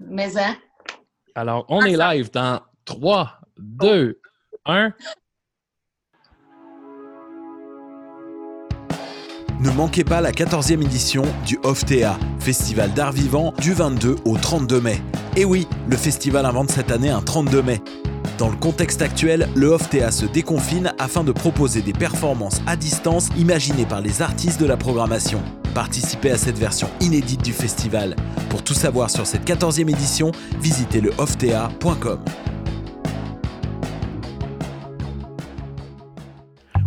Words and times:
Mais 0.00 0.36
hein? 0.38 0.56
Alors, 1.34 1.64
on 1.68 1.82
est 1.82 1.96
live 1.96 2.30
dans 2.32 2.60
3, 2.86 3.40
2, 3.58 4.20
1. 4.64 4.92
Ne 9.60 9.70
manquez 9.70 10.04
pas 10.04 10.22
la 10.22 10.32
14e 10.32 10.82
édition 10.82 11.22
du 11.44 11.58
OFTEA, 11.62 12.18
Festival 12.38 12.92
d'art 12.94 13.12
vivant 13.12 13.52
du 13.58 13.74
22 13.74 14.16
au 14.24 14.38
32 14.38 14.80
mai. 14.80 15.02
Et 15.36 15.44
oui, 15.44 15.68
le 15.86 15.96
festival 15.96 16.46
invente 16.46 16.70
cette 16.70 16.90
année 16.90 17.10
un 17.10 17.20
32 17.20 17.62
mai. 17.62 17.80
Dans 18.38 18.48
le 18.48 18.56
contexte 18.56 19.02
actuel, 19.02 19.48
le 19.54 19.66
OFTEA 19.68 20.12
se 20.12 20.24
déconfine 20.24 20.94
afin 20.98 21.24
de 21.24 21.32
proposer 21.32 21.82
des 21.82 21.92
performances 21.92 22.62
à 22.66 22.74
distance 22.74 23.28
imaginées 23.36 23.84
par 23.84 24.00
les 24.00 24.22
artistes 24.22 24.58
de 24.58 24.66
la 24.66 24.78
programmation. 24.78 25.42
Participez 25.74 26.32
à 26.32 26.38
cette 26.38 26.58
version 26.58 26.88
inédite 27.00 27.42
du 27.42 27.52
festival. 27.52 28.16
Pour 28.48 28.62
tout 28.64 28.74
savoir 28.74 29.08
sur 29.08 29.26
cette 29.26 29.48
14e 29.48 29.88
édition, 29.88 30.32
visitez 30.60 31.00
le 31.00 31.12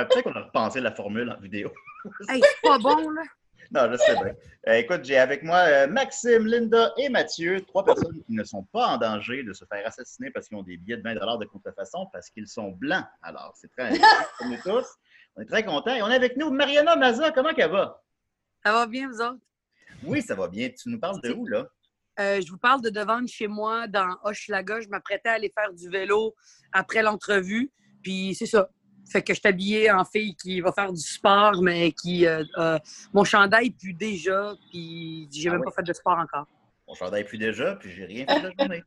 Ouais, 0.00 0.06
peut-être 0.06 0.24
qu'on 0.24 0.32
a 0.32 0.44
repensé 0.44 0.80
la 0.80 0.92
formule 0.92 1.30
en 1.30 1.40
vidéo. 1.40 1.72
Hey, 2.28 2.40
c'est 2.42 2.68
pas 2.68 2.78
bon, 2.78 3.10
là. 3.10 3.22
Non, 3.72 3.92
je 3.92 3.98
sais 3.98 4.14
bien. 4.14 4.34
Euh, 4.68 4.72
écoute, 4.78 5.04
j'ai 5.04 5.18
avec 5.18 5.42
moi 5.42 5.58
euh, 5.58 5.86
Maxime, 5.86 6.46
Linda 6.46 6.92
et 6.96 7.10
Mathieu, 7.10 7.60
trois 7.60 7.84
personnes 7.84 8.22
qui 8.24 8.32
ne 8.32 8.42
sont 8.42 8.64
pas 8.72 8.86
en 8.86 8.96
danger 8.96 9.42
de 9.44 9.52
se 9.52 9.64
faire 9.66 9.86
assassiner 9.86 10.30
parce 10.30 10.48
qu'ils 10.48 10.56
ont 10.56 10.62
des 10.62 10.78
billets 10.78 10.96
de 10.96 11.02
20 11.02 11.14
de 11.14 11.44
contrefaçon 11.44 12.06
parce 12.12 12.30
qu'ils 12.30 12.48
sont 12.48 12.70
blancs. 12.70 13.04
Alors, 13.22 13.52
c'est 13.54 13.70
très 13.70 13.84
intéressant 13.84 14.24
pour 14.38 14.46
nous 14.46 14.56
tous. 14.64 14.86
On 15.36 15.42
est 15.42 15.46
très 15.46 15.62
contents. 15.62 15.94
Et 15.94 16.02
on 16.02 16.08
est 16.08 16.14
avec 16.16 16.36
nous 16.36 16.50
Mariana 16.50 16.96
Maza. 16.96 17.30
Comment 17.32 17.52
qu'elle 17.52 17.70
va? 17.70 18.02
Ça 18.64 18.72
va 18.72 18.86
bien, 18.86 19.08
vous 19.08 19.20
autres? 19.20 19.38
Oui, 20.04 20.22
ça 20.22 20.34
va 20.34 20.48
bien. 20.48 20.70
Tu 20.70 20.88
nous 20.88 20.98
parles 20.98 21.20
de 21.20 21.32
où, 21.32 21.46
là? 21.46 21.66
Euh, 22.18 22.40
je 22.40 22.50
vous 22.50 22.58
parle 22.58 22.80
de 22.80 22.90
devant 22.90 23.20
de 23.20 23.28
chez 23.28 23.46
moi, 23.46 23.86
dans 23.86 24.16
Hochelaga. 24.24 24.80
Je 24.80 24.88
m'apprêtais 24.88 25.28
à 25.28 25.32
aller 25.32 25.52
faire 25.54 25.72
du 25.72 25.88
vélo 25.90 26.34
après 26.72 27.02
l'entrevue. 27.02 27.70
Puis 28.02 28.34
c'est 28.34 28.46
ça. 28.46 28.70
Fait 29.10 29.22
que 29.22 29.34
je 29.34 29.40
suis 29.40 29.48
habillée 29.48 29.90
en 29.90 30.04
fille 30.04 30.34
qui 30.36 30.60
va 30.60 30.72
faire 30.72 30.92
du 30.92 31.00
sport, 31.00 31.60
mais 31.62 31.92
qui. 31.92 32.26
euh, 32.26 32.44
euh, 32.58 32.78
mon 33.12 33.24
chandail 33.24 33.70
pue 33.70 33.92
déjà, 33.92 34.54
puis 34.70 35.28
j'ai 35.32 35.48
Ah 35.48 35.52
même 35.52 35.60
oui? 35.60 35.64
pas 35.66 35.72
fait 35.72 35.82
de 35.86 35.92
sport 35.92 36.18
encore. 36.18 36.46
Mon 36.86 36.94
chandail 36.94 37.24
plus 37.24 37.38
déjà, 37.38 37.76
puis 37.76 37.90
j'ai 37.90 38.04
rien 38.04 38.26
fait 38.26 38.38
de 38.38 38.42
la 38.48 38.52
journée. 38.52 38.84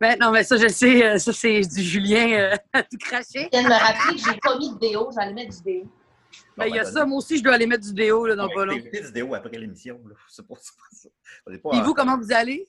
Mais 0.00 0.16
non, 0.20 0.30
mais 0.32 0.44
ça, 0.44 0.56
je 0.56 0.64
le 0.64 0.68
sais, 0.68 1.04
euh, 1.06 1.18
ça, 1.18 1.32
c'est 1.32 1.60
du 1.60 1.82
Julien 1.82 2.32
euh, 2.32 2.56
à 2.72 2.82
tout 2.82 2.98
craché. 2.98 3.48
Je 3.52 3.58
viens 3.58 3.62
de 3.62 3.68
me 3.68 3.72
rappeler 3.78 4.16
que 4.16 4.22
j'ai 4.32 4.38
pas 4.40 4.58
mis 4.58 4.74
de 4.74 4.78
déo, 4.78 5.10
j'allais 5.14 5.32
mettre 5.32 5.56
du 5.56 5.62
déo. 5.62 5.84
Ben, 6.56 6.66
il 6.66 6.74
y 6.74 6.78
a 6.78 6.84
ben, 6.84 6.90
ça, 6.90 7.04
moi 7.06 7.18
aussi, 7.18 7.38
je 7.38 7.42
dois 7.42 7.54
aller 7.54 7.66
mettre 7.66 7.84
du 7.84 7.94
déo 7.94 8.26
là, 8.26 8.34
dans 8.34 8.48
pas 8.48 8.54
va 8.60 8.64
long. 8.66 8.72
écouter 8.76 9.00
des 9.00 9.06
vidéos 9.06 9.34
après 9.34 9.58
l'émission. 9.58 10.00
là. 10.06 10.14
C'est 10.28 10.46
pas, 10.46 10.54
ça. 10.56 11.08
En- 11.64 11.82
vous, 11.82 11.94
comment 11.94 12.18
vous 12.18 12.32
allez? 12.32 12.66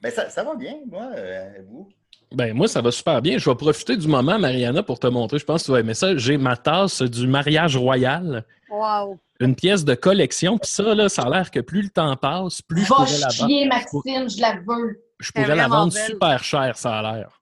Ben, 0.00 0.10
ça, 0.10 0.28
ça 0.30 0.44
va 0.44 0.54
bien, 0.54 0.80
moi. 0.86 1.10
euh, 1.14 1.62
vous? 1.66 1.88
Ben, 2.32 2.54
moi, 2.54 2.66
ça 2.68 2.80
va 2.82 2.90
super 2.90 3.22
bien. 3.22 3.38
Je 3.38 3.48
vais 3.48 3.56
profiter 3.56 3.96
du 3.96 4.08
moment, 4.08 4.38
Mariana, 4.38 4.82
pour 4.82 4.98
te 4.98 5.06
montrer. 5.06 5.38
Je 5.38 5.44
pense 5.44 5.62
que 5.62 5.66
tu 5.66 5.72
vas 5.72 5.80
aimer 5.80 5.94
ça. 5.94 6.16
J'ai 6.16 6.36
ma 6.36 6.56
tasse 6.56 7.02
du 7.02 7.26
mariage 7.26 7.76
royal, 7.76 8.44
Wow! 8.68 9.18
une 9.40 9.54
pièce 9.54 9.84
de 9.84 9.94
collection. 9.94 10.58
Puis 10.58 10.70
ça, 10.70 10.94
là, 10.94 11.08
ça 11.08 11.22
a 11.22 11.30
l'air 11.30 11.50
que 11.50 11.60
plus 11.60 11.82
le 11.82 11.88
temps 11.90 12.16
passe, 12.16 12.62
plus 12.62 12.82
je 12.84 12.88
Va 12.88 12.96
pourrais 12.96 13.18
la 13.18 13.28
vendre. 13.28 13.48
chier, 13.50 13.66
Maxime, 13.66 14.28
je 14.28 14.40
la 14.40 14.54
veux. 14.66 15.02
Je 15.20 15.32
pourrais 15.32 15.54
la 15.56 15.68
vendre 15.68 15.92
belle. 15.94 16.06
super 16.06 16.42
cher, 16.44 16.76
ça 16.76 16.98
a 16.98 17.02
l'air. 17.16 17.40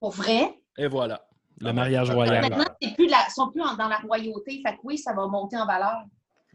Pour 0.00 0.10
vrai? 0.10 0.58
Et 0.76 0.88
voilà, 0.88 1.24
le 1.60 1.72
mariage 1.72 2.08
ben, 2.08 2.14
royal. 2.14 2.40
Maintenant, 2.42 2.64
ils 2.80 3.08
la- 3.08 3.28
sont 3.34 3.50
plus 3.50 3.60
dans 3.78 3.88
la 3.88 3.98
royauté. 3.98 4.60
Fait 4.66 4.74
que 4.74 4.80
oui, 4.82 4.98
ça 4.98 5.12
va 5.14 5.26
monter 5.28 5.56
en 5.56 5.64
valeur. 5.66 6.02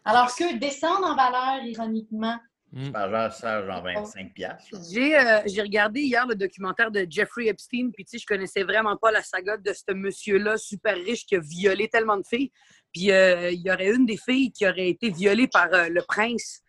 Alors 0.06 0.36
que 0.36 0.58
descendre 0.60 1.06
en 1.08 1.16
valeur, 1.16 1.64
ironiquement. 1.64 2.36
Mm. 2.72 2.90
Ben, 2.91 3.09
genre, 3.09 3.34
ça, 3.34 3.66
genre 3.66 3.84
25 3.84 4.34
piastres. 4.34 4.78
J'ai 4.91 5.18
euh, 5.18 5.40
j'ai 5.47 5.62
regardé 5.62 6.02
hier 6.02 6.28
le 6.28 6.35
documentaire 6.35 6.91
de 6.91 7.06
Jeffrey 7.09 7.47
Epstein, 7.47 7.90
puis 7.91 8.06
tu 8.06 8.12
sais, 8.12 8.18
je 8.19 8.25
connaissais 8.28 8.63
vraiment 8.63 8.96
pas 8.96 9.12
la 9.12 9.24
saga 9.24 9.57
de 9.57 9.74
ce 9.74 9.91
monsieur-là 9.94 10.57
super 10.57 10.96
riche 10.96 11.25
qui 11.25 11.35
a 11.35 11.40
violé 11.40 11.88
tellement 11.88 12.18
de 12.18 12.25
filles. 12.28 12.52
Puis 12.94 13.12
euh, 13.12 13.50
il 13.52 13.62
y 13.62 13.72
aurait 13.72 13.90
une 13.94 14.06
des 14.06 14.18
filles 14.18 14.52
qui 14.52 14.68
aurait 14.68 14.90
été 14.90 15.09
violée 15.09 15.47
par 15.47 15.74
euh, 15.74 15.90
le 15.90 16.02
prince. 16.07 16.62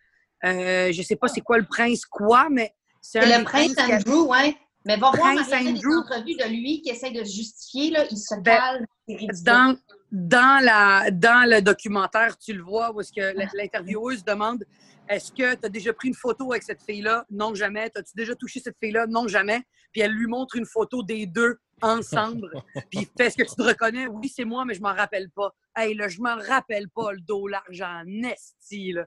Euh, 0.43 0.91
je 0.91 1.01
sais 1.03 1.15
pas 1.15 1.27
c'est 1.27 1.41
quoi 1.41 1.59
le 1.59 1.65
prince 1.65 2.03
quoi, 2.05 2.47
mais 2.49 2.73
c'est 2.99 3.19
un 3.19 3.37
le 3.39 3.43
prince 3.43 3.75
qui 3.75 3.81
a- 3.91 3.97
Andrew, 3.97 4.31
hein? 4.33 4.51
Mais 4.83 4.97
va 4.97 5.11
voir 5.11 5.35
Prince 5.35 5.47
des 5.49 5.55
Andrew. 5.69 5.99
entrevues 5.99 6.33
de 6.35 6.49
lui 6.49 6.81
qui 6.81 6.89
essaie 6.89 7.11
de 7.11 7.23
se 7.23 7.35
justifier, 7.35 7.91
là, 7.91 8.05
il 8.09 8.17
se 8.17 8.33
Ben, 8.41 8.57
calme. 8.57 8.85
ridicule. 9.07 9.43
dans, 9.43 9.77
dans, 10.11 10.65
la, 10.65 11.11
dans 11.11 11.47
le 11.47 11.61
documentaire, 11.61 12.35
tu 12.39 12.53
le 12.53 12.63
vois, 12.63 12.91
où 12.91 12.99
est-ce 12.99 13.11
que 13.13 13.55
l'intervieweuse 13.55 14.23
demande 14.25 14.63
Est-ce 15.11 15.31
que 15.31 15.55
tu 15.55 15.65
as 15.65 15.69
déjà 15.69 15.93
pris 15.93 16.07
une 16.07 16.13
photo 16.15 16.51
avec 16.51 16.63
cette 16.63 16.81
fille-là? 16.83 17.25
Non, 17.29 17.53
jamais. 17.53 17.91
As-tu 17.95 18.13
déjà 18.15 18.33
touché 18.35 18.59
cette 18.59 18.77
fille-là? 18.81 19.07
Non, 19.07 19.27
jamais. 19.27 19.61
Puis 19.91 20.01
elle 20.01 20.11
lui 20.13 20.27
montre 20.27 20.55
une 20.55 20.65
photo 20.65 21.03
des 21.03 21.25
deux 21.25 21.57
ensemble. 21.81 22.49
Puis 22.89 22.99
il 23.01 23.05
fait 23.17 23.25
Est-ce 23.27 23.37
que 23.37 23.43
tu 23.43 23.55
te 23.55 23.61
reconnais 23.61 24.07
Oui, 24.07 24.29
c'est 24.29 24.45
moi, 24.45 24.63
mais 24.65 24.73
je 24.73 24.81
m'en 24.81 24.93
rappelle 24.93 25.29
pas. 25.31 25.53
Hey, 25.75 25.93
là, 25.95 26.07
je 26.07 26.19
m'en 26.21 26.35
rappelle 26.37 26.87
pas, 26.89 27.11
le 27.11 27.19
dos 27.21 27.47
large 27.47 27.81
en 27.81 28.05
esti, 28.23 28.93
là. 28.93 29.05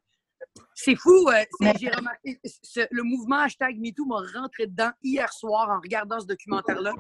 C'est 0.75 0.97
fou. 0.97 1.29
euh, 1.31 1.43
c'est- 1.61 1.79
J'ai 1.81 1.89
remarqué 1.91 2.39
ce- 2.45 2.87
le 2.91 3.03
mouvement 3.03 3.39
hashtag 3.39 3.79
MeToo 3.79 4.05
m'a 4.05 4.21
rentré 4.39 4.67
dedans 4.67 4.91
hier 5.03 5.33
soir 5.33 5.71
en 5.71 5.81
regardant 5.81 6.21
ce 6.21 6.27
documentaire-là. 6.27 6.93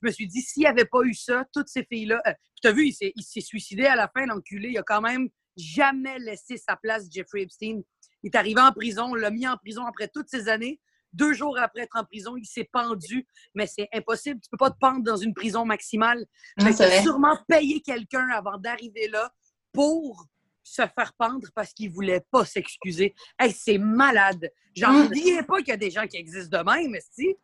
Je 0.00 0.06
me 0.06 0.10
suis 0.10 0.26
dit, 0.26 0.40
s'il 0.42 0.60
n'y 0.62 0.66
avait 0.66 0.84
pas 0.86 1.02
eu 1.02 1.14
ça, 1.14 1.44
toutes 1.52 1.68
ces 1.68 1.84
filles-là. 1.84 2.20
euh, 2.26 2.32
tu 2.62 2.68
as 2.68 2.72
vu, 2.72 2.86
il 2.88 2.92
s'est- 2.92 3.12
il 3.16 3.22
s'est 3.22 3.40
suicidé 3.40 3.84
à 3.86 3.96
la 3.96 4.08
fin, 4.08 4.24
l'enculé. 4.26 4.68
Il 4.70 4.78
a 4.78 4.82
quand 4.82 5.00
même 5.02 5.28
jamais 5.56 6.18
laissé 6.18 6.56
sa 6.58 6.76
place, 6.76 7.06
Jeffrey 7.10 7.42
Epstein. 7.42 7.80
Il 8.26 8.30
est 8.34 8.36
arrivé 8.36 8.60
en 8.60 8.72
prison, 8.72 9.04
on 9.10 9.14
l'a 9.14 9.30
mis 9.30 9.46
en 9.46 9.56
prison 9.56 9.86
après 9.86 10.08
toutes 10.08 10.28
ces 10.28 10.48
années. 10.48 10.80
Deux 11.12 11.32
jours 11.32 11.56
après 11.60 11.82
être 11.82 11.96
en 11.96 12.02
prison, 12.04 12.36
il 12.36 12.44
s'est 12.44 12.68
pendu. 12.72 13.24
Mais 13.54 13.68
c'est 13.68 13.88
impossible. 13.94 14.40
Tu 14.40 14.48
peux 14.50 14.56
pas 14.56 14.70
te 14.70 14.78
pendre 14.80 15.04
dans 15.04 15.16
une 15.16 15.32
prison 15.32 15.64
maximale. 15.64 16.24
Hum, 16.58 16.66
Fait 16.66 16.72
c'est 16.72 16.76
qu'il 16.76 16.84
a 16.86 16.88
vrai. 16.88 17.02
sûrement 17.02 17.38
payé 17.46 17.80
quelqu'un 17.80 18.26
avant 18.30 18.58
d'arriver 18.58 19.06
là 19.06 19.32
pour 19.72 20.26
se 20.64 20.82
faire 20.82 21.12
pendre 21.16 21.46
parce 21.54 21.72
qu'il 21.72 21.88
voulait 21.92 22.24
pas 22.32 22.44
s'excuser. 22.44 23.14
Hey, 23.38 23.52
c'est 23.52 23.78
malade. 23.78 24.50
J'en 24.74 25.04
reviens 25.04 25.44
pas 25.44 25.58
qu'il 25.58 25.68
y 25.68 25.72
a 25.72 25.76
des 25.76 25.92
gens 25.92 26.08
qui 26.08 26.16
existent 26.16 26.58
de 26.58 26.64
même, 26.64 26.96
si. 27.12 27.36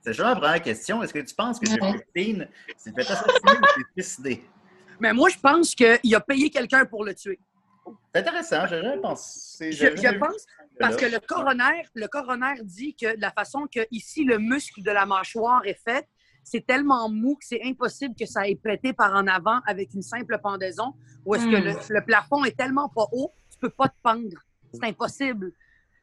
C'est 0.00 0.12
justement 0.12 0.28
la 0.28 0.36
première 0.36 0.62
question. 0.62 1.02
Est-ce 1.02 1.12
que 1.12 1.18
tu 1.18 1.34
penses 1.34 1.58
que 1.58 1.66
Epstein 1.66 2.46
s'est 2.76 2.92
fait 2.92 3.00
assassiner 3.10 3.58
ou 3.60 3.66
s'est 3.66 4.02
suicidé? 4.02 4.42
Mais 5.00 5.12
moi, 5.12 5.28
je 5.28 5.38
pense 5.38 5.74
qu'il 5.74 6.14
a 6.14 6.20
payé 6.20 6.50
quelqu'un 6.50 6.84
pour 6.86 7.04
le 7.04 7.16
tuer. 7.16 7.40
C'est 8.14 8.20
intéressant, 8.20 8.66
j'ai 8.66 8.82
jamais 8.82 9.00
pensé. 9.00 9.72
Je, 9.72 10.18
pense 10.18 10.46
parce 10.78 10.96
que 10.96 11.06
le 11.06 11.18
coroner, 11.18 11.82
le 11.94 12.06
coroner 12.06 12.54
dit 12.62 12.94
que 12.94 13.18
la 13.18 13.30
façon 13.30 13.66
que 13.72 13.80
ici 13.90 14.24
le 14.24 14.38
muscle 14.38 14.82
de 14.82 14.90
la 14.90 15.06
mâchoire 15.06 15.62
est 15.64 15.80
fait, 15.82 16.06
c'est 16.44 16.66
tellement 16.66 17.08
mou 17.08 17.36
que 17.36 17.44
c'est 17.46 17.62
impossible 17.64 18.14
que 18.18 18.26
ça 18.26 18.48
ait 18.48 18.56
pété 18.56 18.92
par 18.92 19.14
en 19.14 19.26
avant 19.26 19.60
avec 19.66 19.94
une 19.94 20.02
simple 20.02 20.38
pendaison. 20.42 20.94
Ou 21.24 21.34
est-ce 21.36 21.46
que 21.46 21.56
Hmm. 21.56 21.64
le, 21.64 21.94
le 22.00 22.04
plafond 22.04 22.44
est 22.44 22.56
tellement 22.56 22.88
pas 22.88 23.06
haut, 23.12 23.32
tu 23.50 23.58
peux 23.58 23.70
pas 23.70 23.88
te 23.88 23.94
pendre. 24.02 24.38
C'est 24.72 24.84
impossible. 24.84 25.52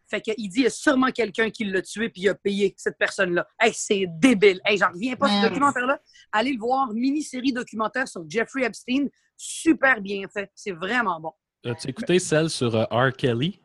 Fait 0.08 0.22
qu'il 0.22 0.50
dit, 0.50 0.62
il 0.62 0.64
y 0.64 0.68
a 0.68 0.72
sûrement 0.72 1.12
quelqu'un 1.12 1.50
qui 1.52 1.66
l'a 1.66 1.81
tué 1.84 2.10
puis 2.10 2.24
il 2.24 2.30
a 2.30 2.36
payé 2.36 2.74
cette 2.78 2.98
personne-là. 2.98 3.48
Hey, 3.60 3.74
c'est 3.76 4.06
débile. 4.08 4.60
Hey, 4.66 4.78
j'en 4.78 4.90
reviens 4.92 5.16
pas 5.16 5.28
ce 5.28 5.34
Ouais. 5.44 5.50
documentaire-là. 5.50 6.00
Allez 6.31 6.54
le 6.54 6.60
voir, 6.60 6.92
mini-série 6.94 7.54
documentaire 7.54 8.08
sur 8.08 8.24
Jeffrey 8.28 8.64
Epstein. 8.64 9.08
Super 9.38 10.02
bien 10.02 10.28
fait. 10.28 10.50
C'est 10.56 10.72
vraiment 10.72 11.20
bon. 11.20 11.31
As-tu 11.66 11.90
écouté 11.90 12.20
celle 12.20 12.50
sur 12.50 12.74
euh, 12.76 12.86
R. 12.86 13.12
Kelly? 13.12 13.60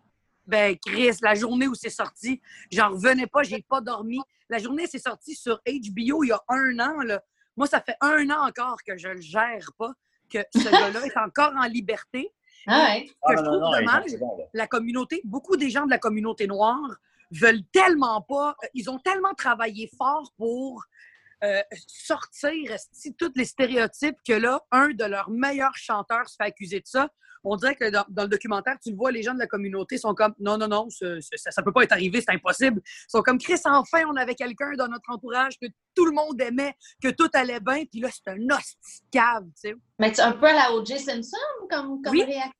Ben, 0.47 0.77
Chris, 0.85 1.17
la 1.23 1.35
journée 1.35 1.69
où 1.69 1.75
c'est 1.75 1.91
sorti, 1.91 2.41
j'en 2.71 2.91
revenais 2.91 3.27
pas, 3.27 3.43
j'ai 3.45 3.63
pas 3.63 3.81
dormi. 3.81 4.21
La 4.49 4.59
journée, 4.59 4.87
c'est 4.87 4.99
sorti 4.99 5.35
sur 5.35 5.61
HBO 5.65 6.25
il 6.25 6.29
y 6.29 6.33
a 6.33 6.41
un 6.49 6.79
an. 6.81 7.01
Là. 7.03 7.23
Moi, 7.57 7.67
ça 7.67 7.81
fait 7.81 7.97
un 8.01 8.29
an 8.31 8.47
encore 8.49 8.79
que 8.87 8.97
je 8.97 9.09
le 9.09 9.21
gère 9.21 9.71
pas, 9.79 9.93
que 10.29 10.39
ce 10.55 10.69
gars-là 10.71 11.07
est 11.07 11.17
encore 11.17 11.53
en 11.57 11.67
liberté. 11.67 12.33
Ah 12.67 12.85
ouais. 12.89 13.07
que 13.07 13.13
Ah, 13.23 13.33
je 13.37 13.43
non, 13.43 13.45
trouve 13.45 13.61
non, 13.61 13.71
non, 13.71 13.79
dommage, 13.79 14.19
bon, 14.19 14.49
la 14.53 14.67
communauté, 14.67 15.21
beaucoup 15.25 15.57
des 15.57 15.71
gens 15.71 15.87
de 15.87 15.91
la 15.91 15.99
communauté 15.99 16.47
noire 16.47 16.97
veulent 17.31 17.65
tellement 17.73 18.23
pas, 18.23 18.57
euh, 18.63 18.67
ils 18.75 18.91
ont 18.91 18.99
tellement 18.99 19.35
travaillé 19.35 19.91
fort 19.97 20.33
pour 20.37 20.85
euh, 21.43 21.63
sortir 21.87 22.77
tous 23.19 23.33
les 23.37 23.45
stéréotypes 23.45 24.17
que 24.27 24.33
là, 24.33 24.63
un 24.71 24.89
de 24.91 25.05
leurs 25.05 25.31
meilleurs 25.31 25.77
chanteurs 25.77 26.29
se 26.29 26.37
fait 26.37 26.45
accuser 26.45 26.81
de 26.81 26.87
ça. 26.87 27.09
On 27.45 27.57
dirait 27.57 27.77
que 27.77 27.91
dans, 27.91 28.05
dans 28.09 28.23
le 28.23 28.29
documentaire, 28.29 28.77
tu 28.83 28.91
le 28.91 28.97
vois, 28.97 29.11
les 29.13 29.23
gens 29.23 29.35
de 29.35 29.39
la 29.39 29.47
communauté 29.47 29.99
sont 29.99 30.15
comme 30.15 30.35
non, 30.39 30.57
non, 30.59 30.69
non, 30.69 30.89
ce- 30.91 31.21
ce- 31.21 31.37
ça, 31.37 31.51
ça 31.51 31.63
peut 31.63 31.73
pas 31.73 31.83
être 31.85 31.93
arrivé, 31.93 32.21
c'est 32.21 32.33
impossible. 32.35 32.81
Ils 32.85 33.11
sont 33.11 33.23
comme 33.23 33.39
Chris, 33.39 33.61
enfin, 33.65 34.03
on 34.11 34.17
avait 34.17 34.35
quelqu'un 34.35 34.73
dans 34.77 34.89
notre 34.89 35.11
entourage 35.11 35.59
que 35.61 35.67
tout 35.95 36.07
le 36.07 36.13
monde 36.13 36.41
aimait, 36.41 36.75
que 37.03 37.09
tout 37.11 37.29
allait 37.35 37.61
bien, 37.61 37.85
puis 37.85 38.01
là, 38.01 38.09
c'est 38.13 38.31
un 38.31 38.39
hostie 38.51 39.03
cave, 39.11 39.45
tu 39.61 39.71
sais. 39.71 39.75
Mais 39.99 40.13
tu 40.13 40.21
un 40.21 40.33
peu 40.33 40.47
à 40.47 40.53
la 40.55 40.73
O.J. 40.73 40.99
Simpson 40.99 41.37
comme, 41.71 42.03
comme 42.03 42.13
Oui. 42.13 42.25
réaction? 42.25 42.51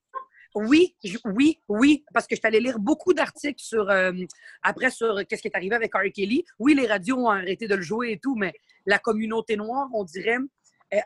Oui, 0.57 0.95
oui, 1.25 1.59
oui, 1.67 2.05
parce 2.13 2.27
que 2.27 2.35
je 2.35 2.39
suis 2.39 2.47
allée 2.47 2.61
lire 2.61 2.79
beaucoup 2.79 3.13
d'articles 3.13 3.61
sur 3.61 3.89
euh, 3.89 4.13
après 4.63 4.89
sur 4.89 5.27
qu'est-ce 5.27 5.41
qui 5.41 5.49
est 5.49 5.55
arrivé 5.55 5.75
avec 5.75 5.93
R. 5.93 6.03
Kelly. 6.13 6.45
Oui, 6.59 6.73
les 6.75 6.87
radios 6.87 7.17
ont 7.17 7.29
arrêté 7.29 7.67
de 7.67 7.75
le 7.75 7.81
jouer 7.81 8.11
et 8.13 8.19
tout, 8.19 8.35
mais 8.35 8.53
la 8.85 8.97
communauté 8.97 9.57
noire, 9.57 9.89
on 9.93 10.05
dirait, 10.05 10.37
euh, 10.37 10.47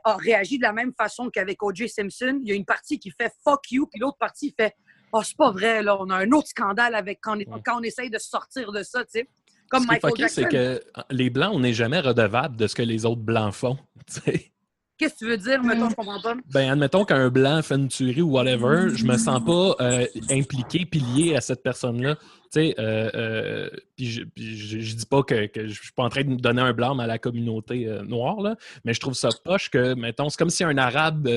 a 0.03 0.15
réagi 0.17 0.57
de 0.57 0.63
la 0.63 0.73
même 0.73 0.93
façon 0.93 1.29
qu'avec 1.29 1.61
O.J. 1.63 1.89
Simpson. 1.89 2.39
Il 2.43 2.49
y 2.49 2.51
a 2.51 2.55
une 2.55 2.65
partie 2.65 2.99
qui 2.99 3.11
fait 3.11 3.31
fuck 3.43 3.71
you, 3.71 3.87
puis 3.87 3.99
l'autre 3.99 4.17
partie 4.17 4.53
fait 4.57 4.75
oh 5.11 5.21
c'est 5.23 5.37
pas 5.37 5.51
vrai 5.51 5.81
là, 5.81 5.97
on 5.99 6.09
a 6.09 6.17
un 6.17 6.31
autre 6.31 6.47
scandale 6.47 6.95
avec 6.95 7.19
quand 7.21 7.35
on, 7.35 7.39
Ouais. 7.39 7.61
quand 7.65 7.79
on 7.79 7.83
essaye 7.83 8.09
de 8.09 8.19
sortir 8.19 8.71
de 8.71 8.83
ça, 8.83 9.03
tu 9.03 9.11
sais. 9.11 9.29
Comme 9.69 9.83
Ce 9.83 9.87
qui 9.87 9.93
est 9.95 10.15
Jackson. 10.17 10.41
c'est 10.41 10.49
que 10.49 10.81
les 11.11 11.29
Blancs, 11.29 11.51
on 11.53 11.59
n'est 11.59 11.73
jamais 11.73 11.99
redevable 11.99 12.55
de 12.57 12.65
ce 12.65 12.73
que 12.73 12.81
les 12.81 13.05
autres 13.05 13.21
Blancs 13.21 13.53
font. 13.53 13.77
tu 14.07 14.21
sais. 14.21 14.51
Qu'est-ce 14.97 15.13
que 15.13 15.19
tu 15.19 15.27
veux 15.27 15.37
dire, 15.37 15.63
mettons, 15.63 15.89
je 15.89 15.95
comprends 15.95 16.19
pas? 16.19 16.35
Ben, 16.51 16.71
admettons 16.71 17.05
qu'un 17.05 17.29
Blanc 17.29 17.61
fait 17.61 17.75
une 17.75 17.87
tuerie 17.87 18.21
ou 18.21 18.31
whatever, 18.31 18.89
je 18.93 19.05
me 19.05 19.17
sens 19.17 19.41
pas 19.45 19.75
euh, 19.79 20.05
impliqué 20.29 20.85
lié 21.15 21.35
à 21.37 21.41
cette 21.41 21.63
personne-là. 21.63 22.17
Tu 22.51 22.61
sais, 22.61 22.75
euh, 22.79 23.11
euh, 23.13 23.69
puis 23.95 24.07
je, 24.09 24.21
je, 24.35 24.79
je 24.79 24.95
dis 24.95 25.05
pas 25.05 25.21
que, 25.21 25.45
que 25.45 25.67
je 25.67 25.79
suis 25.81 25.91
pas 25.91 26.03
en 26.03 26.09
train 26.09 26.23
de 26.23 26.33
donner 26.35 26.61
un 26.61 26.73
blâme 26.73 26.99
à 26.99 27.05
la 27.05 27.19
communauté 27.19 27.87
euh, 27.87 28.01
noire, 28.03 28.41
là, 28.41 28.55
mais 28.83 28.93
je 28.95 28.99
trouve 28.99 29.13
ça 29.13 29.29
poche 29.43 29.69
que, 29.69 29.93
mettons, 29.93 30.29
c'est 30.29 30.37
comme 30.39 30.49
si 30.49 30.63
un 30.63 30.77
Arabe 30.77 31.27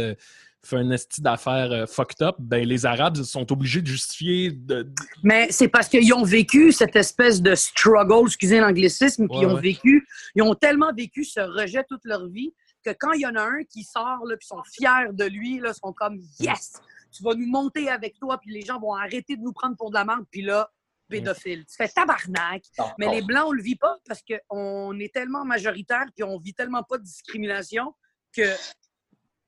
fait 0.65 0.77
un 0.77 0.91
esti 0.93 1.21
d'affaires 1.21 1.87
fucked 1.89 2.23
up, 2.23 2.37
ben 2.39 2.67
les 2.67 2.87
Arabes 2.87 3.17
sont 3.25 3.51
obligés 3.53 3.83
de 3.83 3.89
justifier 3.89 4.53
de, 4.53 4.83
de- 4.85 4.93
Mais 5.25 5.49
c'est 5.51 5.67
parce 5.69 5.89
qu'ils 5.89 6.15
ont 6.15 6.23
vécu 6.25 6.71
cette 6.73 6.95
espèce 6.97 7.43
de 7.43 7.55
struggle, 7.57 8.27
excusez 8.29 8.61
l'anglicisme, 8.61 9.27
puis 9.29 9.39
Ouais, 9.39 9.43
ils 9.43 9.47
ont 9.49 9.55
ouais. 9.57 9.61
vécu, 9.61 10.07
ils 10.37 10.43
ont 10.43 10.55
tellement 10.55 10.93
vécu 10.97 11.25
ce 11.25 11.41
rejet 11.41 11.85
toute 11.89 12.05
leur 12.05 12.27
vie 12.29 12.55
que 12.85 12.91
quand 12.99 13.13
il 13.13 13.21
y 13.23 13.27
en 13.27 13.35
a 13.35 13.43
un 13.43 13.65
qui 13.69 13.83
sort, 13.83 14.25
là, 14.25 14.37
puis 14.37 14.47
sont 14.47 14.63
fiers 14.73 15.13
de 15.13 15.25
lui, 15.25 15.59
là, 15.59 15.75
sont 15.75 15.93
comme 15.93 16.21
Yes! 16.41 16.75
Tu 17.15 17.23
vas 17.25 17.35
nous 17.35 17.47
monter 17.47 17.91
avec 17.91 18.19
toi, 18.19 18.39
puis 18.41 18.53
les 18.55 18.63
gens 18.63 18.79
vont 18.81 18.95
arrêter 18.95 19.37
de 19.37 19.43
nous 19.43 19.53
prendre 19.53 19.77
pour 19.77 19.91
de 19.91 19.95
la 19.97 20.05
merde, 20.05 20.25
puis 20.31 20.43
là, 20.43 20.71
pédophile. 21.13 21.65
Tu 21.67 21.75
fais 21.77 21.89
tabarnak. 21.89 22.63
Mais 22.99 23.07
les 23.15 23.23
Blancs, 23.23 23.45
on 23.49 23.53
le 23.53 23.63
vit 23.63 23.77
pas 23.77 23.97
parce 24.07 24.21
qu'on 24.23 24.99
est 24.99 25.13
tellement 25.15 25.45
majoritaire, 25.45 26.07
puis 26.15 26.25
on 26.25 26.39
vit 26.39 26.55
tellement 26.55 26.83
pas 26.83 26.99
de 26.99 27.05
discrimination 27.05 27.95
que 28.35 28.43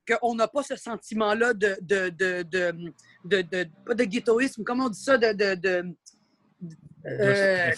qu'on 0.07 0.35
n'a 0.35 0.47
pas 0.49 0.63
ce 0.63 0.77
sentiment-là 0.77 1.55
de, 1.55 1.79
de, 1.81 2.11
de, 2.11 2.43
de, 2.43 2.93
de, 3.25 3.41
de- 3.41 3.69
pas 3.87 3.95
de 3.95 4.05
ghettoïsme, 4.05 4.63
comment 4.63 4.85
on 4.85 4.91
dit 4.91 5.01
ça, 5.03 5.17
de... 5.17 5.95
euh, 7.07 7.71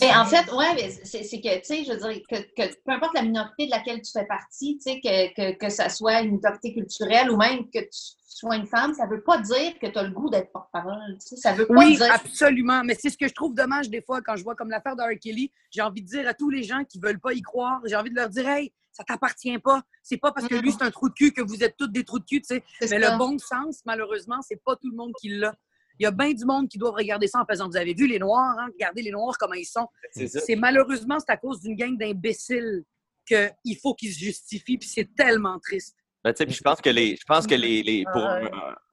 Mais 0.00 0.14
en 0.16 0.24
fait, 0.24 0.50
ouais, 0.52 0.74
mais 0.74 0.90
c'est 1.04 1.40
que, 1.40 1.54
tu 1.58 1.64
sais, 1.64 1.84
je 1.84 1.92
veux 1.92 1.98
dire, 2.12 2.22
que, 2.28 2.36
que 2.36 2.74
peu 2.84 2.92
importe 2.92 3.14
la 3.14 3.22
minorité 3.22 3.66
de 3.66 3.70
laquelle 3.70 4.02
tu 4.02 4.10
fais 4.12 4.26
partie, 4.26 4.78
tu 4.78 4.90
sais, 4.92 5.00
que, 5.00 5.34
que, 5.52 5.56
que 5.58 5.68
ça 5.70 5.88
soit 5.88 6.20
une 6.22 6.32
minorité 6.36 6.74
culturelle 6.74 7.30
ou 7.30 7.36
même 7.36 7.70
que 7.70 7.78
tu 7.80 7.88
sois 8.26 8.56
une 8.56 8.66
femme, 8.66 8.92
ça 8.94 9.06
veut 9.06 9.22
pas 9.22 9.38
dire 9.38 9.78
que 9.80 9.86
tu 9.86 9.98
as 9.98 10.02
le 10.02 10.10
goût 10.10 10.28
d'être 10.30 10.50
porte-parole. 10.52 11.16
Tu 11.20 11.28
sais, 11.28 11.36
ça 11.36 11.52
veut 11.52 11.66
pas 11.66 11.74
Oui, 11.74 11.96
dire. 11.96 12.12
absolument. 12.12 12.82
Mais 12.84 12.96
c'est 12.98 13.10
ce 13.10 13.16
que 13.18 13.28
je 13.28 13.34
trouve 13.34 13.54
dommage 13.54 13.88
des 13.88 14.02
fois 14.02 14.20
quand 14.20 14.34
je 14.36 14.42
vois 14.42 14.56
comme 14.56 14.70
l'affaire 14.70 14.96
de 14.96 15.02
R. 15.02 15.18
Kelly. 15.20 15.52
J'ai 15.70 15.82
envie 15.82 16.02
de 16.02 16.08
dire 16.08 16.26
à 16.28 16.34
tous 16.34 16.50
les 16.50 16.62
gens 16.64 16.82
qui 16.84 16.98
veulent 16.98 17.20
pas 17.20 17.32
y 17.34 17.42
croire, 17.42 17.80
j'ai 17.86 17.94
envie 17.94 18.10
de 18.10 18.16
leur 18.16 18.28
dire, 18.30 18.48
hey, 18.48 18.72
ça 18.92 19.04
t'appartient 19.04 19.58
pas. 19.58 19.82
C'est 20.02 20.16
pas 20.18 20.32
parce 20.32 20.48
que 20.48 20.54
lui, 20.56 20.72
c'est 20.72 20.82
un 20.82 20.90
trou 20.90 21.08
de 21.08 21.14
cul 21.14 21.32
que 21.32 21.40
vous 21.40 21.62
êtes 21.62 21.76
tous 21.76 21.86
des 21.88 22.04
trous 22.04 22.18
de 22.18 22.24
cul, 22.24 22.40
tu 22.42 22.46
sais. 22.56 22.64
c'est 22.80 22.90
Mais 22.90 23.00
ça. 23.00 23.12
le 23.12 23.18
bon 23.18 23.38
sens, 23.38 23.80
malheureusement, 23.86 24.40
c'est 24.42 24.60
pas 24.62 24.76
tout 24.76 24.90
le 24.90 24.96
monde 24.96 25.12
qui 25.20 25.28
l'a. 25.28 25.54
Il 25.98 26.04
y 26.04 26.06
a 26.06 26.10
bien 26.10 26.32
du 26.32 26.44
monde 26.44 26.68
qui 26.68 26.78
doivent 26.78 26.94
regarder 26.94 27.26
ça 27.26 27.40
en 27.40 27.46
faisant 27.46 27.68
Vous 27.68 27.76
avez 27.76 27.94
vu 27.94 28.06
les 28.06 28.18
Noirs, 28.18 28.56
hein? 28.58 28.68
Regardez 28.72 29.02
les 29.02 29.10
Noirs 29.10 29.36
comment 29.38 29.54
ils 29.54 29.64
sont. 29.64 29.86
C'est 30.12 30.56
malheureusement, 30.56 31.18
c'est 31.20 31.30
à 31.32 31.36
cause 31.36 31.60
d'une 31.60 31.76
gang 31.76 31.96
d'imbéciles 31.96 32.84
qu'il 33.26 33.76
faut 33.80 33.94
qu'ils 33.94 34.12
se 34.12 34.18
justifient, 34.18 34.78
puis 34.78 34.88
c'est 34.88 35.14
tellement 35.14 35.58
triste. 35.60 35.96
Ben, 36.24 36.32
tu 36.32 36.38
sais, 36.38 36.46
puis 36.46 36.54
je 36.54 36.62
pense 36.62 36.80
que 36.80 36.90
les, 36.90 37.16
je 37.16 37.24
pense 37.26 37.46
que 37.48 37.54
les, 37.56 37.82
les 37.82 38.04
pour 38.12 38.22
un, 38.24 38.44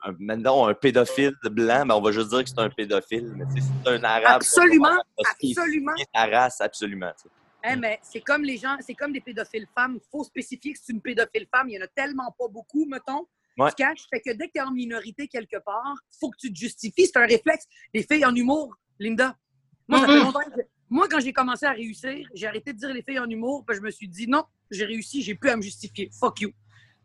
un- 0.04 0.16
maintenant 0.18 0.68
un 0.68 0.74
pédophile 0.74 1.34
blanc, 1.44 1.86
ben, 1.86 1.96
on 1.96 2.02
va 2.02 2.12
juste 2.12 2.30
dire 2.30 2.44
que 2.44 2.50
c'est 2.50 2.60
un 2.60 2.70
pédophile, 2.72 3.32
mais 3.36 3.46
c'est 3.56 3.90
un 3.90 4.04
arabe. 4.04 4.38
Absolument, 4.38 4.98
absolument. 5.26 5.94
sa 6.16 6.26
race, 6.26 6.60
absolument. 6.62 7.12
tu 7.16 7.24
sais. 7.24 7.30
Hein, 7.64 7.76
mais 7.76 8.00
c'est 8.02 8.22
comme 8.22 8.44
les 8.44 8.58
gens, 8.58 8.78
c'est 8.80 8.96
comme 8.96 9.12
des 9.12 9.20
pédophiles 9.22 9.68
femmes. 9.76 9.96
Il 10.02 10.08
faut 10.10 10.24
spécifier 10.24 10.74
que 10.74 10.80
c'est 10.82 10.94
une 10.94 11.02
pédophile 11.02 11.46
femme. 11.54 11.70
Il 11.70 11.76
y 11.76 11.78
en 11.78 11.84
a 11.84 11.88
tellement 11.88 12.34
pas 12.38 12.48
beaucoup, 12.48 12.86
mettons. 12.86 13.28
Ouais. 13.60 13.70
Tu 13.70 13.76
caches? 13.76 14.06
Fait 14.12 14.22
que 14.22 14.32
dès 14.32 14.48
que 14.48 14.54
tu 14.56 14.60
es 14.60 14.62
en 14.62 14.72
minorité 14.72 15.28
quelque 15.28 15.58
part, 15.58 15.96
faut 16.20 16.30
que 16.30 16.38
tu 16.40 16.52
te 16.54 16.58
justifies. 16.58 17.06
C'est 17.08 17.18
un 17.18 17.26
réflexe. 17.26 17.66
Les 17.94 18.04
filles 18.04 18.26
en 18.26 18.34
humour, 18.34 18.74
Linda. 19.00 19.36
Moi, 19.88 20.00
ça 20.00 20.06
fait 20.08 20.18
longtemps 20.20 20.40
que- 20.40 20.62
Moi, 20.90 21.08
quand 21.10 21.20
j'ai 21.20 21.34
commencé 21.34 21.66
à 21.66 21.72
réussir, 21.72 22.28
j'ai 22.34 22.48
arrêté 22.48 22.74
de 22.74 22.78
dire 22.80 22.94
les 22.94 23.04
filles 23.04 23.20
en 23.20 23.30
humour, 23.30 23.64
puis 23.68 23.78
je 23.78 23.82
me 23.82 23.92
suis 23.92 24.08
dit 24.08 24.28
non, 24.28 24.44
j'ai 24.72 24.86
réussi, 24.86 25.22
j'ai 25.22 25.36
plus 25.36 25.50
à 25.50 25.56
me 25.56 25.62
justifier. 25.62 26.10
Fuck 26.20 26.42
you. 26.42 26.52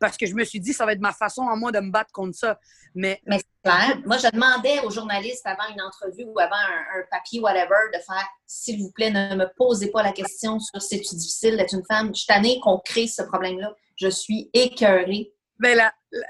Parce 0.01 0.17
que 0.17 0.27
je 0.27 0.35
me 0.35 0.45
suis 0.45 0.59
dit, 0.61 0.73
ça 0.73 0.85
va 0.85 0.93
être 0.93 1.01
ma 1.01 1.13
façon 1.13 1.43
en 1.43 1.57
moi 1.57 1.71
de 1.71 1.79
me 1.81 1.91
battre 1.91 2.11
contre 2.13 2.37
ça. 2.37 2.59
Mais 2.95 3.21
Mais 3.27 3.39
c'est 3.39 3.45
clair. 3.71 4.01
Moi, 4.05 4.19
je 4.19 4.29
demandais 4.31 4.81
aux 4.81 4.91
journalistes 4.91 5.47
avant 5.47 5.73
une 5.73 5.81
entrevue 5.81 6.25
ou 6.25 6.39
avant 6.39 6.57
un, 6.57 7.01
un 7.01 7.05
papier, 7.11 7.41
whatever, 7.41 7.77
de 7.95 7.99
faire 8.01 8.27
s'il 8.47 8.81
vous 8.81 8.91
plaît, 8.93 9.11
ne 9.11 9.35
me 9.37 9.47
posez 9.57 9.91
pas 9.91 10.03
la 10.03 10.13
question 10.13 10.59
sur 10.59 10.81
c'est-tu 10.83 11.15
difficile 11.15 11.57
d'être 11.57 11.75
une 11.75 11.85
femme? 11.87 12.09
Je 12.09 12.19
suis 12.21 12.27
tannée 12.27 12.59
qu'on 12.61 12.79
crée 12.79 13.07
ce 13.07 13.23
problème-là. 13.23 13.75
Je 13.97 14.09
suis 14.09 14.51
écœurée. 14.53 15.33
Ben, 15.65 15.81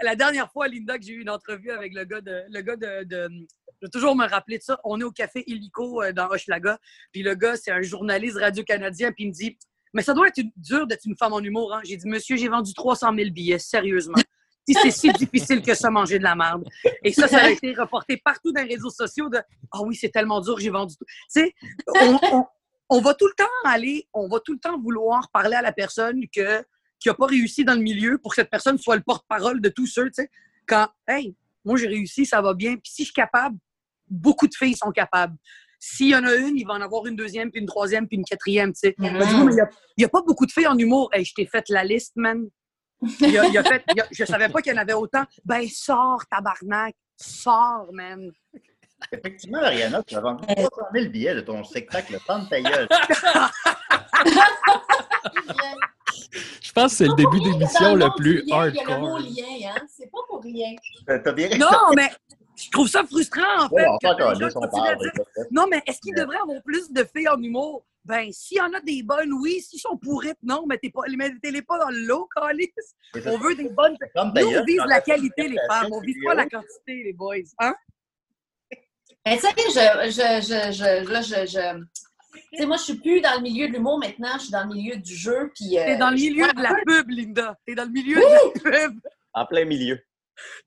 la, 0.02 0.14
dernière 0.14 0.48
fois, 0.52 0.68
Linda, 0.68 0.96
que 0.96 1.04
j'ai 1.04 1.14
eu 1.14 1.22
une 1.22 1.28
entrevue 1.28 1.72
avec 1.72 1.92
le 1.92 2.04
gars 2.04 2.20
de. 2.20 2.44
Le 2.48 2.60
gars 2.60 2.76
de, 2.76 3.04
je 3.10 3.86
vais 3.86 3.90
toujours 3.92 4.14
me 4.14 4.28
rappeler 4.28 4.58
de 4.58 4.62
ça. 4.62 4.78
On 4.84 5.00
est 5.00 5.04
au 5.04 5.10
café 5.10 5.42
Illico 5.48 6.00
euh, 6.04 6.12
dans 6.12 6.28
Hochelaga. 6.28 6.78
Puis 7.10 7.24
le 7.24 7.34
gars, 7.34 7.56
c'est 7.56 7.72
un 7.72 7.82
journaliste 7.82 8.38
radio-canadien. 8.38 9.10
Puis 9.10 9.24
il 9.24 9.28
me 9.30 9.32
dit 9.32 9.58
Mais 9.92 10.02
ça 10.02 10.14
doit 10.14 10.28
être 10.28 10.40
dur 10.56 10.86
d'être 10.86 11.04
une 11.04 11.16
femme 11.16 11.32
en 11.32 11.40
humour. 11.40 11.74
Hein? 11.74 11.80
J'ai 11.82 11.96
dit 11.96 12.06
Monsieur, 12.06 12.36
j'ai 12.36 12.46
vendu 12.46 12.72
300 12.74 13.12
000 13.12 13.30
billets, 13.30 13.58
sérieusement. 13.58 14.14
Si 14.68 14.74
c'est 14.74 14.92
si 14.92 15.12
difficile 15.14 15.62
que 15.62 15.74
ça, 15.74 15.90
manger 15.90 16.20
de 16.20 16.24
la 16.24 16.36
merde. 16.36 16.64
Et 17.02 17.12
ça, 17.12 17.26
ça 17.26 17.42
a 17.42 17.50
été 17.50 17.74
reporté 17.74 18.16
partout 18.24 18.52
dans 18.52 18.62
les 18.62 18.74
réseaux 18.74 18.90
sociaux 18.90 19.28
de 19.28 19.38
Ah 19.72 19.82
oui, 19.82 19.96
c'est 19.96 20.10
tellement 20.10 20.40
dur, 20.40 20.60
j'ai 20.60 20.70
vendu 20.70 20.94
tout. 20.96 21.04
Tu 21.04 21.40
sais, 21.40 21.54
on 22.88 23.00
va 23.00 23.14
tout 23.14 23.26
le 23.26 23.34
temps 23.36 23.50
aller, 23.64 24.08
on 24.12 24.28
va 24.28 24.38
tout 24.38 24.52
le 24.52 24.60
temps 24.60 24.78
vouloir 24.80 25.28
parler 25.32 25.56
à 25.56 25.62
la 25.62 25.72
personne 25.72 26.20
que 26.32 26.64
qui 27.04 27.10
n'a 27.10 27.14
pas 27.14 27.26
réussi 27.26 27.66
dans 27.66 27.74
le 27.74 27.82
milieu 27.82 28.16
pour 28.16 28.30
que 28.30 28.36
cette 28.36 28.48
personne 28.48 28.78
soit 28.78 28.96
le 28.96 29.02
porte-parole 29.02 29.60
de 29.60 29.68
tous 29.68 29.86
ceux, 29.86 30.06
tu 30.06 30.22
sais. 30.22 30.30
Quand, 30.66 30.88
hey, 31.06 31.36
moi 31.62 31.76
j'ai 31.76 31.86
réussi, 31.86 32.24
ça 32.24 32.40
va 32.40 32.54
bien. 32.54 32.76
Puis 32.76 32.90
si 32.90 33.02
je 33.02 33.08
suis 33.08 33.12
capable, 33.12 33.58
beaucoup 34.08 34.48
de 34.48 34.54
filles 34.54 34.74
sont 34.74 34.90
capables. 34.90 35.36
S'il 35.78 36.08
y 36.08 36.16
en 36.16 36.24
a 36.24 36.34
une, 36.34 36.56
il 36.56 36.64
va 36.66 36.72
en 36.72 36.80
avoir 36.80 37.04
une 37.06 37.14
deuxième, 37.14 37.50
puis 37.50 37.60
une 37.60 37.66
troisième, 37.66 38.08
puis 38.08 38.16
une 38.16 38.24
quatrième, 38.24 38.72
tu 38.72 38.78
sais. 38.88 38.94
Mhm. 38.96 39.18
Ben, 39.18 39.50
il 39.50 39.66
n'y 39.98 40.04
a, 40.04 40.08
pas 40.08 40.22
beaucoup 40.22 40.46
de 40.46 40.50
filles 40.50 40.66
en 40.66 40.78
humour. 40.78 41.10
Hey, 41.12 41.26
je 41.26 41.34
t'ai 41.34 41.44
fait 41.44 41.68
la 41.68 41.84
liste, 41.84 42.16
man. 42.16 42.48
Il 43.20 43.38
a, 43.38 43.48
il 43.48 43.58
a 43.58 43.62
fait, 43.64 43.84
il 43.94 44.00
a- 44.00 44.08
je 44.10 44.24
savais 44.24 44.48
pas 44.48 44.62
qu'il 44.62 44.72
y 44.72 44.74
en 44.74 44.80
avait 44.80 44.94
autant. 44.94 45.24
Ben, 45.44 45.68
sors, 45.68 46.24
tabarnak. 46.30 46.94
Sors, 47.18 47.90
man. 47.92 48.30
Effectivement, 49.12 49.58
Ariana, 49.58 50.02
tu 50.04 50.16
as 50.16 50.20
vendu 50.20 50.46
300 50.46 50.70
000 50.94 51.10
billets 51.10 51.34
de 51.34 51.42
ton 51.42 51.62
spectacle 51.64 52.18
Femme 52.26 52.48
ta 52.48 52.62
gueule. 52.62 52.88
Je 56.62 56.72
pense 56.72 56.92
que 56.92 56.98
c'est 56.98 57.06
le 57.08 57.14
début 57.14 57.40
d'émission 57.40 57.94
le 57.94 58.14
plus 58.16 58.44
mot 58.46 58.54
hardcore. 58.54 59.18
lien, 59.20 59.70
hein? 59.76 59.86
C'est 59.88 60.10
pas 60.10 60.18
pour 60.28 60.42
rien. 60.42 60.74
T'as 61.06 61.18
t'as 61.20 61.32
bien 61.32 61.48
Non, 61.58 61.68
mais 61.96 62.08
je 62.56 62.70
trouve 62.70 62.88
ça 62.88 63.04
frustrant, 63.04 63.42
en 63.64 63.68
fait. 63.68 63.74
Ouais, 63.74 63.98
que 64.00 64.44
les 64.44 64.50
gens 64.50 64.60
parle. 64.60 64.98
dire, 64.98 65.12
Non, 65.50 65.66
mais 65.70 65.82
est-ce 65.86 66.00
qu'il 66.00 66.14
devrait 66.14 66.38
avoir 66.38 66.62
plus 66.62 66.90
de 66.92 67.04
filles 67.14 67.28
en 67.28 67.40
humour? 67.40 67.84
Ben, 68.04 68.30
s'il 68.32 68.58
y 68.58 68.60
en 68.60 68.70
a 68.74 68.80
des 68.80 69.02
bonnes, 69.02 69.32
oui. 69.32 69.62
S'ils 69.62 69.80
sont 69.80 69.96
pourrites, 69.96 70.36
non. 70.42 70.66
Mais 70.68 70.78
mettez-les 71.16 71.62
pas 71.62 71.78
dans 71.78 71.88
le 71.88 72.04
lot, 72.04 72.28
Calis. 72.36 72.70
On 73.26 73.38
veut 73.38 73.54
des 73.54 73.70
bonnes. 73.70 73.96
Nous, 74.14 74.46
on 74.58 74.64
vise 74.64 74.82
la 74.86 75.00
qualité, 75.00 75.48
les 75.48 75.58
femmes. 75.68 75.88
On 75.90 76.00
vise 76.00 76.16
pas 76.24 76.34
la 76.34 76.46
quantité, 76.46 77.02
les 77.04 77.12
boys. 77.14 77.36
Hein? 77.60 77.74
Ben, 79.24 79.38
tu 79.38 79.40
sais, 79.40 79.52
je, 79.56 80.10
je, 80.10 80.42
je, 80.42 80.72
je, 80.72 81.10
là, 81.10 81.22
je, 81.22 81.46
je- 81.46 81.84
tu 82.52 82.58
sais, 82.58 82.66
moi, 82.66 82.76
je 82.76 82.82
suis 82.82 82.94
plus 82.98 83.20
dans 83.20 83.34
le 83.36 83.40
milieu 83.42 83.68
de 83.68 83.72
l'humour 83.72 83.98
maintenant, 83.98 84.34
je 84.34 84.42
suis 84.44 84.50
dans 84.52 84.64
le 84.64 84.74
milieu 84.74 84.96
du 84.96 85.14
jeu. 85.14 85.50
Puis, 85.54 85.78
euh, 85.78 85.84
T'es 85.84 85.96
dans 85.96 86.10
le 86.10 86.16
milieu 86.16 86.46
de 86.52 86.62
la 86.62 86.74
pub, 86.86 87.08
Linda. 87.10 87.56
T'es 87.66 87.74
dans 87.74 87.84
le 87.84 87.90
milieu 87.90 88.16
de 88.16 88.70
la 88.70 88.70
pub. 88.88 89.00
En 89.32 89.46
plein 89.46 89.64
milieu. 89.64 89.98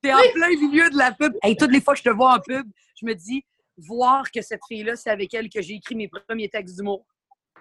T'es 0.01 0.13
en 0.13 0.19
plein 0.33 0.49
milieu 0.49 0.89
de 0.89 0.97
la 0.97 1.11
pub. 1.11 1.33
Hey, 1.43 1.55
toutes 1.57 1.71
les 1.71 1.81
fois 1.81 1.93
que 1.93 1.99
je 1.99 2.03
te 2.03 2.09
vois 2.09 2.35
en 2.35 2.39
pub, 2.39 2.65
je 2.99 3.05
me 3.05 3.13
dis, 3.13 3.43
voir 3.77 4.29
que 4.31 4.41
cette 4.41 4.61
fille-là, 4.67 4.95
c'est 4.95 5.09
avec 5.09 5.33
elle 5.33 5.49
que 5.49 5.61
j'ai 5.61 5.75
écrit 5.75 5.95
mes 5.95 6.07
premiers 6.07 6.49
textes 6.49 6.75
d'humour. 6.77 7.05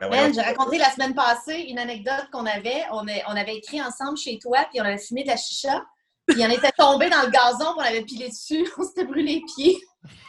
Ben 0.01 0.09
Ben, 0.11 0.33
j'ai 0.35 0.41
raconté 0.43 0.79
la 0.79 0.91
semaine 0.91 1.15
passée 1.15 1.67
une 1.69 1.79
anecdote 1.79 2.29
qu'on 2.33 2.45
avait. 2.47 2.85
On, 2.93 3.07
est- 3.09 3.23
on 3.27 3.37
avait 3.37 3.57
écrit 3.57 3.81
ensemble 3.83 4.17
chez 4.19 4.39
toi, 4.39 4.67
puis 4.71 4.81
on 4.81 4.85
avait 4.85 4.99
fumé 4.99 5.23
de 5.25 5.29
la 5.29 5.37
chicha. 5.37 5.85
Puis 6.26 6.45
on 6.45 6.50
était 6.50 6.73
tombé 6.76 7.09
dans 7.09 7.23
le 7.23 7.30
gazon, 7.30 7.76
puis 7.76 7.78
on 7.78 7.80
avait 7.80 8.02
pilé 8.02 8.28
dessus. 8.28 8.68
On 8.78 8.83
s'était 8.83 9.04
brûlé 9.04 9.35
les 9.35 9.42
pieds. 9.54 9.78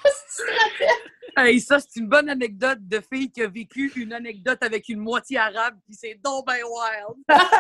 Si 0.06 0.38
tu 0.38 0.44
te 0.44 0.52
rappelles. 0.52 1.12
Hey, 1.38 1.60
ça, 1.60 1.80
c'est 1.80 1.96
une 2.00 2.08
bonne 2.08 2.30
anecdote 2.30 2.80
de 2.82 3.00
fille 3.00 3.32
qui 3.32 3.42
a 3.42 3.48
vécu 3.48 3.92
une 3.96 4.14
anecdote 4.14 4.60
avec 4.62 4.90
une 4.90 5.00
moitié 5.00 5.38
arabe, 5.38 5.76
puis 5.86 5.94
c'est 5.94 6.20
donc 6.24 6.48
ben 6.48 6.64
wild. 6.64 7.16
Parce 7.28 7.52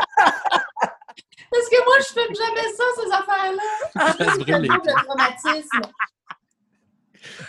que 1.70 1.86
moi, 1.86 2.00
je 2.00 2.13
fais 2.13 2.27
jamais 2.34 2.74
ça, 2.74 2.84
ces 2.96 3.12
affaires-là. 3.12 3.63
Tellement 4.46 4.77
de 4.77 4.94
traumatisme. 5.03 5.82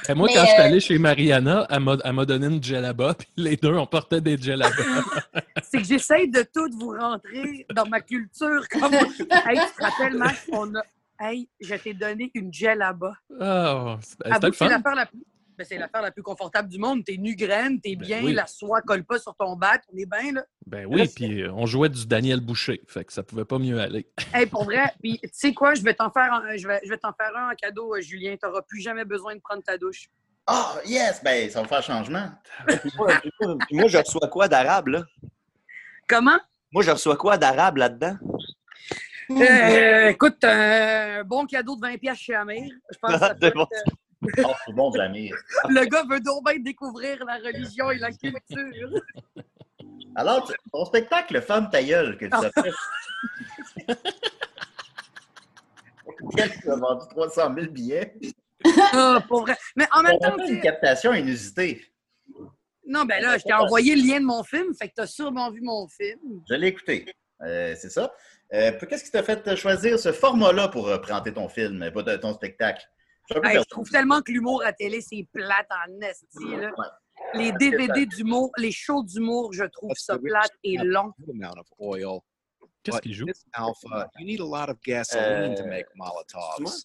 Et 0.08 0.14
moi, 0.14 0.28
Mais, 0.28 0.34
quand 0.34 0.42
je 0.42 0.50
suis 0.50 0.60
euh, 0.60 0.64
allé 0.64 0.80
chez 0.80 0.98
Mariana, 0.98 1.66
elle 1.70 2.12
m'a 2.12 2.24
donné 2.24 2.46
une 2.46 2.62
djellaba, 2.62 3.14
puis 3.18 3.28
les 3.36 3.56
deux, 3.56 3.74
on 3.74 3.86
portait 3.86 4.20
des 4.20 4.36
djellabas. 4.36 4.72
C'est 5.62 5.78
que 5.78 5.84
j'essaye 5.84 6.28
de 6.28 6.42
tout 6.42 6.70
vous 6.78 6.96
rentrer 6.98 7.66
dans 7.74 7.86
ma 7.86 8.00
culture. 8.00 8.66
Comme... 8.70 8.94
hey, 8.94 9.08
tu 9.16 9.26
te 9.26 9.82
rappelles, 9.82 10.16
Max, 10.16 10.46
on 10.52 10.74
a... 10.74 10.82
Hey, 11.20 11.48
je 11.60 11.74
t'ai 11.74 11.94
donné 11.94 12.30
une 12.34 12.52
gel 12.52 12.78
là-bas. 12.78 13.14
Oh, 13.28 13.96
c'était 14.00 14.46
le 14.46 14.52
fun. 14.52 14.68
l'affaire 14.68 14.94
la 14.94 15.06
plus... 15.06 15.18
ben, 15.58 15.66
c'est 15.68 15.76
l'affaire 15.76 16.02
la 16.02 16.12
plus 16.12 16.22
confortable 16.22 16.68
du 16.68 16.78
monde. 16.78 17.04
T'es 17.04 17.16
nu 17.16 17.34
graine, 17.34 17.80
t'es 17.80 17.96
Ben 17.96 18.06
bien, 18.06 18.22
oui. 18.22 18.32
la 18.32 18.46
soie 18.46 18.80
colle 18.80 19.04
pas 19.04 19.18
sur 19.18 19.34
ton 19.34 19.56
bat, 19.56 19.80
on 19.92 19.96
est 19.96 20.06
bien, 20.06 20.32
là. 20.32 20.44
Ben 20.66 20.86
oui, 20.86 21.08
puis 21.12 21.42
euh, 21.42 21.52
on 21.52 21.66
jouait 21.66 21.88
du 21.88 22.06
Daniel 22.06 22.40
Boucher, 22.40 22.80
fait 22.86 23.04
que 23.04 23.12
ça 23.12 23.24
pouvait 23.24 23.44
pas 23.44 23.58
mieux 23.58 23.80
aller. 23.80 24.06
Hey, 24.32 24.46
pour 24.46 24.64
vrai, 24.64 24.92
puis 25.02 25.18
tu 25.20 25.28
sais 25.32 25.52
quoi, 25.52 25.74
je 25.74 25.82
vais 25.82 25.94
t'en 25.94 26.10
faire, 26.10 26.32
un, 26.32 26.56
je 26.56 26.68
vais, 26.68 26.80
je 26.84 26.90
vais 26.90 26.98
t'en 26.98 27.12
faire 27.12 27.36
un 27.36 27.50
en 27.50 27.54
cadeau, 27.56 27.94
euh, 27.96 28.00
Julien. 28.00 28.36
T'auras 28.40 28.62
plus 28.62 28.80
jamais 28.80 29.04
besoin 29.04 29.34
de 29.34 29.40
prendre 29.40 29.62
ta 29.64 29.76
douche. 29.76 30.08
Ah, 30.46 30.76
yes! 30.86 31.20
Ben, 31.24 31.50
ça 31.50 31.60
va 31.60 31.68
faire 31.68 31.82
changement. 31.82 32.30
Puis 32.66 33.76
moi, 33.76 33.88
je 33.88 33.98
reçois 33.98 34.28
quoi 34.28 34.46
d'arabe, 34.46 34.88
là? 34.88 35.02
Comment? 36.08 36.38
Moi, 36.72 36.84
je 36.84 36.90
reçois 36.92 37.16
quoi 37.16 37.36
d'arabe 37.36 37.78
là-dedans? 37.78 38.16
Euh, 39.30 40.08
écoute, 40.08 40.42
un 40.44 41.22
bon 41.24 41.46
cadeau 41.46 41.76
de 41.76 41.82
20 41.82 41.98
pièces 41.98 42.18
chez 42.18 42.34
Amir. 42.34 42.64
Je 42.90 42.98
pense 42.98 43.12
que 43.12 43.18
ça 43.18 43.34
peut 43.34 43.38
C'est 43.42 43.54
bon. 43.54 43.66
Oh, 44.44 44.52
c'est 44.66 44.72
bon, 44.74 44.92
Jamir. 44.92 45.34
euh, 45.34 45.68
le 45.68 45.84
gars 45.86 46.04
veut 46.08 46.20
donc 46.20 46.44
bien 46.44 46.58
découvrir 46.58 47.24
la 47.24 47.36
religion 47.36 47.90
et 47.90 47.98
la 47.98 48.10
culture. 48.12 48.90
Alors, 50.16 50.46
tu- 50.48 50.54
ton 50.72 50.84
spectacle 50.84 51.40
Femme 51.42 51.68
ta 51.70 51.82
gueule 51.82 52.16
que 52.18 52.26
tu 52.26 52.34
as 52.34 52.50
fait. 52.50 52.72
Tu 56.62 56.70
as 56.70 56.76
vendu 56.76 57.06
300 57.10 57.54
000 57.54 57.70
billets? 57.70 58.14
Ah, 58.92 59.22
pour 59.28 59.42
vrai. 59.42 59.56
Mais 59.76 59.86
en 59.92 60.02
même 60.02 60.18
temps, 60.18 60.36
une 60.46 60.60
captation 60.60 61.12
inusitée. 61.12 61.84
non, 62.86 63.04
ben 63.04 63.22
là, 63.22 63.38
je 63.38 63.44
t'ai 63.44 63.52
envoyé 63.52 63.94
le 63.94 64.02
lien 64.06 64.20
de 64.20 64.24
mon 64.26 64.42
film, 64.42 64.74
fait 64.74 64.88
que 64.88 64.94
t'as 64.96 65.06
sûrement 65.06 65.50
vu 65.50 65.60
mon 65.60 65.86
film. 65.88 66.42
Je 66.48 66.54
l'ai 66.54 66.68
écouté. 66.68 67.06
Euh, 67.42 67.74
c'est 67.78 67.90
ça. 67.90 68.12
Euh, 68.52 68.72
Qu'est-ce 68.88 69.04
qui 69.04 69.10
t'a 69.10 69.22
fait 69.22 69.54
choisir 69.56 69.98
ce 69.98 70.10
format-là 70.10 70.68
pour 70.68 70.88
euh, 70.88 70.98
présenter 70.98 71.32
ton 71.32 71.48
film, 71.48 71.88
pas 71.92 72.02
de- 72.02 72.16
ton 72.16 72.32
spectacle? 72.32 72.84
Je 73.30 73.64
trouve 73.68 73.88
tellement 73.90 74.20
que 74.22 74.32
l'humour 74.32 74.62
à 74.64 74.72
télé, 74.72 75.00
c'est 75.00 75.26
plate 75.32 75.68
en 75.70 76.00
esti. 76.00 76.26
Ouais. 76.44 76.70
Les 77.34 77.52
DVD 77.52 78.06
d'humour, 78.06 78.50
les 78.58 78.72
shows 78.72 79.02
d'humour, 79.04 79.52
je 79.52 79.64
trouve 79.64 79.92
ça 79.96 80.18
plate 80.18 80.52
et 80.62 80.76
long. 80.78 81.12
Qu'est-ce 82.82 83.00
qu'il 83.00 83.12
joue? 83.14 83.26
alpha, 83.52 84.08
you 84.18 84.24
need 84.26 84.40
a 84.40 84.44
lot 84.44 84.70
of 84.70 84.78
gasoline 84.82 85.54
to 85.54 85.62
Euh, 85.62 85.66
make? 85.68 85.86
Molotovs. 85.94 86.84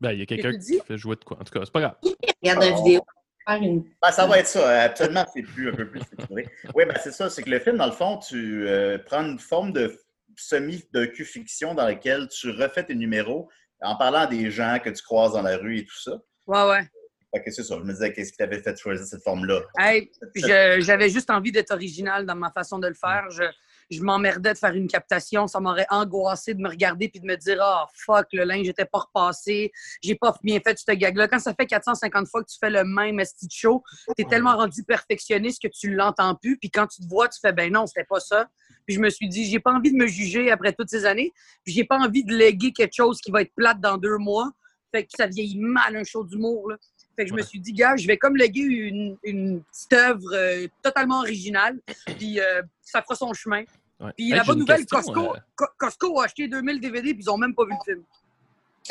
Ben, 0.00 0.12
il 0.12 0.20
y 0.20 0.22
a 0.22 0.26
quelqu'un 0.26 0.56
qui 0.58 0.80
fait 0.80 0.96
jouer 0.98 1.16
de 1.16 1.24
quoi? 1.24 1.38
En 1.40 1.44
tout 1.44 1.52
cas, 1.52 1.60
c'est 1.64 1.72
pas 1.72 1.80
grave. 1.80 1.96
Regarde 2.42 2.62
la 2.62 2.70
vidéo. 2.76 3.02
Faire 3.46 3.56
une- 3.62 3.82
Ben, 4.00 4.12
ça 4.12 4.26
va 4.26 4.38
être 4.38 4.46
ça. 4.46 4.60
Euh, 4.70 4.84
Absolument, 4.86 5.26
c'est 5.32 5.42
plus 5.42 5.70
un 5.70 5.74
peu 5.74 5.88
plus 5.90 6.00
structuré. 6.02 6.48
Oui, 6.74 6.84
ben 6.86 6.96
c'est 7.02 7.10
ça. 7.12 7.28
C'est 7.28 7.42
que 7.42 7.50
le 7.50 7.58
film, 7.58 7.76
dans 7.78 7.86
le 7.86 7.92
fond, 7.92 8.18
tu 8.18 8.66
euh, 8.68 8.98
prends 8.98 9.22
une 9.24 9.38
forme 9.38 9.72
de 9.72 9.98
semi-docu-fiction 10.36 11.74
dans 11.74 11.84
laquelle 11.84 12.28
tu 12.28 12.50
refais 12.50 12.84
tes 12.84 12.94
numéros 12.94 13.50
en 13.82 13.96
parlant 13.96 14.26
des 14.26 14.50
gens 14.50 14.78
que 14.82 14.90
tu 14.90 15.02
croises 15.02 15.32
dans 15.32 15.42
la 15.42 15.56
rue 15.56 15.78
et 15.78 15.84
tout 15.84 16.00
ça. 16.00 16.12
Ouais, 16.46 16.68
ouais. 16.68 16.90
Fait 17.32 17.44
que 17.44 17.50
c'est 17.52 17.62
ça. 17.62 17.76
Je 17.78 17.84
me 17.84 17.92
disais, 17.92 18.12
qu'est-ce 18.12 18.32
qui 18.32 18.38
t'avait 18.38 18.60
fait 18.60 18.76
choisir 18.76 19.06
cette 19.06 19.22
forme-là? 19.22 19.60
Hey, 19.78 20.10
j'avais 20.80 21.08
juste 21.08 21.30
envie 21.30 21.52
d'être 21.52 21.70
original 21.70 22.26
dans 22.26 22.34
ma 22.34 22.50
façon 22.50 22.78
de 22.78 22.88
le 22.88 22.94
faire. 22.94 23.30
Je, 23.30 23.44
je 23.90 24.02
m'emmerdais 24.02 24.52
de 24.52 24.58
faire 24.58 24.74
une 24.74 24.88
captation. 24.88 25.46
Ça 25.46 25.60
m'aurait 25.60 25.86
angoissé 25.90 26.54
de 26.54 26.60
me 26.60 26.68
regarder 26.68 27.08
puis 27.08 27.20
de 27.20 27.26
me 27.26 27.36
dire 27.36 27.58
Ah, 27.60 27.86
fuck, 27.94 28.26
le 28.32 28.42
linge 28.42 28.66
n'était 28.66 28.84
pas 28.84 29.00
repassé. 29.00 29.70
J'ai 30.02 30.16
pas 30.16 30.34
bien 30.42 30.58
fait 30.60 30.76
ce 30.76 30.92
gag-là. 30.92 31.28
Quand 31.28 31.38
ça 31.38 31.54
fait 31.54 31.66
450 31.66 32.28
fois 32.28 32.42
que 32.42 32.50
tu 32.50 32.58
fais 32.58 32.70
le 32.70 32.82
même 32.82 33.20
esti 33.20 33.46
de 33.46 33.52
show, 33.52 33.82
t'es 34.16 34.24
tellement 34.24 34.56
rendu 34.56 34.82
perfectionniste 34.82 35.62
que 35.62 35.68
tu 35.68 35.94
l'entends 35.94 36.34
plus. 36.34 36.58
Puis 36.58 36.70
quand 36.70 36.88
tu 36.88 37.00
te 37.02 37.08
vois, 37.08 37.28
tu 37.28 37.38
fais 37.40 37.52
Ben 37.52 37.72
non, 37.72 37.86
c'était 37.86 38.06
pas 38.08 38.20
ça. 38.20 38.48
Puis 38.86 38.94
je 38.96 39.00
me 39.00 39.10
suis 39.10 39.28
dit 39.28 39.44
J'ai 39.44 39.60
pas 39.60 39.72
envie 39.72 39.92
de 39.92 39.96
me 39.96 40.06
juger 40.06 40.50
après 40.50 40.72
toutes 40.72 40.88
ces 40.90 41.04
années. 41.04 41.32
Puis 41.64 41.74
j'ai 41.74 41.84
pas 41.84 41.98
envie 41.98 42.24
de 42.24 42.34
léguer 42.34 42.72
quelque 42.72 42.94
chose 42.94 43.20
qui 43.20 43.30
va 43.30 43.42
être 43.42 43.52
plate 43.54 43.80
dans 43.80 43.96
deux 43.96 44.18
mois. 44.18 44.50
Fait 44.92 45.04
que 45.04 45.10
ça 45.16 45.26
vieillit 45.26 45.58
mal 45.58 45.94
un 45.96 46.04
show 46.04 46.24
d'humour. 46.24 46.70
là. 46.70 46.76
Fait 47.16 47.24
que 47.24 47.30
je 47.30 47.34
me 47.34 47.42
suis 47.42 47.60
dit, 47.60 47.72
gars, 47.72 47.96
je 47.96 48.06
vais 48.06 48.16
comme 48.16 48.36
léguer 48.36 48.62
une, 48.62 49.16
une 49.24 49.62
petite 49.62 49.92
œuvre 49.92 50.32
euh, 50.32 50.66
totalement 50.82 51.20
originale, 51.20 51.78
puis 52.18 52.40
euh, 52.40 52.62
ça 52.80 53.02
fera 53.02 53.14
son 53.14 53.32
chemin. 53.34 53.62
Ouais. 54.00 54.12
Puis 54.16 54.30
Hey, 54.30 54.36
la 54.36 54.42
bonne 54.44 54.58
nouvelle, 54.60 54.86
question, 54.86 55.12
Costco, 55.12 55.34
euh, 55.34 55.38
Co- 55.54 55.66
Costco 55.76 56.20
a 56.20 56.24
acheté 56.24 56.48
2000 56.48 56.80
DVD, 56.80 57.12
puis 57.14 57.22
ils 57.22 57.30
ont 57.30 57.36
même 57.36 57.54
pas 57.54 57.64
vu 57.66 57.72
le 57.72 57.92
film. 57.92 58.04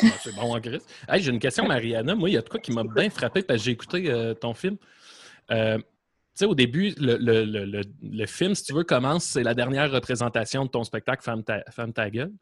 Ah, 0.04 0.16
c'est 0.22 0.34
bon 0.34 0.54
en 0.54 0.60
Christ. 0.60 0.88
Hey, 1.08 1.20
j'ai 1.22 1.32
une 1.32 1.40
question, 1.40 1.66
Mariana. 1.66 2.14
Moi, 2.14 2.30
il 2.30 2.34
y 2.34 2.38
a 2.38 2.42
de 2.42 2.48
quoi 2.48 2.60
qui 2.60 2.72
m'a 2.72 2.84
bien 2.84 3.10
frappé 3.10 3.42
parce 3.42 3.58
que 3.58 3.64
j'ai 3.64 3.72
écouté 3.72 4.32
ton 4.40 4.54
film. 4.54 4.76
Tu 6.34 6.38
sais, 6.40 6.44
au 6.46 6.54
début, 6.54 6.94
le, 6.96 7.16
le- 7.16 7.44
le- 7.44 7.82
le- 8.02 8.26
film, 8.26 8.54
si 8.54 8.64
tu 8.64 8.72
veux, 8.72 8.84
commence, 8.84 9.24
c'est 9.24 9.42
la 9.42 9.54
dernière 9.54 9.90
représentation 9.90 10.64
de 10.64 10.70
ton 10.70 10.84
spectacle 10.84 11.22
Femme 11.22 11.42
ta, 11.42 11.62
Femme 11.70 11.92
ta 11.92 12.08
gueule. 12.08 12.32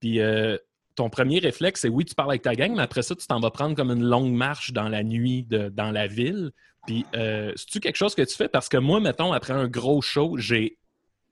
Puis 0.00 0.20
euh, 0.20 0.56
ton 0.96 1.08
premier 1.08 1.38
réflexe, 1.38 1.82
c'est 1.82 1.88
oui, 1.88 2.04
tu 2.04 2.14
parles 2.14 2.30
avec 2.30 2.42
ta 2.42 2.54
gang, 2.54 2.74
mais 2.74 2.82
après 2.82 3.02
ça, 3.02 3.14
tu 3.14 3.26
t'en 3.26 3.38
vas 3.40 3.50
prendre 3.52 3.76
comme 3.76 3.90
une 3.90 4.04
longue 4.04 4.32
marche 4.32 4.72
dans 4.72 4.88
la 4.88 5.02
nuit, 5.04 5.44
de- 5.44 5.68
dans 5.68 5.92
la 5.92 6.06
ville. 6.08 6.50
Puis, 6.86 7.06
euh, 7.14 7.52
c'est-tu 7.56 7.80
quelque 7.80 7.96
chose 7.96 8.14
que 8.14 8.22
tu 8.22 8.34
fais? 8.34 8.48
Parce 8.48 8.68
que 8.68 8.76
moi, 8.78 8.98
mettons, 9.00 9.32
après 9.32 9.52
un 9.52 9.68
gros 9.68 10.00
show, 10.02 10.36
j'ai 10.38 10.76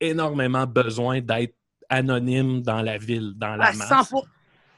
énormément 0.01 0.67
besoin 0.67 1.21
d'être 1.21 1.55
anonyme 1.89 2.63
dans 2.63 2.83
la 2.83 2.99
ville, 2.99 3.33
dans 3.37 3.57
la 3.57 3.73
masse. 3.73 3.89
100 3.89 4.05
pour- 4.05 4.27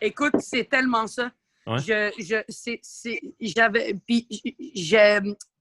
Écoute, 0.01 0.35
c'est 0.39 0.69
tellement 0.69 1.07
ça. 1.07 1.31
Ouais. 1.67 1.79
Je, 1.81 2.11
je, 2.23 2.37
c'est, 2.49 2.79
c'est, 2.83 3.21
j'avais, 3.41 3.95
puis 4.07 4.27
j'ai, 4.75 5.19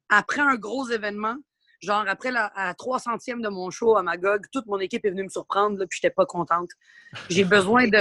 après 0.10 0.42
un 0.42 0.56
gros 0.56 0.88
événement, 0.90 1.36
genre 1.80 2.06
après 2.08 2.32
la 2.32 2.46
à 2.56 2.74
300e 2.74 3.42
de 3.42 3.50
mon 3.50 3.70
show 3.70 3.98
à 3.98 4.04
Magog, 4.04 4.46
toute 4.52 4.66
mon 4.66 4.80
équipe 4.80 5.06
est 5.06 5.10
venue 5.10 5.24
me 5.24 5.30
surprendre, 5.30 5.78
là, 5.80 5.86
puis 5.88 6.00
j'étais 6.02 6.14
pas 6.14 6.26
contente. 6.26 6.70
J'ai 7.30 7.44
besoin 7.46 7.88
de 7.88 8.00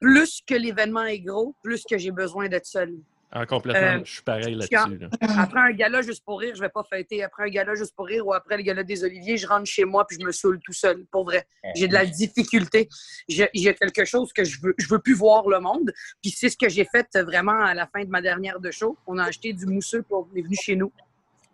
plus 0.00 0.40
que 0.46 0.54
l'événement 0.54 1.04
est 1.04 1.20
gros, 1.20 1.54
plus 1.62 1.84
que 1.88 1.98
j'ai 1.98 2.10
besoin 2.10 2.48
d'être 2.48 2.66
seule. 2.66 2.94
Ah, 3.30 3.44
complètement. 3.44 4.00
Euh, 4.00 4.04
je 4.04 4.12
suis 4.12 4.22
pareil 4.22 4.54
là-dessus. 4.54 4.98
là. 4.98 5.08
Après 5.20 5.60
un 5.60 5.72
gala 5.72 6.00
juste 6.00 6.24
pour 6.24 6.40
rire, 6.40 6.54
je 6.54 6.60
vais 6.60 6.70
pas 6.70 6.82
fêter. 6.82 7.22
Après 7.22 7.44
un 7.44 7.48
gala 7.48 7.74
juste 7.74 7.94
pour 7.94 8.06
rire 8.06 8.26
ou 8.26 8.32
après 8.32 8.56
le 8.56 8.62
gala 8.62 8.82
des 8.82 9.04
Oliviers, 9.04 9.36
je 9.36 9.46
rentre 9.46 9.66
chez 9.66 9.84
moi 9.84 10.06
puis 10.06 10.16
je 10.18 10.24
me 10.24 10.32
saoule 10.32 10.58
tout 10.64 10.72
seul. 10.72 11.04
Pour 11.10 11.24
vrai, 11.24 11.46
j'ai 11.74 11.88
de 11.88 11.92
la 11.92 12.06
difficulté. 12.06 12.88
J'ai 13.28 13.50
j'ai 13.52 13.74
quelque 13.74 14.06
chose 14.06 14.32
que 14.32 14.44
je 14.44 14.58
veux, 14.62 14.74
je 14.78 14.88
veux 14.88 14.98
plus 14.98 15.12
voir 15.12 15.46
le 15.46 15.60
monde. 15.60 15.92
Puis 16.22 16.30
c'est 16.30 16.48
ce 16.48 16.56
que 16.56 16.70
j'ai 16.70 16.86
fait 16.86 17.06
vraiment 17.18 17.60
à 17.60 17.74
la 17.74 17.86
fin 17.86 18.02
de 18.02 18.08
ma 18.08 18.22
dernière 18.22 18.60
de 18.60 18.70
show. 18.70 18.96
On 19.06 19.18
a 19.18 19.24
acheté 19.24 19.52
du 19.52 19.66
mousseux 19.66 20.02
pour 20.02 20.26
on 20.32 20.36
est 20.36 20.42
venu 20.42 20.56
chez 20.56 20.76
nous. 20.76 20.90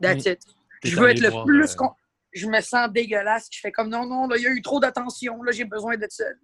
That's 0.00 0.26
it. 0.26 0.40
Je 0.84 0.96
veux 0.96 1.10
être 1.10 1.20
le 1.20 1.30
voir, 1.30 1.44
plus 1.44 1.70
euh, 1.72 1.74
con- 1.76 1.92
Je 2.32 2.46
me 2.46 2.60
sens 2.60 2.88
dégueulasse. 2.90 3.48
Je 3.50 3.60
fais 3.60 3.72
comme 3.72 3.88
non, 3.88 4.06
non, 4.06 4.26
là, 4.28 4.36
il 4.36 4.42
y 4.42 4.46
a 4.46 4.50
eu 4.50 4.62
trop 4.62 4.80
d'attention. 4.80 5.42
Là, 5.42 5.52
j'ai 5.52 5.64
besoin 5.64 5.96
d'être 5.96 6.12
seule. 6.12 6.38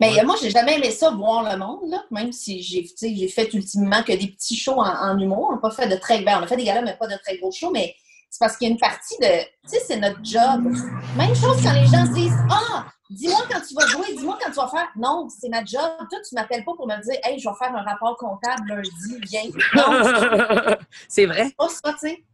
Mais 0.00 0.10
Ouais. 0.14 0.24
moi, 0.24 0.36
j'ai 0.40 0.50
jamais 0.50 0.76
aimé 0.78 0.90
ça, 0.90 1.10
voir 1.10 1.42
le 1.50 1.58
monde, 1.58 1.90
là. 1.90 2.02
même 2.10 2.32
si 2.32 2.62
j'ai 2.62 2.82
tu 2.82 2.92
sais, 2.96 3.14
j'ai 3.14 3.28
fait 3.28 3.52
ultimement 3.54 4.02
que 4.02 4.12
des 4.12 4.28
petits 4.28 4.56
shows 4.56 4.80
en, 4.80 4.86
en 5.12 5.18
humour. 5.18 5.48
On 5.50 5.54
n'a 5.56 5.60
pas 5.60 5.70
fait 5.70 5.86
de 5.88 5.96
très 5.96 6.20
ben, 6.22 6.38
on 6.40 6.42
a 6.44 6.46
fait 6.46 6.56
des 6.56 6.64
galas, 6.64 6.82
mais 6.82 6.96
pas 6.96 7.06
de 7.06 7.16
très 7.22 7.36
gros 7.38 7.52
shows, 7.52 7.70
mais 7.70 7.94
c'est 8.30 8.38
parce 8.40 8.56
qu'il 8.56 8.68
y 8.68 8.70
a 8.70 8.72
une 8.72 8.80
partie 8.80 9.16
de. 9.20 9.26
Tu 9.44 9.48
sais, 9.66 9.80
c'est 9.86 9.96
notre 9.98 10.22
job. 10.24 10.64
Même 11.16 11.34
chose 11.34 11.62
quand 11.62 11.72
les 11.74 11.86
gens 11.86 12.06
se 12.06 12.12
disent 12.12 12.36
Ah, 12.50 12.86
dis-moi 13.10 13.40
quand 13.50 13.60
tu 13.60 13.74
vas 13.74 13.86
jouer, 13.86 14.14
dis-moi 14.16 14.38
quand 14.42 14.50
tu 14.50 14.56
vas 14.56 14.68
faire. 14.68 14.88
Non, 14.96 15.28
c'est 15.28 15.48
ma 15.50 15.62
job. 15.64 15.80
Toi, 16.10 16.18
tu 16.26 16.34
m'appelles 16.34 16.64
pas 16.64 16.72
pour 16.74 16.86
me 16.86 16.96
dire 17.02 17.18
Hey, 17.22 17.38
je 17.38 17.48
vais 17.48 17.54
faire 17.58 17.74
un 17.76 17.82
rapport 17.82 18.16
comptable 18.16 18.68
lundi, 18.68 19.20
viens. 19.28 19.42
Non, 19.74 20.02
c'est 21.08 21.26
vrai? 21.26 21.44
c'est 21.48 21.56
pas 21.56 21.68
ça, 21.68 21.92
tu 21.92 21.98
sais. 22.08 22.24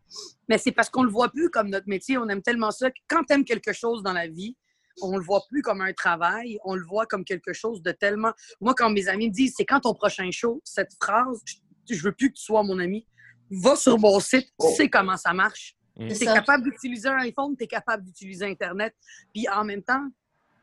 Mais 0.48 0.58
c'est 0.58 0.72
parce 0.72 0.90
qu'on 0.90 1.02
le 1.02 1.10
voit 1.10 1.30
plus 1.30 1.50
comme 1.50 1.68
notre 1.70 1.88
métier. 1.88 2.18
On 2.18 2.28
aime 2.28 2.42
tellement 2.42 2.70
ça 2.70 2.90
que 2.90 2.98
quand 3.08 3.24
tu 3.24 3.34
aimes 3.34 3.44
quelque 3.44 3.72
chose 3.72 4.02
dans 4.02 4.12
la 4.12 4.26
vie, 4.26 4.56
on 5.00 5.16
le 5.16 5.24
voit 5.24 5.42
plus 5.48 5.62
comme 5.62 5.80
un 5.80 5.92
travail, 5.92 6.58
on 6.64 6.74
le 6.74 6.84
voit 6.84 7.06
comme 7.06 7.24
quelque 7.24 7.52
chose 7.52 7.82
de 7.82 7.92
tellement. 7.92 8.32
Moi, 8.60 8.74
quand 8.76 8.90
mes 8.90 9.08
amis 9.08 9.28
me 9.28 9.32
disent 9.32 9.54
c'est 9.56 9.64
quand 9.64 9.80
ton 9.80 9.94
prochain 9.94 10.30
show, 10.30 10.60
cette 10.64 10.92
phrase, 11.00 11.42
je, 11.88 12.02
veux 12.02 12.12
plus 12.12 12.30
que 12.30 12.36
tu 12.36 12.42
sois 12.42 12.62
mon 12.62 12.78
ami 12.78 13.06
Va 13.50 13.76
sur 13.76 13.98
mon 13.98 14.18
site, 14.18 14.46
tu 14.46 14.52
Oh. 14.58 14.74
sais 14.76 14.88
comment 14.88 15.16
ça 15.16 15.32
marche. 15.34 15.76
Mm. 15.98 16.08
Tu 16.08 16.14
C'est 16.14 16.24
es 16.24 16.26
capable 16.26 16.64
d'utiliser 16.64 17.08
un 17.08 17.18
iPhone, 17.18 17.54
tu 17.56 17.64
es 17.64 17.66
capable 17.66 18.04
d'utiliser 18.04 18.46
Internet. 18.46 18.94
Puis 19.34 19.48
en 19.48 19.64
même 19.64 19.82
temps, 19.82 20.06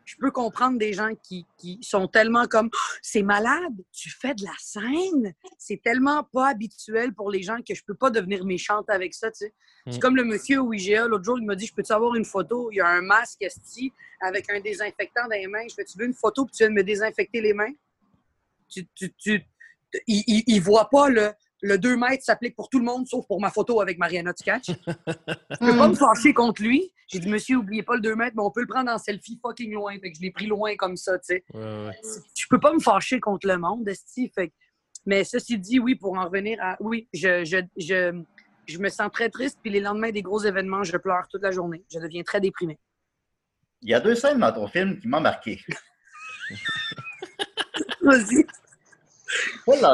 je 0.09 0.15
peux 0.19 0.31
comprendre 0.31 0.79
des 0.79 0.91
gens 0.91 1.13
qui, 1.21 1.45
qui 1.57 1.77
sont 1.83 2.07
tellement 2.07 2.45
comme 2.47 2.69
Oh, 2.73 2.77
c'est 3.03 3.21
malade, 3.21 3.75
tu 3.91 4.09
fais 4.09 4.33
de 4.33 4.43
la 4.43 4.53
scène. 4.59 5.35
C'est 5.59 5.81
tellement 5.83 6.23
pas 6.23 6.47
habituel 6.49 7.13
pour 7.13 7.29
les 7.29 7.43
gens 7.43 7.57
que 7.61 7.75
je 7.75 7.83
peux 7.83 7.93
pas 7.93 8.09
devenir 8.09 8.43
méchante 8.43 8.89
avec 8.89 9.13
ça. 9.13 9.29
tu 9.29 9.45
sais. 9.45 9.53
C'est 9.87 9.97
Mm. 9.97 9.99
comme 10.01 10.15
le 10.15 10.23
monsieur 10.25 10.61
au 10.61 10.73
IGA, 10.73 11.05
l'autre 11.07 11.23
jour, 11.25 11.37
il 11.39 11.45
m'a 11.45 11.55
dit 11.55 11.67
Je 11.67 11.73
peux-tu 11.75 11.93
avoir 11.93 12.15
une 12.15 12.25
photo? 12.25 12.69
Il 12.71 12.77
y 12.77 12.81
a 12.81 12.87
un 12.87 13.01
masque 13.01 13.41
esti, 13.43 13.93
avec 14.19 14.49
un 14.49 14.59
désinfectant 14.59 15.23
dans 15.23 15.35
les 15.35 15.45
mains. 15.47 15.67
Je 15.69 15.75
fais 15.75 15.85
Tu 15.85 15.97
veux 15.97 16.05
une 16.05 16.13
photo 16.15 16.45
puis 16.45 16.53
tu 16.55 16.63
viens 16.63 16.69
de 16.69 16.75
me 16.75 16.83
désinfecter 16.83 17.39
les 17.41 17.53
mains? 17.53 17.73
Tu, 18.67 18.87
tu, 18.95 19.13
tu- 19.13 19.45
il, 20.07 20.23
il, 20.27 20.43
il 20.47 20.59
voit 20.61 20.89
pas 20.89 21.07
le, 21.09 21.31
le 21.61 21.77
2 21.77 21.97
mètres 21.97 22.23
s'applique 22.23 22.55
pour 22.55 22.69
tout 22.69 22.79
le 22.79 22.85
monde, 22.85 23.07
sauf 23.07 23.25
pour 23.27 23.41
ma 23.41 23.49
photo 23.51 23.81
avec 23.81 23.97
Mariana 23.97 24.33
Ticach. 24.33 24.63
Je 24.67 24.73
peux 25.59 25.77
pas 25.77 25.87
Mm. 25.87 25.91
me 25.91 25.95
fâcher 25.95 26.33
contre 26.33 26.61
lui. 26.63 26.91
J'ai 27.11 27.19
dit, 27.19 27.27
monsieur, 27.27 27.57
oubliez 27.57 27.83
pas 27.83 27.95
le 27.95 28.01
2 28.01 28.15
mètres, 28.15 28.35
mais 28.37 28.43
on 28.43 28.51
peut 28.51 28.61
le 28.61 28.67
prendre 28.67 28.91
en 28.91 28.97
selfie 28.97 29.39
fucking 29.41 29.73
loin. 29.73 29.93
Fait 29.99 30.11
que 30.11 30.17
je 30.17 30.21
l'ai 30.21 30.31
pris 30.31 30.45
loin 30.47 30.75
comme 30.75 30.95
ça, 30.95 31.17
tu 31.19 31.25
sais. 31.25 31.43
Ouais, 31.53 31.59
ouais. 31.87 31.99
Je 32.37 32.45
peux 32.49 32.59
pas 32.59 32.71
me 32.73 32.79
fâcher 32.79 33.19
contre 33.19 33.47
le 33.47 33.57
monde, 33.57 33.87
esti. 33.89 34.31
Fait 34.33 34.49
que- 34.49 34.53
Mais 35.05 35.23
ceci 35.23 35.57
dit, 35.57 35.79
oui, 35.79 35.95
pour 35.95 36.17
en 36.17 36.25
revenir 36.25 36.59
à. 36.61 36.77
Oui, 36.79 37.07
je, 37.13 37.43
je, 37.43 37.57
je, 37.77 38.21
je 38.67 38.77
me 38.77 38.89
sens 38.89 39.09
très 39.11 39.29
triste, 39.29 39.57
puis 39.61 39.71
les 39.71 39.79
lendemains 39.79 40.11
des 40.11 40.21
gros 40.21 40.39
événements, 40.43 40.83
je 40.83 40.95
pleure 40.97 41.27
toute 41.29 41.41
la 41.41 41.51
journée. 41.51 41.83
Je 41.91 41.99
deviens 41.99 42.21
très 42.23 42.39
déprimée. 42.39 42.77
Il 43.81 43.89
y 43.89 43.93
a 43.95 43.99
deux 43.99 44.13
scènes 44.15 44.39
dans 44.39 44.51
ton 44.51 44.67
film 44.67 44.99
qui 44.99 45.07
m'ont 45.07 45.21
marqué. 45.21 45.59
Vas-y. 48.01 48.45
Pas 49.65 49.79
dans 49.81 49.93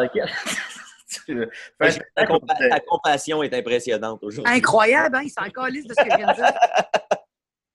Ta, 2.16 2.26
compa- 2.26 2.82
compassion 2.88 3.44
est 3.44 3.54
impressionnante 3.54 4.24
aujourd'hui. 4.24 4.54
Incroyable, 4.54 5.16
hein? 5.18 5.22
Il 5.24 5.30
s'en 5.30 5.50
calisse 5.50 5.86
de 5.88 5.94
ce 5.94 6.04
que 6.04 6.12
je 6.12 6.18
viens 6.18 6.28
de 6.28 6.34
dire. 6.36 6.54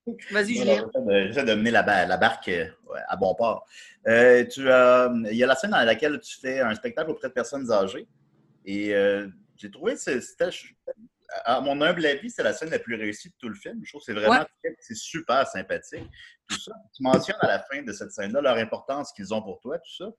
Vas-y, 0.33 0.57
Julien. 0.57 0.87
J'essaie 0.95 1.07
de- 1.07 1.26
j'essaie 1.28 1.45
de 1.45 1.54
mener 1.54 1.71
la, 1.71 1.83
ba- 1.83 2.07
la 2.07 2.16
barque 2.16 2.49
euh, 2.49 2.66
ouais, 2.88 3.00
à 3.09 3.16
bon 3.16 3.35
port. 3.35 3.66
Euh, 4.09 4.45
tu 4.47 4.69
as- 4.71 5.12
il 5.30 5.37
y 5.37 5.45
a 5.45 5.47
la 5.47 5.54
scène 5.54 5.71
dans 5.71 5.85
laquelle 5.85 6.19
tu 6.21 6.38
fais 6.40 6.61
un 6.61 6.75
spectacle 6.75 7.11
auprès 7.11 7.28
de 7.28 7.33
personnes 7.35 7.71
âgées. 7.71 8.09
Et 8.64 8.95
euh, 8.95 9.28
j'ai 9.57 9.71
trouvé 9.71 9.95
que 9.95 10.00
c'est- 10.00 10.21
c'était, 10.21 10.49
à 11.45 11.61
mon 11.61 11.80
humble 11.80 12.04
avis, 12.07 12.30
c'est 12.30 12.42
la 12.42 12.52
scène 12.52 12.71
la 12.71 12.78
plus 12.80 12.97
réussie 12.97 13.28
de 13.28 13.35
tout 13.38 13.49
le 13.49 13.54
film. 13.54 13.80
Je 13.85 13.90
trouve 13.92 14.00
que 14.00 14.07
c'est 14.07 14.19
vraiment 14.19 14.40
Ouais. 14.40 14.47
très- 14.64 14.76
c'est 14.80 14.97
super 14.97 15.47
sympathique. 15.47 16.09
Tout 16.49 16.59
ça. 16.59 16.73
Tu 16.97 17.02
mentionnes 17.02 17.37
à 17.40 17.47
la 17.47 17.59
fin 17.61 17.83
de 17.83 17.92
cette 17.92 18.11
scène-là 18.11 18.40
leur 18.40 18.57
importance 18.57 19.12
qu'ils 19.12 19.33
ont 19.33 19.42
pour 19.42 19.61
toi, 19.61 19.78
tout 19.78 19.95
ça. 19.97 20.11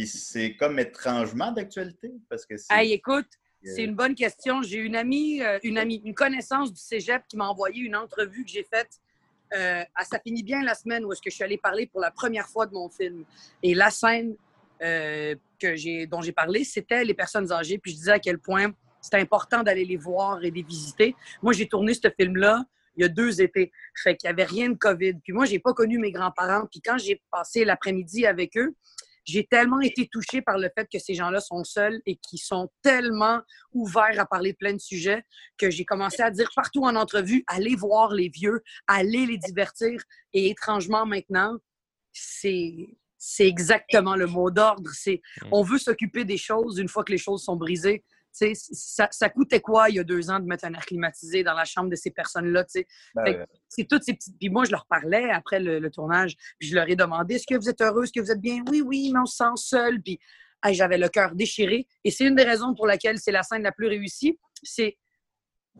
Puis 0.00 0.06
c'est 0.06 0.56
comme 0.56 0.78
étrangement 0.78 1.52
d'actualité 1.52 2.10
parce 2.30 2.46
que 2.46 2.56
c'est. 2.56 2.72
Hey, 2.72 2.92
écoute, 2.92 3.26
c'est 3.62 3.84
une 3.84 3.94
bonne 3.94 4.14
question. 4.14 4.62
J'ai 4.62 4.78
une 4.78 4.96
amie, 4.96 5.42
euh, 5.42 5.58
une 5.62 5.76
amie, 5.76 6.00
une 6.02 6.14
connaissance 6.14 6.72
du 6.72 6.80
cégep 6.80 7.22
qui 7.28 7.36
m'a 7.36 7.46
envoyé 7.46 7.82
une 7.82 7.94
entrevue 7.94 8.42
que 8.42 8.50
j'ai 8.50 8.64
faite. 8.64 8.88
Euh, 9.52 9.84
à 9.94 10.04
ça 10.06 10.18
finit 10.18 10.42
bien 10.42 10.62
la 10.62 10.74
semaine 10.74 11.04
où 11.04 11.12
est-ce 11.12 11.20
que 11.20 11.28
je 11.28 11.34
suis 11.34 11.44
allée 11.44 11.58
parler 11.58 11.86
pour 11.86 12.00
la 12.00 12.10
première 12.10 12.48
fois 12.48 12.64
de 12.64 12.72
mon 12.72 12.88
film. 12.88 13.24
Et 13.62 13.74
la 13.74 13.90
scène 13.90 14.36
euh, 14.80 15.34
que 15.58 15.76
j'ai, 15.76 16.06
dont 16.06 16.22
j'ai 16.22 16.32
parlé, 16.32 16.64
c'était 16.64 17.04
les 17.04 17.12
personnes 17.12 17.52
âgées. 17.52 17.76
Puis 17.76 17.90
je 17.90 17.96
disais 17.96 18.12
à 18.12 18.20
quel 18.20 18.38
point 18.38 18.72
c'était 19.02 19.18
important 19.18 19.62
d'aller 19.62 19.84
les 19.84 19.98
voir 19.98 20.42
et 20.42 20.50
les 20.50 20.62
visiter. 20.62 21.14
Moi, 21.42 21.52
j'ai 21.52 21.68
tourné 21.68 21.92
ce 21.92 22.08
film-là 22.08 22.64
il 22.96 23.02
y 23.02 23.04
a 23.04 23.08
deux 23.08 23.40
étés. 23.40 23.72
Fait 24.02 24.16
qu'il 24.16 24.28
n'y 24.28 24.32
avait 24.32 24.44
rien 24.44 24.70
de 24.70 24.76
COVID. 24.76 25.14
Puis 25.22 25.32
moi, 25.32 25.44
j'ai 25.44 25.58
pas 25.58 25.72
connu 25.72 25.98
mes 25.98 26.12
grands-parents. 26.12 26.66
Puis 26.70 26.80
quand 26.80 26.98
j'ai 26.98 27.20
passé 27.30 27.64
l'après-midi 27.64 28.26
avec 28.26 28.56
eux, 28.56 28.74
j'ai 29.24 29.46
tellement 29.46 29.80
été 29.80 30.08
touchée 30.10 30.42
par 30.42 30.58
le 30.58 30.68
fait 30.76 30.88
que 30.92 30.98
ces 30.98 31.14
gens-là 31.14 31.40
sont 31.40 31.64
seuls 31.64 32.00
et 32.06 32.16
qui 32.16 32.38
sont 32.38 32.70
tellement 32.82 33.40
ouverts 33.72 34.18
à 34.18 34.26
parler 34.26 34.52
de 34.52 34.56
plein 34.56 34.72
de 34.72 34.80
sujets 34.80 35.22
que 35.58 35.70
j'ai 35.70 35.84
commencé 35.84 36.22
à 36.22 36.30
dire 36.30 36.50
partout 36.54 36.84
en 36.84 36.96
entrevue, 36.96 37.44
allez 37.46 37.76
voir 37.76 38.12
les 38.12 38.28
vieux, 38.28 38.62
allez 38.86 39.26
les 39.26 39.38
divertir. 39.38 40.02
Et 40.32 40.50
étrangement, 40.50 41.06
maintenant, 41.06 41.56
c'est 42.12 42.96
c'est 43.22 43.46
exactement 43.46 44.16
le 44.16 44.26
mot 44.26 44.50
d'ordre. 44.50 44.90
C'est 44.94 45.20
on 45.52 45.62
veut 45.62 45.78
s'occuper 45.78 46.24
des 46.24 46.38
choses 46.38 46.78
une 46.78 46.88
fois 46.88 47.04
que 47.04 47.12
les 47.12 47.18
choses 47.18 47.44
sont 47.44 47.56
brisées. 47.56 48.02
Ça, 48.32 49.08
ça 49.10 49.28
coûtait 49.28 49.60
quoi 49.60 49.90
il 49.90 49.96
y 49.96 49.98
a 49.98 50.04
deux 50.04 50.30
ans 50.30 50.38
de 50.40 50.46
mettre 50.46 50.64
un 50.64 50.72
air 50.72 50.86
climatisé 50.86 51.42
dans 51.42 51.54
la 51.54 51.64
chambre 51.64 51.90
de 51.90 51.96
ces 51.96 52.10
personnes-là? 52.10 52.64
ben, 53.14 53.46
c'est 53.68 53.84
toutes 53.88 54.04
ces 54.04 54.14
petites. 54.14 54.38
Puis 54.38 54.48
moi, 54.48 54.64
je 54.64 54.70
leur 54.70 54.86
parlais 54.86 55.30
après 55.30 55.60
le, 55.60 55.78
le 55.78 55.90
tournage, 55.90 56.36
puis 56.58 56.68
je 56.68 56.74
leur 56.74 56.88
ai 56.88 56.96
demandé 56.96 57.34
est-ce 57.34 57.46
que 57.46 57.56
vous 57.56 57.68
êtes 57.68 57.80
heureux, 57.80 58.04
est-ce 58.04 58.12
que 58.12 58.20
vous 58.20 58.30
êtes 58.30 58.40
bien? 58.40 58.62
Oui, 58.70 58.80
oui, 58.80 59.10
mais 59.12 59.20
on 59.20 59.26
se 59.26 59.36
sent 59.36 59.56
seul. 59.56 60.00
Puis 60.00 60.18
j'avais 60.70 60.98
le 60.98 61.08
cœur 61.08 61.34
déchiré. 61.34 61.86
Et 62.04 62.10
c'est 62.10 62.24
une 62.26 62.34
des 62.36 62.44
raisons 62.44 62.74
pour 62.74 62.86
laquelle 62.86 63.18
c'est 63.18 63.32
la 63.32 63.42
scène 63.42 63.62
la 63.62 63.72
plus 63.72 63.86
réussie. 63.86 64.38
C'est 64.62 64.96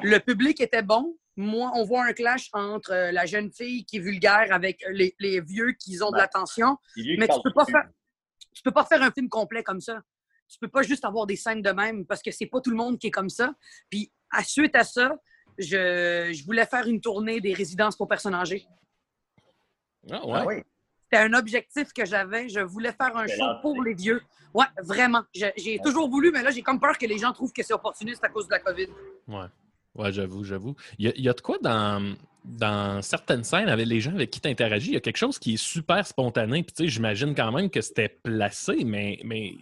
le 0.03 0.19
public 0.19 0.61
était 0.61 0.83
bon. 0.83 1.17
Moi, 1.37 1.71
on 1.75 1.85
voit 1.85 2.05
un 2.05 2.13
clash 2.13 2.49
entre 2.53 2.93
euh, 2.93 3.13
la 3.13 3.25
jeune 3.25 3.51
fille 3.53 3.85
qui 3.85 3.97
est 3.97 4.01
vulgaire 4.01 4.49
avec 4.51 4.85
les, 4.91 5.15
les 5.19 5.41
vieux 5.41 5.73
qui 5.73 6.03
ont 6.03 6.11
de 6.11 6.15
Ouais. 6.17 6.21
l'attention. 6.23 6.77
Mais 6.97 7.29
tu 7.29 7.41
peux 7.43 7.53
pas 7.53 7.65
faire, 7.67 7.89
tu 8.55 8.63
peux 8.63 8.73
pas 8.73 8.85
faire 8.85 9.03
un 9.03 9.11
film 9.11 9.29
complet 9.29 9.63
comme 9.63 9.81
ça. 9.81 10.03
Tu 10.51 10.59
peux 10.59 10.69
pas 10.69 10.83
juste 10.83 11.05
avoir 11.05 11.27
des 11.27 11.37
scènes 11.37 11.63
de 11.63 11.71
même 11.71 12.05
parce 12.05 12.23
que 12.23 12.31
c'est 12.31 12.47
pas 12.47 12.61
tout 12.61 12.71
le 12.71 12.77
monde 12.77 12.99
qui 12.99 13.07
est 13.07 13.13
comme 13.13 13.31
ça. 13.31 13.55
Puis 13.89 14.11
à 14.31 14.43
suite 14.43 14.75
à 14.75 14.85
ça, 14.85 15.17
je, 15.59 16.31
je 16.33 16.45
voulais 16.45 16.67
faire 16.67 16.87
une 16.87 17.01
tournée 17.01 17.41
des 17.41 17.55
résidences 17.55 17.97
pour 17.97 18.09
personnes 18.09 18.35
âgées. 18.35 18.67
Ah, 20.11 20.21
Ah 20.23 20.27
ouais. 20.27 20.45
oui. 20.47 20.63
C'était 21.05 21.25
un 21.25 21.33
objectif 21.35 21.93
que 21.93 22.05
j'avais. 22.05 22.49
Je 22.49 22.61
voulais 22.61 22.93
faire 22.93 23.17
un 23.17 23.27
show 23.27 23.45
pour 23.63 23.83
les 23.83 23.95
vieux. 23.95 24.23
Ouais, 24.55 24.67
vraiment. 24.83 25.23
J'ai 25.35 25.79
toujours 25.83 26.09
voulu, 26.09 26.31
mais 26.31 26.43
là, 26.43 26.51
j'ai 26.51 26.63
comme 26.63 26.79
peur 26.81 26.99
que 26.99 27.07
les 27.07 27.19
gens 27.19 27.33
trouvent 27.33 27.53
que 27.53 27.63
c'est 27.63 27.73
opportuniste 27.75 28.23
à 28.25 28.29
cause 28.29 28.47
de 28.47 28.53
la 28.53 28.61
COVID. 28.61 28.87
Ouais, 29.29 29.47
ouais 29.97 30.13
j'avoue, 30.13 30.45
j'avoue. 30.45 30.75
Il 30.99 31.07
y, 31.07 31.09
a, 31.09 31.13
il 31.17 31.25
y 31.25 31.29
a 31.29 31.33
de 31.33 31.41
quoi 31.41 31.59
dans, 31.61 32.15
dans 32.45 33.03
certaines 33.03 33.45
scènes 33.45 33.69
avec 33.69 33.87
les 33.87 34.01
gens 34.01 34.13
avec 34.13 34.31
qui 34.31 34.41
tu 34.41 34.49
interagis, 34.49 34.91
il 34.91 34.95
y 34.95 34.97
a 34.97 35.01
quelque 35.01 35.17
chose 35.17 35.39
qui 35.39 35.55
est 35.55 35.63
super 35.63 36.07
spontané. 36.07 36.63
Puis, 36.63 36.73
tu 36.75 36.85
sais, 36.85 36.89
j'imagine 36.89 37.35
quand 37.35 37.53
même 37.53 37.71
que 37.71 37.81
c'était 37.81 38.09
placé, 38.09 38.85
mais, 38.85 39.19
mais 39.25 39.55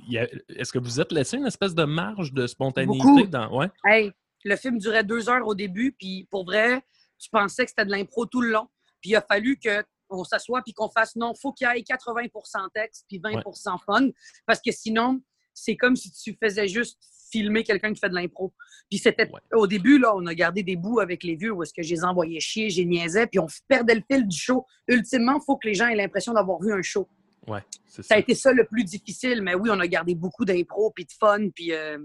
est-ce 0.55 0.73
que 0.73 0.79
vous 0.79 1.01
êtes 1.01 1.13
laissé 1.13 1.37
une 1.37 1.47
espèce 1.47 1.75
de 1.75 1.85
marge 1.85 2.33
de 2.33 2.47
spontanéité 2.47 3.05
Beaucoup. 3.05 3.27
dans. 3.27 3.57
Ouais? 3.57 3.69
Hey, 3.85 4.13
le 4.45 4.57
film 4.57 4.79
durait 4.79 5.05
deux 5.05 5.29
heures 5.29 5.47
au 5.47 5.55
début, 5.55 5.93
puis 5.93 6.27
pour 6.31 6.45
vrai, 6.45 6.83
je 7.19 7.29
pensais 7.31 7.65
que 7.65 7.71
c'était 7.71 7.85
de 7.85 7.91
l'impro 7.91 8.27
tout 8.27 8.41
le 8.41 8.51
long. 8.51 8.69
Puis 9.01 9.11
il 9.11 9.17
a 9.17 9.23
fallu 9.23 9.59
que 9.59 9.85
on 10.11 10.25
s'assoie 10.25 10.63
puis 10.63 10.73
qu'on 10.73 10.89
fasse 10.89 11.17
non, 11.17 11.35
faut 11.35 11.53
qu'il 11.53 11.69
y 11.69 11.79
ait 11.79 11.83
80% 11.83 12.71
texte 12.73 13.05
puis 13.09 13.19
20% 13.19 13.77
fun, 13.85 14.09
parce 14.47 14.61
que 14.61 14.73
sinon, 14.73 15.21
c'est 15.53 15.77
comme 15.77 15.97
si 15.97 16.11
tu 16.13 16.37
faisais 16.43 16.69
juste 16.69 16.99
filmer 17.31 17.65
quelqu'un 17.65 17.93
qui 17.93 18.01
fait 18.01 18.09
de 18.09 18.15
l'impro. 18.15 18.53
Puis 18.91 18.99
c'était 18.99 19.31
Ouais. 19.31 19.41
au 19.55 19.67
début 19.67 19.99
là, 19.99 20.15
on 20.17 20.25
a 20.27 20.35
gardé 20.35 20.63
des 20.63 20.77
bouts 20.77 21.01
avec 21.01 21.23
les 21.25 21.37
vieux 21.37 21.53
où 21.53 21.63
est-ce 21.63 21.75
que 21.75 21.83
je 21.83 21.91
les 21.95 22.05
envoyais 22.05 22.41
chier, 22.41 22.71
j'ai 22.71 22.85
niaisais, 22.85 23.27
puis 23.27 23.39
on 23.39 23.47
perdait 23.69 23.95
le 23.95 24.03
fil 24.11 24.27
du 24.27 24.37
show. 24.37 24.65
Ultimement, 24.89 25.39
il 25.41 25.45
faut 25.45 25.57
que 25.57 25.69
les 25.69 25.75
gens 25.75 25.89
aient 25.89 25.97
l'impression 25.97 26.33
d'avoir 26.33 26.61
vu 26.61 26.73
un 26.73 26.83
show. 26.83 27.09
Ouais, 27.47 27.65
c'est 27.87 28.03
Ça 28.03 28.09
ça. 28.09 28.15
a 28.15 28.19
été 28.19 28.35
ça 28.35 28.53
le 28.53 28.65
plus 28.65 28.85
difficile, 28.85 29.41
mais 29.43 29.55
oui, 29.55 29.71
on 29.73 29.81
a 29.81 29.87
gardé 29.87 30.15
beaucoup 30.15 30.45
d'impro, 30.45 30.91
puis 30.91 31.05
de 31.07 31.13
fun, 31.13 31.49
puis 31.55 31.73
euh, 31.73 31.99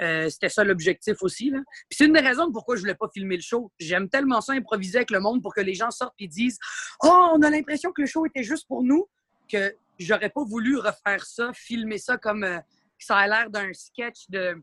euh, 0.00 0.28
c'était 0.28 0.48
ça 0.48 0.64
l'objectif 0.64 1.16
aussi. 1.22 1.50
Là. 1.50 1.60
Puis 1.88 1.96
c'est 1.98 2.06
une 2.06 2.12
des 2.12 2.20
raisons 2.20 2.50
pourquoi 2.50 2.74
je 2.74 2.80
voulais 2.80 2.96
pas 2.96 3.08
filmer 3.14 3.36
le 3.36 3.42
show. 3.42 3.70
J'aime 3.78 4.08
tellement 4.08 4.40
ça 4.40 4.52
improviser 4.54 4.98
avec 4.98 5.10
le 5.12 5.20
monde 5.20 5.42
pour 5.42 5.54
que 5.54 5.60
les 5.60 5.74
gens 5.74 5.92
sortent 5.92 6.16
et 6.18 6.26
disent 6.26 6.58
«Oh, 7.04 7.30
on 7.34 7.42
a 7.42 7.50
l'impression 7.50 7.92
que 7.92 8.00
le 8.02 8.06
show 8.08 8.26
était 8.26 8.42
juste 8.42 8.66
pour 8.66 8.82
nous», 8.82 9.06
que 9.48 9.76
j'aurais 10.00 10.30
pas 10.30 10.42
voulu 10.42 10.76
refaire 10.78 11.24
ça, 11.24 11.52
filmer 11.54 11.98
ça 11.98 12.16
comme 12.16 12.42
euh, 12.42 12.58
ça 13.04 13.16
a 13.18 13.26
l'air 13.28 13.50
d'un 13.50 13.72
sketch 13.72 14.28
de... 14.28 14.56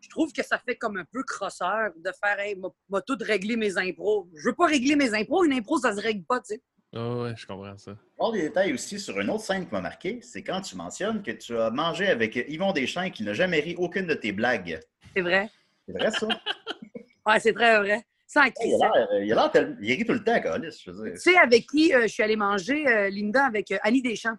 Je 0.00 0.08
trouve 0.10 0.32
que 0.32 0.42
ça 0.44 0.58
fait 0.58 0.76
comme 0.76 0.98
un 0.98 1.04
peu 1.10 1.22
crosseur 1.22 1.90
de 1.96 2.10
faire 2.22 2.38
«Hey, 2.40 2.56
m'a 2.90 3.00
tout 3.00 3.16
réglé 3.20 3.56
mes 3.56 3.78
impros». 3.78 4.28
Je 4.36 4.48
veux 4.48 4.54
pas 4.54 4.66
régler 4.66 4.96
mes 4.96 5.14
impros. 5.14 5.44
Une 5.44 5.52
impro, 5.54 5.78
ça 5.78 5.94
se 5.96 6.00
règle 6.00 6.24
pas, 6.24 6.40
tu 6.40 6.54
sais. 6.54 6.62
Ah 6.94 7.16
ouais, 7.16 7.34
je 7.36 7.46
comprends 7.46 7.76
ça. 7.78 7.96
Des 8.32 8.42
détails 8.42 8.72
aussi 8.74 9.00
sur 9.00 9.18
une 9.18 9.30
autre 9.30 9.42
scène 9.44 9.66
qui 9.66 9.72
m'a 9.74 9.80
marqué, 9.80 10.20
c'est 10.22 10.42
quand 10.44 10.60
tu 10.60 10.76
mentionnes 10.76 11.22
que 11.22 11.30
tu 11.32 11.56
as 11.58 11.70
mangé 11.70 12.06
avec 12.08 12.36
Yvon 12.36 12.72
Deschamps 12.72 13.10
qui 13.10 13.22
n'a 13.24 13.32
jamais 13.32 13.60
ri 13.60 13.74
aucune 13.78 14.06
de 14.06 14.14
tes 14.14 14.32
blagues. 14.32 14.78
C'est 15.16 15.22
vrai. 15.22 15.48
C'est 15.86 15.92
vrai, 15.98 16.10
ça? 16.10 16.28
Ouais, 17.26 17.40
c'est 17.40 17.54
très 17.54 17.78
vrai. 17.78 18.04
Sans 18.26 18.42
il 18.44 18.74
a 18.82 18.90
l'air- 18.94 19.22
il 19.22 19.32
a 19.32 19.34
l'air 19.34 19.50
tel- 19.50 19.78
il 19.80 19.92
rit 19.94 20.04
tout 20.04 20.12
le 20.12 20.22
temps, 20.22 20.38
Calis. 20.40 20.76
Tu 20.76 20.92
sais, 21.16 21.36
avec 21.38 21.66
qui 21.66 21.94
euh, 21.94 22.02
je 22.02 22.08
suis 22.08 22.22
allée 22.22 22.36
manger, 22.36 22.86
euh, 22.86 23.08
Linda, 23.08 23.46
avec 23.46 23.70
euh, 23.70 23.78
Annie 23.82 24.02
Deschamps. 24.02 24.36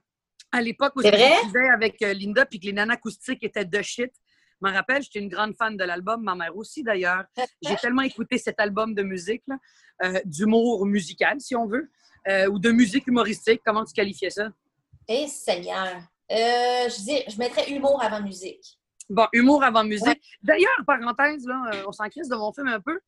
À 0.56 0.62
l'époque 0.62 0.94
où 0.96 1.02
je 1.02 1.10
vivais 1.48 1.70
avec 1.70 2.02
euh, 2.02 2.14
Linda 2.14 2.46
puis 2.46 2.60
que 2.60 2.66
les 2.66 2.74
nanas 2.74 2.94
acoustiques 2.94 3.44
étaient 3.44 3.66
de 3.66 3.82
shit. 3.82 4.12
Je 4.62 4.68
me 4.70 4.74
rappelle, 4.74 5.02
j'étais 5.04 5.20
une 5.20 5.28
grande 5.28 5.54
fan 5.58 5.76
de 5.76 5.84
l'album, 5.84 6.24
ma 6.24 6.34
mère 6.34 6.56
aussi 6.56 6.82
d'ailleurs. 6.82 7.26
J'ai 7.62 7.76
tellement 7.76 8.04
écouté 8.04 8.38
cet 8.38 8.60
album 8.60 8.94
de 8.96 9.04
musique, 9.04 9.44
euh, 10.04 10.20
d'humour 10.24 10.86
musical, 10.86 11.42
si 11.42 11.56
on 11.58 11.66
veut, 11.68 11.92
euh, 12.30 12.48
ou 12.48 12.58
de 12.58 12.72
musique 12.72 13.06
humoristique. 13.08 13.62
Comment 13.66 13.84
tu 13.84 13.94
qualifiais 13.94 14.30
ça? 14.30 14.50
Eh, 15.10 15.28
Seigneur. 15.28 15.98
Euh, 16.32 16.90
je, 16.90 17.04
dis, 17.04 17.24
je 17.28 17.38
mettrais 17.38 17.70
humour 17.70 18.02
avant 18.02 18.22
musique. 18.22 18.80
Bon, 19.10 19.28
humour 19.34 19.62
avant 19.64 19.84
musique. 19.84 20.22
D'ailleurs, 20.42 20.80
parenthèse, 20.88 21.46
là, 21.46 21.84
on 21.86 21.92
s'en 21.92 22.08
crisse 22.10 22.30
de 22.30 22.36
mon 22.36 22.52
film 22.54 22.68
un 22.70 22.80
peu. 22.80 23.00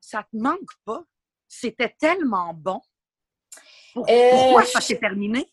Ça 0.00 0.22
te 0.24 0.36
manque 0.36 0.70
pas? 0.84 1.02
C'était 1.48 1.94
tellement 1.98 2.52
bon. 2.52 2.80
Pour- 3.94 4.04
Pourquoi 4.06 4.64
ça 4.66 4.80
s'est 4.80 4.98
terminé? 4.98 5.46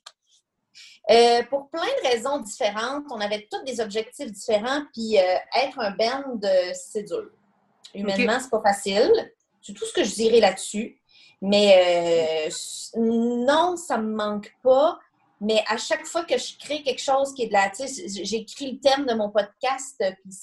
Euh, 1.10 1.44
pour 1.50 1.70
plein 1.70 1.82
de 1.82 2.08
raisons 2.10 2.40
différentes, 2.40 3.04
on 3.12 3.20
avait 3.20 3.48
tous 3.52 3.62
des 3.64 3.82
objectifs 3.82 4.32
différents, 4.32 4.84
puis 4.94 5.18
euh, 5.18 5.36
être 5.62 5.80
un 5.80 5.92
band, 5.92 6.40
euh, 6.44 6.72
c'est 6.74 7.04
dur. 7.04 7.30
Humainement, 7.94 8.40
c'est 8.40 8.50
pas 8.50 8.62
facile. 8.62 9.12
C'est 9.62 9.74
tout 9.74 9.86
ce 9.86 9.94
que 9.94 10.04
je 10.04 10.14
dirais 10.14 10.40
là-dessus. 10.40 10.98
Mais 11.42 12.48
euh, 12.48 12.50
non, 12.98 13.76
ça 13.76 13.98
me 13.98 14.16
manque 14.16 14.54
pas. 14.64 14.98
Mais 15.42 15.62
à 15.68 15.76
chaque 15.76 16.06
fois 16.06 16.24
que 16.24 16.38
je 16.38 16.58
crée 16.58 16.82
quelque 16.84 17.02
chose 17.02 17.34
qui 17.34 17.44
est 17.44 17.48
de 17.48 17.54
la. 17.54 17.70
Tu 17.70 17.86
sais, 17.86 18.24
j'ai 18.24 18.38
écrit 18.38 18.72
le 18.72 18.80
thème 18.80 19.06
de 19.06 19.14
mon 19.14 19.30
podcast, 19.30 20.02
puis 20.24 20.34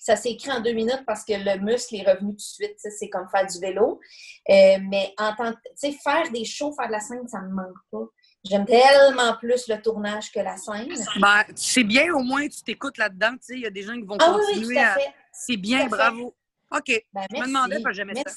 ça 0.00 0.16
s'est 0.16 0.30
écrit 0.30 0.50
en 0.50 0.60
deux 0.60 0.72
minutes 0.72 1.04
parce 1.06 1.24
que 1.24 1.34
le 1.34 1.58
muscle 1.60 1.94
est 1.94 2.10
revenu 2.10 2.30
tout 2.30 2.36
de 2.36 2.40
suite. 2.40 2.76
C'est 2.78 3.08
comme 3.08 3.28
faire 3.28 3.46
du 3.46 3.60
vélo. 3.60 4.00
Euh, 4.48 4.78
mais 4.88 5.14
en 5.18 5.34
tant 5.36 5.52
que. 5.52 5.90
Faire 6.02 6.30
des 6.32 6.44
shows, 6.44 6.72
faire 6.72 6.88
de 6.88 6.92
la 6.92 7.00
scène, 7.00 7.28
ça 7.28 7.40
me 7.42 7.50
manque 7.50 7.78
pas. 7.92 8.04
J'aime 8.44 8.64
tellement 8.64 9.36
plus 9.36 9.68
le 9.68 9.80
tournage 9.82 10.32
que 10.32 10.40
la 10.40 10.56
scène. 10.56 10.88
Ben, 11.20 11.44
c'est 11.54 11.84
bien, 11.84 12.12
au 12.14 12.20
moins, 12.22 12.48
tu 12.48 12.62
t'écoutes 12.62 12.96
là-dedans. 12.96 13.32
Tu 13.32 13.38
sais, 13.42 13.54
il 13.54 13.60
y 13.60 13.66
a 13.66 13.70
des 13.70 13.82
gens 13.82 13.94
qui 13.94 14.02
vont 14.06 14.16
Ah 14.18 14.34
oui, 14.34 14.40
oui, 14.48 14.54
continuer 14.54 14.74
tout 14.76 14.80
à. 14.80 14.96
C'est 15.32 15.56
bien, 15.58 15.78
Tout 15.80 15.84
à 15.84 15.88
fait. 15.88 15.96
bravo. 15.96 16.36
OK. 16.72 17.04
Ben, 17.12 17.26
Je 17.30 17.36
me 17.40 17.46
demandais 17.46 17.80
parce 17.82 17.92
que 17.92 17.96
j'aimais 17.96 18.14
ça. 18.14 18.32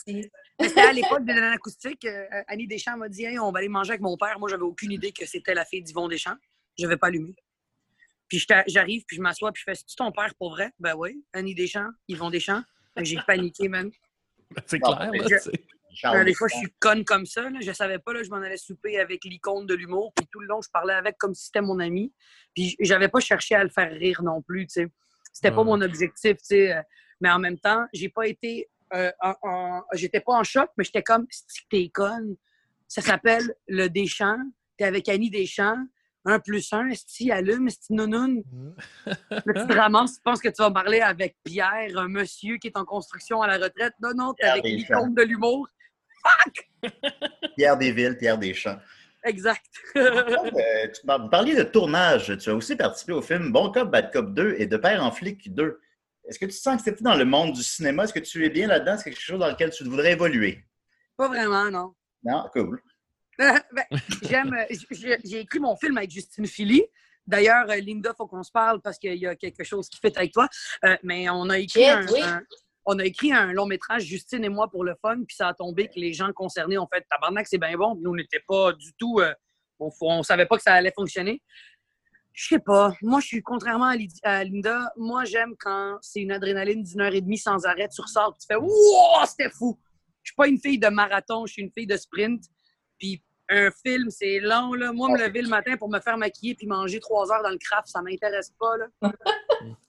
C'était 0.59 0.81
à 0.81 0.91
l'époque 0.91 1.23
de 1.23 1.31
l'anacoustique. 1.33 2.03
Euh, 2.05 2.25
Annie 2.47 2.67
Deschamps 2.67 2.97
m'a 2.97 3.07
dit 3.07 3.23
Hey, 3.23 3.39
on 3.39 3.51
va 3.51 3.59
aller 3.59 3.69
manger 3.69 3.91
avec 3.91 4.01
mon 4.01 4.17
père. 4.17 4.37
Moi, 4.39 4.49
j'avais 4.49 4.63
aucune 4.63 4.91
idée 4.91 5.11
que 5.11 5.25
c'était 5.25 5.53
la 5.53 5.63
fille 5.65 5.81
d'Yvon 5.83 6.07
Deschamps. 6.07 6.35
Je 6.77 6.83
n'avais 6.83 6.97
pas 6.97 7.07
allumé. 7.07 7.33
Puis 8.27 8.45
j'arrive, 8.67 9.03
puis 9.05 9.17
je 9.17 9.21
m'assois, 9.21 9.51
puis 9.51 9.63
je 9.65 9.71
fais 9.71 9.79
C'est 9.87 9.95
ton 9.95 10.11
père 10.11 10.33
pour 10.35 10.51
vrai? 10.51 10.71
Ben 10.79 10.95
oui. 10.97 11.23
Annie 11.33 11.53
Deschamps, 11.55 11.89
Yvon 12.07 12.29
Deschamps. 12.29 12.63
Que 12.95 13.03
J'ai 13.03 13.17
paniqué, 13.25 13.67
man. 13.69 13.89
C'est 14.67 14.79
Bon, 14.79 14.95
clair, 14.95 15.11
là. 15.11 15.27
je- 15.29 15.37
sais. 15.37 15.51
Charles 15.93 16.17
Euh, 16.19 16.23
des 16.23 16.33
fois, 16.33 16.47
je 16.51 16.57
suis 16.57 16.73
conne 16.79 17.03
comme 17.05 17.25
ça. 17.25 17.49
Là. 17.49 17.59
Je 17.61 17.71
savais 17.71 17.99
pas, 17.99 18.13
là, 18.13 18.23
je 18.23 18.29
m'en 18.29 18.37
allais 18.37 18.57
souper 18.57 18.99
avec 18.99 19.23
l'icône 19.25 19.65
de 19.65 19.73
l'humour. 19.75 20.11
Puis 20.15 20.27
tout 20.31 20.39
le 20.39 20.47
long, 20.47 20.61
je 20.61 20.69
parlais 20.71 20.93
avec 20.93 21.17
comme 21.17 21.33
si 21.33 21.45
c'était 21.45 21.61
mon 21.61 21.79
ami. 21.79 22.13
Puis 22.55 22.75
j'avais 22.79 23.07
pas 23.09 23.19
cherché 23.19 23.55
à 23.55 23.63
le 23.63 23.69
faire 23.69 23.91
rire 23.91 24.21
non 24.23 24.41
plus. 24.41 24.67
C'était 24.69 25.51
pas 25.51 25.57
Ouais. 25.59 25.65
mon 25.65 25.81
objectif, 25.81 26.37
euh, 26.51 26.81
Mais 27.21 27.29
en 27.31 27.39
même 27.39 27.57
temps, 27.59 27.85
j'ai 27.93 28.09
pas 28.09 28.27
été... 28.27 28.69
euh, 28.93 29.11
en- 29.21 29.35
en- 29.43 29.83
J'étais 29.93 30.19
pas 30.19 30.33
en 30.33 30.43
choc, 30.43 30.69
mais 30.77 30.83
j'étais 30.83 31.03
comme, 31.03 31.25
Si 31.29 31.61
t'es 31.69 31.89
conne. 31.89 32.35
Ça 32.87 33.01
s'appelle 33.01 33.55
Le 33.67 33.87
Deschamps. 33.87 34.37
T'es 34.77 34.83
avec 34.85 35.07
Annie 35.09 35.29
Deschamps. 35.31 35.85
Un 36.25 36.39
plus 36.39 36.71
un, 36.71 36.87
esti, 36.87 37.31
allume, 37.31 37.67
esti, 37.67 37.91
nounoun. 37.93 38.43
Là, 39.05 39.15
tu 39.29 39.67
te 39.67 39.73
ramasses, 39.73 40.15
tu 40.15 40.21
penses 40.23 40.39
que 40.41 40.47
tu 40.47 40.61
vas 40.61 40.71
parler 40.71 41.01
avec 41.01 41.35
Pierre, 41.43 41.97
un 41.97 42.07
monsieur 42.07 42.55
qui 42.57 42.67
est 42.67 42.77
en 42.77 42.85
construction 42.85 43.41
à 43.41 43.47
la 43.47 43.57
retraite. 43.65 43.93
Non, 44.01 44.13
non, 44.15 44.33
t'es 44.33 44.45
avec 44.45 44.63
l'icône 44.63 45.13
de 45.15 45.21
l'humour. 45.23 45.67
Pierre 47.57 47.77
Desvilles, 47.77 48.17
Pierre 48.17 48.37
Deschamps. 48.37 48.79
Exact. 49.23 49.65
Euh, 49.95 50.87
tu 50.93 51.01
vous 51.07 51.29
parliez 51.29 51.55
de 51.55 51.63
tournage. 51.63 52.37
Tu 52.37 52.49
as 52.49 52.55
aussi 52.55 52.75
participé 52.75 53.13
au 53.13 53.21
film 53.21 53.51
Bon 53.51 53.71
Cop, 53.71 53.89
Bad 53.89 54.11
Cop 54.11 54.33
2 54.33 54.55
et 54.57 54.67
De 54.67 54.77
Père 54.77 55.03
en 55.03 55.11
flic 55.11 55.53
2. 55.53 55.79
Est-ce 56.27 56.37
que 56.39 56.45
tu 56.45 56.51
sens 56.51 56.77
que 56.77 56.83
c'était 56.83 57.03
dans 57.03 57.15
le 57.15 57.25
monde 57.25 57.53
du 57.53 57.63
cinéma? 57.63 58.03
Est-ce 58.03 58.13
que 58.13 58.19
tu 58.19 58.45
es 58.45 58.49
bien 58.49 58.67
là-dedans? 58.67 58.97
C'est 58.97 59.11
quelque 59.11 59.19
chose 59.21 59.39
dans 59.39 59.47
lequel 59.49 59.71
tu 59.71 59.83
voudrais 59.85 60.11
évoluer? 60.13 60.63
Pas 61.17 61.27
vraiment, 61.27 61.69
non. 61.71 61.93
Non? 62.23 62.45
Cool. 62.53 62.81
Ben, 63.39 63.59
J'aime. 64.23 64.55
J'ai 64.91 65.39
écrit 65.39 65.59
mon 65.59 65.75
film 65.75 65.97
avec 65.97 66.11
Justine 66.11 66.45
Philly. 66.45 66.83
D'ailleurs, 67.25 67.65
Linda, 67.67 68.13
faut 68.15 68.27
qu'on 68.27 68.43
se 68.43 68.51
parle 68.51 68.81
parce 68.81 68.99
qu'il 68.99 69.15
y 69.15 69.25
a 69.25 69.35
quelque 69.35 69.63
chose 69.63 69.87
qui 69.89 69.97
fait 69.99 70.15
avec 70.17 70.33
toi. 70.33 70.47
Euh, 70.85 70.95
mais 71.03 71.29
on 71.29 71.49
a 71.49 71.57
écrit 71.57 71.81
Shit, 71.83 71.89
un, 71.89 72.05
oui. 72.07 72.21
un- 72.21 72.41
on 72.85 72.99
a 72.99 73.05
écrit 73.05 73.31
un 73.31 73.53
long 73.53 73.65
métrage, 73.65 74.03
Justine 74.03 74.43
et 74.43 74.49
moi, 74.49 74.69
pour 74.69 74.83
le 74.83 74.95
fun, 75.01 75.23
puis 75.25 75.35
ça 75.35 75.49
a 75.49 75.53
tombé 75.53 75.87
que 75.87 75.99
les 75.99 76.13
gens 76.13 76.31
concernés 76.33 76.77
ont 76.77 76.87
fait 76.91 77.05
tabarnak, 77.09 77.47
c'est 77.47 77.57
bien 77.57 77.77
bon. 77.77 77.95
Puis 77.95 78.03
Nous, 78.03 78.11
on 78.11 78.15
n'était 78.15 78.43
pas 78.47 78.73
du 78.73 78.93
tout. 78.93 79.19
euh, 79.19 79.33
on, 79.79 79.89
on 80.01 80.23
savait 80.23 80.45
pas 80.45 80.57
que 80.57 80.63
ça 80.63 80.73
allait 80.73 80.93
fonctionner. 80.95 81.41
Je 82.33 82.47
sais 82.47 82.59
pas. 82.59 82.93
Moi, 83.01 83.19
je 83.19 83.27
suis 83.27 83.41
contrairement 83.43 83.93
à, 84.23 84.43
Linda. 84.43 84.91
Moi, 84.97 85.23
j'aime 85.25 85.55
quand 85.59 85.97
c'est 86.01 86.21
une 86.21 86.31
adrénaline 86.31 86.83
d'une 86.83 87.01
heure 87.01 87.13
et 87.13 87.21
demie 87.21 87.37
sans 87.37 87.63
arrêt. 87.65 87.87
Tu 87.89 88.01
ressors, 88.01 88.35
tu 88.39 88.47
fais 88.47 88.55
Wow, 88.55 89.25
c'était 89.27 89.51
fou. 89.51 89.79
Je 90.23 90.31
suis 90.31 90.35
pas 90.35 90.47
une 90.47 90.59
fille 90.59 90.79
de 90.79 90.87
marathon, 90.87 91.45
je 91.45 91.53
suis 91.53 91.61
une 91.61 91.71
fille 91.71 91.85
de 91.85 91.97
sprint. 91.97 92.43
Puis 92.97 93.21
un 93.49 93.69
film, 93.85 94.09
c'est 94.09 94.39
long. 94.39 94.73
Là. 94.73 94.91
Moi, 94.91 95.09
me 95.09 95.17
lever 95.17 95.41
le 95.41 95.49
matin 95.49 95.75
pour 95.77 95.89
me 95.89 95.99
faire 95.99 96.17
maquiller 96.17 96.55
puis 96.55 96.67
manger 96.67 96.99
trois 96.99 97.31
heures 97.31 97.43
dans 97.43 97.49
le 97.49 97.57
craft, 97.57 97.87
ça 97.87 98.01
m'intéresse 98.01 98.53
pas. 98.59 98.77
Là. 98.77 99.11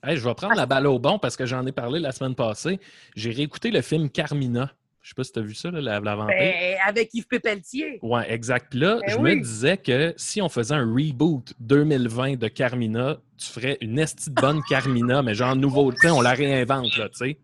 Hey, 0.04 0.16
je 0.18 0.28
vais 0.28 0.34
prendre 0.34 0.54
la 0.54 0.66
balle 0.66 0.86
au 0.86 0.98
bon 1.00 1.18
parce 1.18 1.36
que 1.36 1.46
j'en 1.46 1.66
ai 1.66 1.72
parlé 1.72 1.98
la 1.98 2.12
semaine 2.12 2.34
passée. 2.36 2.78
J'ai 3.16 3.30
réécouté 3.30 3.70
le 3.70 3.80
film 3.80 4.08
Carmina. 4.08 4.70
Je 5.00 5.08
sais 5.08 5.14
pas 5.16 5.24
si 5.24 5.32
tu 5.32 5.38
as 5.40 5.42
vu 5.42 5.54
ça, 5.54 5.70
là, 5.70 5.80
la, 5.80 5.98
la 5.98 6.14
vampire. 6.14 6.36
Ben, 6.38 6.76
avec 6.86 7.12
Yves 7.12 7.26
Pépeltier. 7.26 7.98
Ouais, 8.00 8.30
exact. 8.32 8.68
Puis 8.70 8.78
là, 8.80 8.98
Ben 9.00 9.10
je 9.10 9.18
oui. 9.18 9.34
me 9.36 9.42
disais 9.42 9.76
que 9.76 10.14
si 10.16 10.40
on 10.40 10.48
faisait 10.48 10.74
un 10.74 10.86
reboot 10.86 11.54
2020 11.58 12.36
de 12.36 12.48
Carmina, 12.48 13.16
tu 13.36 13.46
ferais 13.46 13.78
une 13.80 13.98
esti 13.98 14.30
de 14.30 14.40
bonne 14.40 14.62
Carmina, 14.68 15.22
mais 15.22 15.34
genre 15.34 15.56
nouveau. 15.56 15.92
On 16.04 16.20
la 16.20 16.34
réinvente, 16.34 16.96
là, 16.96 17.08
tu 17.08 17.16
sais. 17.16 17.38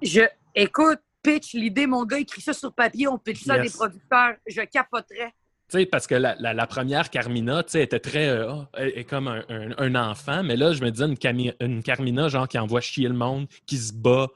Je, 0.00 0.22
écoute, 0.54 1.00
pitch 1.22 1.52
l'idée, 1.54 1.86
mon 1.86 2.04
gars 2.04 2.18
écrit 2.18 2.40
ça 2.40 2.52
sur 2.52 2.72
papier, 2.72 3.08
on 3.08 3.18
pitch 3.18 3.44
ça 3.44 3.54
à 3.54 3.58
des 3.58 3.70
producteurs. 3.70 4.36
Je 4.46 4.62
capoterais. 4.62 5.34
Sais, 5.78 5.86
parce 5.86 6.06
que 6.06 6.14
la, 6.14 6.36
la- 6.38 6.54
la 6.54 6.66
première 6.66 7.10
Carmina, 7.10 7.62
tu 7.64 7.70
sais, 7.72 7.82
était 7.82 7.98
très. 7.98 8.28
euh, 8.28 8.52
elle 8.74 8.92
est 8.96 9.04
comme 9.04 9.26
un, 9.28 9.42
un- 9.48 9.74
un 9.76 9.94
enfant, 10.10 10.42
mais 10.44 10.56
là, 10.56 10.72
je 10.72 10.82
me 10.84 10.90
disais 10.90 11.06
une, 11.06 11.14
Cami- 11.16 11.54
une 11.60 11.82
Carmina, 11.82 12.28
genre, 12.28 12.46
qui 12.46 12.58
envoie 12.58 12.80
chier 12.80 13.08
le 13.08 13.14
monde, 13.14 13.46
qui 13.66 13.76
se 13.78 13.92
bat, 13.92 14.28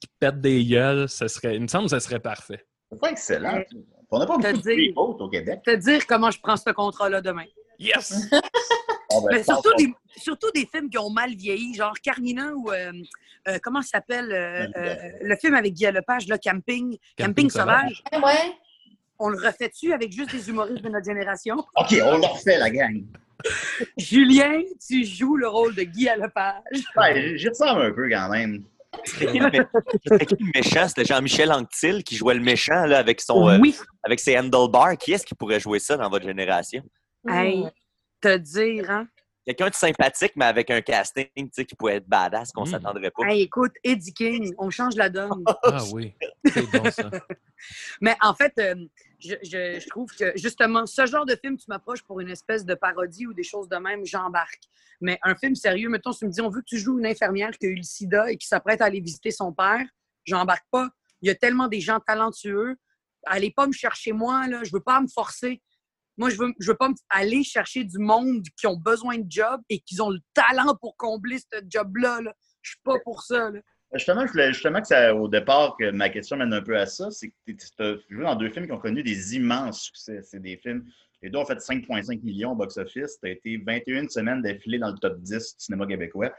qui 0.00 0.06
pète 0.20 0.40
des 0.40 0.64
gueules, 0.64 1.08
ça 1.08 1.26
serait. 1.28 1.56
Il 1.56 1.62
me 1.62 1.66
semble 1.68 1.84
que 1.86 1.90
ça 1.90 2.00
serait 2.00 2.20
parfait. 2.20 2.64
C'est 2.92 3.00
pas 3.00 3.10
excellent. 3.10 3.60
On 4.10 4.18
n'a 4.18 4.26
pas 4.26 4.36
Te 4.36 4.42
beaucoup 4.42 4.56
de 4.58 4.62
dire- 4.62 4.92
au 4.96 5.28
Québec. 5.28 5.60
Te 5.64 5.74
dire 5.74 6.06
comment 6.06 6.30
je 6.30 6.38
prends 6.40 6.56
ce 6.56 6.70
contrat-là 6.70 7.20
demain. 7.20 7.46
Yes! 7.78 8.28
Mais 9.30 9.38
le 9.38 9.42
faire 9.42 9.56
surtout 9.56 9.74
des, 9.76 9.92
surtout 10.16 10.50
des 10.54 10.66
films 10.72 10.88
qui 10.88 10.96
ont 10.98 11.10
mal 11.10 11.34
vieilli, 11.34 11.74
genre 11.74 11.94
Carmina 12.02 12.52
ou 12.54 12.70
euh, 12.70 12.92
euh, 13.48 13.58
comment 13.62 13.82
ça 13.82 13.98
s'appelle 13.98 14.32
euh, 14.32 14.66
euh, 14.76 14.94
le 15.22 15.36
film 15.36 15.54
avec 15.54 15.74
Guy 15.74 15.84
Lepage, 15.90 16.28
là, 16.28 16.38
Camping, 16.38 16.96
Camping, 17.18 17.26
Camping 17.26 17.50
Sauvage. 17.50 18.02
Ouais, 18.12 18.18
ouais. 18.24 18.52
On 19.24 19.28
le 19.28 19.38
refait-tu 19.38 19.92
avec 19.92 20.10
juste 20.10 20.32
des 20.32 20.48
humoristes 20.48 20.82
de 20.82 20.88
notre 20.88 21.04
génération? 21.06 21.54
OK, 21.76 21.94
on 22.02 22.18
le 22.18 22.26
refait, 22.26 22.58
la 22.58 22.70
gang. 22.70 23.04
Julien, 23.96 24.62
tu 24.84 25.04
joues 25.04 25.36
le 25.36 25.46
rôle 25.46 25.76
de 25.76 25.84
Guy 25.84 26.08
Lepage. 26.18 26.82
Ouais, 26.96 27.36
J'y 27.38 27.48
ressemble 27.48 27.82
un 27.82 27.92
peu 27.92 28.08
quand 28.10 28.28
même. 28.30 28.64
C'était 29.04 29.26
qui 29.32 29.38
le 29.38 30.50
méchant? 30.60 30.88
C'était 30.88 31.04
Jean-Michel 31.04 31.52
Anctil 31.52 32.02
qui 32.02 32.16
jouait 32.16 32.34
le 32.34 32.40
méchant 32.40 32.84
là, 32.84 32.98
avec, 32.98 33.20
son, 33.20 33.48
euh, 33.48 33.58
Oui. 33.60 33.76
avec 34.02 34.18
ses 34.18 34.36
handlebars. 34.36 34.96
Qui 34.98 35.12
est-ce 35.12 35.24
qui 35.24 35.36
pourrait 35.36 35.60
jouer 35.60 35.78
ça 35.78 35.96
dans 35.96 36.10
votre 36.10 36.24
génération? 36.26 36.82
Hey, 37.28 37.64
te 38.20 38.36
dire, 38.38 38.90
hein? 38.90 39.06
Quelqu'un 39.46 39.70
de 39.70 39.74
sympathique, 39.74 40.32
mais 40.36 40.44
avec 40.46 40.68
un 40.70 40.80
casting 40.80 41.26
tu 41.36 41.48
sais, 41.52 41.64
qui 41.64 41.74
pourrait 41.76 41.96
être 41.96 42.08
badass, 42.08 42.50
qu'on 42.52 42.62
Mm. 42.62 42.66
s'attendrait 42.66 43.10
pas. 43.10 43.26
Hey, 43.28 43.42
écoute, 43.42 43.72
Eddie 43.84 44.12
King, 44.14 44.52
on 44.58 44.70
change 44.70 44.94
la 44.96 45.08
donne. 45.08 45.44
Ah 45.64 45.78
oui, 45.92 46.12
c'est 46.52 46.66
bon 46.70 46.88
ça. 46.90 47.08
Mais 48.00 48.16
en 48.20 48.34
fait, 48.34 48.52
euh, 48.58 48.74
je, 49.22 49.88
trouve 49.88 50.10
que 50.12 50.32
justement, 50.36 50.86
ce 50.86 51.06
genre 51.06 51.26
de 51.26 51.36
film, 51.36 51.56
tu 51.56 51.66
m'approches 51.68 52.02
pour 52.02 52.20
une 52.20 52.30
espèce 52.30 52.64
de 52.64 52.74
parodie 52.74 53.26
ou 53.26 53.32
des 53.32 53.42
choses 53.42 53.68
de 53.68 53.76
même, 53.76 54.04
j'embarque. 54.04 54.62
Mais 55.00 55.18
un 55.22 55.34
film 55.34 55.54
sérieux, 55.54 55.88
mettons, 55.88 56.12
tu 56.12 56.26
me 56.26 56.30
dis, 56.30 56.40
on 56.40 56.50
veut 56.50 56.60
que 56.60 56.66
tu 56.66 56.78
joues 56.78 56.98
une 56.98 57.06
infirmière 57.06 57.50
qui 57.52 57.66
a 57.66 57.68
eu 57.68 57.76
le 57.76 58.30
et 58.30 58.36
qui 58.36 58.46
s'apprête 58.46 58.80
à 58.80 58.86
aller 58.86 59.00
visiter 59.00 59.30
son 59.30 59.52
père, 59.52 59.84
j'embarque 60.24 60.66
pas. 60.70 60.88
Il 61.20 61.28
y 61.28 61.30
a 61.30 61.34
tellement 61.34 61.68
des 61.68 61.80
gens 61.80 62.00
talentueux. 62.00 62.76
Allez 63.24 63.50
pas 63.50 63.66
me 63.66 63.72
chercher 63.72 64.12
moi, 64.12 64.46
là. 64.48 64.64
Je 64.64 64.72
veux 64.72 64.80
pas 64.80 65.00
me 65.00 65.08
forcer. 65.08 65.62
Moi, 66.18 66.30
je 66.30 66.36
veux, 66.36 66.76
pas 66.76 66.90
aller 67.08 67.42
chercher 67.42 67.84
du 67.84 67.98
monde 67.98 68.42
qui 68.56 68.66
ont 68.66 68.76
besoin 68.76 69.18
de 69.18 69.30
job 69.30 69.60
et 69.68 69.80
qui 69.80 70.00
ont 70.00 70.10
le 70.10 70.20
talent 70.34 70.76
pour 70.80 70.96
combler 70.96 71.38
ce 71.38 71.60
job-là. 71.66 72.20
Là. 72.20 72.34
Je 72.60 72.70
suis 72.70 72.80
pas 72.84 72.98
pour 73.04 73.22
ça. 73.22 73.50
Justement, 73.94 74.26
je 74.26 74.32
voulais 74.32 74.52
justement 74.52 74.80
que 74.80 74.86
ça, 74.86 75.14
au 75.14 75.28
départ, 75.28 75.76
que 75.78 75.90
ma 75.90 76.08
question 76.08 76.36
mène 76.36 76.52
un 76.54 76.62
peu 76.62 76.76
à 76.78 76.86
ça, 76.86 77.10
c'est 77.10 77.28
que 77.28 77.34
tu 77.46 77.54
as 77.80 77.94
joué 78.08 78.24
dans 78.24 78.34
deux 78.36 78.48
films 78.50 78.66
qui 78.66 78.72
ont 78.72 78.78
connu 78.78 79.02
des 79.02 79.36
immenses 79.36 79.82
succès. 79.82 80.20
C'est 80.22 80.40
des 80.40 80.56
films, 80.56 80.84
les 81.22 81.28
deux 81.30 81.38
ont 81.38 81.44
fait 81.44 81.58
5,5 81.58 82.22
millions 82.22 82.52
au 82.52 82.54
box-office. 82.54 83.18
Tu 83.22 83.28
as 83.28 83.32
été 83.32 83.56
21 83.58 84.08
semaines 84.08 84.40
d'affilée 84.42 84.78
dans 84.78 84.90
le 84.90 84.98
top 84.98 85.20
10 85.20 85.56
du 85.56 85.64
cinéma 85.64 85.86
québécois. 85.86 86.32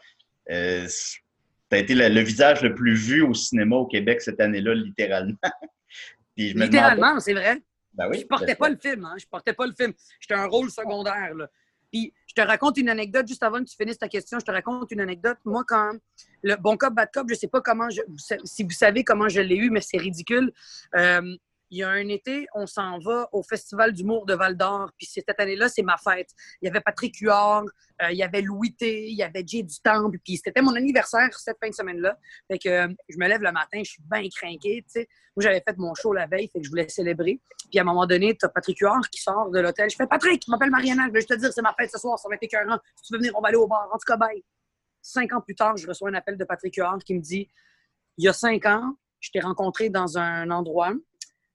Euh, 0.50 0.88
tu 0.88 1.76
as 1.76 1.78
été 1.80 1.94
le, 1.96 2.10
le 2.10 2.22
visage 2.22 2.62
le 2.63 2.74
plus 2.74 2.96
vu 2.96 3.22
au 3.22 3.34
cinéma 3.34 3.76
au 3.76 3.86
Québec 3.86 4.22
cette 4.22 4.39
année-là, 4.42 4.74
littéralement. 4.74 5.38
Puis 6.36 6.50
je 6.50 6.56
me 6.56 6.62
demandais- 6.62 6.66
Littéralement, 6.66 7.20
c'est 7.20 7.34
vrai. 7.34 7.62
Ben 7.94 8.10
oui, 8.10 8.22
je 8.22 8.26
portais 8.26 8.56
pas 8.56 8.70
le 8.70 8.78
film, 8.78 9.06
hein. 9.06 9.13
Je 9.20 9.26
portais 9.28 9.54
pas 9.54 9.68
le 9.68 9.74
film. 9.74 9.94
J'étais 10.20 10.34
un 10.34 10.48
rôle 10.48 10.72
secondaire, 10.72 11.36
là. 11.36 11.48
Puis, 11.93 12.12
je 12.25 12.34
te 12.34 12.41
raconte 12.41 12.77
une 12.77 12.89
anecdote, 12.89 13.27
juste 13.27 13.43
avant 13.43 13.60
que 13.60 13.69
tu 13.69 13.75
finisses 13.75 13.99
ta 13.99 14.10
question, 14.10 14.39
je 14.39 14.45
te 14.45 14.51
raconte 14.51 14.89
une 14.89 15.01
anecdote. 15.01 15.38
Moi, 15.45 15.63
quand 15.67 15.91
le 16.41 16.56
Bon 16.56 16.75
Cop, 16.75 16.91
Bad 16.91 17.10
Cop, 17.13 17.29
je 17.29 17.36
sais 17.36 17.47
pas 17.47 17.62
comment, 17.62 17.88
je, 17.91 18.01
si 18.43 18.63
vous 18.63 18.71
savez 18.71 19.03
comment 19.03 19.29
je 19.29 19.41
l'ai 19.41 19.56
eu, 19.56 19.69
mais 19.69 19.79
c'est 19.79 19.99
ridicule. 19.99 20.51
Euh, 20.95 21.38
il 21.74 21.78
y 21.78 21.84
a 21.84 21.90
un 21.90 22.08
été, 22.08 22.46
on 22.54 22.68
s'en 22.68 23.00
va 23.00 23.28
au 23.32 23.42
Festival 23.42 23.94
d'humour 23.94 24.28
de 24.28 24.36
Val 24.36 24.56
d'Or. 24.56 24.92
Puis 24.96 25.08
cette 25.08 25.40
année-là, 25.40 25.70
c'est 25.70 25.82
ma 25.82 25.98
fête. 25.98 26.30
Il 26.62 26.68
y 26.68 26.70
avait 26.70 26.82
Patrick 26.82 27.18
Huard, 27.18 27.64
euh, 28.04 28.12
il 28.12 28.18
y 28.18 28.22
avait 28.22 28.42
Louis 28.42 28.76
T, 28.76 29.08
il 29.10 29.16
y 29.16 29.24
avait 29.24 29.44
Jay 29.46 29.64
du 29.64 29.80
Temple. 29.82 30.20
Puis 30.24 30.38
c'était 30.38 30.62
mon 30.62 30.76
anniversaire 30.76 31.30
cette 31.34 31.58
fin 31.60 31.70
de 31.70 31.74
semaine-là. 31.74 32.16
Fait 32.48 32.60
que 32.60 32.70
euh, 32.70 32.88
je 33.10 33.18
me 33.18 33.28
lève 33.28 33.42
le 33.42 33.52
matin, 33.52 33.82
je 33.84 33.90
suis 33.90 34.04
bien 34.04 34.22
craqué. 34.30 34.86
Moi, 34.96 35.06
j'avais 35.40 35.64
fait 35.68 35.76
mon 35.80 35.96
show 35.96 36.14
la 36.14 36.28
veille, 36.28 36.48
fait 36.54 36.60
que 36.60 36.66
je 36.66 36.70
voulais 36.70 36.88
célébrer. 36.90 37.42
Puis 37.72 37.80
à 37.80 37.82
un 37.82 37.86
moment 37.86 38.06
donné, 38.06 38.38
tu 38.38 38.46
as 38.46 38.50
Patrick 38.50 38.78
Huard 38.78 39.10
qui 39.10 39.20
sort 39.20 39.50
de 39.50 39.60
l'hôtel. 39.60 39.90
Je 39.90 39.96
fais 39.96 40.06
Patrick, 40.06 40.44
je 40.46 40.52
m'appelle 40.52 40.70
Mariana, 40.70 41.08
je 41.08 41.12
vais 41.12 41.24
te 41.24 41.34
dire, 41.34 41.52
c'est 41.52 41.64
ma 41.64 41.74
fête 41.74 41.90
ce 41.90 41.98
soir, 41.98 42.20
ça 42.20 42.30
va 42.30 42.36
être 42.36 42.44
écœurant. 42.44 42.78
Si 42.98 43.08
tu 43.08 43.14
veux 43.14 43.18
venir, 43.18 43.34
on 43.36 43.42
va 43.42 43.48
aller 43.48 43.58
au 43.58 43.68
bar. 43.68 43.90
En 43.92 43.98
tout 43.98 44.06
cas. 44.06 44.18
Cinq 45.02 45.34
ans 45.34 45.42
plus 45.42 45.56
tard, 45.56 45.76
je 45.76 45.88
reçois 45.88 46.12
un 46.12 46.14
appel 46.14 46.38
de 46.38 46.46
Patrick 46.46 46.76
Huard 46.76 47.00
qui 47.00 47.16
me 47.16 47.20
dit 47.20 47.50
Il 48.20 48.26
y 48.26 48.28
a 48.28 48.34
cinq 48.34 48.68
ans, 48.68 48.96
je 49.24 49.32
t'ai 49.32 49.40
rencontré 49.40 49.90
dans 49.90 50.18
un 50.18 50.52
endroit 50.52 50.94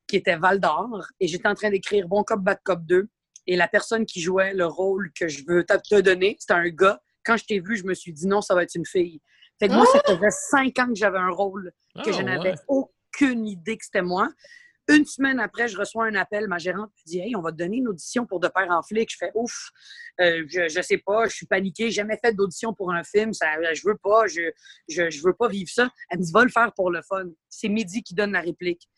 qui 0.09 0.16
était 0.16 0.37
Val 0.37 0.59
d'Or 0.59 1.07
et 1.21 1.29
j'étais 1.29 1.47
en 1.47 1.55
train 1.55 1.71
d'écrire 1.71 2.09
Bon 2.09 2.25
Cop, 2.25 2.40
Bad 2.40 2.59
Cop 2.64 2.81
2. 2.85 3.09
Et 3.47 3.57
la 3.57 3.68
personne 3.68 4.05
qui 4.05 4.21
jouait 4.21 4.53
le 4.53 4.66
rôle 4.66 5.11
que 5.18 5.29
je 5.29 5.42
veux 5.47 5.64
te 5.64 6.01
donner, 6.01 6.37
c'était 6.38 6.55
un 6.55 6.68
gars. 6.68 7.01
Quand 7.25 7.37
je 7.37 7.44
t'ai 7.44 7.61
vu, 7.61 7.77
je 7.77 7.85
me 7.85 7.94
suis 7.94 8.12
dit 8.12 8.27
non, 8.27 8.40
ça 8.40 8.55
va 8.55 8.62
être 8.62 8.75
une 8.75 8.87
fille. 8.87 9.21
Fait 9.59 9.68
que 9.68 9.73
moi, 9.75 9.87
ça 9.87 10.01
faisait 10.07 10.31
cinq 10.31 10.79
ans 10.79 10.88
que 10.88 10.94
j'avais 10.94 11.18
un 11.18 11.31
rôle 11.31 11.73
que 12.05 12.11
Ah, 12.11 12.12
je 12.12 12.23
n'avais 12.23 12.51
ouais. 12.51 12.57
aucune 12.68 13.47
idée 13.47 13.77
que 13.77 13.85
c'était 13.85 14.03
moi. 14.03 14.29
Une 14.90 15.05
semaine 15.05 15.38
après, 15.40 15.68
je 15.68 15.77
reçois 15.77 16.07
un 16.07 16.14
appel. 16.14 16.47
Ma 16.49 16.59
gérante 16.59 16.90
me 16.90 17.11
dit 17.11 17.18
Hey, 17.21 17.37
on 17.37 17.42
va 17.42 17.53
te 17.53 17.57
donner 17.57 17.79
une 17.79 17.88
audition 17.88 18.25
pour 18.25 18.40
De 18.40 18.49
Père 18.49 18.71
en 18.71 18.83
flic. 18.83 19.11
Je 19.12 19.16
fais 19.18 19.31
Ouf, 19.35 19.71
euh, 20.21 20.44
je, 20.49 20.68
je 20.68 20.81
sais 20.81 20.99
pas, 20.99 21.27
je 21.27 21.35
suis 21.35 21.47
paniquée, 21.47 21.87
j'ai 21.87 21.97
jamais 22.03 22.18
fait 22.23 22.33
d'audition 22.35 22.73
pour 22.73 22.92
un 22.92 23.05
film. 23.05 23.33
Ça, 23.35 23.47
je 23.75 23.83
veux 23.87 23.99
pas, 24.03 24.27
je, 24.27 24.51
je, 24.88 25.11
je 25.11 25.23
veux 25.23 25.35
pas 25.35 25.49
vivre 25.49 25.71
ça. 25.71 25.90
Elle 26.11 26.21
me 26.21 26.25
dit 26.25 26.33
Va 26.33 26.44
le 26.44 26.51
faire 26.51 26.73
pour 26.75 26.90
le 26.90 27.03
fun. 27.03 27.25
C'est 27.49 27.68
Midi 27.68 28.03
qui 28.03 28.14
donne 28.14 28.33
la 28.33 28.40
réplique. 28.40 28.88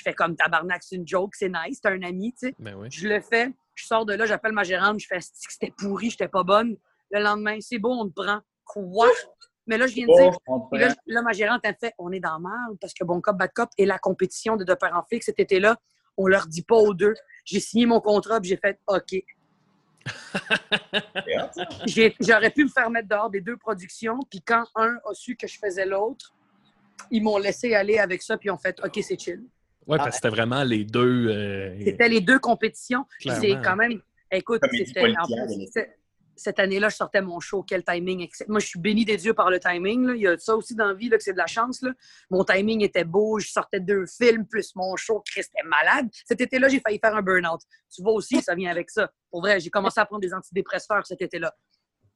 Je 0.00 0.02
fais 0.02 0.14
comme 0.14 0.34
tabarnak, 0.34 0.82
c'est 0.82 0.96
une 0.96 1.06
joke, 1.06 1.34
c'est 1.34 1.50
nice, 1.50 1.80
c'est 1.82 1.90
un 1.90 2.02
ami, 2.02 2.32
tu 2.32 2.48
sais. 2.48 2.54
Ben 2.58 2.74
oui. 2.74 2.88
Je 2.90 3.06
le 3.06 3.20
fais, 3.20 3.52
je 3.74 3.84
sors 3.84 4.06
de 4.06 4.14
là, 4.14 4.24
j'appelle 4.24 4.52
ma 4.52 4.64
gérante, 4.64 4.98
je 4.98 5.06
fais 5.06 5.18
c'était 5.20 5.74
pourri, 5.76 6.08
j'étais 6.08 6.26
pas 6.26 6.42
bonne? 6.42 6.78
Le 7.10 7.20
lendemain, 7.20 7.58
c'est 7.60 7.78
bon, 7.78 8.00
on 8.00 8.08
te 8.08 8.14
prend. 8.14 8.40
Quoi? 8.64 9.10
Mais 9.66 9.76
là, 9.76 9.86
je 9.86 9.92
viens 9.92 10.06
de 10.06 10.16
dire, 10.16 10.32
là, 10.72 10.94
là, 11.06 11.20
ma 11.20 11.32
gérante, 11.32 11.60
elle 11.64 11.72
me 11.72 11.76
fait 11.78 11.92
On 11.98 12.10
est 12.12 12.20
dans 12.20 12.40
merde 12.40 12.78
parce 12.80 12.94
que 12.94 13.04
Bon 13.04 13.20
Cop, 13.20 13.36
Bad 13.36 13.50
Cop 13.54 13.68
et 13.76 13.84
la 13.84 13.98
compétition 13.98 14.56
de 14.56 14.64
Deux 14.64 14.74
Pères 14.74 14.96
en 14.96 15.02
flic 15.04 15.22
cet 15.22 15.38
été-là, 15.38 15.76
on 16.16 16.26
leur 16.26 16.46
dit 16.46 16.62
pas 16.62 16.76
aux 16.76 16.94
deux. 16.94 17.14
J'ai 17.44 17.60
signé 17.60 17.84
mon 17.84 18.00
contrat 18.00 18.40
puis 18.40 18.48
j'ai 18.48 18.56
fait 18.56 18.80
OK. 18.86 19.22
J'aurais 22.20 22.50
pu 22.50 22.64
me 22.64 22.70
faire 22.70 22.88
mettre 22.88 23.08
dehors 23.08 23.28
des 23.28 23.42
deux 23.42 23.58
productions, 23.58 24.18
puis 24.30 24.40
quand 24.40 24.64
un 24.76 24.96
a 25.04 25.12
su 25.12 25.36
que 25.36 25.46
je 25.46 25.58
faisais 25.58 25.84
l'autre, 25.84 26.34
ils 27.10 27.22
m'ont 27.22 27.36
laissé 27.36 27.74
aller 27.74 27.98
avec 27.98 28.22
ça, 28.22 28.38
puis 28.38 28.46
ils 28.48 28.50
ont 28.50 28.58
fait 28.58 28.80
OK, 28.82 28.98
c'est 29.02 29.20
chill. 29.20 29.44
Ouais, 29.86 29.96
parce 29.98 30.10
que 30.10 30.14
c'était 30.16 30.28
vraiment 30.28 30.62
les 30.62 30.84
deux. 30.84 31.28
euh, 31.28 31.76
C'était 31.84 32.08
les 32.08 32.20
deux 32.20 32.38
compétitions. 32.38 33.04
Puis 33.18 33.30
C'est 33.40 33.52
quand 33.62 33.76
même. 33.76 34.00
Écoute, 34.30 34.60
c'était. 34.86 35.96
cette 36.36 36.58
année-là, 36.58 36.88
je 36.88 36.96
sortais 36.96 37.20
mon 37.20 37.40
show. 37.40 37.62
Quel 37.62 37.82
timing. 37.84 38.20
excell- 38.26 38.46
Moi, 38.48 38.60
je 38.60 38.66
suis 38.66 38.78
béni 38.78 39.04
des 39.04 39.16
dieux 39.16 39.34
par 39.34 39.50
le 39.50 39.58
timing. 39.58 40.06
là. 40.06 40.14
Il 40.14 40.22
y 40.22 40.26
a 40.28 40.38
ça 40.38 40.54
aussi 40.56 40.74
dans 40.74 40.86
la 40.86 40.94
vie, 40.94 41.08
là, 41.08 41.16
que 41.18 41.22
c'est 41.24 41.32
de 41.32 41.38
la 41.38 41.46
chance. 41.46 41.82
là. 41.82 41.90
Mon 42.30 42.44
timing 42.44 42.82
était 42.82 43.04
beau. 43.04 43.38
Je 43.40 43.48
sortais 43.50 43.80
de 43.80 43.86
deux 43.86 44.06
films, 44.06 44.46
plus 44.46 44.74
mon 44.76 44.94
show. 44.96 45.22
Chris, 45.26 45.42
c'était 45.42 45.66
malade. 45.66 46.08
Cet 46.24 46.40
été-là, 46.40 46.68
j'ai 46.68 46.80
failli 46.80 46.98
faire 46.98 47.14
un 47.16 47.22
burn-out. 47.22 47.60
Tu 47.94 48.02
vois 48.02 48.12
aussi, 48.12 48.40
ça 48.40 48.54
vient 48.54 48.70
avec 48.70 48.88
ça. 48.90 49.10
Pour 49.30 49.40
vrai, 49.42 49.60
j'ai 49.60 49.70
commencé 49.70 49.98
à 50.00 50.06
prendre 50.06 50.22
des 50.22 50.32
antidépresseurs 50.32 51.04
cet 51.06 51.20
été-là. 51.20 51.52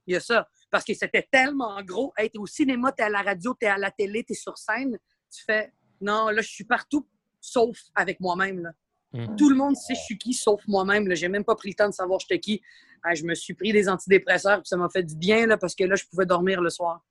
Il 0.07 0.12
y 0.14 0.16
a 0.16 0.20
ça. 0.20 0.48
Parce 0.70 0.85
que 0.85 0.94
c'était 0.94 1.27
tellement 1.31 1.83
gros. 1.83 2.12
Hey, 2.16 2.31
t'es 2.31 2.38
au 2.38 2.46
cinéma, 2.46 2.92
t'es 2.92 3.03
à 3.03 3.09
la 3.11 3.22
radio, 3.22 3.55
t'es 3.59 3.66
à 3.66 3.79
la 3.79 3.90
télé, 3.90 4.22
t'es 4.22 4.35
sur 4.35 4.57
scène. 4.59 4.96
Tu 5.35 5.42
fais, 5.44 5.72
non, 6.00 6.29
là, 6.29 6.40
je 6.40 6.48
suis 6.48 6.64
partout, 6.64 7.07
sauf 7.44 7.78
avec 7.94 8.20
moi-même. 8.20 8.62
là. 8.62 8.72
Mm. 9.12 9.37
Tout 9.37 9.48
le 9.48 9.57
monde 9.57 9.76
sait 9.76 9.94
je 9.94 10.00
suis 10.00 10.18
qui, 10.18 10.33
sauf 10.33 10.62
moi-même. 10.66 11.07
là. 11.07 11.14
J'ai 11.14 11.28
même 11.28 11.44
pas 11.44 11.54
pris 11.54 11.70
le 11.70 11.74
temps 11.74 11.88
de 11.88 11.94
savoir 11.94 12.20
j'étais 12.20 12.40
qui. 12.40 12.62
Ah, 13.02 13.14
je 13.14 13.24
me 13.24 13.35
suis 13.35 13.54
pris 13.54 13.72
des 13.72 13.88
antidépresseurs, 13.88 14.59
puis 14.62 14.68
ça 14.68 14.76
m'a 14.76 14.88
fait 14.88 15.02
du 15.02 15.14
bien, 15.14 15.46
là, 15.46 15.59
parce 15.59 15.74
que 15.74 15.85
là, 15.85 15.94
je 15.94 16.04
pouvais 16.07 16.24
dormir 16.24 16.62
le 16.62 16.70
soir. 16.70 17.04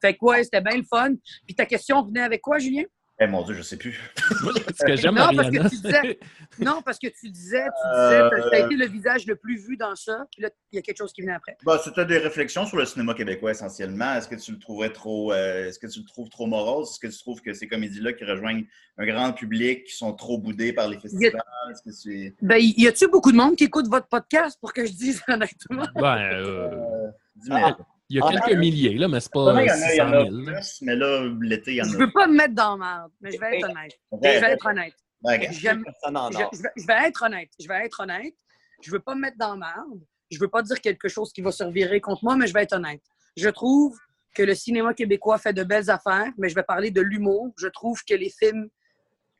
Fait 0.00 0.14
que, 0.14 0.24
ouais, 0.24 0.44
c'était 0.44 0.60
bien 0.60 0.76
le 0.76 0.84
fun. 0.84 1.14
Puis 1.46 1.54
ta 1.54 1.66
question 1.66 2.02
venait 2.02 2.22
avec 2.22 2.40
quoi, 2.40 2.58
Julien? 2.58 2.84
Eh 3.20 3.26
mon 3.26 3.42
Dieu, 3.44 3.54
je 3.54 3.62
sais 3.62 3.76
plus. 3.76 4.00
Ce 4.16 4.84
que 4.84 4.96
j'aime, 4.96 5.14
Non, 5.14 5.28
parce 5.36 5.50
que 5.50 5.68
tu 5.68 5.76
disais- 5.76 6.00
c'est- 6.02 6.64
Non, 6.64 6.82
parce 6.82 6.98
que 6.98 7.06
tu 7.08 7.28
disais, 7.30 7.62
tu 7.64 7.88
Euh, 7.94 8.30
disais, 8.30 8.48
t'as 8.50 8.66
été 8.66 8.74
le 8.76 8.86
visage 8.86 9.26
le 9.26 9.36
plus 9.36 9.58
vu 9.58 9.76
dans 9.76 9.94
ça, 9.94 10.24
puis 10.32 10.42
là, 10.42 10.48
il 10.72 10.76
y 10.76 10.78
a 10.78 10.82
quelque 10.82 10.96
chose 10.98 11.12
qui 11.12 11.20
venait 11.20 11.34
après. 11.34 11.56
Bah, 11.64 11.78
C'était 11.84 12.06
des 12.06 12.18
réflexions 12.18 12.66
sur 12.66 12.78
le 12.78 12.84
cinéma 12.86 13.14
québécois 13.14 13.50
essentiellement. 13.52 14.14
Est-ce 14.14 14.28
que 14.28 14.34
tu 14.34 14.50
le 14.52 14.58
trouverais 14.58 14.90
trop. 14.92 15.32
euh, 15.32 15.68
Est-ce 15.68 15.78
que 15.78 15.86
tu 15.86 16.00
le 16.00 16.06
trouves 16.06 16.30
trop 16.30 16.46
morose? 16.46 16.90
Est-ce 16.90 16.98
que 17.00 17.06
tu 17.12 17.18
trouves 17.18 17.40
que 17.42 17.52
ces 17.52 17.68
comédies-là 17.68 18.12
qui 18.14 18.24
rejoignent 18.24 18.64
un 18.98 19.06
grand 19.06 19.32
public, 19.32 19.84
qui 19.84 19.94
sont 19.94 20.14
trop 20.14 20.38
boudées 20.38 20.72
par 20.72 20.88
les 20.88 20.98
festivals? 20.98 21.42
Est-ce 21.70 21.82
que 21.82 21.92
c'est. 21.92 22.34
Ben, 22.42 22.56
y 22.58 22.88
a-tu 22.88 23.06
beaucoup 23.08 23.30
de 23.30 23.36
monde 23.36 23.54
qui 23.56 23.64
écoute 23.64 23.86
votre 23.88 24.08
podcast 24.08 24.58
pour 24.60 24.72
que 24.72 24.84
je 24.86 24.92
dise 24.92 25.22
honnêtement? 25.28 25.84
Ben, 25.94 26.18
euh, 26.18 26.70
Euh, 26.72 27.10
dis-moi. 27.36 27.76
Il 28.12 28.16
y 28.16 28.20
a 28.20 28.24
Ah, 28.26 28.30
quelques 28.32 28.50
ben, 28.50 28.58
milliers, 28.58 28.94
là, 28.98 29.08
mais 29.08 29.20
c'est 29.20 29.32
pas 29.32 29.40
il 29.62 29.66
y 29.66 29.70
en 29.70 29.74
a, 29.74 29.76
il 29.76 29.86
y 29.86 29.90
600 29.92 30.02
en 30.04 30.12
a 30.12 30.24
000. 30.24 30.36
là. 30.36 30.52
plus, 30.52 30.78
mais 30.82 30.96
là, 30.96 31.32
l'été, 31.40 31.70
il 31.72 31.76
y 31.76 31.82
en 31.82 31.84
a. 31.86 31.88
Je 31.88 31.96
veux 31.96 32.12
pas 32.12 32.26
me 32.26 32.34
mettre 32.34 32.54
dans 32.54 32.76
merde, 32.76 33.10
mais 33.22 33.32
je 33.32 33.38
vais 33.40 33.56
être 33.58 33.70
honnête. 33.70 33.92
Je 34.12 34.18
vais 34.40 34.50
être 34.52 34.66
honnête. 34.66 34.94
Ouais, 35.24 35.48
J'aime- 35.52 35.84
Personne 35.84 36.16
en 36.16 36.30
je, 36.30 36.38
vais, 36.38 36.68
je 36.76 36.86
vais 36.86 37.08
être 37.08 37.22
honnête. 37.22 37.48
Je 37.58 37.68
vais 37.68 37.86
être 37.86 38.00
honnête. 38.00 38.34
Je 38.82 38.90
veux 38.90 38.98
pas 39.00 39.14
me 39.14 39.20
mettre 39.22 39.38
dans 39.38 39.56
merde. 39.56 40.00
Je 40.30 40.38
veux 40.38 40.48
pas 40.48 40.62
dire 40.62 40.80
quelque 40.80 41.08
chose 41.08 41.32
qui 41.32 41.40
va 41.40 41.52
se 41.52 41.62
revirer 41.64 42.00
contre 42.00 42.24
moi, 42.24 42.36
mais 42.36 42.46
je 42.46 42.52
vais 42.52 42.62
être 42.64 42.74
honnête. 42.74 43.02
Je 43.36 43.48
trouve 43.48 43.96
que 44.34 44.42
le 44.42 44.54
cinéma 44.54 44.92
québécois 44.94 45.38
fait 45.38 45.52
de 45.52 45.62
belles 45.64 45.88
affaires, 45.90 46.32
mais 46.38 46.48
je 46.48 46.54
vais 46.54 46.62
parler 46.64 46.90
de 46.90 47.00
l'humour. 47.00 47.52
Je 47.58 47.68
trouve 47.68 48.02
que 48.04 48.14
les 48.14 48.30
films 48.30 48.68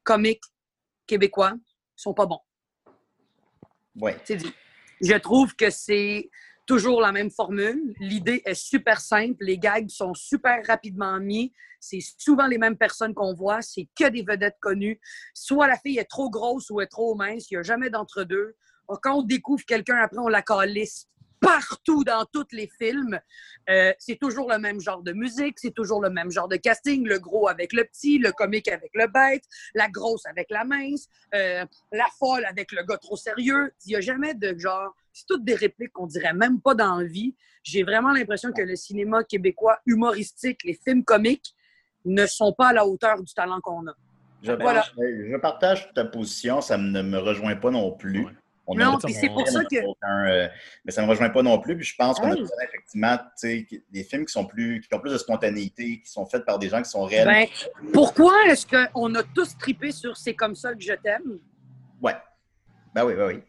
comiques 0.03 0.43
québécois 1.07 1.55
sont 1.97 2.15
pas 2.15 2.27
bons. 2.27 2.41
Ouais. 3.97 4.17
C'est 4.25 4.37
dit. 4.37 4.53
Je 5.01 5.15
trouve 5.17 5.55
que 5.57 5.69
c'est 5.71 6.31
toujours 6.67 7.01
la 7.01 7.13
même 7.13 7.31
formule. 7.31 7.95
L'idée 8.01 8.43
est 8.45 8.55
super 8.55 9.01
simple. 9.01 9.45
Les 9.45 9.59
gags 9.59 9.89
sont 9.89 10.15
super 10.15 10.65
rapidement 10.67 11.19
mis. 11.21 11.53
C'est 11.81 12.01
souvent 12.19 12.47
les 12.47 12.59
mêmes 12.59 12.77
personnes 12.77 13.15
qu'on 13.15 13.35
voit. 13.35 13.63
C'est 13.63 13.89
que 13.99 14.09
des 14.09 14.23
vedettes 14.23 14.59
connues. 14.61 15.01
Soit 15.35 15.67
la 15.67 15.77
fille 15.77 15.99
est 15.99 16.11
trop 16.11 16.31
grosse 16.31 16.71
ou 16.71 16.81
est 16.81 16.87
trop 16.87 17.15
mince. 17.15 17.51
Il 17.51 17.55
n'y 17.55 17.59
a 17.59 17.63
jamais 17.63 17.91
d'entre-deux. 17.91 18.57
Quand 19.03 19.19
on 19.19 19.23
découvre 19.23 19.65
quelqu'un, 19.65 19.97
après, 19.97 20.19
on 20.19 20.29
la 20.29 20.43
calisse 20.43 21.09
partout 21.43 22.05
dans 22.05 22.25
tous 22.33 22.47
les 22.53 22.71
films. 22.79 23.19
Euh, 23.69 23.93
c'est 23.99 24.17
toujours 24.19 24.49
le 24.51 24.59
même 24.59 24.81
genre 24.81 25.03
de 25.03 25.13
musique, 25.13 25.59
c'est 25.59 25.75
toujours 25.75 26.01
le 26.01 26.09
même 26.09 26.31
genre 26.31 26.49
de 26.49 26.57
casting, 26.57 27.07
le 27.07 27.19
gros 27.19 27.49
avec 27.49 27.73
le 27.73 27.85
petit, 27.85 28.19
le 28.19 28.33
comique 28.33 28.69
avec 28.69 28.91
le 28.95 29.07
bête, 29.09 29.45
la 29.75 29.89
grosse 29.89 30.25
avec 30.27 30.51
la 30.51 30.65
mince, 30.65 31.09
euh, 31.35 31.65
la 31.93 32.07
folle 32.19 32.45
avec 32.45 32.73
le 32.73 32.85
gars 32.85 32.97
trop 32.97 33.17
sérieux. 33.17 33.73
Il 33.85 33.91
n'y 33.91 33.97
a 33.97 34.01
jamais 34.01 34.35
de 34.35 34.57
genre. 34.57 34.95
C'est 35.13 35.27
toutes 35.27 35.45
des 35.45 35.55
répliques 35.57 35.93
qu'on 35.93 36.07
dirait 36.07 36.33
même 36.33 36.61
pas 36.61 36.75
dans 36.75 36.97
la 36.97 37.05
vie. 37.05 37.35
J'ai 37.65 37.83
vraiment 37.83 38.13
l'impression 38.13 38.53
que 38.53 38.63
le 38.63 38.77
cinéma 38.77 39.25
québécois 39.25 39.79
humoristique, 39.85 40.61
les 40.65 40.75
films 40.75 41.05
comiques, 41.05 41.55
ne 42.05 42.27
sont 42.27 42.53
pas 42.53 42.69
à 42.69 42.73
la 42.73 42.87
hauteur 42.87 43.23
du 43.23 43.33
talent 43.35 43.61
qu'on 43.61 43.87
a. 43.87 43.95
Je, 44.43 44.53
Voilà. 44.53 44.85
je 44.97 45.37
partage 45.37 45.93
ta 45.95 46.05
position, 46.05 46.61
ça 46.61 46.77
ne 46.77 47.03
me 47.03 47.19
rejoint 47.19 47.55
pas 47.55 47.71
non 47.71 47.93
plus. 47.93 48.25
Ouais. 48.25 48.33
On 48.67 48.77
Non, 48.77 48.97
puis 49.03 49.13
c'est 49.13 49.29
pour 49.29 49.47
ça 49.49 49.65
que. 49.65 49.85
aucun, 49.85 50.27
euh, 50.29 50.49
mais 50.85 50.93
ça 50.93 51.03
ne 51.03 51.07
me 51.07 51.11
rejoint 51.11 51.31
pas 51.31 51.43
non 51.43 51.59
plus. 51.59 51.77
Puis 51.77 51.85
je 51.87 51.97
pense 51.97 52.19
qu'on 52.21 52.31
a 52.31 52.37
besoin 52.37 52.57
effectivement 52.69 53.17
tu 53.19 53.25
sais, 53.37 53.67
que- 53.69 53.77
des 53.91 54.05
films 54.05 54.25
qui 54.25 54.33
sont 54.33 54.47
plus 54.47 54.81
qui 54.81 54.95
ont 54.95 55.01
plus 55.01 55.11
de 55.13 55.19
spontanéité, 55.19 56.01
qui 56.01 56.11
sont 56.11 56.27
faits 56.27 56.45
par 56.45 56.59
des 56.61 56.69
gens 56.69 56.81
qui 56.81 56.89
sont 56.91 57.03
réels. 57.05 57.27
Ben, 57.27 57.47
pourquoi 57.93 58.33
est-ce 58.47 58.67
qu'on 58.67 59.15
a 59.17 59.23
tous 59.25 59.57
tripé 59.59 59.91
sur 59.91 60.17
C'est 60.17 60.35
comme 60.35 60.55
ça 60.55 60.75
que 60.75 60.81
je 60.81 60.93
t'aime? 60.95 61.41
Ouais. 62.01 62.15
Ben 62.95 63.05
oui, 63.05 63.15
ben 63.15 63.27
oui. 63.29 63.43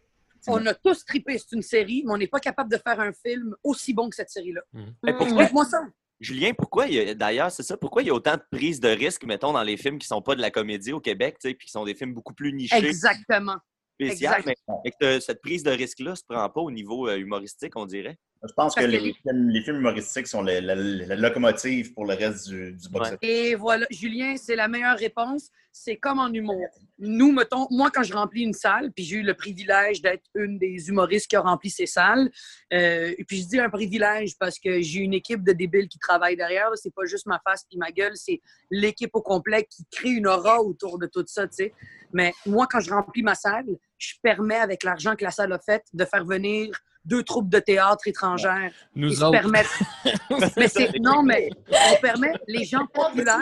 On 0.48 0.66
a 0.66 0.74
tous 0.74 1.06
tripé, 1.06 1.38
c'est 1.38 1.56
une 1.56 1.62
série, 1.62 2.04
mais 2.06 2.12
on 2.14 2.18
n'est 2.18 2.28
pas 2.28 2.40
capable 2.40 2.70
de 2.72 2.78
faire 2.78 3.00
un 3.00 3.14
film 3.14 3.56
aussi 3.64 3.94
bon 3.94 4.10
que 4.10 4.16
cette 4.16 4.30
série-là. 4.30 4.62
Mais 5.04 5.14
pourquoi, 5.14 5.44
Explique-moi 5.44 5.66
ça. 5.66 5.82
Julien, 6.20 6.52
pourquoi 6.58 6.88
il 6.88 6.94
y 6.96 7.00
a, 7.10 7.14
d'ailleurs, 7.14 7.52
c'est 7.52 7.64
ça, 7.64 7.78
pourquoi 7.78 8.02
il 8.02 8.08
y 8.08 8.10
a 8.10 8.14
autant 8.14 8.36
de 8.36 8.44
prises 8.52 8.80
de 8.80 8.90
risques, 8.90 9.26
mettons, 9.26 9.52
dans 9.54 9.64
les 9.64 9.78
films 9.78 10.00
qui 10.00 10.08
sont 10.08 10.22
pas 10.22 10.36
de 10.36 10.42
la 10.42 10.52
comédie 10.52 10.92
au 10.94 11.00
Québec, 11.00 11.38
tu 11.40 11.50
sais, 11.50 11.54
puis 11.54 11.68
qui 11.68 11.72
sont 11.72 11.84
des 11.86 11.96
films 11.96 12.14
beaucoup 12.14 12.34
plus 12.34 12.52
nichés, 12.54 12.76
Exactement. 12.78 13.58
Exact. 14.00 14.46
mais, 14.46 14.92
euh, 15.04 15.20
cette 15.20 15.42
prise 15.42 15.64
de 15.64 15.72
risque-là 15.72 16.16
se 16.16 16.24
prend 16.28 16.50
pas 16.50 16.62
au 16.62 16.72
niveau 16.72 17.08
euh, 17.08 17.18
humoristique, 17.18 17.76
on 17.76 17.86
dirait. 17.86 18.18
Je 18.46 18.54
pense 18.54 18.76
que 18.76 18.84
les, 18.84 19.14
films, 19.14 19.50
les 19.50 19.62
films 19.62 19.78
humoristiques 19.78 20.28
sont 20.28 20.42
la, 20.42 20.60
la- 20.60 20.76
la 20.76 21.16
locomotive 21.16 21.94
pour 21.94 22.06
le 22.06 22.14
reste 22.14 22.50
du, 22.50 22.74
du 22.74 22.90
box 22.90 23.12
Ouais. 23.12 23.18
Et 23.22 23.56
voilà, 23.56 23.86
Julien, 23.90 24.36
c'est 24.38 24.56
la 24.56 24.68
meilleure 24.68 24.98
réponse. 24.98 25.50
C'est 25.72 25.96
comme 25.98 26.20
en 26.20 26.32
humour. 26.32 26.62
Nous, 27.00 27.32
mettons, 27.32 27.68
moi, 27.72 27.90
quand 27.92 28.04
je 28.04 28.14
remplis 28.14 28.44
une 28.44 28.54
salle, 28.54 28.92
puis 28.92 29.04
j'ai 29.06 29.18
eu 29.18 29.24
le 29.24 29.34
privilège 29.34 30.02
d'être 30.02 30.24
une 30.36 30.58
des 30.60 30.90
humoristes 30.90 31.28
qui 31.28 31.36
a 31.36 31.42
rempli 31.42 31.70
ces 31.70 31.86
salles, 31.88 32.30
euh, 32.74 33.14
et 33.18 33.24
puis 33.24 33.42
je 33.42 33.48
dis 33.48 33.60
un 33.60 33.70
privilège 33.70 34.38
parce 34.38 34.60
que 34.60 34.82
j'ai 34.82 35.00
une 35.00 35.14
équipe 35.14 35.44
de 35.44 35.54
débiles 35.54 35.88
qui 35.88 35.98
travaille 35.98 36.36
derrière. 36.36 36.70
C'est 36.76 36.94
pas 36.94 37.06
juste 37.06 37.26
ma 37.26 37.40
face 37.48 37.64
puis 37.68 37.78
ma 37.78 37.92
gueule, 37.92 38.16
c'est 38.16 38.42
l'équipe 38.70 39.12
au 39.14 39.22
complet 39.22 39.66
qui 39.70 39.84
crée 39.90 40.12
une 40.12 40.28
aura 40.28 40.62
autour 40.62 41.00
de 41.00 41.08
tout 41.08 41.24
ça, 41.28 41.48
tu 41.48 41.56
sais. 41.56 41.74
Mais 42.12 42.34
moi, 42.46 42.68
quand 42.70 42.82
je 42.82 42.92
remplis 42.92 43.24
ma 43.24 43.36
salle, 43.36 43.66
je 43.98 44.14
permets, 44.22 44.58
avec 44.58 44.84
l'argent 44.84 45.16
que 45.16 45.24
la 45.24 45.32
salle 45.32 45.54
a 45.54 45.60
fait, 45.60 45.84
de 45.94 46.06
faire 46.06 46.26
venir 46.26 46.78
deux 47.06 47.24
troupes 47.24 47.50
de 47.50 47.60
théâtre 47.60 48.08
étrangères 48.08 48.72
qui 48.94 49.00
Nous 49.00 49.12
se 49.14 49.32
permettent. 49.32 49.68
mais 50.58 50.68
c'est 50.68 51.00
non, 51.00 51.24
mais 51.24 51.50
on 51.70 52.02
permet 52.02 52.34
les 52.48 52.64
gens 52.66 52.86
populaires 52.88 53.40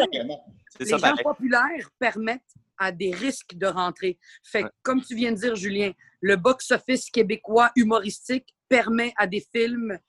les 0.80 0.86
ça, 0.86 0.98
gens 0.98 1.16
populaires 1.24 1.90
permettent 2.00 2.42
à 2.78 2.92
des 2.92 3.12
risques 3.12 3.56
de 3.56 3.68
rentrer. 3.68 4.18
Fait 4.44 4.64
que, 4.64 4.70
comme 4.82 5.02
tu 5.04 5.16
viens 5.16 5.32
de 5.32 5.38
dire, 5.38 5.56
Julien, 5.56 5.92
le 6.22 6.36
box-office 6.36 7.10
québécois 7.12 7.72
humoristique 7.76 8.56
permet 8.68 9.14
à 9.18 9.28
des 9.28 9.46
films 9.54 10.00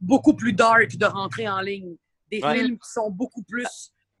beaucoup 0.00 0.34
plus 0.34 0.52
dark 0.52 0.96
de 0.96 1.06
rentrer 1.06 1.48
en 1.48 1.60
ligne. 1.60 1.96
Des 2.30 2.40
Ouais. 2.40 2.58
films 2.58 2.78
qui 2.78 2.90
sont 2.90 3.10
beaucoup 3.10 3.42
plus 3.42 3.66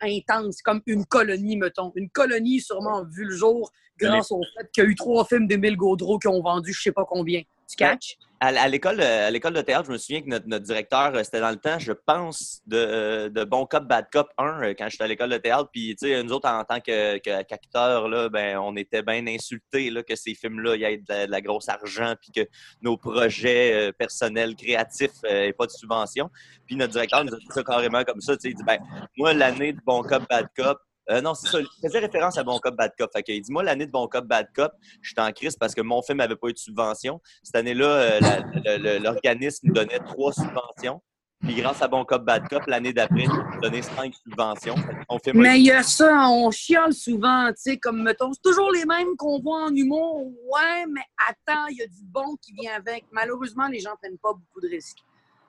intenses, 0.00 0.60
comme 0.62 0.80
Une 0.86 1.06
colonie, 1.06 1.56
mettons. 1.56 1.92
Une 1.94 2.10
colonie, 2.10 2.60
sûrement, 2.60 2.98
a 2.98 3.04
vu 3.04 3.24
le 3.24 3.36
jour 3.36 3.70
grâce 3.98 4.32
au 4.32 4.40
fait 4.56 4.70
qu'il 4.72 4.82
y 4.82 4.86
a 4.86 4.90
eu 4.90 4.94
trois 4.94 5.24
films 5.24 5.46
d'Émile 5.46 5.76
Gaudreau 5.76 6.18
qui 6.18 6.26
ont 6.26 6.42
vendu 6.42 6.72
je 6.72 6.82
sais 6.82 6.92
pas 6.92 7.04
combien. 7.08 7.42
Tu 7.68 7.76
catches? 7.76 8.16
À, 8.40 8.48
à 8.48 8.68
l'école, 8.68 9.00
à 9.00 9.30
l'école 9.30 9.54
de 9.54 9.62
théâtre, 9.62 9.86
je 9.86 9.92
me 9.92 9.96
souviens 9.96 10.20
que 10.20 10.28
notre, 10.28 10.64
directeur, 10.64 11.14
euh, 11.14 11.22
c'était 11.22 11.40
dans 11.40 11.50
le 11.50 11.56
temps, 11.56 11.78
je 11.78 11.92
pense, 11.92 12.60
de, 12.66 12.76
euh, 12.76 13.44
Bon 13.46 13.64
Cop, 13.64 13.84
Bad 13.84 14.06
Cop 14.12 14.28
1, 14.36 14.62
euh, 14.62 14.74
quand 14.76 14.88
j'étais 14.90 15.04
à 15.04 15.06
l'école 15.06 15.30
de 15.30 15.38
théâtre. 15.38 15.70
Puis, 15.72 15.96
tu 15.96 16.08
sais, 16.08 16.22
nous 16.22 16.32
autres, 16.32 16.48
en 16.48 16.64
tant 16.64 16.80
qu'acteurs, 16.80 18.30
ben, 18.30 18.58
on 18.58 18.76
était 18.76 19.02
bien 19.02 19.26
insultés 19.26 19.90
là, 19.90 20.02
que 20.02 20.14
ces 20.14 20.34
films-là, 20.34 20.76
il 20.76 20.82
y 20.82 20.98
de 20.98 21.30
la, 21.30 21.40
grosse 21.40 21.68
argent, 21.68 22.14
puis 22.20 22.32
que 22.32 22.48
nos 22.82 22.96
projets 22.96 23.92
personnels, 23.98 24.56
créatifs, 24.56 25.24
euh, 25.24 25.44
aient 25.44 25.52
pas 25.52 25.66
de 25.66 25.72
subvention. 25.72 26.30
Puis, 26.66 26.76
notre 26.76 26.92
directeur 26.92 27.24
nous 27.24 27.34
a 27.34 27.38
dit 27.38 27.46
ça 27.48 27.62
carrément 27.62 28.04
comme 28.04 28.20
ça. 28.20 28.36
tu 28.36 28.42
sais, 28.42 28.48
Il 28.50 28.56
dit, 28.56 28.64
ben, 28.64 28.78
moi, 29.16 29.32
l'année 29.32 29.72
de 29.72 29.80
Bon 29.86 30.02
Cop, 30.02 30.22
Bad 30.28 30.48
Cop, 30.56 30.78
euh, 31.10 31.20
non, 31.20 31.34
c'est 31.34 31.48
ça. 31.48 31.60
Il 31.60 31.66
faisait 31.82 31.98
référence 31.98 32.38
à 32.38 32.44
Bon 32.44 32.58
Cop, 32.58 32.74
Bad 32.76 32.92
Cop. 32.98 33.10
Fait 33.12 33.22
qu'il 33.22 33.40
dit, 33.40 33.52
moi, 33.52 33.62
l'année 33.62 33.86
de 33.86 33.90
Bon 33.90 34.06
Cop, 34.08 34.24
Bad 34.26 34.48
Cop, 34.54 34.72
je 35.02 35.10
suis 35.10 35.20
en 35.20 35.30
crise 35.32 35.56
parce 35.56 35.74
que 35.74 35.82
mon 35.82 36.02
film 36.02 36.18
n'avait 36.18 36.36
pas 36.36 36.48
eu 36.48 36.52
de 36.52 36.58
subvention. 36.58 37.20
Cette 37.42 37.56
année-là, 37.56 37.86
euh, 37.86 38.98
l'organisme 39.00 39.68
nous 39.68 39.74
donnait 39.74 39.98
trois 39.98 40.32
subventions. 40.32 41.00
Puis 41.40 41.56
grâce 41.56 41.82
à 41.82 41.88
Bon 41.88 42.06
Cop, 42.06 42.24
Bad 42.24 42.48
Cop, 42.48 42.62
l'année 42.66 42.94
d'après, 42.94 43.24
il 43.24 43.28
nous 43.28 43.60
donnait 43.60 43.82
cinq 43.82 44.14
subventions. 44.14 44.76
Mon 45.10 45.18
film 45.18 45.42
Mais 45.42 45.60
il 45.60 45.66
y 45.66 45.72
a 45.72 45.82
ça, 45.82 46.26
on 46.30 46.50
chiale 46.50 46.94
souvent, 46.94 47.48
tu 47.48 47.54
sais, 47.56 47.76
comme 47.76 48.02
mettons, 48.02 48.32
c'est 48.32 48.40
toujours 48.42 48.72
les 48.72 48.86
mêmes 48.86 49.14
qu'on 49.18 49.40
voit 49.40 49.64
en 49.64 49.74
humour. 49.74 50.24
Ouais, 50.24 50.86
mais 50.88 51.02
attends, 51.28 51.66
il 51.66 51.76
y 51.76 51.82
a 51.82 51.86
du 51.86 52.02
bon 52.04 52.36
qui 52.40 52.54
vient 52.54 52.72
avec. 52.76 53.04
Malheureusement, 53.12 53.68
les 53.68 53.80
gens 53.80 53.94
prennent 54.00 54.18
pas 54.18 54.32
beaucoup 54.32 54.62
de 54.62 54.68
risques. 54.68 55.04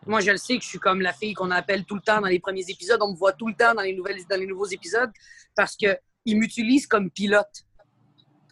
Moi, 0.05 0.19
je 0.21 0.31
le 0.31 0.37
sais 0.37 0.57
que 0.57 0.63
je 0.63 0.69
suis 0.69 0.79
comme 0.79 1.01
la 1.01 1.13
fille 1.13 1.33
qu'on 1.33 1.51
appelle 1.51 1.85
tout 1.85 1.95
le 1.95 2.01
temps 2.01 2.21
dans 2.21 2.27
les 2.27 2.39
premiers 2.39 2.65
épisodes. 2.69 2.99
On 3.01 3.11
me 3.11 3.17
voit 3.17 3.33
tout 3.33 3.47
le 3.47 3.55
temps 3.55 3.73
dans 3.73 3.81
les, 3.81 3.93
nouvelles, 3.93 4.19
dans 4.29 4.39
les 4.39 4.47
nouveaux 4.47 4.67
épisodes 4.67 5.11
parce 5.55 5.75
qu'ils 5.75 6.37
m'utilisent 6.37 6.87
comme 6.87 7.09
pilote. 7.09 7.65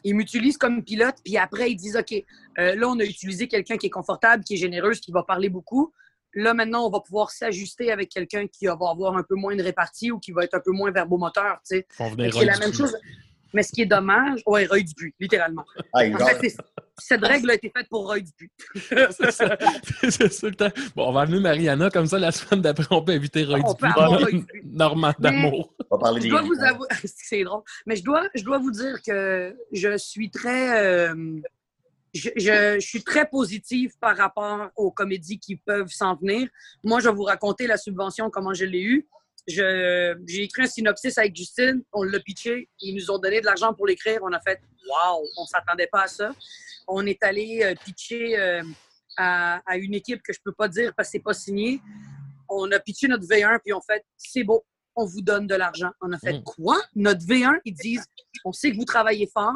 Ils 0.04 0.16
m'utilisent 0.16 0.58
comme 0.58 0.84
pilote, 0.84 1.16
puis 1.24 1.38
après, 1.38 1.72
ils 1.72 1.78
disent 1.78 1.96
OK, 1.96 2.14
euh, 2.60 2.76
là, 2.76 2.90
on 2.90 3.00
a 3.00 3.04
utilisé 3.04 3.48
quelqu'un 3.48 3.78
qui 3.78 3.88
est 3.88 3.92
confortable, 3.92 4.44
qui 4.44 4.56
est 4.56 4.58
généreuse, 4.58 5.00
qui 5.00 5.12
va 5.12 5.24
parler 5.24 5.48
beaucoup. 5.48 5.94
Là, 6.34 6.54
maintenant, 6.54 6.86
on 6.86 6.90
va 6.90 7.00
pouvoir 7.00 7.30
s'ajuster 7.30 7.92
avec 7.92 8.10
quelqu'un 8.10 8.48
qui 8.48 8.66
va 8.66 8.74
avoir 8.74 9.16
un 9.16 9.24
peu 9.24 9.36
moins 9.36 9.56
de 9.56 9.64
répartie 9.64 10.12
ou 10.12 10.20
qui 10.20 10.32
va 10.32 10.44
être 10.44 10.56
un 10.56 10.60
peu 10.60 10.72
moins 10.72 10.92
verbomoteur, 10.92 11.60
tu 11.68 11.78
sais. 11.78 11.88
C'est 11.98 12.46
la 12.46 12.58
même 12.58 12.74
chose. 12.74 12.98
Mais 13.54 13.64
ce 13.64 13.72
qui 13.72 13.82
est 13.82 13.86
dommage, 13.86 14.42
ouais, 14.48 14.66
Roy 14.66 14.80
Dupuis, 14.82 15.14
littéralement. 15.20 15.64
Ah, 15.94 16.02
En 16.14 16.26
fait, 16.26 16.50
c'est- 16.50 16.58
cette 16.98 17.24
règle 17.24 17.52
a 17.52 17.54
été 17.56 17.72
faite 17.76 17.88
pour 17.90 18.08
Roy 18.08 18.20
Dupuis. 18.22 18.50
c'est 19.12 19.32
ça. 19.32 19.58
C'est 20.10 20.32
ça 20.34 20.48
le 20.48 20.56
temps. 20.56 20.70
Bon, 20.96 21.10
on 21.10 21.12
va 21.12 21.22
amener 21.22 21.40
Mariana, 21.40 21.90
comme 21.90 22.06
ça, 22.08 22.18
la 22.20 22.32
semaine 22.32 22.62
d'après, 22.62 22.86
on 22.92 23.04
peut 23.04 23.12
inviter 23.14 23.44
Roy 23.46 23.60
On 23.64 23.74
peut 23.76 23.88
Dupuis. 23.88 24.04
avoir 24.04 24.20
Roy 24.20 24.32
Dupuis. 24.32 24.62
Normand 24.66 25.14
d'amour. 25.20 25.74
on 25.90 25.96
va 25.96 26.00
parler 26.02 26.20
Je 26.22 26.24
des 26.26 26.30
dois 26.32 26.42
vous 26.42 26.64
avouer, 26.64 26.88
c'est 27.06 27.44
drôle, 27.44 27.62
mais 27.86 27.96
je 27.96 28.04
dois, 28.04 28.28
je 28.34 28.44
dois 28.44 28.58
vous 28.58 28.72
dire 28.72 29.02
que 29.06 29.56
je 29.72 29.98
suis 29.98 30.30
très, 30.32 30.84
euh, 30.86 31.40
je, 32.14 32.30
je- 32.36 32.76
je 32.80 32.86
suis 32.86 33.04
très 33.04 33.28
positive 33.28 33.92
par 34.00 34.18
rapport 34.18 34.70
aux 34.76 34.92
comédies 34.92 35.40
qui 35.40 35.56
peuvent 35.58 35.90
s'en 35.90 36.16
venir. 36.16 36.48
Moi, 36.84 37.00
je 37.00 37.10
vais 37.10 37.16
vous 37.16 37.24
raconter 37.24 37.68
la 37.68 37.78
subvention, 37.78 38.30
comment 38.30 38.54
je 38.54 38.66
l'ai 38.66 38.82
eue. 38.82 39.08
J'ai 39.48 40.16
écrit 40.44 40.64
un 40.64 40.68
synopsis 40.68 41.18
avec 41.18 41.36
Justine, 41.36 41.84
on 41.92 42.04
l'a 42.04 42.20
pitché, 42.20 42.70
ils 42.82 42.96
nous 42.96 43.12
ont 43.12 43.18
donné 43.20 43.42
de 43.42 43.46
l'argent 43.46 43.74
pour 43.74 43.88
l'écrire. 43.88 44.20
On 44.24 44.32
a 44.32 44.40
fait 44.40 44.60
Waouh, 44.90 45.26
on 45.38 45.46
s'attendait 45.46 45.88
pas 45.92 46.04
à 46.04 46.08
ça. 46.08 46.32
On 46.88 47.06
est 47.06 47.22
allé 47.24 47.62
euh, 47.64 47.74
pitcher 47.86 48.38
euh, 48.38 48.62
à, 49.18 49.62
à 49.66 49.78
une 49.78 49.94
équipe 49.94 50.22
que 50.22 50.34
je 50.34 50.40
peux 50.44 50.52
pas 50.52 50.68
dire 50.68 50.94
parce 50.96 51.08
que 51.10 51.12
c'est 51.14 51.20
pas 51.24 51.34
signé. 51.34 51.80
On 52.50 52.70
a 52.72 52.80
pitché 52.80 53.08
notre 53.08 53.26
V1 53.26 53.60
puis 53.64 53.74
on 53.74 53.82
fait 53.82 54.04
c'est 54.18 54.44
beau, 54.44 54.66
on 54.96 55.06
vous 55.06 55.22
donne 55.22 55.48
de 55.48 55.56
l'argent. 55.56 55.92
On 56.02 56.12
a 56.12 56.20
fait 56.20 56.34
Mm. 56.40 56.44
quoi? 56.44 56.78
Notre 56.96 57.22
V1, 57.22 57.60
ils 57.66 57.74
disent 57.74 58.06
on 58.46 58.52
sait 58.52 58.72
que 58.72 58.76
vous 58.78 58.86
travaillez 58.86 59.28
fort, 59.34 59.54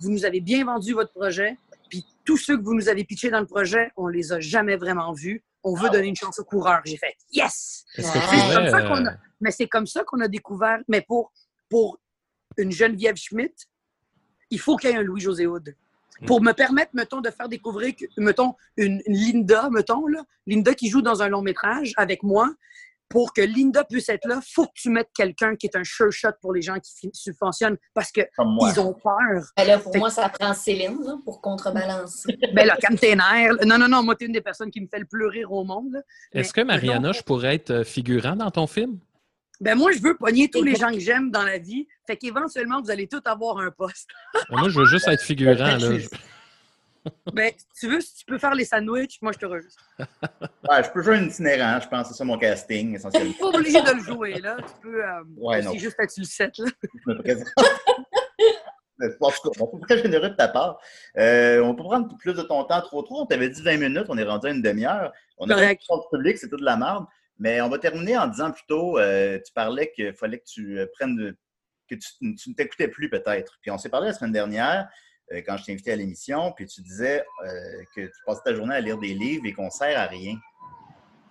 vous 0.00 0.10
nous 0.10 0.24
avez 0.24 0.40
bien 0.40 0.64
vendu 0.64 0.92
votre 0.94 1.12
projet, 1.12 1.56
puis 1.90 2.04
tous 2.24 2.36
ceux 2.36 2.56
que 2.56 2.62
vous 2.62 2.74
nous 2.74 2.88
avez 2.88 3.04
pitchés 3.04 3.30
dans 3.30 3.40
le 3.40 3.46
projet, 3.46 3.90
on 3.96 4.06
les 4.06 4.32
a 4.32 4.38
jamais 4.40 4.76
vraiment 4.76 5.12
vus. 5.12 5.42
On 5.64 5.74
veut 5.74 5.90
donner 5.90 6.08
une 6.08 6.16
chance 6.16 6.38
aux 6.38 6.44
coureurs. 6.44 6.80
J'ai 6.84 6.96
fait 6.96 7.14
yes! 7.30 7.84
C'est 7.94 8.02
C'est 8.02 8.10
comme 8.54 8.68
ça 8.68 8.82
qu'on 8.82 9.04
euh, 9.06 9.10
a- 9.10 9.16
Mais 9.40 9.50
c'est 9.50 9.68
comme 9.68 9.86
ça 9.86 10.04
qu'on 10.04 10.20
a 10.20 10.28
découvert. 10.28 10.78
Mais 10.88 11.00
pour, 11.02 11.32
pour 11.68 11.98
une 12.56 12.72
Geneviève 12.72 13.16
Schmidt, 13.16 13.54
il 14.50 14.58
faut 14.60 14.76
qu'il 14.76 14.90
y 14.90 14.92
ait 14.92 14.96
un 14.96 15.02
Louis-José 15.02 15.46
Hood. 15.46 15.74
Pour 16.26 16.40
me 16.40 16.52
permettre, 16.52 16.90
mettons, 16.94 17.20
de 17.20 17.30
faire 17.30 17.48
découvrir, 17.48 17.94
mettons, 18.16 18.54
une, 18.76 19.02
une 19.06 19.14
Linda, 19.14 19.70
mettons, 19.70 20.06
là, 20.06 20.22
Linda 20.46 20.74
qui 20.74 20.88
joue 20.88 21.02
dans 21.02 21.20
un 21.22 21.28
long 21.28 21.42
métrage 21.42 21.92
avec 21.96 22.22
moi, 22.22 22.52
pour 23.12 23.34
que 23.34 23.42
Linda 23.42 23.84
puisse 23.84 24.08
être 24.08 24.26
là, 24.26 24.40
faut 24.54 24.64
que 24.64 24.72
tu 24.74 24.88
mettes 24.88 25.10
quelqu'un 25.14 25.54
qui 25.54 25.66
est 25.66 25.76
un 25.76 25.84
sure 25.84 26.10
shot 26.10 26.30
pour 26.40 26.54
les 26.54 26.62
gens 26.62 26.78
qui 26.80 27.10
subventionnent 27.12 27.76
parce 27.94 28.10
qu'ils 28.10 28.26
Comme 28.36 28.54
moi. 28.54 28.76
ont 28.78 28.94
peur. 28.94 29.42
Ben 29.56 29.66
là, 29.66 29.78
pour 29.78 29.92
Fait- 29.92 29.98
moi, 29.98 30.10
ça 30.10 30.30
prend 30.30 30.54
Céline 30.54 30.98
là, 31.04 31.16
pour 31.22 31.40
contrebalancer. 31.42 32.38
Ben 32.54 32.66
là, 32.66 32.76
calme 32.76 32.98
tes. 32.98 33.14
Non, 33.14 33.78
non, 33.78 33.86
non, 33.88 34.02
moi, 34.02 34.16
t'es 34.16 34.24
une 34.24 34.32
des 34.32 34.40
personnes 34.40 34.70
qui 34.70 34.80
me 34.80 34.86
fait 34.86 34.98
le 34.98 35.04
plus 35.04 35.26
rire 35.26 35.52
au 35.52 35.62
monde. 35.62 36.02
Est-ce 36.32 36.54
que 36.54 36.62
Mariana, 36.62 37.12
je 37.12 37.22
pourrais 37.22 37.54
être 37.56 37.70
euh, 37.70 37.84
figurant 37.84 38.34
dans 38.34 38.50
ton 38.50 38.66
film? 38.66 38.98
Ben 39.60 39.76
moi, 39.76 39.92
je 39.92 40.00
veux 40.02 40.16
pogner 40.16 40.48
tous 40.50 40.62
les 40.62 40.74
gens 40.74 40.90
que 40.90 40.98
j'aime 40.98 41.30
dans 41.30 41.44
la 41.44 41.58
vie. 41.58 41.86
Fait 42.06 42.16
qu'éventuellement, 42.16 42.80
vous 42.82 42.90
allez 42.90 43.06
tous 43.06 43.20
avoir 43.26 43.58
un 43.58 43.70
poste. 43.70 44.08
Ben, 44.50 44.58
Moi, 44.58 44.68
je 44.70 44.78
veux 44.78 44.86
juste 44.86 45.06
être 45.06 45.22
figurant. 45.22 45.54
Là. 45.76 45.98
Ben, 47.32 47.52
si 47.56 47.80
tu 47.80 47.88
veux, 47.88 48.00
si 48.00 48.14
tu 48.16 48.24
peux 48.26 48.38
faire 48.38 48.54
les 48.54 48.64
sandwichs, 48.64 49.20
moi, 49.22 49.32
je 49.32 49.38
te. 49.38 49.46
Ouais, 50.70 50.84
je 50.84 50.90
peux 50.90 51.02
jouer 51.02 51.16
un 51.16 51.24
itinérant, 51.24 51.80
je 51.80 51.88
pense 51.88 52.08
c'est 52.08 52.14
ça 52.14 52.24
mon 52.24 52.38
casting, 52.38 52.94
essentiellement. 52.94 53.32
Pas 53.40 53.58
obligé 53.58 53.82
de 53.82 53.90
le 53.90 54.00
jouer, 54.00 54.34
là. 54.40 54.56
Tu 54.58 54.80
peux 54.82 55.04
euh, 55.04 55.22
Ouais, 55.36 55.62
non. 55.62 55.74
juste 55.74 55.96
être 55.98 56.10
sur 56.10 56.22
le 56.22 56.26
set, 56.26 56.56
là. 56.58 56.66
Je 57.06 57.10
me 57.12 57.18
présente. 57.18 57.48
En 59.20 59.30
tout 59.30 59.50
cas, 59.50 59.86
très 59.88 59.98
généreux 60.02 60.30
de 60.30 60.34
ta 60.36 60.46
part. 60.46 60.78
Euh, 61.18 61.60
on 61.60 61.74
peut 61.74 61.82
prendre 61.82 62.16
plus 62.18 62.34
de 62.34 62.42
ton 62.42 62.62
temps 62.62 62.80
trop 62.82 63.02
trop. 63.02 63.22
On 63.22 63.26
t'avait 63.26 63.48
dit 63.48 63.60
20 63.60 63.78
minutes, 63.78 64.04
on 64.08 64.16
est 64.16 64.22
rendu 64.22 64.46
à 64.46 64.50
une 64.50 64.62
demi-heure. 64.62 65.12
On 65.38 65.50
a 65.50 65.56
fait 65.56 65.78
le 65.90 66.16
public, 66.16 66.38
c'est 66.38 66.48
tout 66.48 66.56
de 66.56 66.64
la 66.64 66.76
merde. 66.76 67.06
Mais 67.38 67.60
on 67.62 67.68
va 67.68 67.78
terminer 67.78 68.16
en 68.16 68.28
disant 68.28 68.52
plutôt, 68.52 68.98
euh, 69.00 69.40
tu 69.44 69.52
parlais 69.54 69.90
qu'il 69.90 70.12
fallait 70.14 70.38
que 70.38 70.44
tu 70.46 70.78
prennes 70.96 71.16
de- 71.16 71.36
que 71.88 71.96
tu, 71.96 72.36
tu 72.36 72.50
ne 72.50 72.54
t'écoutais 72.54 72.86
plus 72.86 73.10
peut-être. 73.10 73.58
Puis 73.60 73.72
on 73.72 73.78
s'est 73.78 73.88
parlé 73.88 74.08
la 74.08 74.12
semaine 74.14 74.32
dernière, 74.32 74.88
quand 75.40 75.56
je 75.56 75.64
t'ai 75.64 75.72
invité 75.72 75.92
à 75.92 75.96
l'émission, 75.96 76.52
puis 76.52 76.66
tu 76.66 76.80
disais 76.82 77.24
euh, 77.44 77.82
que 77.94 78.02
tu 78.02 78.12
passais 78.26 78.42
ta 78.44 78.54
journée 78.54 78.74
à 78.74 78.80
lire 78.80 78.98
des 78.98 79.14
livres 79.14 79.46
et 79.46 79.52
qu'on 79.52 79.70
sert 79.70 79.98
à 79.98 80.06
rien. 80.06 80.36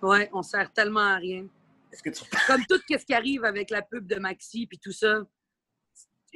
Ouais, 0.02 0.28
on 0.32 0.42
sert 0.42 0.72
tellement 0.72 1.00
à 1.00 1.16
rien. 1.16 1.46
Est-ce 1.92 2.02
que 2.02 2.10
tu 2.10 2.24
Comme 2.46 2.64
tout 2.66 2.80
ce 2.88 3.04
qui 3.04 3.14
arrive 3.14 3.44
avec 3.44 3.70
la 3.70 3.82
pub 3.82 4.06
de 4.06 4.16
Maxi 4.16 4.66
puis 4.66 4.78
tout 4.78 4.92
ça, 4.92 5.20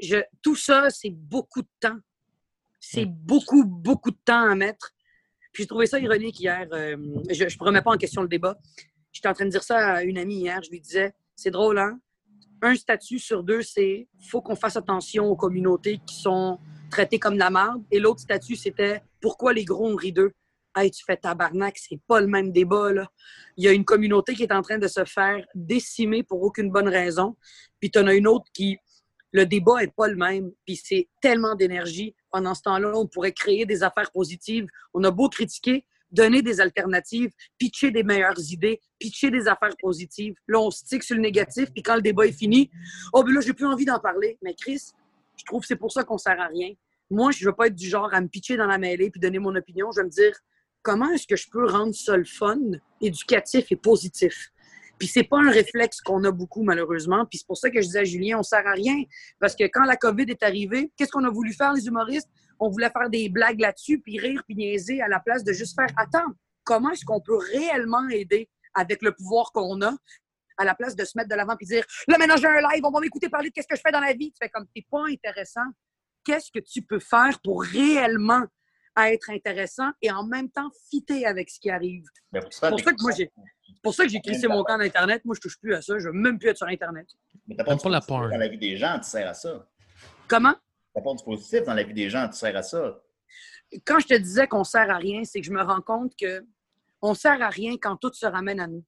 je, 0.01 0.19
tout 0.43 0.57
ça, 0.57 0.91
c'est 0.91 1.11
beaucoup 1.11 1.63
de 1.63 1.69
temps. 1.81 1.99
C'est 2.79 3.07
beaucoup, 3.07 3.65
beaucoup 3.65 4.11
de 4.11 4.19
temps 4.25 4.49
à 4.49 4.55
mettre. 4.55 4.93
Puis 5.53 5.63
j'ai 5.63 5.67
trouvé 5.67 5.87
ça 5.87 5.99
ironique 5.99 6.39
hier. 6.39 6.69
euh, 6.73 6.97
je 7.31 7.45
ne 7.45 7.65
remets 7.65 7.83
pas 7.83 7.93
en 7.93 7.97
question 7.97 8.23
le 8.23 8.29
débat. 8.29 8.59
J'étais 9.11 9.29
en 9.29 9.33
train 9.33 9.47
de 9.47 9.51
dire 9.51 9.63
ça 9.63 9.95
à 9.95 10.03
une 10.03 10.19
amie 10.19 10.41
hier. 10.41 10.63
Je 10.63 10.71
lui 10.71 10.81
disais, 10.81 11.15
c'est 11.35 11.51
drôle, 11.51 11.79
hein? 11.79 11.99
Un 12.63 12.75
statut 12.75 13.19
sur 13.19 13.43
deux, 13.43 13.63
c'est 13.63 14.09
faut 14.31 14.43
qu'on 14.43 14.57
fasse 14.57 14.77
attention 14.77 15.27
aux 15.27 15.37
communautés 15.37 16.01
qui 16.07 16.17
sont 16.17 16.59
traitées 16.91 17.19
comme 17.19 17.35
de 17.35 17.39
la 17.39 17.51
merde. 17.51 17.83
Et 17.91 17.99
l'autre 17.99 18.21
statut, 18.21 18.57
c'était 18.57 19.03
pourquoi 19.21 19.53
les 19.53 19.65
gros 19.65 19.89
ont 19.89 19.97
ri 19.97 20.13
d'eux? 20.13 20.33
Hey, 20.75 20.91
tu 20.91 21.03
fais 21.05 21.17
tabarnak, 21.17 21.79
c'est 21.79 22.01
pas 22.07 22.21
le 22.21 22.27
même 22.27 22.53
débat, 22.53 22.93
là. 22.93 23.11
Il 23.57 23.65
y 23.65 23.69
a 23.69 23.73
une 23.73 23.85
communauté 23.85 24.35
qui 24.35 24.43
est 24.43 24.53
en 24.53 24.61
train 24.61 24.79
de 24.79 24.89
se 24.89 25.05
faire 25.05 25.43
décimer 25.55 26.23
pour 26.23 26.43
aucune 26.43 26.71
bonne 26.71 26.89
raison. 26.89 27.37
Puis 27.81 27.91
tu 27.91 27.99
en 27.99 28.07
as 28.07 28.15
une 28.15 28.27
autre 28.27 28.45
qui, 28.53 28.77
le 29.33 29.47
débat 29.47 29.83
est 29.83 29.95
pas 29.95 30.09
le 30.09 30.17
même. 30.17 30.51
Puis 30.67 30.77
c'est 30.77 31.09
tellement 31.23 31.55
d'énergie. 31.55 32.15
Pendant 32.31 32.55
ce 32.55 32.63
temps-là, 32.63 32.93
on 32.95 33.07
pourrait 33.07 33.33
créer 33.33 33.65
des 33.65 33.83
affaires 33.83 34.11
positives. 34.13 34.67
On 34.93 35.03
a 35.05 35.11
beau 35.11 35.31
critiquer, 35.31 35.87
donner 36.11 36.43
des 36.43 36.61
alternatives, 36.61 37.31
pitcher 37.59 37.91
des 37.91 38.03
meilleures 38.03 38.39
idées, 38.51 38.81
pitcher 38.99 39.31
des 39.31 39.49
affaires 39.49 39.77
positives. 39.79 40.35
Là, 40.47 40.61
on 40.61 40.71
stick 40.71 41.03
sur 41.03 41.17
le 41.17 41.23
négatif. 41.23 41.71
Puis 41.73 41.83
quand 41.83 41.97
le 41.97 42.03
débat 42.03 42.27
est 42.27 42.33
fini, 42.33 42.71
oh, 43.13 43.25
ben 43.25 43.33
là, 43.33 43.41
j'ai 43.41 43.55
plus 43.55 43.67
envie 43.67 43.87
d'en 43.87 43.99
parler. 43.99 44.39
Mais 44.43 44.55
Chris, 44.55 44.83
je 45.37 45.45
trouve 45.45 45.61
que 45.61 45.67
c'est 45.67 45.77
pour 45.77 45.93
ça 45.93 46.05
qu'on 46.05 46.19
sert 46.19 46.41
à 46.41 46.47
rien. 46.47 46.73
Moi, 47.11 47.31
je 47.31 47.45
veux 47.45 47.55
pas 47.55 47.69
être 47.69 47.75
du 47.75 47.89
genre 47.89 48.13
à 48.13 48.21
me 48.21 48.27
pitcher 48.27 48.57
dans 48.57 48.67
la 48.67 48.79
mêlée 48.79 49.11
puis 49.11 49.21
donner 49.21 49.39
mon 49.39 49.55
opinion. 49.55 49.91
Je 49.93 50.01
vais 50.01 50.05
me 50.05 50.11
dire, 50.11 50.37
comment 50.83 51.11
est-ce 51.11 51.27
que 51.27 51.37
je 51.37 51.49
peux 51.51 51.67
rendre 51.67 51.95
ça 51.95 52.17
le 52.17 52.25
fun, 52.25 52.59
éducatif 53.01 53.71
et 53.71 53.77
positif? 53.77 54.51
Puis 54.99 55.09
c'est 55.09 55.25
pas 55.25 55.39
un 55.39 55.51
réflexe 55.51 56.01
qu'on 56.01 56.25
a 56.25 56.31
beaucoup, 56.31 56.63
malheureusement. 56.63 57.27
Puis 57.27 57.39
c'est 57.39 57.47
pour 57.47 57.59
ça 57.59 57.71
que 57.71 57.81
je 57.81 57.87
disais 57.87 58.01
à 58.01 58.05
Julien, 58.05 58.39
on 58.39 58.43
sert 58.43 58.67
à 58.67 58.73
rien. 58.73 58.97
Parce 59.39 59.55
que 59.55 59.65
quand 59.65 59.85
la 59.85 59.97
COVID 59.97 60.25
est 60.29 60.43
arrivée, 60.43 60.91
qu'est-ce 60.97 61.11
qu'on 61.11 61.25
a 61.25 61.31
voulu 61.31 61.53
faire, 61.53 61.75
les 61.75 61.87
humoristes? 61.87 62.31
On 62.59 62.71
voulait 62.71 62.91
faire 62.91 63.11
des 63.11 63.29
blagues 63.29 63.61
là-dessus, 63.61 64.01
puis 64.01 64.19
rire, 64.19 64.43
puis 64.47 64.57
niaiser, 64.57 65.03
à 65.03 65.09
la 65.09 65.21
place 65.21 65.45
de 65.45 65.53
juste 65.53 65.75
faire, 65.75 65.91
attends, 65.99 66.33
comment 66.65 66.91
est-ce 66.91 67.05
qu'on 67.05 67.21
peut 67.21 67.37
réellement 67.37 68.09
aider 68.09 68.49
avec 68.75 69.03
le 69.03 69.13
pouvoir 69.13 69.53
qu'on 69.53 69.83
a, 69.83 69.93
à 70.59 70.65
la 70.65 70.75
place 70.75 70.97
de 70.97 71.05
se 71.05 71.13
mettre 71.17 71.29
de 71.29 71.35
l'avant 71.35 71.57
puis 71.57 71.67
dire, 71.67 71.85
là, 72.09 72.19
maintenant, 72.19 72.37
j'ai 72.37 72.47
un 72.47 72.61
live, 72.73 72.85
on 72.85 72.91
va 72.91 73.01
m'écouter 73.01 73.29
parler 73.29 73.51
de 73.51 73.55
qu'est-ce 73.55 73.69
que 73.69 73.77
je 73.77 73.83
fais 73.85 73.93
dans 73.93 74.01
la 74.01 74.13
vie. 74.13 74.31
Tu 74.31 74.39
fais 74.41 74.49
comme, 74.49 74.67
t'es 74.75 74.87
pas 74.91 75.05
intéressant. 75.11 75.67
qu'est-ce 76.25 76.51
que 76.51 76.59
tu 76.59 76.83
peux 76.83 76.99
faire 76.99 77.39
pour 77.43 77.63
réellement 77.63 78.43
être 78.99 79.31
intéressant 79.31 79.91
et 80.03 80.11
en 80.11 80.25
même 80.25 80.51
temps 80.51 80.71
fitter 80.91 81.27
avec 81.27 81.51
ce 81.51 81.61
qui 81.61 81.71
arrive? 81.71 82.05
Pour 82.33 82.43
C'est 82.51 82.61
ça, 82.61 82.71
pour 82.71 82.81
ça 82.81 82.93
que 82.93 83.03
moi, 83.03 83.13
j'ai 83.17 83.31
pour 83.83 83.95
ça 83.95 84.05
que 84.05 84.11
j'ai 84.11 84.21
crissé 84.21 84.49
mon 84.49 84.65
camp 84.65 84.79
d'Internet. 84.79 85.25
Moi, 85.25 85.35
je 85.37 85.41
touche 85.41 85.59
plus 85.61 85.75
à 85.75 85.83
ça. 85.83 85.99
Je 85.99 86.09
veux 86.09 86.13
même 86.13 86.39
plus 86.39 86.49
être 86.49 86.57
sur 86.57 86.67
Internet. 86.67 87.07
Mais 87.47 87.55
t'as 87.57 87.65
pas 87.65 87.77
pas 87.77 87.89
la. 87.89 88.01
Dans 88.01 88.29
la 88.29 88.49
vie 88.49 88.59
des 88.59 88.77
gens, 88.77 88.99
tu 88.99 89.09
sers 89.09 89.29
à 89.29 89.35
ça. 89.35 89.69
Comment? 90.29 90.55
T'apportes 90.95 91.19
du 91.19 91.25
positif 91.25 91.63
dans 91.65 91.75
la 91.75 91.83
vie 91.83 91.95
des 91.95 92.11
gens, 92.11 92.27
tu 92.29 92.37
sers 92.37 92.57
à 92.57 92.63
ça. 92.63 93.01
Quand 93.85 93.99
je 93.99 94.07
te 94.07 94.15
disais 94.15 94.47
qu'on 94.47 94.65
sert 94.65 94.91
à 94.91 94.97
rien, 94.97 95.25
c'est 95.25 95.41
que 95.41 95.47
je 95.47 95.53
me 95.53 95.63
rends 95.63 95.83
compte 95.83 96.15
que 96.17 96.45
on 97.03 97.15
sert 97.15 97.41
à 97.43 97.51
rien 97.51 97.77
quand 97.81 97.97
tout 97.97 98.13
se 98.13 98.27
ramène 98.27 98.61
à 98.61 98.67
nous. 98.67 98.85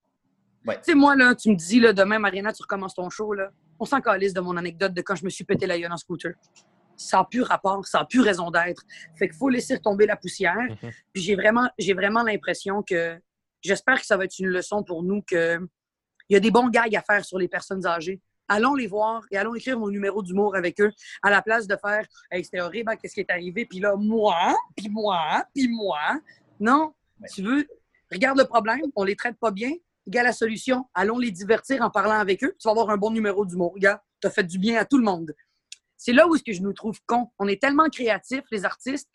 Ouais. 0.69 0.77
Tu 0.77 0.93
sais, 0.93 0.95
moi, 0.95 1.17
là, 1.17 1.35
tu 1.35 1.51
me 1.51 1.55
dis, 1.57 1.81
là, 1.81 1.93
demain, 1.93 2.19
Mariana, 2.19 2.53
tu 2.53 2.63
recommences 2.63 2.95
ton 2.95 3.09
show, 3.11 3.33
là. 3.33 3.51
On 3.81 3.85
s'en 3.85 4.01
calisse 4.01 4.35
de 4.35 4.41
mon 4.41 4.57
anecdote 4.57 4.93
de 4.93 5.01
quand 5.03 5.15
je 5.15 5.25
me 5.25 5.31
suis 5.31 5.45
pété 5.45 5.67
la 5.67 5.79
gueule 5.79 5.93
en 5.93 5.97
scooter. 5.97 6.33
Ça 6.97 7.19
n'a 7.19 7.25
plus 7.25 7.43
rapport, 7.43 7.87
ça 7.87 8.01
n'a 8.01 8.05
plus 8.05 8.21
raison 8.21 8.51
d'être. 8.51 8.83
Fait 9.17 9.29
qu'il 9.29 9.37
faut 9.39 9.49
laisser 9.49 9.77
retomber 9.77 10.05
la 10.05 10.17
poussière. 10.17 10.57
Mhm. 10.57 10.91
Puis 11.13 11.23
j'ai 11.23 11.37
vraiment, 11.37 11.69
j'ai 11.79 11.95
vraiment 11.95 12.23
l'impression 12.23 12.83
que 12.83 13.19
j'espère 13.63 14.01
que 14.01 14.07
ça 14.07 14.17
va 14.17 14.25
être 14.25 14.39
une 14.39 14.49
leçon 14.49 14.83
pour 14.83 15.03
nous 15.03 15.23
que 15.23 15.59
il 16.29 16.35
y 16.35 16.37
a 16.37 16.41
des 16.41 16.51
bons 16.51 16.69
gags 16.69 16.95
à 16.95 17.03
faire 17.03 17.25
sur 17.25 17.39
les 17.39 17.49
personnes 17.49 17.87
âgées. 17.87 18.21
Allons 18.49 18.75
les 18.75 18.87
voir 18.89 19.23
et 19.31 19.37
allons 19.39 19.55
écrire 19.55 19.79
mon 19.79 19.89
numéro 19.89 20.23
d'humour 20.23 20.57
avec 20.57 20.81
eux 20.81 20.91
à 21.23 21.31
la 21.31 21.41
place 21.41 21.67
de 21.67 21.77
faire 21.77 22.07
Hey, 22.31 22.45
c'était 22.45 22.61
horrible, 22.61 22.91
hein, 22.91 22.97
qu'est-ce 22.97 23.15
qui 23.15 23.21
est 23.21 23.31
arrivé? 23.31 23.65
Puis 23.65 23.79
là, 23.79 23.95
moi, 23.97 24.55
puis 24.77 24.89
moi, 24.89 25.45
puis 25.55 25.69
moi. 25.69 25.99
Non, 26.61 26.93
Ouais. 27.21 27.29
tu 27.33 27.43
veux, 27.43 27.67
regarde 28.13 28.39
le 28.39 28.45
problème, 28.45 28.81
on 28.95 29.05
les 29.05 29.17
traite 29.17 29.37
pas 29.39 29.51
bien, 29.51 29.73
regarde 30.09 30.27
la 30.27 30.33
solution, 30.33 30.87
allons 30.95 31.19
les 31.19 31.31
divertir 31.31 31.83
en 31.83 31.91
parlant 31.91 32.19
avec 32.19 32.43
eux, 32.43 32.55
tu 32.59 32.65
vas 32.65 32.73
avoir 32.73 32.91
un 32.91 32.97
bon 32.97 33.11
numéro 33.11 33.45
d'humour. 33.47 33.73
Regarde, 33.75 34.01
tu 34.21 34.27
as 34.27 34.31
fait 34.31 34.45
du 34.45 34.59
bien 34.59 34.79
à 34.79 34.85
tout 34.85 34.99
le 34.99 35.05
monde. 35.05 35.35
C'est 35.97 36.13
là 36.13 36.27
où 36.27 36.35
est-ce 36.35 36.45
que 36.45 36.53
je 36.53 36.63
nous 36.63 36.73
trouve 36.73 36.99
cons. 37.07 37.29
On 37.39 37.49
est 37.49 37.61
tellement 37.61 37.89
créatifs, 37.89 38.45
les 38.51 38.65
artistes, 38.65 39.09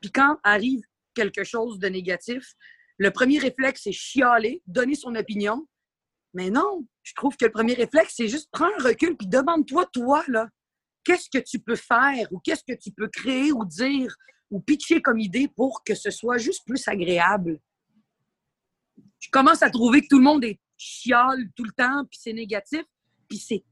puis 0.00 0.10
quand 0.10 0.38
arrive 0.42 0.82
quelque 1.14 1.44
chose 1.44 1.78
de 1.78 1.88
négatif, 1.88 2.54
le 2.98 3.10
premier 3.10 3.38
réflexe, 3.38 3.82
c'est 3.84 3.92
chialer, 3.92 4.62
donner 4.66 4.94
son 4.94 5.14
opinion. 5.14 5.66
Mais 6.34 6.50
non, 6.50 6.86
je 7.02 7.14
trouve 7.14 7.36
que 7.36 7.44
le 7.44 7.50
premier 7.50 7.74
réflexe, 7.74 8.14
c'est 8.16 8.28
juste 8.28 8.50
prendre 8.50 8.72
un 8.78 8.84
recul 8.84 9.16
puis 9.16 9.26
demande-toi, 9.26 9.86
toi, 9.92 10.24
là, 10.28 10.48
qu'est-ce 11.04 11.28
que 11.28 11.42
tu 11.42 11.58
peux 11.58 11.76
faire 11.76 12.26
ou 12.30 12.40
qu'est-ce 12.40 12.64
que 12.66 12.78
tu 12.78 12.90
peux 12.92 13.08
créer 13.08 13.52
ou 13.52 13.64
dire 13.64 14.14
ou 14.50 14.60
pitcher 14.60 15.00
comme 15.00 15.18
idée 15.18 15.48
pour 15.48 15.82
que 15.84 15.94
ce 15.94 16.10
soit 16.10 16.38
juste 16.38 16.64
plus 16.66 16.86
agréable. 16.86 17.58
Je 19.22 19.30
commence 19.30 19.62
à 19.62 19.70
trouver 19.70 20.02
que 20.02 20.08
tout 20.08 20.18
le 20.18 20.24
monde 20.24 20.42
est 20.44 20.58
chiale 20.76 21.38
tout 21.54 21.64
le 21.64 21.70
temps 21.70 22.04
puis 22.10 22.18
c'est 22.20 22.32
négatif 22.32 22.82
puis 23.28 23.38
c'est 23.38 23.64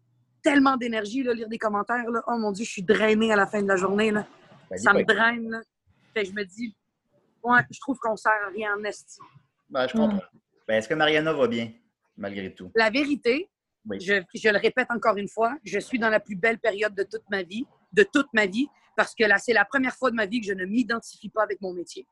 tellement 0.42 0.76
d'énergie, 0.76 1.22
lire 1.22 1.48
des 1.48 1.58
commentaires, 1.58 2.08
là. 2.10 2.22
Oh 2.26 2.38
mon 2.38 2.52
Dieu, 2.52 2.64
je 2.64 2.70
suis 2.70 2.82
drainée 2.82 3.32
à 3.32 3.36
la 3.36 3.46
fin 3.46 3.60
de 3.60 3.68
la 3.68 3.76
journée, 3.76 4.10
là. 4.10 4.26
Ben, 4.70 4.78
Ça 4.78 4.94
me 4.94 5.02
draine, 5.04 5.50
là. 5.50 5.60
Fait 6.14 6.22
que 6.22 6.28
je 6.30 6.32
me 6.32 6.44
dis, 6.44 6.74
ouais, 7.42 7.60
je 7.70 7.78
trouve 7.80 7.98
qu'on 7.98 8.16
sert 8.16 8.32
à 8.32 8.48
rien 8.48 8.74
en 8.74 8.82
esti. 8.84 9.18
Ben, 9.68 9.86
je 9.86 9.92
comprends. 9.92 10.22
Ben, 10.66 10.76
Est-ce 10.76 10.88
que 10.88 10.94
Mariana 10.94 11.32
va 11.34 11.46
bien, 11.46 11.72
malgré 12.16 12.54
tout? 12.54 12.70
La 12.74 12.88
vérité, 12.88 13.50
Oui. 13.84 14.00
je, 14.00 14.22
je 14.34 14.48
le 14.48 14.56
répète 14.58 14.86
encore 14.90 15.16
une 15.18 15.28
fois, 15.28 15.54
je 15.64 15.78
suis 15.78 15.98
dans 15.98 16.08
la 16.08 16.20
plus 16.20 16.36
belle 16.36 16.58
période 16.58 16.94
de 16.94 17.02
toute 17.02 17.28
ma 17.30 17.42
vie, 17.42 17.66
de 17.92 18.04
toute 18.10 18.32
ma 18.32 18.46
vie, 18.46 18.68
parce 18.96 19.14
que 19.14 19.24
là, 19.24 19.36
c'est 19.38 19.52
la 19.52 19.64
première 19.66 19.94
fois 19.94 20.10
de 20.10 20.16
ma 20.16 20.24
vie 20.26 20.40
que 20.40 20.46
je 20.46 20.54
ne 20.54 20.64
m'identifie 20.64 21.28
pas 21.28 21.42
avec 21.42 21.60
mon 21.60 21.74
métier. 21.74 22.06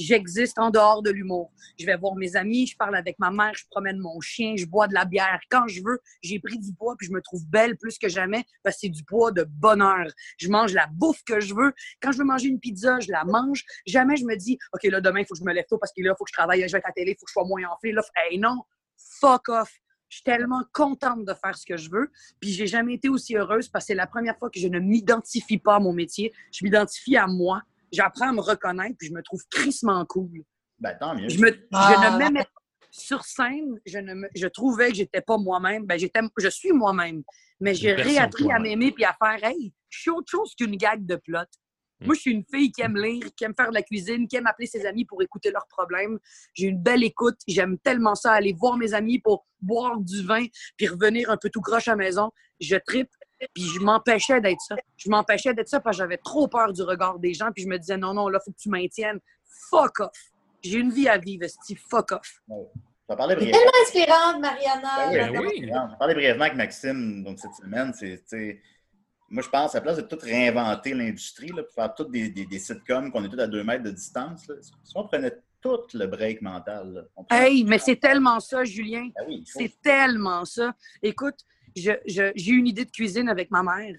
J'existe 0.00 0.58
en 0.58 0.70
dehors 0.70 1.02
de 1.02 1.10
l'humour. 1.10 1.52
Je 1.78 1.84
vais 1.84 1.96
voir 1.96 2.14
mes 2.16 2.34
amis, 2.36 2.66
je 2.66 2.76
parle 2.76 2.96
avec 2.96 3.18
ma 3.18 3.30
mère, 3.30 3.52
je 3.54 3.64
promène 3.70 3.98
mon 3.98 4.20
chien, 4.20 4.54
je 4.56 4.64
bois 4.64 4.88
de 4.88 4.94
la 4.94 5.04
bière 5.04 5.40
quand 5.50 5.68
je 5.68 5.82
veux. 5.82 6.00
J'ai 6.22 6.38
pris 6.38 6.58
du 6.58 6.72
poids 6.72 6.94
puis 6.98 7.06
je 7.06 7.12
me 7.12 7.20
trouve 7.20 7.46
belle 7.48 7.76
plus 7.76 7.98
que 7.98 8.08
jamais 8.08 8.44
parce 8.62 8.76
que 8.76 8.80
c'est 8.80 8.88
du 8.88 9.04
poids 9.04 9.30
de 9.30 9.44
bonheur. 9.44 10.06
Je 10.38 10.48
mange 10.48 10.72
la 10.72 10.86
bouffe 10.86 11.22
que 11.24 11.40
je 11.40 11.54
veux. 11.54 11.72
Quand 12.00 12.12
je 12.12 12.18
veux 12.18 12.24
manger 12.24 12.48
une 12.48 12.60
pizza, 12.60 12.98
je 13.00 13.10
la 13.10 13.24
mange. 13.24 13.64
Jamais 13.86 14.16
je 14.16 14.24
me 14.24 14.36
dis, 14.36 14.58
OK, 14.72 14.84
là, 14.84 15.00
demain, 15.00 15.20
il 15.20 15.26
faut 15.26 15.34
que 15.34 15.40
je 15.40 15.44
me 15.44 15.52
lève 15.52 15.66
tôt 15.68 15.78
parce 15.78 15.92
que 15.92 16.02
là, 16.02 16.12
il 16.12 16.18
faut 16.18 16.24
que 16.24 16.30
je 16.30 16.36
travaille, 16.36 16.66
je 16.66 16.72
vais 16.72 16.78
être 16.78 16.86
à 16.86 16.88
la 16.88 16.92
télé, 16.94 17.12
il 17.12 17.16
faut 17.18 17.26
que 17.26 17.30
je 17.30 17.34
sois 17.34 17.44
moins 17.44 17.62
enflé. 17.70 17.92
Là, 17.92 18.02
hey, 18.16 18.38
non, 18.38 18.62
fuck 18.96 19.48
off. 19.50 19.70
Je 20.08 20.16
suis 20.16 20.24
tellement 20.24 20.62
contente 20.72 21.24
de 21.24 21.34
faire 21.34 21.56
ce 21.56 21.64
que 21.64 21.76
je 21.76 21.88
veux. 21.88 22.10
Puis 22.40 22.50
j'ai 22.50 22.66
jamais 22.66 22.94
été 22.94 23.08
aussi 23.08 23.36
heureuse 23.36 23.68
parce 23.68 23.84
que 23.84 23.86
c'est 23.88 23.94
la 23.94 24.08
première 24.08 24.36
fois 24.38 24.50
que 24.50 24.58
je 24.58 24.66
ne 24.66 24.80
m'identifie 24.80 25.58
pas 25.58 25.76
à 25.76 25.78
mon 25.78 25.92
métier. 25.92 26.32
Je 26.52 26.64
m'identifie 26.64 27.16
à 27.16 27.28
moi. 27.28 27.62
J'apprends 27.92 28.28
à 28.28 28.32
me 28.32 28.40
reconnaître 28.40 28.96
puis 28.98 29.08
je 29.08 29.12
me 29.14 29.22
trouve 29.22 29.42
crissement 29.50 30.04
cool. 30.06 30.42
Ben, 30.78 30.96
tant 30.98 31.14
mieux. 31.14 31.28
Je, 31.28 31.38
me, 31.40 31.50
Ah. 31.72 31.94
je 32.08 32.12
ne 32.12 32.18
m'aimais 32.18 32.44
pas. 32.44 32.50
Sur 32.92 33.22
scène, 33.24 33.78
je, 33.86 33.98
ne 33.98 34.14
me- 34.14 34.28
je 34.34 34.46
trouvais 34.48 34.88
que 34.88 34.96
j'étais 34.96 35.20
pas 35.20 35.36
moi-même. 35.38 35.84
Ben, 35.86 35.98
j'étais, 35.98 36.20
je 36.38 36.48
suis 36.48 36.72
moi-même. 36.72 37.22
Mais 37.60 37.74
j'ai 37.74 37.92
réappris 37.92 38.50
à 38.50 38.58
m'aimer 38.58 38.90
puis 38.90 39.04
à 39.04 39.14
faire 39.22 39.44
Hey, 39.48 39.72
je 39.88 40.00
suis 40.00 40.10
autre 40.10 40.28
chose 40.30 40.54
qu'une 40.56 40.76
gag 40.76 41.04
de 41.06 41.16
plot. 41.16 41.38
Mm. 42.00 42.06
Moi, 42.06 42.14
je 42.14 42.20
suis 42.20 42.30
une 42.32 42.44
fille 42.52 42.72
qui 42.72 42.80
aime 42.80 42.96
lire, 42.96 43.26
qui 43.36 43.44
aime 43.44 43.54
faire 43.54 43.68
de 43.68 43.74
la 43.74 43.82
cuisine, 43.82 44.26
qui 44.26 44.36
aime 44.36 44.46
appeler 44.46 44.66
ses 44.66 44.86
amis 44.86 45.04
pour 45.04 45.22
écouter 45.22 45.50
leurs 45.52 45.66
problèmes. 45.68 46.18
J'ai 46.54 46.66
une 46.68 46.82
belle 46.82 47.04
écoute. 47.04 47.36
J'aime 47.46 47.78
tellement 47.78 48.14
ça, 48.14 48.32
aller 48.32 48.54
voir 48.58 48.76
mes 48.76 48.94
amis 48.94 49.18
pour 49.20 49.46
boire 49.60 50.00
du 50.00 50.24
vin 50.24 50.46
puis 50.76 50.88
revenir 50.88 51.30
un 51.30 51.36
peu 51.36 51.50
tout 51.50 51.60
croche 51.60 51.86
à 51.88 51.92
la 51.92 51.96
maison. 51.96 52.30
Je 52.58 52.76
tripe. 52.76 53.10
Puis 53.54 53.64
je 53.64 53.80
m'empêchais 53.80 54.40
d'être 54.40 54.60
ça. 54.60 54.76
Je 54.96 55.08
m'empêchais 55.10 55.54
d'être 55.54 55.68
ça 55.68 55.80
parce 55.80 55.96
que 55.96 56.02
j'avais 56.02 56.18
trop 56.18 56.46
peur 56.48 56.72
du 56.72 56.82
regard 56.82 57.18
des 57.18 57.34
gens. 57.34 57.50
Puis 57.54 57.64
je 57.64 57.68
me 57.68 57.78
disais, 57.78 57.96
non, 57.96 58.14
non, 58.14 58.28
là, 58.28 58.38
faut 58.44 58.50
que 58.52 58.58
tu 58.58 58.68
maintiennes. 58.68 59.18
Fuck 59.70 60.00
off. 60.00 60.10
J'ai 60.62 60.78
une 60.78 60.90
vie 60.90 61.08
à 61.08 61.16
vivre, 61.18 61.46
Steve. 61.46 61.80
Fuck 61.90 62.12
off. 62.12 62.40
C'est 63.08 63.16
brièvement. 63.16 63.40
tellement 63.50 63.70
inspirante, 63.82 64.40
Mariana. 64.40 65.10
Ben 65.10 65.30
oui, 65.30 65.32
Ben 65.32 65.40
oui. 65.40 65.70
On 65.72 65.88
va 65.88 65.96
parler 65.96 66.14
brièvement 66.14 66.44
avec 66.44 66.56
Maxime 66.56 67.24
donc, 67.24 67.38
cette 67.40 67.54
semaine. 67.54 67.92
C'est, 67.94 68.60
moi, 69.28 69.42
je 69.42 69.48
pense, 69.48 69.74
à 69.74 69.78
la 69.78 69.82
place 69.82 69.96
de 69.96 70.02
tout 70.02 70.18
réinventer 70.20 70.94
l'industrie, 70.94 71.48
là, 71.48 71.62
pour 71.62 71.72
faire 71.74 71.94
toutes 71.94 72.10
des, 72.10 72.28
des, 72.30 72.46
des 72.46 72.58
sitcoms 72.58 73.10
qu'on 73.10 73.24
est 73.24 73.28
tous 73.28 73.38
à 73.40 73.46
deux 73.46 73.64
mètres 73.64 73.82
de 73.84 73.90
distance, 73.90 74.46
là, 74.48 74.54
si 74.60 74.72
on 74.94 75.06
prenait 75.08 75.32
tout 75.60 75.78
le 75.94 76.06
break 76.06 76.40
mental, 76.42 76.92
là, 76.92 77.02
on 77.16 77.24
prenait- 77.24 77.48
Hey, 77.50 77.64
mais 77.64 77.78
c'est 77.78 77.96
tellement 77.96 78.38
ça, 78.40 78.64
Julien. 78.64 79.08
Ben 79.16 79.24
oui, 79.28 79.42
C'est 79.46 79.72
tellement 79.82 80.44
ça. 80.44 80.72
Écoute, 81.02 81.36
j'ai 81.76 82.50
une 82.50 82.66
idée 82.66 82.84
de 82.84 82.90
cuisine 82.90 83.28
avec 83.28 83.50
ma 83.50 83.62
mère. 83.62 83.96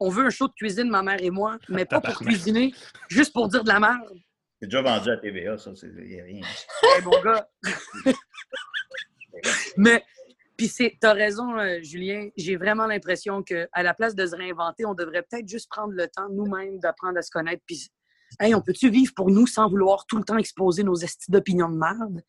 On 0.00 0.08
veut 0.08 0.26
un 0.26 0.30
show 0.30 0.48
de 0.48 0.52
cuisine, 0.54 0.88
ma 0.88 1.02
mère 1.02 1.22
et 1.22 1.30
moi, 1.30 1.58
mais 1.68 1.84
pas 1.84 2.00
pour 2.00 2.18
cuisiner, 2.18 2.74
juste 3.08 3.32
pour 3.32 3.48
dire 3.48 3.62
de 3.62 3.68
la 3.68 3.78
merde. 3.78 4.18
c'est 4.60 4.66
déjà 4.66 4.82
vendu 4.82 5.10
à 5.10 5.16
TVA, 5.16 5.56
ça, 5.58 5.70
c'est 5.76 5.86
y 5.88 6.20
a 6.20 6.24
rien. 6.24 6.42
Hey, 6.82 7.02
mon 7.04 7.22
gars. 7.22 7.48
mais, 9.76 10.02
puis 10.56 10.68
c'est, 10.68 10.96
t'as 11.00 11.12
raison, 11.12 11.56
euh, 11.58 11.78
Julien. 11.82 12.28
J'ai 12.36 12.56
vraiment 12.56 12.86
l'impression 12.86 13.42
qu'à 13.42 13.66
la 13.76 13.94
place 13.94 14.14
de 14.14 14.26
se 14.26 14.34
réinventer, 14.34 14.84
on 14.86 14.94
devrait 14.94 15.22
peut-être 15.22 15.48
juste 15.48 15.70
prendre 15.70 15.92
le 15.92 16.08
temps 16.08 16.28
nous-mêmes 16.30 16.78
d'apprendre 16.80 17.18
à 17.18 17.22
se 17.22 17.30
connaître. 17.30 17.62
Puis, 17.66 17.88
hey, 18.40 18.54
on 18.54 18.60
peut-tu 18.60 18.90
vivre 18.90 19.12
pour 19.14 19.30
nous 19.30 19.46
sans 19.46 19.68
vouloir 19.68 20.06
tout 20.06 20.18
le 20.18 20.24
temps 20.24 20.36
exposer 20.36 20.82
nos 20.82 20.96
estis 20.96 21.30
d'opinion 21.30 21.68
de 21.68 21.76
merde? 21.76 22.22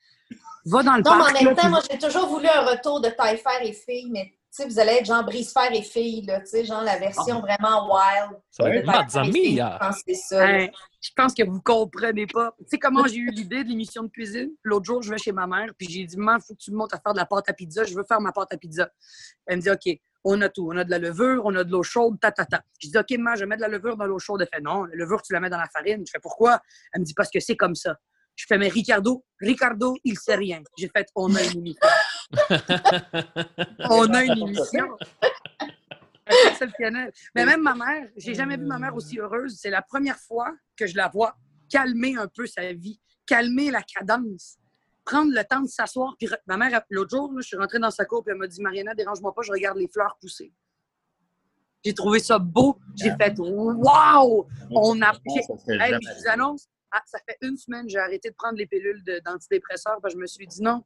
Va 0.65 0.84
dans 0.84 0.95
le 0.95 1.01
Non, 1.03 1.17
mais 1.17 1.24
parc. 1.24 1.41
en 1.41 1.45
même 1.45 1.55
temps, 1.55 1.69
moi, 1.69 1.82
j'ai 1.89 1.97
toujours 1.97 2.28
voulu 2.28 2.47
un 2.47 2.61
retour 2.65 3.01
de 3.01 3.09
taille 3.09 3.41
et 3.63 3.74
fille, 3.74 4.09
mais 4.11 4.34
sais, 4.54 4.68
vous 4.68 4.80
allez 4.80 4.93
être 4.93 5.06
genre 5.06 5.24
brise-fer 5.24 5.72
et 5.74 5.82
fille, 5.82 6.26
là, 6.26 6.39
tu 6.39 6.47
sais, 6.47 6.66
genre 6.66 6.84
la 6.84 6.97
version 6.97 7.39
vraiment 7.39 7.91
wild. 7.91 8.39
Ça 8.51 8.64
va 8.64 8.76
être 8.76 9.32
Filles. 9.32 9.56
Mia. 9.56 9.80
Je 9.80 9.86
pense 9.86 9.95
que 9.95 10.01
c'est 10.08 10.16
ça. 10.16 10.45
Hein, 10.45 10.68
je 11.01 11.10
pense 11.16 11.34
que 11.34 11.43
vous 11.43 11.62
comprenez 11.62 12.28
pas. 12.28 12.54
Tu 12.60 12.66
sais 12.70 12.78
comment 12.78 13.06
j'ai 13.08 13.18
eu 13.18 13.32
l'idée 13.32 13.64
de 13.64 13.70
l'émission 13.70 14.04
de 14.04 14.10
cuisine? 14.10 14.51
L'autre 14.64 14.86
jour, 14.86 15.01
je 15.01 15.10
vais 15.10 15.18
chez 15.18 15.32
ma 15.32 15.47
mère, 15.47 15.70
puis 15.78 15.88
j'ai 15.89 16.06
dit, 16.06 16.18
maman, 16.18 16.38
il 16.38 16.45
faut 16.45 16.54
que 16.54 16.60
tu 16.60 16.72
me 16.72 16.78
montres 16.78 16.95
à 16.95 16.99
faire 16.99 17.14
de 17.14 17.20
la 17.20 17.26
pâte 17.26 17.49
à 17.49 17.54
pizza. 17.54 17.84
Je 17.84 17.95
veux 17.95 18.04
faire 18.04 18.22
ma 18.22 18.32
pâte 18.32 18.54
à 18.54 18.58
pizza. 18.58 18.89
Elle 19.47 19.58
me 19.58 19.62
dit, 19.62 19.72
OK, 19.72 19.99
on 20.24 20.39
a 20.41 20.49
tout. 20.49 20.70
On 20.72 20.78
a 20.78 20.84
de 20.84 20.91
la 20.91 20.99
levure, 20.99 21.41
on 21.45 21.56
a 21.56 21.64
de 21.64 21.72
l'eau 21.72 21.84
chaude, 21.84 22.20
ta, 22.20 22.32
ta, 22.32 22.45
ta. 22.45 22.62
Je 22.80 22.89
dis, 22.89 22.97
OK, 22.97 23.10
maman, 23.18 23.36
je 23.36 23.45
mets 23.45 23.58
de 23.58 23.62
la 23.62 23.68
levure 23.68 23.97
dans 23.97 24.06
l'eau 24.06 24.20
chaude. 24.20 24.41
Elle 24.41 24.49
fait, 24.54 24.62
non, 24.62 24.86
la 24.86 24.95
levure, 24.95 25.22
tu 25.22 25.34
la 25.34 25.39
mets 25.39 25.49
dans 25.49 25.58
la 25.58 25.68
farine. 25.68 26.04
Je 26.06 26.12
fais, 26.12 26.20
pourquoi? 26.22 26.60
Elle 26.93 27.01
me 27.01 27.06
dit, 27.06 27.14
parce 27.14 27.30
que 27.30 27.39
c'est 27.39 27.56
comme 27.56 27.76
ça. 27.76 27.95
Je 28.36 28.45
fais, 28.47 28.58
mais 28.58 28.68
Ricardo, 28.68 29.24
Ricardo, 29.39 29.95
il 30.04 30.18
sait 30.18 30.36
rien. 30.36 30.62
J'ai 30.78 30.89
fait, 30.95 31.08
on 31.16 31.36
a 31.36 31.41
une 31.41 31.60
émission. 31.60 31.88
on 33.89 34.13
a 34.13 34.24
une 34.24 34.38
émission. 34.38 34.97
Exceptionnel. 36.47 37.11
Mais 37.36 37.45
même 37.45 37.61
ma 37.61 37.76
mère, 37.76 38.07
j'ai 38.15 38.34
jamais 38.34 38.57
vu 38.57 38.65
ma 38.65 38.80
mère 38.80 38.95
aussi 38.95 39.19
heureuse. 39.19 39.57
C'est 39.59 39.69
la 39.69 39.82
première 39.82 40.17
fois 40.17 40.53
que 40.76 40.88
je 40.88 40.95
la 40.95 41.09
vois 41.09 41.36
calmer 41.69 42.15
un 42.15 42.28
peu 42.28 42.45
sa 42.45 42.71
vie, 42.74 42.99
calmer 43.26 43.71
la 43.71 43.82
cadence, 43.82 44.57
prendre 45.03 45.34
le 45.34 45.43
temps 45.43 45.61
de 45.61 45.67
s'asseoir. 45.67 46.15
Puis 46.17 46.30
ma 46.47 46.57
mère, 46.57 46.82
l'autre 46.89 47.15
jour, 47.15 47.34
là, 47.34 47.41
je 47.41 47.47
suis 47.47 47.57
rentrée 47.57 47.80
dans 47.80 47.91
sa 47.91 48.05
cour 48.05 48.24
et 48.28 48.32
elle 48.32 48.38
m'a 48.38 48.47
dit 48.47 48.61
Mariana, 48.61 48.93
dérange-moi 48.93 49.34
pas, 49.34 49.41
je 49.41 49.51
regarde 49.51 49.78
les 49.78 49.88
fleurs 49.88 50.17
pousser. 50.19 50.53
J'ai 51.84 51.93
trouvé 51.93 52.19
ça 52.19 52.39
beau. 52.39 52.80
J'ai 52.95 53.11
fait 53.11 53.38
Waouh! 53.38 54.47
On 54.71 55.01
a. 55.01 55.11
Hey, 55.11 55.97
puis 55.97 56.07
je 56.07 56.21
vous 56.21 56.30
annonce, 56.30 56.69
ah, 56.91 57.01
ça 57.05 57.19
fait 57.28 57.38
une 57.41 57.57
semaine, 57.57 57.89
j'ai 57.89 57.97
arrêté 57.97 58.30
de 58.30 58.36
prendre 58.36 58.57
les 58.57 58.67
pilules 58.67 59.03
d'antidépresseurs 59.26 59.99
parce 60.01 60.13
que 60.13 60.19
je 60.19 60.21
me 60.21 60.28
suis 60.28 60.47
dit 60.47 60.61
non, 60.61 60.84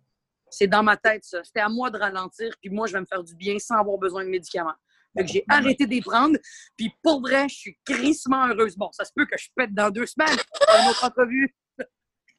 c'est 0.50 0.68
dans 0.68 0.84
ma 0.84 0.98
tête 0.98 1.24
ça. 1.24 1.44
C'était 1.44 1.60
à 1.60 1.70
moi 1.70 1.90
de 1.90 1.98
ralentir, 1.98 2.54
puis 2.62 2.70
moi, 2.70 2.88
je 2.88 2.94
vais 2.94 3.02
me 3.02 3.06
faire 3.06 3.24
du 3.24 3.36
bien 3.36 3.58
sans 3.60 3.76
avoir 3.76 3.98
besoin 3.98 4.24
de 4.24 4.30
médicaments. 4.30 4.74
Fait 5.16 5.26
que 5.26 5.32
j'ai 5.32 5.46
arrêté 5.50 5.88
d'y 5.88 6.02
prendre, 6.02 6.38
puis 6.76 6.92
pour 7.02 7.22
vrai, 7.22 7.50
je 7.50 7.56
suis 7.56 7.78
crissement 7.86 8.48
heureuse. 8.48 8.76
Bon, 8.78 8.92
ça 8.92 9.04
se 9.04 9.12
peut 9.16 9.26
que 9.26 9.38
je 9.38 9.48
pète 9.56 9.74
dans 9.74 9.90
deux 9.90 10.06
semaines. 10.06 10.38
Une 10.84 10.90
autre 10.90 11.04
entrevue. 11.04 11.56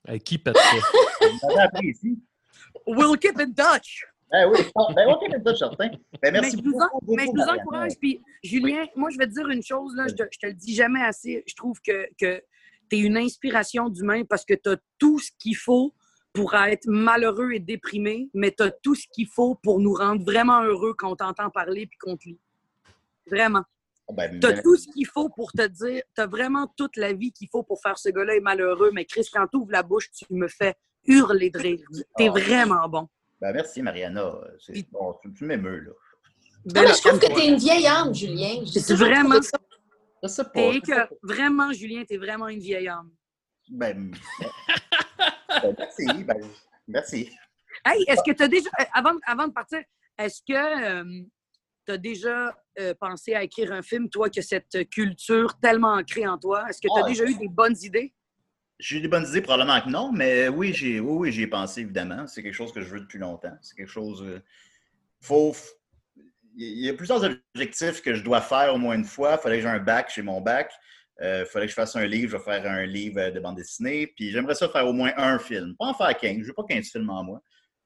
Hey, 0.06 0.20
qui 0.20 0.38
pète 0.38 0.56
ça? 0.56 0.76
Appris 1.64 1.88
ici. 1.88 2.18
We'll 2.86 3.18
keep 3.18 3.38
in 3.40 3.52
touch. 3.52 4.04
Ben 4.30 4.46
oui, 4.50 4.59
ben 4.94 5.09
OK, 5.09 5.26
Linda, 5.28 5.56
certain. 5.56 5.88
Ben 6.22 6.32
merci 6.32 6.56
mais 6.56 6.62
je 6.62 6.68
vous, 6.68 6.76
en- 6.76 6.84
beaucoup, 6.92 7.00
beaucoup, 7.00 7.14
mais 7.16 7.22
je 7.24 7.30
vous 7.30 7.36
Mariana. 7.36 7.62
encourage. 7.62 7.92
Puis, 7.98 8.22
Julien, 8.44 8.84
moi, 8.94 9.09
je 9.11 9.16
vais 9.18 9.26
te 9.26 9.32
dire 9.32 9.48
une 9.48 9.62
chose, 9.62 9.94
là, 9.96 10.06
je, 10.06 10.14
te, 10.14 10.22
je 10.30 10.38
te 10.38 10.46
le 10.46 10.52
dis 10.52 10.74
jamais 10.74 11.02
assez. 11.02 11.42
Je 11.46 11.54
trouve 11.54 11.80
que, 11.80 12.06
que 12.20 12.42
tu 12.90 12.96
es 12.96 13.00
une 13.00 13.16
inspiration 13.16 13.88
d'humain 13.88 14.24
parce 14.24 14.44
que 14.44 14.54
tu 14.54 14.68
as 14.68 14.76
tout 14.98 15.18
ce 15.18 15.30
qu'il 15.38 15.56
faut 15.56 15.94
pour 16.33 16.55
être 16.55 16.87
malheureux 16.87 17.53
et 17.53 17.59
déprimé, 17.61 18.29
mais 18.35 18.53
tu 18.53 18.62
as 18.62 18.70
tout 18.70 18.95
ce 18.95 19.07
qu'il 19.12 19.26
faut 19.26 19.55
pour 19.57 19.81
nous 19.81 19.95
rendre 19.95 20.24
vraiment 20.24 20.62
heureux 20.62 20.95
quand 20.95 21.12
on 21.12 21.16
t'entend 21.16 21.51
parler 21.51 21.87
puis 21.87 21.99
qu'on 21.99 22.16
te 22.16 22.29
lit. 22.29 22.39
Vraiment. 23.26 23.64
Ben, 24.12 24.41
Tu 24.41 24.47
as 24.47 24.53
ben, 24.53 24.62
tout 24.62 24.76
ce 24.76 24.87
qu'il 24.89 25.07
faut 25.07 25.29
pour 25.29 25.53
te 25.53 25.66
dire, 25.66 26.03
tu 26.14 26.20
as 26.20 26.26
vraiment 26.26 26.66
toute 26.76 26.97
la 26.97 27.12
vie 27.12 27.31
qu'il 27.33 27.49
faut 27.51 27.62
pour 27.62 27.81
faire 27.83 27.99
ce 27.99 28.09
gars-là 28.09 28.37
est 28.37 28.41
malheureux, 28.41 28.91
mais 28.95 29.05
Chris, 29.05 29.29
quand 29.33 29.47
tu 29.49 29.57
ouvres 29.59 29.72
la 29.72 29.83
bouche, 29.83 30.11
tu 30.11 30.24
me 30.31 30.49
fais 30.49 30.74
hurler 31.07 31.51
de 31.51 31.59
rire. 31.59 31.87
Tu 32.16 32.24
es 32.24 32.29
Oh. 32.29 32.33
vraiment 32.33 32.89
bon. 32.89 33.09
ben, 33.41 33.53
merci, 33.53 33.83
Mariana. 33.83 34.35
C'est- 34.61 34.72
Puis- 34.72 34.89
Bon, 34.91 35.14
tu, 35.22 35.33
tu 35.35 35.45
m'émeus, 35.45 35.81
là. 35.81 35.93
Non, 36.74 36.83
mais 36.83 36.95
je 36.95 37.01
trouve 37.07 37.18
que 37.20 37.26
tu 37.33 37.41
es 37.41 37.49
une 37.49 37.57
vieille 37.59 37.87
âme, 37.87 38.14
Julien. 38.14 38.64
C'est 38.66 38.95
vraiment- 38.95 39.41
ça. 39.43 39.59
Je 40.22 40.29
sais 40.29 40.43
pas. 40.45 40.51
T'es 40.51 40.66
je 40.68 40.72
sais 40.72 40.79
écœur- 40.79 41.09
Vraiment, 41.22 41.72
Julien, 41.72 42.05
tu 42.05 42.14
es 42.14 42.18
vraiment 42.18 42.49
une 42.49 42.59
vieille 42.61 42.89
âme. 42.89 43.11
Ben, 43.70 44.11
ben, 45.49 45.74
merci. 45.78 46.24
Ben, 46.24 46.36
merci. 46.86 47.30
Hey, 47.84 48.05
est-ce 48.09 48.22
que 48.24 48.32
tu 48.36 48.42
as 48.42 48.49
déjà, 48.49 48.70
euh, 48.80 48.84
avant, 48.92 49.14
avant 49.26 49.49
de 49.49 49.53
partir, 49.53 49.80
est-ce 50.18 50.40
que 50.42 51.03
tu 51.86 51.92
as 51.92 51.99
déjà 51.99 52.55
euh, 52.78 52.94
pensé 52.99 53.34
à 53.34 53.42
écrire 53.42 53.72
un 53.72 53.82
film, 53.82 54.09
toi, 54.11 54.28
que 54.30 54.42
cette 54.42 54.88
culture 54.90 55.59
tellement 55.61 55.94
ancrée 55.94 56.26
en 56.26 56.38
toi? 56.38 56.68
Est-ce 56.68 56.80
que 56.80 56.88
tu 56.92 56.99
as 57.01 57.05
Ah, 57.05 57.09
déjà 57.09 57.24
eu 57.24 57.34
des 57.34 57.49
bonnes 57.49 57.76
idées? 57.82 58.14
J'ai 58.78 59.01
des 59.01 59.09
bonnes 59.09 59.26
idées, 59.26 59.40
probablement 59.42 59.80
que 59.80 59.88
non, 59.88 60.12
mais 60.12 60.49
oui, 60.49 60.72
j'ai 60.72 61.01
oui, 61.01 61.12
oui, 61.12 61.32
j'y 61.32 61.42
ai 61.42 61.46
pensé, 61.49 61.80
évidemment. 61.80 62.26
C'est 62.26 62.42
quelque 62.42 62.55
chose 62.55 62.72
que 62.72 62.80
je 62.80 62.88
veux 62.88 63.01
depuis 63.01 63.18
longtemps. 63.18 63.57
C'est 63.62 63.76
quelque 63.76 63.90
chose. 63.90 64.22
euh, 64.22 64.40
faut. 65.20 65.55
Il 66.57 66.84
y 66.84 66.88
a 66.88 66.94
plusieurs 66.94 67.22
objectifs 67.24 68.03
que 68.03 68.14
je 68.14 68.22
dois 68.22 68.40
faire 68.40 68.74
au 68.74 68.78
moins 68.78 68.94
une 68.96 69.05
fois. 69.05 69.34
Il 69.34 69.42
fallait 69.42 69.57
que 69.57 69.62
j'ai 69.62 69.68
un 69.68 69.78
bac 69.78 70.11
chez 70.11 70.22
mon 70.22 70.40
bac. 70.40 70.72
Il 71.20 71.46
fallait 71.46 71.66
que 71.66 71.70
je 71.70 71.74
fasse 71.74 71.96
un 71.96 72.06
livre. 72.06 72.32
Je 72.32 72.36
vais 72.36 72.42
faire 72.42 72.70
un 72.70 72.86
livre 72.86 73.20
euh, 73.20 73.30
de 73.30 73.40
bande 73.40 73.56
dessinée. 73.56 74.06
Puis 74.06 74.30
j'aimerais 74.30 74.54
ça 74.54 74.68
faire 74.68 74.86
au 74.86 74.92
moins 74.92 75.12
un 75.16 75.38
film. 75.38 75.74
Pas 75.78 75.86
en 75.86 75.94
faire 75.94 76.16
15. 76.16 76.38
Je 76.42 76.46
veux 76.46 76.54
pas 76.54 76.64
15 76.68 76.86
films 76.90 77.10
en 77.10 77.24
moi. 77.24 77.42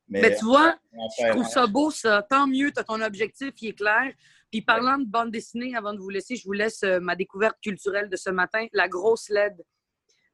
Mais, 0.09 0.21
Mais 0.21 0.37
tu 0.37 0.45
vois, 0.45 0.77
en 0.99 1.09
je 1.19 1.31
trouve 1.31 1.49
ça 1.49 1.67
beau, 1.67 1.91
ça. 1.91 2.23
Tant 2.29 2.47
mieux, 2.47 2.71
tu 2.71 2.79
as 2.79 2.85
ton 2.85 3.01
objectif, 3.01 3.51
il 3.63 3.69
est 3.69 3.73
clair. 3.73 4.13
Puis 4.51 4.61
parlant 4.61 4.99
de 4.99 5.07
bande 5.07 5.31
dessinée, 5.31 5.75
avant 5.75 5.95
de 5.95 5.99
vous 5.99 6.11
laisser, 6.11 6.37
je 6.37 6.45
vous 6.45 6.53
laisse 6.53 6.83
euh, 6.83 7.01
ma 7.01 7.17
découverte 7.17 7.57
culturelle 7.63 8.11
de 8.11 8.17
ce 8.17 8.29
matin, 8.29 8.67
La 8.75 8.89
Grosse 8.89 9.31
LED, 9.31 9.55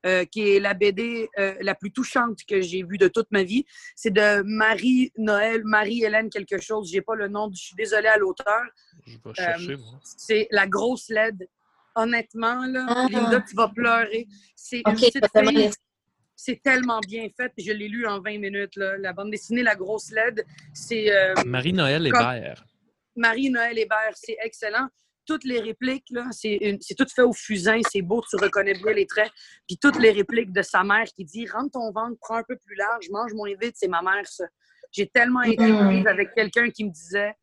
euh, 0.05 0.25
qui 0.25 0.57
est 0.57 0.59
la 0.59 0.75
BD 0.75 1.29
euh, 1.39 1.55
la 1.61 1.77
plus 1.77 1.93
touchante 1.93 2.41
que 2.49 2.61
j'ai 2.61 2.83
vue 2.83 2.99
de 2.99 3.07
toute 3.07 3.31
ma 3.31 3.45
vie. 3.45 3.65
C'est 3.95 4.11
de 4.11 4.43
Marie-Noël, 4.43 5.63
Marie-Hélène 5.65 6.31
quelque 6.31 6.61
chose. 6.61 6.91
J'ai 6.91 7.03
pas 7.03 7.15
le 7.15 7.29
nom, 7.29 7.49
je 7.53 7.63
suis 7.63 7.77
désolée 7.77 8.09
à 8.09 8.17
l'auteur. 8.17 8.63
Je 9.07 9.17
vais 9.17 9.35
chercher, 9.35 9.77
moi. 9.77 10.01
C'est 10.03 10.49
La 10.51 10.67
Grosse 10.67 11.09
LED. 11.09 11.49
Honnêtement, 12.03 12.65
là, 12.67 12.87
Ah. 12.89 13.07
Linda, 13.11 13.41
tu 13.49 13.55
vas 13.57 13.69
pleurer. 13.69 14.27
C'est 14.55 14.83
tellement 16.63 17.01
c'est 17.01 17.09
bien 17.09 17.29
fait. 17.37 17.53
Je 17.59 17.73
l'ai 17.73 17.89
lu 17.89 18.07
en 18.07 18.21
20 18.21 18.39
minutes. 18.39 18.77
là. 18.77 18.97
La 18.99 19.13
bande 19.13 19.31
dessinée 19.31 19.63
La 19.63 19.75
Grosse 19.75 20.11
LED, 20.13 20.45
c'est 20.73 21.11
euh, 21.13 21.35
Marie-Noël 21.45 22.09
Comme- 22.13 22.21
Hébert. 22.21 22.65
Marie-Noël 23.17 23.77
Hébert. 23.79 24.13
C'est 24.15 24.37
excellent. 24.43 24.87
Toutes 25.27 25.45
les 25.45 25.61
répliques, 25.61 26.07
là, 26.11 26.27
c'est, 26.31 26.55
une- 26.55 26.79
tout 26.79 27.07
fait 27.15 27.23
au 27.23 27.33
fusain. 27.33 27.81
C'est 27.91 28.03
beau, 28.03 28.23
tu 28.31 28.37
reconnais 28.37 28.75
bien 28.75 28.93
les 28.93 29.07
traits. 29.07 29.31
Puis 29.67 29.77
toutes 29.79 29.99
les 29.99 30.13
répliques 30.13 30.53
de 30.53 30.63
sa 30.63 30.85
mère 30.85 31.05
qui 31.07 31.25
dit 31.25 31.47
Rentre 31.49 31.73
ton 31.73 31.91
ventre, 31.93 32.17
prends 32.21 32.37
un 32.37 32.45
peu 32.45 32.57
plus 32.65 32.77
large, 32.77 33.11
mange 33.11 33.35
moins 33.35 33.53
vite. 33.61 33.75
C'est 33.77 33.89
ma 33.89 34.01
mère, 34.01 34.27
ça. 34.27 34.45
J'ai 34.93 35.07
tellement 35.09 35.43
été 35.43 35.67
Mm. 35.67 35.87
prise 35.87 36.07
avec 36.07 36.33
quelqu'un 36.35 36.71
qui 36.71 36.85
me 36.85 36.91
disait 36.91 37.35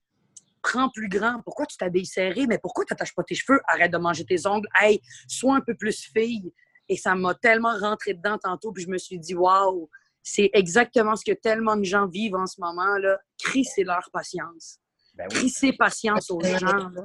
Prends 0.71 0.89
plus 0.89 1.07
grand. 1.09 1.41
Pourquoi 1.43 1.65
tu 1.67 1.77
t'habilles 1.77 2.05
serré? 2.07 2.47
Mais 2.47 2.57
pourquoi 2.57 2.85
tu 2.85 2.93
n'attaches 2.93 3.13
pas 3.13 3.23
tes 3.23 3.35
cheveux? 3.35 3.59
Arrête 3.67 3.91
de 3.91 3.97
manger 3.97 4.25
tes 4.25 4.47
ongles. 4.47 4.67
Hey, 4.79 4.99
sois 5.27 5.55
un 5.57 5.61
peu 5.61 5.75
plus 5.75 6.09
fille. 6.11 6.51
Et 6.89 6.97
ça 6.97 7.13
m'a 7.15 7.35
tellement 7.35 7.77
rentré 7.77 8.13
dedans 8.15 8.37
tantôt. 8.39 8.71
Puis 8.71 8.83
je 8.83 8.89
me 8.89 8.97
suis 8.97 9.19
dit 9.19 9.35
Waouh, 9.35 9.89
c'est 10.23 10.49
exactement 10.53 11.15
ce 11.15 11.23
que 11.23 11.35
tellement 11.37 11.75
de 11.77 11.83
gens 11.83 12.07
vivent 12.07 12.35
en 12.35 12.47
ce 12.47 12.59
moment. 12.59 12.97
là. 12.97 13.19
Crissez 13.37 13.83
leur 13.83 14.09
patience. 14.11 14.79
Ben 15.15 15.27
oui. 15.31 15.37
Crissez 15.37 15.73
patience 15.73 16.31
aux 16.31 16.41
gens. 16.41 16.89
là. 16.89 17.03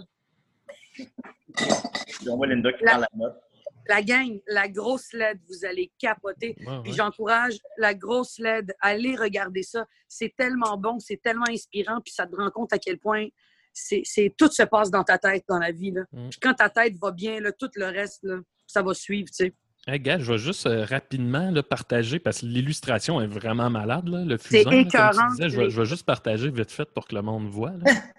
Voit 2.27 2.47
Linda 2.47 2.73
qui 2.73 2.85
La- 2.85 2.91
prend 2.93 3.01
la 3.01 3.09
note. 3.15 3.41
La 3.89 4.03
gang, 4.03 4.39
la 4.47 4.69
grosse 4.69 5.13
LED, 5.13 5.41
vous 5.49 5.65
allez 5.65 5.91
capoter. 5.99 6.55
Ouais, 6.65 6.81
Puis 6.85 6.93
j'encourage 6.93 7.59
la 7.77 7.93
grosse 7.95 8.39
LED, 8.39 8.73
allez 8.81 9.17
regarder 9.17 9.63
ça. 9.65 9.85
C'est 10.07 10.33
tellement 10.37 10.77
bon, 10.77 10.99
c'est 11.01 11.21
tellement 11.21 11.49
inspirant, 11.49 12.01
puis 12.01 12.13
ça 12.13 12.27
te 12.27 12.37
rend 12.37 12.51
compte 12.51 12.73
à 12.73 12.79
quel 12.79 12.99
point 12.99 13.27
c'est, 13.73 14.03
c'est- 14.05 14.35
tout 14.37 14.51
se 14.51 14.63
passe 14.63 14.91
dans 14.91 15.05
ta 15.05 15.19
tête 15.19 15.45
dans 15.49 15.59
la 15.59 15.73
vie. 15.73 15.91
Là. 15.91 16.03
Mm. 16.13 16.29
Puis 16.31 16.41
quand 16.41 16.55
ta 16.55 16.69
tête 16.69 16.97
va 17.01 17.11
bien, 17.11 17.41
là, 17.41 17.53
tout 17.53 17.71
le 17.77 17.87
reste, 17.87 18.21
là, 18.25 18.37
ça 18.67 18.83
va 18.83 18.95
suivre. 18.95 19.29
tu 19.29 19.47
sais. 19.47 19.53
Hey, 19.87 19.99
gars, 19.99 20.19
je 20.19 20.31
vais 20.33 20.39
juste 20.39 20.67
euh, 20.67 20.85
rapidement 20.85 21.51
là, 21.51 21.63
partager 21.63 22.19
parce 22.19 22.41
que 22.43 22.47
l'illustration 22.47 23.21
est 23.21 23.27
vraiment 23.27 23.71
malade. 23.71 24.09
Là, 24.09 24.25
le 24.25 24.37
C'est 24.39 24.59
fusain, 24.59 24.71
là, 24.71 24.71
comme 24.77 24.83
tu 24.83 24.89
écœurant. 24.89 25.31
disais, 25.31 25.49
je, 25.49 25.57
vais, 25.57 25.71
je 25.71 25.81
vais 25.81 25.87
juste 25.87 26.05
partager 26.05 26.51
vite 26.51 26.71
fait 26.71 26.85
pour 26.93 27.07
que 27.09 27.15
le 27.15 27.23
monde 27.23 27.49
voit. 27.49 27.73
Là. 27.73 27.85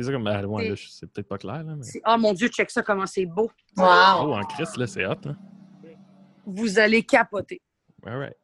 C'est 0.00 0.12
comme, 0.12 0.28
ah, 0.28 0.46
ouais, 0.46 0.62
C'est- 0.62 0.68
là, 0.68 0.76
c'est 0.92 1.06
peut-être 1.12 1.26
pas 1.28 1.38
clair. 1.38 1.64
Là, 1.64 1.74
mais... 1.74 1.82
C'est- 1.82 2.00
Oh 2.06 2.16
mon 2.18 2.32
Dieu, 2.32 2.46
check 2.48 2.70
ça, 2.70 2.82
comment 2.82 3.06
c'est 3.06 3.26
beau. 3.26 3.50
Oh, 3.76 3.80
Wow. 3.80 4.34
en 4.34 4.44
Christ, 4.44 4.76
là, 4.76 4.86
c'est 4.86 5.04
hot. 5.04 5.16
Là. 5.24 5.34
Vous 6.46 6.78
allez 6.78 7.02
capoter. 7.02 7.60
All 8.06 8.16
right. 8.18 8.36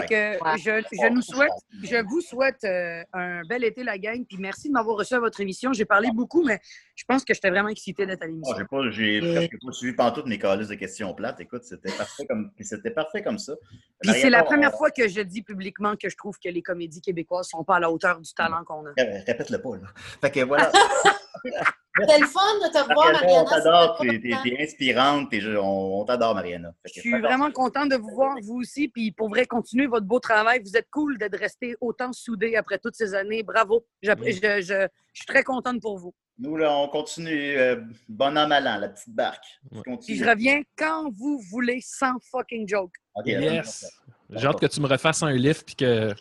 Fait 0.00 0.06
que 0.06 0.42
Ouais. 0.44 0.58
je, 0.58 0.84
je 0.92 1.12
nous 1.12 1.22
souhaite, 1.22 1.50
je 1.82 1.96
vous 2.04 2.20
souhaite 2.20 2.64
euh, 2.64 3.02
un 3.12 3.42
bel 3.48 3.62
été, 3.64 3.84
la 3.84 3.96
gang. 3.98 4.24
Puis 4.26 4.38
merci 4.38 4.68
de 4.68 4.72
m'avoir 4.72 4.96
reçu 4.96 5.14
à 5.14 5.20
votre 5.20 5.40
émission. 5.40 5.72
J'ai 5.72 5.84
parlé 5.84 6.08
beaucoup, 6.12 6.42
mais 6.44 6.60
je 6.96 7.04
pense 7.06 7.24
que 7.24 7.32
j'étais 7.32 7.50
vraiment 7.50 7.68
excitée 7.68 8.04
d'être 8.06 8.22
à 8.22 8.26
l'émission. 8.26 8.56
j'ai 8.58 8.64
pas, 8.64 8.90
j'ai 8.90 9.20
presque 9.20 9.56
pas 9.64 9.72
suivi 9.72 9.94
pantoute 9.94 10.26
mes 10.26 10.38
calices 10.38 10.68
de 10.68 10.74
questions 10.74 11.14
plates. 11.14 11.40
Écoute, 11.40 11.62
c'était 11.64 11.92
parfait 11.92 12.26
comme, 12.26 12.50
puis 12.56 12.64
c'était 12.64 12.90
parfait 12.90 13.22
comme 13.22 13.38
ça. 13.38 13.54
Puis 14.02 14.12
c'est 14.14 14.30
la 14.30 14.42
première 14.42 14.74
on- 14.74 14.78
fois 14.78 14.90
que 14.90 15.06
je 15.08 15.20
dis 15.20 15.42
publiquement 15.42 15.94
que 15.96 16.08
je 16.08 16.16
trouve 16.16 16.36
que 16.42 16.48
les 16.48 16.62
comédies 16.62 17.00
québécoises 17.00 17.48
sont 17.48 17.62
pas 17.64 17.76
à 17.76 17.80
la 17.80 17.90
hauteur 17.90 18.20
du 18.20 18.32
talent 18.34 18.64
qu'on 18.64 18.84
a. 18.86 18.90
Ré- 18.98 19.18
Répète-le 19.26 19.58
pas, 19.62 19.76
là. 19.76 19.88
Fait 20.20 20.30
que 20.30 20.40
voilà. 20.40 20.70
C'était 22.00 22.18
le 22.18 22.26
fun 22.26 22.40
de 22.62 22.72
te 22.72 22.92
voir, 22.92 23.12
Mariana, 23.12 23.42
on 23.42 23.44
t'adore, 23.44 23.98
t'es, 24.00 24.56
inspirante, 24.60 25.30
t'es- 25.30 25.46
on, 25.56 26.00
on 26.00 26.04
t'adore, 26.04 26.34
Mariana. 26.34 26.74
Je 26.84 27.00
suis 27.00 27.20
vraiment 27.20 27.50
contente 27.52 27.88
de 27.90 27.96
vous 27.96 28.10
voir, 28.10 28.34
vous 28.42 28.56
aussi. 28.56 28.88
Puis 28.88 29.12
pour 29.12 29.28
vrai, 29.28 29.46
continuez 29.46 29.86
votre 29.86 30.04
beau 30.06 30.18
travail. 30.18 30.60
Vous 30.64 30.76
êtes 30.76 30.88
cool 30.90 31.18
d'être 31.18 31.38
resté 31.38 31.76
autant 31.80 32.12
soudés 32.12 32.56
après 32.56 32.78
toutes 32.78 32.96
ces 32.96 33.14
années. 33.14 33.42
Bravo. 33.44 33.86
Je, 34.02 34.10
je- 34.10 34.60
je 34.62 34.88
suis 35.12 35.26
très 35.26 35.44
contente 35.44 35.80
pour 35.80 35.98
vous. 35.98 36.12
Nous, 36.36 36.56
là, 36.56 36.76
on 36.76 36.88
continue. 36.88 37.56
euh, 37.56 37.76
bon 38.08 38.36
an, 38.36 38.48
mal 38.48 38.66
an, 38.66 38.78
la 38.78 38.88
petite 38.88 39.14
barque. 39.14 39.44
Ouais. 39.70 39.80
Puis 39.84 39.92
Continue. 39.92 40.18
je 40.18 40.24
reviens 40.24 40.62
quand 40.76 41.08
vous 41.12 41.38
voulez, 41.48 41.78
sans 41.80 42.14
fucking 42.32 42.66
joke. 42.68 42.90
Ok, 43.14 43.26
Yes! 43.26 43.86
J'ai 44.30 44.46
hâte 44.48 44.58
que 44.58 44.66
tu 44.66 44.80
me 44.80 44.88
refasses 44.88 45.22
un 45.22 45.30
lift 45.30 45.64
puis 45.64 45.76
que 45.76 46.12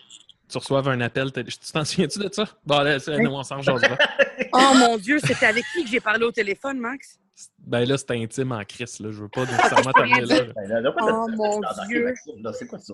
tu 0.53 0.57
reçoives 0.59 0.87
un 0.87 1.01
appel. 1.01 1.31
Tu 1.31 1.43
t'en 1.73 1.83
souviens-tu 1.83 2.19
de 2.19 2.29
ça? 2.31 2.45
Bon, 2.65 2.79
là, 2.81 2.99
c'est- 2.99 3.17
nous, 3.17 3.31
on 3.31 3.43
s'en. 3.43 3.59
Oh 4.55 4.73
mon 4.77 4.97
Dieu, 4.97 5.17
c'était 5.19 5.47
avec 5.47 5.63
qui 5.73 5.83
que 5.83 5.89
j'ai 5.89 5.99
parlé 5.99 6.23
au 6.25 6.31
téléphone, 6.31 6.79
Max? 6.79 7.19
Ben 7.57 7.85
là, 7.85 7.97
c'est 7.97 8.11
intime 8.11 8.51
en 8.51 8.63
Christ. 8.63 8.99
Là. 8.99 9.09
Je 9.11 9.21
veux 9.23 9.27
pas 9.29 9.45
nécessairement 9.45 9.91
t'amener 9.91 10.21
là. 10.21 10.41
Ben, 10.55 10.67
là, 10.69 10.81
là, 10.81 10.93
Oh 11.01 11.27
mon 11.29 11.59
Dieu. 11.87 12.13
C'est 12.53 12.67
quoi 12.67 12.77
ça? 12.79 12.93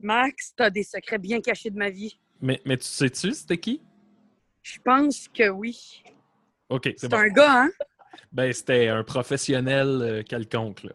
Max, 0.00 0.52
t'as 0.54 0.68
des 0.70 0.82
secrets 0.82 1.18
bien 1.18 1.40
cachés 1.40 1.70
de 1.70 1.78
ma 1.78 1.88
vie. 1.88 2.18
Mais, 2.42 2.60
mais 2.66 2.76
tu 2.76 2.84
sais-tu, 2.86 3.32
c'était 3.32 3.56
qui? 3.58 3.80
Je 4.62 4.78
pense 4.84 5.28
que 5.28 5.48
oui. 5.48 6.02
OK, 6.68 6.82
c'est 6.84 7.00
C'est 7.00 7.08
bon. 7.08 7.16
un 7.16 7.28
gars, 7.28 7.62
hein? 7.62 7.70
Ben, 8.32 8.52
c'était 8.52 8.88
un 8.88 9.02
professionnel 9.02 9.88
euh, 10.02 10.22
quelconque. 10.22 10.82
Là. 10.84 10.92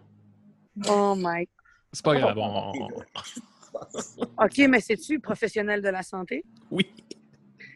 Oh 0.90 1.16
my. 1.18 1.48
C'est 1.92 2.06
pas 2.06 2.16
grave. 2.16 2.38
on- 2.38 2.72
OK, 4.38 4.58
mais 4.70 4.80
c'est-tu 4.82 5.20
professionnel 5.20 5.82
de 5.82 5.90
la 5.90 6.04
santé? 6.04 6.44
Oui. 6.72 6.88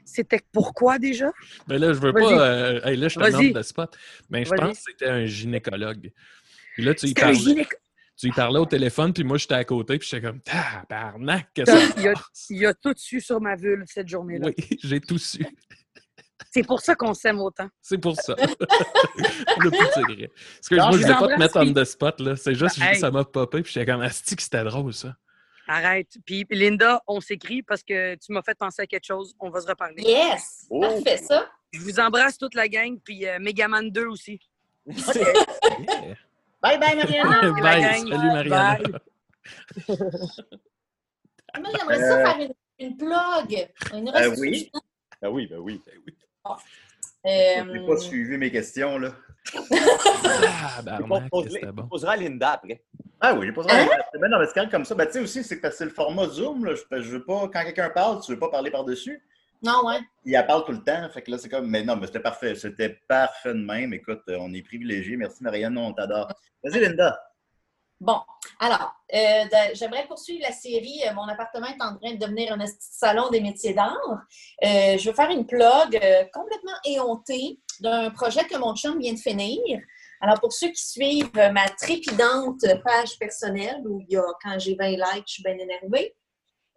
C'était 0.03 0.39
pourquoi 0.51 0.99
déjà? 0.99 1.31
Ben 1.67 1.79
là, 1.79 1.93
je 1.93 1.99
veux 1.99 2.11
pas. 2.11 2.19
euh, 2.19 2.81
hey, 2.83 2.97
là, 2.97 3.07
je 3.07 3.17
te 3.19 3.25
demande 3.25 3.55
le 3.55 3.63
spot. 3.63 3.95
Mais 4.29 4.43
je 4.43 4.49
Vas-y. 4.49 4.59
pense 4.59 4.77
que 4.77 4.83
c'était 4.91 5.07
un 5.09 5.25
gynécologue. 5.25 6.11
Puis 6.73 6.83
là, 6.83 6.93
tu 6.95 7.07
y, 7.07 7.13
parlais, 7.13 7.35
gynéco. 7.35 7.75
tu 8.17 8.27
y 8.27 8.31
parlais 8.31 8.59
au 8.59 8.65
téléphone, 8.65 9.13
puis 9.13 9.23
moi, 9.23 9.37
j'étais 9.37 9.53
à 9.55 9.63
côté, 9.63 9.97
puis 9.99 10.07
j'étais 10.09 10.25
comme, 10.27 10.41
tabarnak, 10.41 11.49
que 11.53 11.65
ça 11.65 11.77
il, 11.97 12.07
a, 12.09 12.13
il 12.49 12.65
a 12.65 12.73
tout 12.73 12.93
su 12.97 13.21
sur 13.21 13.39
ma 13.39 13.55
vulve 13.55 13.85
cette 13.87 14.07
journée-là. 14.09 14.47
Oui, 14.47 14.77
j'ai 14.83 14.99
tout 14.99 15.17
su. 15.17 15.45
C'est 16.51 16.63
pour 16.65 16.81
ça 16.81 16.95
qu'on 16.95 17.13
s'aime 17.13 17.39
autant. 17.39 17.69
C'est 17.81 17.97
pour 17.99 18.15
ça. 18.19 18.35
le 18.39 19.69
plus 19.69 19.77
secret. 20.01 20.29
Parce 20.55 20.67
que 20.69 20.75
Non, 20.75 20.87
moi, 20.89 20.91
je 20.93 20.97
je 20.97 21.07
vous 21.07 21.13
voulais 21.13 21.27
pas 21.29 21.35
te 21.35 21.39
mettre 21.39 21.57
on 21.57 21.61
puis- 21.65 21.73
the 21.73 21.83
spot, 21.85 22.19
là. 22.19 22.35
C'est 22.35 22.55
juste, 22.55 22.79
Ben, 22.79 22.87
hey. 22.87 22.99
ça 22.99 23.11
m'a 23.11 23.23
popé, 23.23 23.61
puis 23.61 23.71
j'étais 23.71 23.89
comme, 23.89 24.01
asti 24.01 24.35
que 24.35 24.41
c'était 24.43 24.63
drôle, 24.63 24.93
ça. 24.93 25.15
Arrête. 25.73 26.17
Puis 26.25 26.45
Linda, 26.49 27.01
on 27.07 27.21
s'écrit 27.21 27.63
parce 27.63 27.81
que 27.81 28.15
tu 28.15 28.33
m'as 28.33 28.41
fait 28.41 28.57
penser 28.57 28.81
à 28.81 28.87
quelque 28.87 29.05
chose. 29.05 29.33
On 29.39 29.49
va 29.49 29.61
se 29.61 29.67
reparler. 29.67 30.03
Yes! 30.03 30.65
Oh. 30.69 30.81
Parfait, 30.81 31.15
ça. 31.17 31.49
Je 31.71 31.79
vous 31.79 31.97
embrasse 31.99 32.37
toute 32.37 32.55
la 32.55 32.67
gang, 32.67 32.99
puis 33.01 33.25
euh, 33.25 33.39
Megaman 33.39 33.89
2 33.89 34.05
aussi. 34.07 34.39
Yeah. 34.85 34.95
Bye 36.61 36.77
bye, 36.77 36.95
Mariana! 36.97 37.41
la 37.41 37.51
Bye, 37.61 37.81
gang. 37.81 37.93
salut 38.09 38.09
Mariana. 38.09 38.77
Bye. 38.77 38.91
Moi, 41.59 41.69
j'aimerais 41.77 41.99
ça 41.99 42.25
faire 42.25 42.39
une, 42.39 42.53
une 42.87 42.97
plug. 42.97 43.69
Une 43.93 44.09
Euh, 44.09 44.11
restitution. 44.11 44.41
oui. 44.41 44.71
Ben 45.21 45.29
oui, 45.29 45.47
ben 45.47 45.59
oui. 45.59 45.81
Euh, 46.45 47.63
Je 47.63 47.71
n'ai 47.71 47.85
pas 47.87 47.97
suivi 47.97 48.37
mes 48.37 48.51
questions, 48.51 48.97
là. 48.97 49.15
Ah, 49.55 50.79
c'était 50.79 50.97
tu 50.97 51.71
bon? 51.71 51.87
poseras 51.87 52.13
à 52.13 52.17
Linda 52.17 52.51
après. 52.51 52.83
Ah 53.21 53.35
oui, 53.35 53.45
j'ai 53.45 53.53
pas 53.53 53.61
non, 53.61 54.39
mais 54.39 54.45
c'est 54.47 54.53
quand 54.53 54.61
même 54.61 54.69
comme 54.69 54.85
ça. 54.85 54.95
Ben, 54.95 55.05
tu 55.05 55.13
sais 55.13 55.19
aussi, 55.19 55.43
c'est 55.43 55.59
que 55.59 55.69
c'est 55.69 55.85
le 55.85 55.91
format 55.91 56.27
Zoom. 56.27 56.65
Là. 56.65 56.73
Je, 56.75 57.01
je 57.01 57.11
veux 57.11 57.23
pas, 57.23 57.47
quand 57.53 57.63
quelqu'un 57.63 57.89
parle, 57.91 58.21
tu 58.21 58.31
veux 58.31 58.39
pas 58.39 58.49
parler 58.49 58.71
par-dessus. 58.71 59.23
Non, 59.63 59.85
ouais. 59.85 59.99
Il 60.25 60.35
en 60.37 60.43
parle 60.43 60.65
tout 60.65 60.71
le 60.71 60.83
temps. 60.83 61.07
Fait 61.13 61.21
que 61.21 61.29
là, 61.29 61.37
c'est 61.37 61.49
comme. 61.49 61.67
Mais 61.69 61.83
non, 61.83 61.95
mais 61.95 62.07
c'était 62.07 62.19
parfait. 62.19 62.55
C'était 62.55 62.99
parfait 63.07 63.53
de 63.53 63.59
même. 63.59 63.93
Écoute, 63.93 64.23
euh, 64.29 64.37
on 64.39 64.51
est 64.53 64.63
privilégiés. 64.63 65.17
Merci, 65.17 65.43
Marianne. 65.43 65.77
On 65.77 65.93
t'adore. 65.93 66.29
Vas-y, 66.63 66.79
Linda. 66.79 67.19
Bon, 68.01 68.19
alors, 68.59 68.95
euh, 69.13 69.43
j'aimerais 69.75 70.07
poursuivre 70.07 70.41
la 70.41 70.51
série. 70.51 71.01
Euh, 71.07 71.13
Mon 71.13 71.27
appartement 71.27 71.67
est 71.67 71.83
en 71.83 71.95
train 71.97 72.13
de 72.13 72.17
devenir 72.17 72.51
un 72.51 72.65
salon 72.79 73.29
des 73.29 73.41
métiers 73.41 73.75
d'art. 73.75 73.95
Euh, 74.63 74.97
je 74.97 75.07
veux 75.07 75.15
faire 75.15 75.29
une 75.29 75.45
plug 75.45 75.95
euh, 75.95 76.23
complètement 76.33 76.73
éhontée 76.83 77.59
d'un 77.79 78.09
projet 78.09 78.43
que 78.45 78.57
mon 78.57 78.75
chum 78.75 78.97
vient 78.97 79.13
de 79.13 79.19
finir. 79.19 79.79
Alors, 80.21 80.39
pour 80.39 80.53
ceux 80.53 80.67
qui 80.69 80.85
suivent 80.87 81.31
ma 81.33 81.67
trépidante 81.69 82.61
page 82.85 83.17
personnelle, 83.19 83.81
où 83.85 83.99
il 84.01 84.13
y 84.13 84.17
a, 84.17 84.23
quand 84.43 84.57
j'ai 84.59 84.75
20 84.75 84.89
likes, 84.89 85.23
je 85.27 85.33
suis 85.33 85.43
bien 85.43 85.57
énervée, 85.57 86.15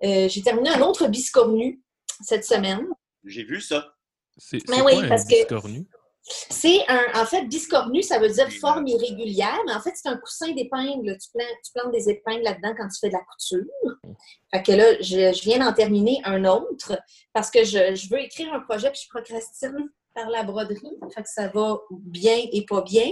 euh, 0.02 0.28
j'ai 0.28 0.42
terminé 0.42 0.70
un 0.70 0.80
autre 0.80 1.06
biscornu 1.08 1.82
cette 2.22 2.44
semaine. 2.44 2.86
J'ai 3.24 3.44
vu 3.44 3.60
ça. 3.60 3.94
C'est 4.36 4.58
oui, 4.68 4.96
un 5.04 5.08
parce 5.08 5.24
que- 5.24 5.34
biscornu? 5.36 5.86
C'est 6.26 6.80
un, 6.88 7.20
en 7.20 7.26
fait, 7.26 7.44
biscornu, 7.44 8.02
ça 8.02 8.18
veut 8.18 8.30
dire 8.30 8.50
forme 8.50 8.86
irrégulière, 8.86 9.58
mais 9.66 9.74
en 9.74 9.80
fait, 9.80 9.92
c'est 9.94 10.08
un 10.08 10.16
coussin 10.16 10.52
d'épingles. 10.52 11.18
Tu 11.18 11.28
plantes, 11.34 11.56
tu 11.62 11.72
plantes 11.74 11.92
des 11.92 12.08
épingles 12.08 12.42
là-dedans 12.42 12.74
quand 12.78 12.88
tu 12.88 12.98
fais 12.98 13.08
de 13.08 13.12
la 13.12 13.20
couture. 13.20 14.16
Fait 14.50 14.62
que 14.62 14.72
là, 14.72 14.94
je, 15.02 15.34
je 15.36 15.42
viens 15.42 15.58
d'en 15.58 15.74
terminer 15.74 16.22
un 16.24 16.46
autre 16.46 16.98
parce 17.34 17.50
que 17.50 17.62
je, 17.62 17.94
je 17.94 18.08
veux 18.08 18.20
écrire 18.20 18.54
un 18.54 18.60
projet 18.60 18.90
puis 18.90 19.02
je 19.04 19.08
procrastine 19.10 19.90
par 20.14 20.30
la 20.30 20.44
broderie. 20.44 20.98
Fait 21.14 21.22
que 21.22 21.28
ça 21.28 21.48
va 21.48 21.78
bien 21.90 22.36
et 22.52 22.64
pas 22.64 22.82
bien. 22.82 23.10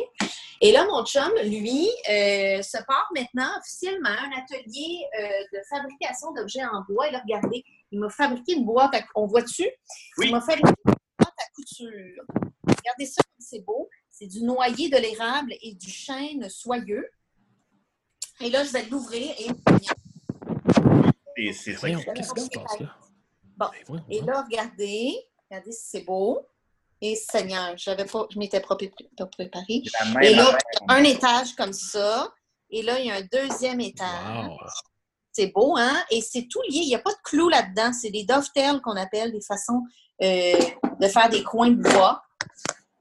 Et 0.60 0.70
là, 0.70 0.86
mon 0.86 1.04
chum, 1.04 1.28
lui, 1.42 1.88
euh, 2.08 2.62
se 2.62 2.78
part 2.86 3.10
maintenant 3.14 3.50
officiellement 3.58 4.08
un 4.10 4.30
atelier 4.40 5.04
euh, 5.18 5.28
de 5.52 5.58
fabrication 5.68 6.32
d'objets 6.32 6.64
en 6.64 6.84
bois. 6.88 7.08
Et 7.08 7.10
là, 7.10 7.20
regardez, 7.20 7.64
il 7.90 7.98
m'a 7.98 8.08
fabriqué 8.08 8.52
une 8.52 8.64
boîte. 8.64 8.94
À, 8.94 9.00
on 9.16 9.26
voit-tu? 9.26 9.64
Oui. 10.18 10.26
Il 10.26 10.30
m'a 10.30 10.40
fabriqué 10.40 10.72
une 10.86 10.94
boîte 11.18 11.34
à 11.36 11.50
couture. 11.56 12.24
Regardez 12.64 13.06
ça, 13.06 13.22
comme 13.24 13.40
c'est 13.40 13.64
beau. 13.64 13.88
C'est 14.08 14.28
du 14.28 14.44
noyer 14.44 14.88
de 14.88 14.98
l'érable 14.98 15.52
et 15.60 15.74
du 15.74 15.90
chêne 15.90 16.48
soyeux. 16.48 17.10
Et 18.40 18.48
là, 18.48 18.62
je 18.62 18.70
vais 18.70 18.84
l'ouvrir 18.84 19.34
et 19.38 19.48
Et 21.36 21.52
c'est 21.52 21.74
ça. 21.74 21.88
Qui 21.88 22.22
se 22.22 22.32
passe 22.32 22.80
là? 22.80 22.96
Bon. 23.56 23.66
Ben, 23.88 24.04
Et 24.10 24.20
là, 24.20 24.42
regardez. 24.42 25.12
Regardez 25.50 25.72
si 25.72 25.88
c'est 25.90 26.04
beau. 26.04 26.46
Et 27.04 27.16
Seigneur, 27.16 27.76
j'avais 27.76 28.04
pas, 28.04 28.26
je 28.30 28.38
m'étais 28.38 28.60
pas 28.60 28.76
pré- 28.76 28.94
pas 29.16 29.26
préparée. 29.26 29.82
Et 30.22 30.34
là, 30.34 30.44
affaire. 30.44 30.58
il 30.80 30.86
y 30.88 30.94
a 30.94 30.94
un 30.94 31.02
étage 31.02 31.52
comme 31.56 31.72
ça. 31.72 32.32
Et 32.70 32.82
là, 32.82 33.00
il 33.00 33.06
y 33.06 33.10
a 33.10 33.16
un 33.16 33.28
deuxième 33.30 33.80
étage. 33.80 34.46
Wow. 34.46 34.56
C'est 35.32 35.48
beau, 35.48 35.76
hein? 35.76 36.00
Et 36.12 36.20
c'est 36.20 36.46
tout 36.48 36.62
lié. 36.68 36.78
Il 36.78 36.86
n'y 36.88 36.94
a 36.94 37.00
pas 37.00 37.10
de 37.10 37.18
clous 37.24 37.48
là-dedans. 37.48 37.92
C'est 37.92 38.10
des 38.10 38.22
dovetails 38.24 38.80
qu'on 38.82 38.96
appelle 38.96 39.32
des 39.32 39.40
façons 39.40 39.82
euh, 40.22 40.56
de 41.00 41.08
faire 41.08 41.28
des 41.28 41.42
coins 41.42 41.70
de 41.70 41.82
bois 41.82 42.22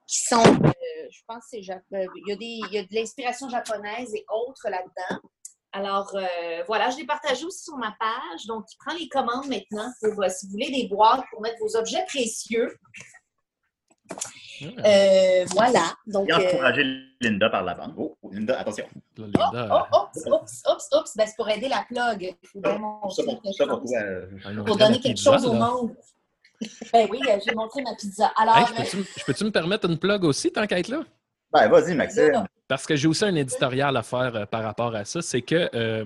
qui 0.08 0.20
sont, 0.22 0.44
euh, 0.44 1.08
je 1.12 1.20
pense, 1.28 1.44
que 1.52 1.62
c'est 1.62 1.72
euh, 1.72 2.06
il, 2.16 2.30
y 2.30 2.32
a 2.32 2.36
des, 2.36 2.46
il 2.46 2.74
y 2.74 2.78
a 2.80 2.84
de 2.84 2.94
l'inspiration 2.94 3.50
japonaise 3.50 4.16
et 4.16 4.26
autres 4.34 4.68
là-dedans. 4.68 5.22
Alors, 5.74 6.14
voilà, 6.68 6.90
je 6.90 6.98
l'ai 6.98 7.06
partagé 7.06 7.46
aussi 7.46 7.64
sur 7.64 7.78
ma 7.78 7.96
page. 7.98 8.46
Donc, 8.46 8.66
il 8.74 8.78
prend 8.78 8.94
les 8.98 9.08
commandes 9.08 9.48
maintenant 9.48 9.90
pour, 10.02 10.26
si 10.30 10.48
vous 10.48 10.52
voulez, 10.52 10.70
des 10.70 10.88
boîtes 10.90 11.24
pour 11.32 11.42
mettre 11.42 11.60
vos 11.62 11.78
objets 11.78 12.04
précieux. 12.08 12.78
Euh, 14.64 15.46
voilà. 15.52 15.94
Donc, 16.08 16.30
Et 16.30 16.34
euh, 16.34 16.38
encourager 16.38 16.84
Linda 17.22 17.50
par 17.50 17.64
la 17.64 17.74
bande. 17.76 17.94
Oh, 17.98 18.18
Linda, 18.32 18.60
attention. 18.60 18.86
Là, 19.18 19.24
oh, 19.24 19.24
Linda, 19.24 19.88
oh, 19.92 19.98
oups, 19.98 20.26
oups, 20.26 20.64
oups, 20.70 20.90
oups. 20.94 21.18
Ben, 21.18 21.28
c'est 21.28 21.36
pour 21.36 21.50
aider 21.50 21.68
la 21.68 21.86
plug. 21.88 22.36
Pour, 22.54 22.62
donner 24.78 25.00
quelque 25.00 25.16
pizza, 25.16 25.34
chose 25.34 25.46
au 25.46 25.54
là. 25.54 25.60
monde. 25.60 25.96
Ben 26.94 27.08
oui, 27.10 27.20
j'ai 27.44 27.56
montré 27.56 27.82
ma 27.82 27.96
pizza. 27.96 28.32
Alors, 28.38 28.56
Hey, 28.56 28.66
je 28.68 28.74
peux-tu 28.98 29.10
je 29.18 29.24
peux-tu 29.26 29.44
me 29.46 29.50
permettre 29.50 29.90
une 29.90 29.98
plug 29.98 30.24
aussi, 30.26 30.52
tant 30.52 30.68
qu'à 30.68 30.78
être 30.78 30.90
là? 30.90 31.02
Ben, 31.52 31.68
vas-y, 31.68 31.96
Maxime. 31.96 32.46
Parce 32.72 32.86
que 32.86 32.96
j'ai 32.96 33.10
aussi 33.10 33.26
un 33.26 33.36
éditorial 33.36 33.98
à 33.98 34.02
faire 34.02 34.34
euh, 34.34 34.46
par 34.46 34.64
rapport 34.64 34.96
à 34.96 35.04
ça. 35.04 35.22
C'est 35.22 35.42
que, 35.42 35.70
euh, 35.76 36.06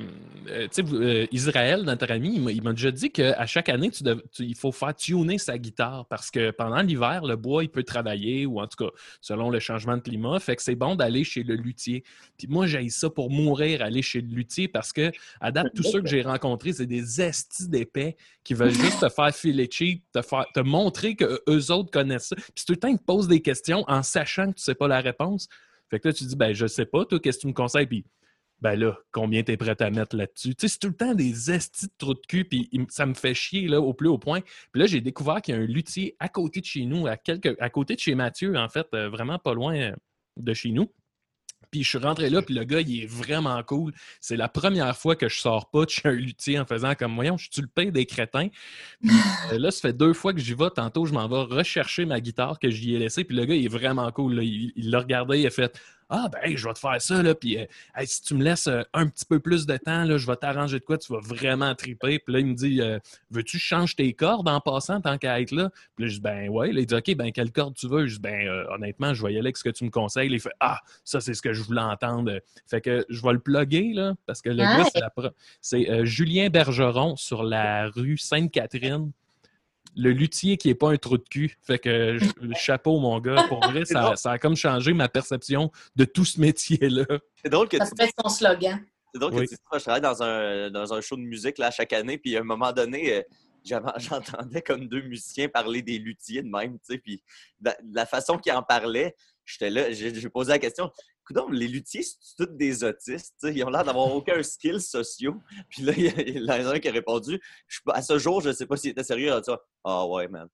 euh, 0.49 0.67
tu 0.73 0.83
sais, 0.83 1.27
Israël, 1.31 1.83
notre 1.83 2.11
ami, 2.11 2.37
il 2.37 2.63
m'a- 2.63 2.73
déjà 2.73 2.89
dit 2.89 3.11
qu'à 3.11 3.45
chaque 3.45 3.69
année, 3.69 3.91
il 4.39 4.55
faut 4.55 4.71
faire 4.71 4.95
tuner 4.95 5.37
sa 5.37 5.59
guitare 5.59 6.07
parce 6.07 6.31
que 6.31 6.49
pendant 6.49 6.81
l'hiver, 6.81 7.23
le 7.23 7.35
bois, 7.35 7.63
il 7.63 7.69
peut 7.69 7.83
travailler 7.83 8.47
ou 8.47 8.59
en 8.59 8.65
tout 8.65 8.83
cas, 8.83 8.89
selon 9.21 9.51
le 9.51 9.59
changement 9.59 9.95
de 9.95 10.01
climat. 10.01 10.39
Fait 10.39 10.55
que 10.55 10.63
c'est 10.63 10.73
bon 10.73 10.95
d'aller 10.95 11.23
chez 11.23 11.43
le 11.43 11.53
luthier. 11.53 12.03
Puis 12.35 12.47
moi, 12.47 12.65
j'ai 12.65 12.89
ça 12.89 13.11
pour 13.11 13.29
mourir, 13.29 13.83
aller 13.83 14.01
chez 14.01 14.21
le 14.21 14.33
luthier 14.33 14.67
parce 14.67 14.91
que, 14.91 15.11
à 15.41 15.51
date, 15.51 15.67
tous 15.75 15.83
ceux 15.83 16.01
que 16.01 16.07
j'ai 16.07 16.23
rencontrés, 16.23 16.73
c'est 16.73 16.87
des 16.87 17.21
estis 17.21 17.69
d'épais 17.69 18.17
qui 18.43 18.55
veulent 18.55 18.71
juste 18.71 19.01
te 19.01 19.09
faire 19.09 19.35
filer 19.35 19.69
cheap, 19.69 20.03
te, 20.11 20.23
faire, 20.23 20.47
te 20.51 20.61
montrer 20.61 21.15
qu'eux 21.15 21.71
autres 21.71 21.91
connaissent 21.91 22.29
ça. 22.29 22.35
Puis 22.35 22.65
tout 22.65 22.73
le 22.73 22.77
temps, 22.77 22.87
ils 22.87 22.97
te 22.97 23.03
posent 23.03 23.27
des 23.27 23.43
questions 23.43 23.83
en 23.87 24.01
sachant 24.01 24.47
que 24.51 24.57
tu 24.57 24.63
sais 24.63 24.73
pas 24.73 24.87
la 24.87 24.99
réponse. 24.99 25.47
Fait 25.89 25.99
que 25.99 26.07
là, 26.07 26.13
tu 26.13 26.23
dis, 26.25 26.35
ben, 26.35 26.53
je 26.53 26.67
sais 26.67 26.85
pas, 26.85 27.05
toi, 27.05 27.19
qu'est-ce 27.19 27.37
que 27.37 27.41
tu 27.41 27.47
me 27.47 27.53
conseilles? 27.53 27.87
Puis, 27.87 28.05
ben 28.61 28.75
là, 28.75 28.97
combien 29.11 29.43
t'es 29.43 29.57
prêt 29.57 29.79
à 29.81 29.89
mettre 29.89 30.15
là-dessus? 30.15 30.55
Tu 30.55 30.67
sais, 30.67 30.73
c'est 30.73 30.79
tout 30.79 30.87
le 30.87 30.95
temps 30.95 31.13
des 31.13 31.51
estis 31.51 31.87
de 31.87 31.91
trous 31.97 32.13
de 32.13 32.21
cul, 32.27 32.45
puis 32.45 32.69
ça 32.89 33.05
me 33.05 33.13
fait 33.13 33.33
chier, 33.33 33.67
là, 33.67 33.81
au 33.81 33.93
plus 33.93 34.07
haut 34.07 34.17
point. 34.17 34.41
Puis 34.71 34.81
là, 34.81 34.87
j'ai 34.87 35.01
découvert 35.01 35.41
qu'il 35.41 35.55
y 35.55 35.57
a 35.57 35.61
un 35.61 35.65
luthier 35.65 36.15
à 36.19 36.29
côté 36.29 36.61
de 36.61 36.65
chez 36.65 36.85
nous, 36.85 37.07
à, 37.07 37.17
à 37.59 37.69
côté 37.69 37.95
de 37.95 37.99
chez 37.99 38.15
Mathieu, 38.15 38.55
en 38.55 38.69
fait, 38.69 38.87
euh, 38.93 39.09
vraiment 39.09 39.39
pas 39.39 39.53
loin 39.53 39.75
euh, 39.75 39.95
de 40.37 40.53
chez 40.53 40.71
nous. 40.71 40.89
Puis 41.75 41.83
je 41.83 41.89
suis 41.89 41.97
rentré 41.97 42.29
là, 42.29 42.41
puis 42.41 42.55
le 42.55 42.63
gars, 42.63 42.79
il 42.79 43.03
est 43.03 43.05
vraiment 43.05 43.61
cool. 43.61 43.91
C'est 44.21 44.37
la 44.37 44.47
première 44.47 44.95
fois 44.95 45.17
que 45.17 45.27
je 45.27 45.41
sors 45.41 45.69
pas 45.69 45.83
de 45.83 45.89
chez 45.89 46.07
un 46.07 46.13
luthier 46.13 46.57
en 46.57 46.65
faisant 46.65 46.95
comme, 46.95 47.15
voyons, 47.15 47.35
je 47.35 47.49
suis 47.51 47.61
le 47.61 47.67
pain 47.67 47.89
des 47.89 48.05
crétins? 48.05 48.47
Puis 49.01 49.11
euh, 49.51 49.59
là, 49.59 49.71
ça 49.71 49.81
fait 49.81 49.91
deux 49.91 50.13
fois 50.13 50.31
que 50.31 50.39
j'y 50.39 50.53
vais. 50.53 50.69
Tantôt, 50.73 51.05
je 51.05 51.11
m'en 51.11 51.27
vais 51.27 51.53
rechercher 51.53 52.05
ma 52.05 52.21
guitare 52.21 52.59
que 52.59 52.69
j'y 52.69 52.95
ai 52.95 52.99
laissée. 52.99 53.25
Puis 53.25 53.35
le 53.35 53.43
gars, 53.43 53.55
il 53.55 53.65
est 53.65 53.67
vraiment 53.67 54.09
cool. 54.13 54.35
là. 54.35 54.43
Il 54.43 54.89
l'a 54.89 54.99
regardé, 54.99 55.39
il 55.39 55.47
a 55.47 55.49
fait 55.49 55.77
Ah, 56.09 56.29
ben, 56.31 56.39
hey, 56.43 56.55
je 56.55 56.67
vais 56.67 56.73
te 56.73 56.79
faire 56.79 57.01
ça. 57.01 57.23
Là. 57.23 57.33
Puis 57.33 57.57
euh, 57.57 57.65
Hey, 57.95 58.05
si 58.05 58.21
tu 58.21 58.35
me 58.35 58.43
laisses 58.43 58.67
euh, 58.67 58.83
un 58.93 59.07
petit 59.07 59.25
peu 59.25 59.39
plus 59.39 59.65
de 59.65 59.75
temps, 59.77 60.03
là, 60.03 60.17
je 60.17 60.27
vais 60.27 60.35
t'arranger 60.35 60.79
de 60.79 60.83
quoi, 60.85 60.97
tu 60.97 61.11
vas 61.11 61.19
vraiment 61.19 61.73
triper. 61.73 62.19
Puis 62.19 62.33
là, 62.33 62.39
il 62.39 62.45
me 62.45 62.53
dit 62.53 62.81
euh, 62.81 62.99
Veux-tu 63.31 63.57
changer 63.57 63.95
tes 63.95 64.13
cordes 64.13 64.47
en 64.47 64.59
passant 64.59 65.01
tant 65.01 65.17
qu'à 65.17 65.41
être 65.41 65.51
là? 65.51 65.71
Puis 65.95 66.05
là, 66.05 66.09
je 66.09 66.15
dis 66.15 66.21
Ben 66.21 66.49
ouais. 66.49 66.71
Là, 66.71 66.81
il 66.81 66.85
dit 66.85 66.95
Ok, 66.95 67.15
ben, 67.15 67.31
quelle 67.31 67.51
corde 67.51 67.73
tu 67.75 67.87
veux? 67.87 68.05
Je 68.05 68.15
dis 68.15 68.21
Ben, 68.21 68.47
honnêtement, 68.69 69.13
je 69.13 69.23
vais 69.25 69.33
y 69.33 69.37
aller 69.37 69.47
avec 69.47 69.57
ce 69.57 69.63
que 69.63 69.69
tu 69.69 69.83
me 69.83 69.89
conseilles. 69.89 70.31
Il 70.31 70.39
fait 70.39 70.51
Ah, 70.59 70.79
ça, 71.03 71.19
c'est 71.21 71.33
ce 71.33 71.41
que 71.41 71.53
je 71.53 71.63
voulais 71.63 71.81
entendre. 71.81 72.39
Fait 72.67 72.81
que 72.81 73.05
je 73.09 73.21
vais 73.23 73.33
le 73.33 73.39
plugger, 73.39 73.93
là, 73.93 74.13
parce 74.27 74.41
que 74.41 74.49
le 74.49 74.63
Ah, 74.63 74.77
gars, 74.77 74.85
c'est 74.93 74.99
la 74.99 75.11
c'est 75.61 76.05
Julien 76.05 76.49
Bergeron 76.49 77.15
sur 77.15 77.43
la 77.43 77.87
rue 77.89 78.17
Sainte-Catherine. 78.17 79.11
Le 79.95 80.11
luthier 80.11 80.57
qui 80.57 80.67
n'est 80.67 80.75
pas 80.75 80.91
un 80.91 80.97
trou 80.97 81.17
de 81.17 81.23
cul. 81.29 81.55
Fait 81.61 81.79
que 81.79 82.17
je- 82.17 82.25
le 82.41 82.53
chapeau, 82.55 82.99
mon 82.99 83.19
gars. 83.19 83.45
Pour 83.47 83.59
vrai, 83.61 83.85
ça, 83.85 84.15
ça 84.15 84.31
a 84.31 84.37
comme 84.37 84.55
changé 84.55 84.93
ma 84.93 85.07
perception 85.09 85.71
de 85.95 86.05
tout 86.05 86.25
ce 86.25 86.39
métier-là. 86.39 87.05
C'est 87.43 87.49
drôle 87.49 87.69
que 87.69 87.77
ça 87.77 87.85
tu 87.85 87.91
se 87.91 88.05
fait 88.05 88.11
son 88.21 88.29
slogan. 88.29 88.79
C'est 89.13 89.19
drôle 89.19 89.33
Oui. 89.35 89.45
que 89.45 89.49
tu 89.49 89.55
dis 89.55 89.61
ça. 89.71 89.77
Je 89.77 89.83
travaille 89.83 90.01
dans 90.01 90.21
un, 90.23 90.69
dans 90.69 90.93
un 90.93 91.01
show 91.01 91.15
de 91.15 91.21
musique 91.21 91.57
là, 91.57 91.71
chaque 91.71 91.93
année, 91.93 92.17
puis 92.17 92.35
à 92.35 92.41
un 92.41 92.43
moment 92.43 92.73
donné, 92.73 93.13
euh, 93.15 93.21
j'entendais 93.97 94.61
comme 94.61 94.87
deux 94.87 95.01
musiciens 95.01 95.47
parler 95.47 95.81
des 95.81 95.97
luthiers 95.97 96.43
de 96.43 96.49
même, 96.49 96.73
tu 96.79 96.93
sais, 96.93 96.97
puis 96.99 97.23
la 97.93 98.05
façon 98.05 98.37
qu'ils 98.37 98.51
en 98.53 98.61
parlaient, 98.61 99.15
j'étais 99.45 99.69
là, 99.69 99.91
j'ai 99.91 100.29
posé 100.29 100.49
la 100.51 100.59
question. 100.59 100.91
Coudonc, 101.25 101.49
les 101.49 101.67
luthiers, 101.67 102.03
c'est 102.03 102.45
tous 102.45 102.51
des 102.53 102.83
autistes, 102.83 103.35
ils 103.43 103.63
ont 103.63 103.69
l'air 103.69 103.83
d'avoir 103.83 104.13
aucun 104.13 104.41
skill 104.43 104.79
sociaux. 104.79 105.41
Puis 105.69 105.83
là, 105.83 105.93
il 105.97 106.37
y 106.37 106.39
en 106.43 106.47
a 106.49 106.73
un 106.73 106.79
qui 106.79 106.87
a 106.87 106.91
répondu, 106.91 107.39
je, 107.67 107.79
à 107.87 108.01
ce 108.01 108.17
jour, 108.19 108.41
je 108.41 108.49
ne 108.49 108.53
sais 108.53 108.65
pas 108.65 108.77
s'il 108.77 108.91
était 108.91 109.03
sérieux. 109.03 109.31
Ah 109.83 110.05
ouais, 110.05 110.27
man. 110.27 110.47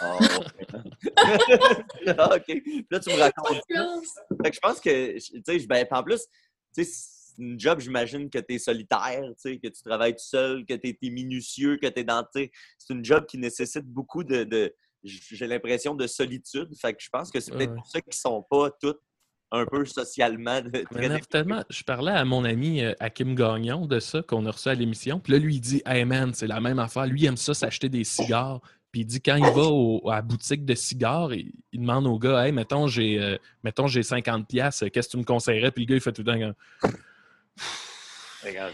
Ah 0.00 0.18
ouais, 0.18 0.66
man. 0.72 0.84
Ah, 2.18 2.36
OK. 2.36 2.44
Puis 2.46 2.86
là, 2.90 3.00
tu 3.00 3.10
me 3.10 3.18
racontes. 3.18 3.62
Fait 4.42 4.50
que 4.50 4.54
je 4.56 4.60
pense 4.60 4.80
que, 4.80 5.14
tu 5.18 5.42
sais, 5.46 5.66
ben, 5.66 5.86
en 5.90 6.02
plus, 6.02 6.26
tu 6.74 6.84
sais, 6.84 6.90
c'est 6.92 7.42
une 7.42 7.58
job, 7.58 7.80
j'imagine 7.80 8.28
que 8.28 8.38
tu 8.38 8.54
es 8.54 8.58
solitaire, 8.58 9.22
tu 9.22 9.34
sais, 9.38 9.58
que 9.58 9.68
tu 9.68 9.82
travailles 9.82 10.12
tout 10.12 10.24
seul, 10.24 10.66
que 10.66 10.74
tu 10.74 10.88
es, 11.02 11.10
minutieux, 11.10 11.78
que 11.78 11.86
tu 11.86 12.00
es 12.00 12.04
dans, 12.04 12.24
c'est 12.34 12.50
une 12.90 13.04
job 13.04 13.24
qui 13.26 13.38
nécessite 13.38 13.86
beaucoup 13.86 14.22
de, 14.24 14.44
de- 14.44 14.74
j'ai 15.04 15.46
l'impression, 15.46 15.94
de 15.94 16.06
solitude. 16.06 16.68
Fait 16.80 16.92
que 16.94 17.02
je 17.02 17.08
pense 17.10 17.30
que 17.30 17.40
c'est 17.40 17.52
peut-être 17.52 17.70
ouais. 17.70 17.76
pour 17.76 17.86
ça 17.86 18.00
qu'ils 18.00 18.14
sont 18.14 18.44
pas 18.48 18.70
tous 18.80 18.94
un 19.52 19.66
peu 19.66 19.84
socialement 19.84 20.60
très 20.90 21.20
tellement. 21.20 21.62
Je 21.68 21.84
parlais 21.84 22.12
à 22.12 22.24
mon 22.24 22.44
ami 22.44 22.82
euh, 22.82 22.94
Hakim 23.00 23.34
Gagnon 23.34 23.86
de 23.86 24.00
ça 24.00 24.22
qu'on 24.22 24.46
a 24.46 24.50
reçu 24.50 24.68
à 24.70 24.74
l'émission. 24.74 25.20
Puis 25.20 25.34
là, 25.34 25.38
lui, 25.38 25.56
il 25.56 25.60
dit 25.60 25.82
Hey 25.84 26.04
man, 26.04 26.32
c'est 26.32 26.46
la 26.46 26.60
même 26.60 26.78
affaire. 26.78 27.06
Lui, 27.06 27.22
il 27.22 27.26
aime 27.26 27.36
ça 27.36 27.52
s'acheter 27.52 27.90
des 27.90 28.04
cigares. 28.04 28.60
Puis 28.90 29.02
il 29.02 29.04
dit 29.04 29.20
quand 29.20 29.36
il 29.36 29.44
va 29.44 29.62
au- 29.62 30.08
à 30.10 30.16
la 30.16 30.22
boutique 30.22 30.64
de 30.64 30.74
cigares, 30.74 31.34
il, 31.34 31.52
il 31.72 31.80
demande 31.80 32.06
au 32.06 32.18
gars 32.18 32.46
Hey, 32.46 32.52
mettons, 32.52 32.86
j'ai 32.86 33.20
euh, 33.20 33.36
mettons, 33.62 33.86
j'ai 33.86 34.00
50$, 34.00 34.46
piastres, 34.46 34.90
qu'est-ce 34.90 35.08
que 35.08 35.12
tu 35.12 35.18
me 35.18 35.24
conseillerais 35.24 35.70
Puis 35.70 35.84
le 35.84 35.88
gars, 35.90 35.96
il 35.96 36.00
fait 36.00 36.12
tout 36.12 36.22
le 36.22 36.32
temps 36.32 36.38
comme. 36.38 36.54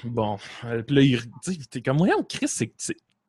Bon. 0.05 0.39
Puis 0.87 0.97
là, 0.97 1.03
il, 1.03 1.21
sais, 1.43 1.59
t'es 1.71 1.83
comme 1.83 1.99
Voyons, 1.99 2.23
Chris, 2.23 2.49
c'est. 2.49 2.73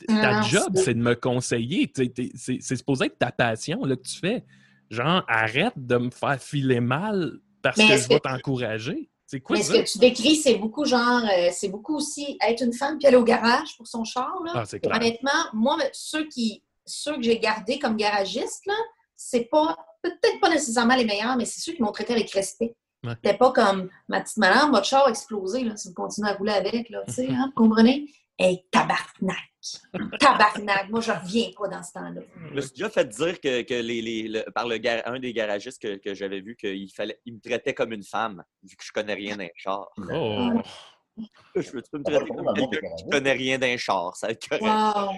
Ta 0.08 0.41
job, 0.41 0.72
c'est- 0.76 0.93
de 0.93 1.00
me 1.00 1.16
conseiller. 1.16 1.91
C'est 2.36 2.76
supposé 2.76 3.06
être 3.06 3.18
ta 3.18 3.32
passion 3.32 3.84
là, 3.86 3.95
que 3.95 4.02
tu 4.02 4.18
fais. 4.18 4.43
Genre, 4.89 5.24
arrête 5.28 5.74
de 5.76 5.97
me 5.97 6.10
faire 6.10 6.41
filer 6.41 6.80
mal 6.80 7.34
parce 7.62 7.78
que 7.78 7.84
je 7.97 8.08
vais 8.08 8.20
t'encourager. 8.20 9.10
C'est 9.28 9.41
quoi 9.41 9.56
Mais 9.58 9.62
ce 9.64 9.74
que 9.74 9.91
tu 9.91 10.00
décris, 10.00 10.36
c'est 10.38 10.56
beaucoup 10.56 10.86
genre, 10.86 11.22
euh, 11.24 11.50
c'est 11.52 11.70
beaucoup 11.70 11.97
aussi 11.97 12.36
être 12.41 12.64
une 12.64 12.74
femme 12.74 12.97
puis 12.97 13.06
aller 13.08 13.18
au 13.18 13.24
garage 13.24 13.78
pour 13.78 13.86
son 13.86 14.04
char. 14.04 14.34
Là? 14.43 14.54
Ah, 14.56 14.66
clair. 14.66 14.95
Honnêtement, 14.95 15.30
moi, 15.54 15.78
ceux 15.93 16.28
qui 16.28 16.64
ceux 16.86 17.16
que 17.18 17.22
j'ai 17.22 17.38
gardés 17.38 17.78
comme 17.78 17.95
garagistes, 17.95 18.68
c'est 19.16 19.47
pas 19.52 19.78
peut-être 20.02 20.39
pas 20.39 20.50
nécessairement 20.50 20.95
les 20.95 21.06
meilleurs, 21.06 21.36
mais 21.38 21.45
c'est 21.45 21.60
ceux 21.62 21.74
qui 21.74 21.84
m'ont 21.84 21.91
traité 21.91 22.14
avec 22.14 22.32
respect. 22.32 22.74
Ouais. 23.04 23.14
C'était 23.24 23.38
pas 23.38 23.52
comme 23.52 23.89
ma 24.08 24.22
petite 24.22 24.38
madame, 24.38 24.72
votre 24.72 24.86
char 24.88 25.06
a 25.06 25.10
explosé, 25.12 25.64
là, 25.64 25.78
si 25.78 25.89
vous 25.89 25.93
continuez 25.93 26.30
à 26.30 26.34
rouler 26.34 26.54
avec, 26.54 26.89
là, 26.89 27.04
tu 27.08 27.14
sais, 27.14 27.28
hein, 27.30 27.52
vous 27.56 27.64
comprenez? 27.64 28.10
Hey, 28.39 28.66
tabarnak! 28.72 29.38
Tabarnak! 30.20 30.89
Moi, 30.89 31.01
je 31.01 31.12
reviens 31.12 31.49
pas 31.57 31.68
dans 31.68 31.84
ce 31.84 31.91
temps-là. 31.93 32.22
Je 32.49 32.53
me 32.55 32.62
suis 32.62 32.72
déjà 32.72 32.89
fait 32.89 33.05
dire 33.05 33.39
que, 33.41 33.62
que 33.64 33.74
les, 33.74 34.01
les- 34.01 34.28
le- 34.28 34.51
par 34.53 34.68
le 34.68 34.78
gar- 34.78 35.01
un 35.05 35.20
des 35.20 35.34
garagistes 35.34 35.82
que, 35.82 35.97
que 35.97 36.14
j'avais 36.14 36.39
vu 36.41 36.55
qu'il 36.55 36.89
fallait 36.93 37.20
il 37.26 37.36
me 37.36 37.39
traitait 37.39 37.74
comme 37.74 37.91
une 37.91 38.03
femme, 38.03 38.43
vu 38.64 38.76
que 38.76 38.84
je 38.84 38.91
connais 38.91 39.14
rien 39.16 39.36
d'un 39.38 39.49
char. 39.55 39.88
Oh. 39.97 40.62
Je 41.55 41.72
veux- 41.72 41.82
tu 41.82 41.89
peux 41.91 41.97
me 41.99 42.03
traiter 42.03 42.26
comme 42.28 42.45
quelqu'un 42.55 42.70
qui 42.70 42.82
garagistes. 42.82 43.12
connaît 43.12 43.34
rien 43.34 43.57
d'un 43.60 43.76
char, 43.78 44.16
ça 44.16 44.28
va 44.28 44.32
être 44.34 44.47
correct. 44.47 44.64
Wow! 44.64 45.14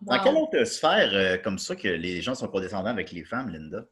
Dans 0.00 0.16
Wow. 0.18 0.22
quelle 0.24 0.36
autre 0.36 0.64
sphère 0.64 1.10
euh, 1.14 1.38
comme 1.38 1.58
ça 1.58 1.76
que 1.76 1.88
les 1.88 2.20
gens 2.20 2.34
sont 2.34 2.48
condescendants 2.48 2.90
avec 2.90 3.12
les 3.12 3.24
femmes, 3.24 3.48
Linda? 3.50 3.86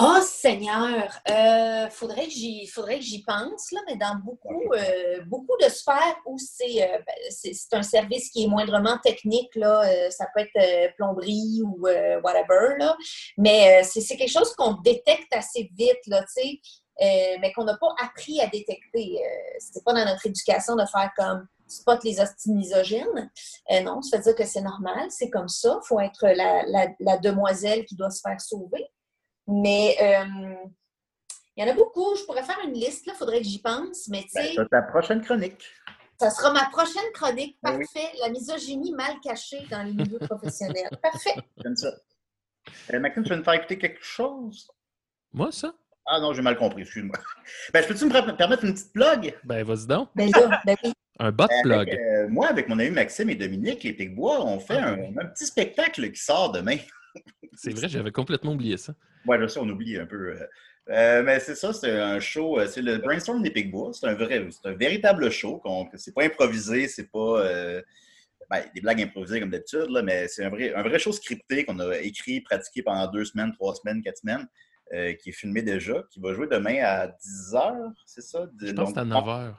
Oh 0.00 0.18
Seigneur, 0.22 1.08
euh, 1.30 1.88
faudrait 1.90 2.26
que 2.26 2.32
j'y 2.32 2.66
faudrait 2.66 2.96
que 2.98 3.04
j'y 3.04 3.22
pense 3.22 3.70
là, 3.70 3.80
mais 3.86 3.96
dans 3.96 4.16
beaucoup 4.16 4.72
euh, 4.72 5.22
beaucoup 5.26 5.56
de 5.62 5.68
sphères 5.68 6.16
où 6.26 6.36
c'est 6.38 6.82
euh, 6.82 6.98
ben, 6.98 7.14
c'est 7.30 7.52
c'est 7.54 7.74
un 7.74 7.82
service 7.82 8.28
qui 8.30 8.44
est 8.44 8.48
moindrement 8.48 8.98
technique 8.98 9.54
là, 9.54 9.82
euh, 9.84 10.10
ça 10.10 10.26
peut 10.34 10.42
être 10.42 10.94
plomberie 10.96 11.62
ou 11.64 11.78
whatever 12.22 12.76
là, 12.78 12.96
mais 13.38 13.82
c'est 13.84 14.16
quelque 14.16 14.32
chose 14.32 14.52
qu'on 14.56 14.74
détecte 14.82 15.32
assez 15.34 15.70
vite 15.76 16.06
là, 16.06 16.22
tu 16.22 16.42
sais, 16.42 17.38
mais 17.40 17.52
qu'on 17.52 17.64
n'a 17.64 17.76
pas 17.76 17.94
appris 18.02 18.40
à 18.40 18.46
détecter. 18.48 19.20
C'était 19.58 19.82
pas 19.84 19.92
dans 19.92 20.04
notre 20.04 20.26
éducation 20.26 20.76
de 20.76 20.84
faire 20.86 21.10
comme 21.16 21.46
spot 21.66 22.02
les 22.04 22.20
hosties 22.20 22.52
misogynes. 22.52 23.30
Euh, 23.70 23.80
non, 23.80 24.02
ça 24.02 24.18
veut 24.18 24.22
dire 24.22 24.34
que 24.34 24.44
c'est 24.44 24.60
normal, 24.60 25.06
c'est 25.10 25.30
comme 25.30 25.48
ça. 25.48 25.80
Il 25.82 25.86
faut 25.86 26.00
être 26.00 26.26
la, 26.26 26.64
la, 26.66 26.88
la 27.00 27.18
demoiselle 27.18 27.84
qui 27.84 27.96
doit 27.96 28.10
se 28.10 28.20
faire 28.20 28.40
sauver. 28.40 28.86
Mais 29.46 29.96
euh, 30.00 30.54
il 31.56 31.64
y 31.64 31.68
en 31.68 31.70
a 31.70 31.74
beaucoup. 31.74 32.14
Je 32.16 32.24
pourrais 32.24 32.42
faire 32.42 32.58
une 32.64 32.72
liste, 32.74 33.06
il 33.06 33.12
faudrait 33.14 33.38
que 33.38 33.44
j'y 33.46 33.60
pense. 33.60 34.08
Mais 34.08 34.22
tu 34.22 34.28
Ben, 34.34 34.42
sais, 34.46 34.52
c'est 34.56 34.68
ta 34.68 34.82
prochaine 34.82 35.22
chronique. 35.22 35.64
ça 36.20 36.30
sera 36.30 36.52
ma 36.52 36.66
prochaine 36.70 37.10
chronique. 37.12 37.58
Ben 37.62 37.76
oui. 37.76 37.84
Parfait. 37.92 38.10
La 38.20 38.28
misogynie 38.30 38.92
mal 38.92 39.20
cachée 39.22 39.66
dans 39.70 39.82
les 39.82 39.92
milieux 39.92 40.18
professionnels. 40.18 40.88
Parfait. 41.02 41.34
J'aime 41.62 41.76
ça. 41.76 41.92
Euh, 42.92 42.98
Maxime, 43.00 43.22
tu 43.24 43.30
veux 43.30 43.36
nous 43.36 43.44
faire 43.44 43.54
écouter 43.54 43.78
quelque 43.78 44.02
chose? 44.02 44.70
Moi, 45.32 45.52
ça? 45.52 45.74
Ah 46.06 46.20
non, 46.20 46.32
j'ai 46.34 46.42
mal 46.42 46.56
compris, 46.56 46.82
excuse-moi. 46.82 47.16
Ben, 47.72 47.82
je 47.82 47.88
peux-tu 47.88 48.04
me 48.06 48.10
per- 48.12 48.36
permettre 48.36 48.64
une 48.64 48.74
petite 48.74 48.92
plug? 48.92 49.38
Ben, 49.44 49.64
vas-y 49.64 49.86
donc. 49.86 50.08
Ben 50.14 50.30
là, 50.30 50.60
ben 50.64 50.76
oui. 50.84 50.92
Un 51.18 51.30
bot 51.30 51.44
Avec, 51.44 51.62
plug. 51.62 51.90
euh, 51.94 52.28
moi, 52.28 52.48
avec 52.48 52.68
mon 52.68 52.78
ami 52.78 52.90
Maxime 52.90 53.30
et 53.30 53.34
Dominique, 53.36 53.84
les 53.84 53.92
Picbois, 53.92 54.44
on 54.44 54.58
fait 54.58 54.76
un, 54.78 54.94
un 55.16 55.26
petit 55.26 55.46
spectacle 55.46 56.10
qui 56.10 56.20
sort 56.20 56.52
demain. 56.52 56.76
C'est 57.54 57.72
vrai, 57.72 57.88
j'avais 57.88 58.10
complètement 58.10 58.52
oublié 58.52 58.76
ça. 58.76 58.94
Ouais, 59.26 59.38
je 59.40 59.46
sais, 59.46 59.60
on 59.60 59.68
oublie 59.68 59.96
un 59.96 60.06
peu. 60.06 60.30
euh, 60.30 60.46
euh, 60.90 61.22
mais 61.22 61.40
c'est 61.40 61.54
ça, 61.54 61.72
c'est 61.72 61.90
un 61.90 62.20
show, 62.20 62.58
euh, 62.58 62.66
c'est 62.66 62.82
le 62.82 62.98
Brainstorm 62.98 63.42
des 63.42 63.50
Picbois. 63.50 63.92
C'est 63.92 64.06
un 64.06 64.14
vrai, 64.14 64.46
c'est 64.50 64.68
un 64.68 64.74
véritable 64.74 65.30
show. 65.30 65.62
C'est 65.94 66.14
pas 66.14 66.24
improvisé, 66.24 66.88
c'est 66.88 67.10
pas 67.10 67.40
euh, 67.40 67.80
ben, 68.50 68.62
des 68.74 68.80
blagues 68.80 69.02
improvisées 69.02 69.40
comme 69.40 69.50
d'habitude, 69.50 69.88
là, 69.88 70.02
mais 70.02 70.28
c'est 70.28 70.44
un 70.44 70.50
vrai, 70.50 70.74
un 70.74 70.82
vrai 70.82 70.98
show 70.98 71.12
scripté 71.12 71.64
qu'on 71.64 71.78
a 71.78 71.96
écrit, 71.98 72.40
pratiqué 72.42 72.82
pendant 72.82 73.10
deux 73.10 73.24
semaines, 73.24 73.52
trois 73.52 73.74
semaines, 73.74 74.02
quatre 74.02 74.18
semaines, 74.18 74.46
euh, 74.92 75.14
qui 75.14 75.30
est 75.30 75.32
filmé 75.32 75.62
déjà, 75.62 76.02
qui 76.10 76.20
va 76.20 76.34
jouer 76.34 76.46
demain 76.50 76.82
à 76.82 77.06
10h, 77.08 77.92
c'est 78.04 78.20
ça? 78.20 78.46
Je 78.60 78.72
pense 78.72 78.90
que 78.90 78.94
c'est 78.94 79.00
à 79.00 79.04
9 79.04 79.24
h. 79.24 79.54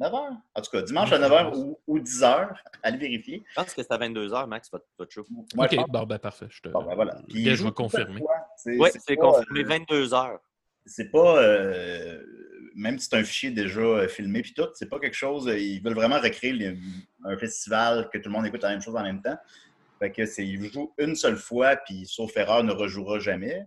9h? 0.00 0.36
En 0.54 0.60
tout 0.62 0.70
cas, 0.70 0.82
dimanche 0.82 1.12
à 1.12 1.18
9h 1.18 1.54
ou, 1.56 1.78
ou 1.86 1.98
10h, 1.98 2.48
allez 2.82 2.98
vérifier. 2.98 3.42
Je 3.50 3.54
pense 3.54 3.74
que 3.74 3.82
c'est 3.82 3.92
à 3.92 3.98
22h, 3.98 4.46
Max, 4.48 4.70
votre, 4.70 4.86
votre 4.98 5.12
show. 5.12 5.26
Moi, 5.54 5.66
ok, 5.70 5.76
bon, 5.88 6.02
ben 6.04 6.18
parfait. 6.18 6.46
Je 6.48 6.62
te... 6.62 6.68
Bon, 6.70 6.82
ben 6.82 6.94
voilà. 6.94 7.20
Puis, 7.28 7.44
je 7.54 7.64
vais 7.64 7.70
confirmer. 7.72 8.20
Oui, 8.66 8.88
c'est 9.06 9.16
confirmé, 9.16 9.60
euh, 9.60 9.78
22h. 9.78 10.38
c'est 10.86 11.10
pas 11.10 11.42
euh, 11.42 12.22
même 12.74 12.98
si 12.98 13.08
c'est 13.10 13.16
un 13.16 13.24
fichier 13.24 13.50
déjà 13.50 13.80
euh, 13.80 14.08
filmé 14.08 14.42
puis 14.42 14.54
tout, 14.54 14.68
c'est 14.74 14.88
pas 14.88 14.98
quelque 14.98 15.16
chose. 15.16 15.48
euh, 15.48 15.58
Ils 15.58 15.82
veulent 15.82 15.94
vraiment 15.94 16.18
recréer 16.20 16.52
les- 16.52 16.78
un 17.24 17.36
festival 17.36 18.08
que 18.12 18.18
tout 18.18 18.28
le 18.28 18.34
monde 18.34 18.46
écoute 18.46 18.62
la 18.62 18.70
même 18.70 18.80
chose 18.80 18.96
en 18.96 19.02
même 19.02 19.20
temps. 19.20 19.36
Fait 19.98 20.10
que 20.10 20.24
c'est 20.24 20.46
ils 20.46 20.72
jouent 20.72 20.94
une 20.98 21.14
seule 21.14 21.36
fois 21.36 21.76
puis 21.76 22.06
sauf 22.06 22.34
erreur 22.36 22.64
ne 22.64 22.72
rejouera 22.72 23.18
jamais. 23.18 23.66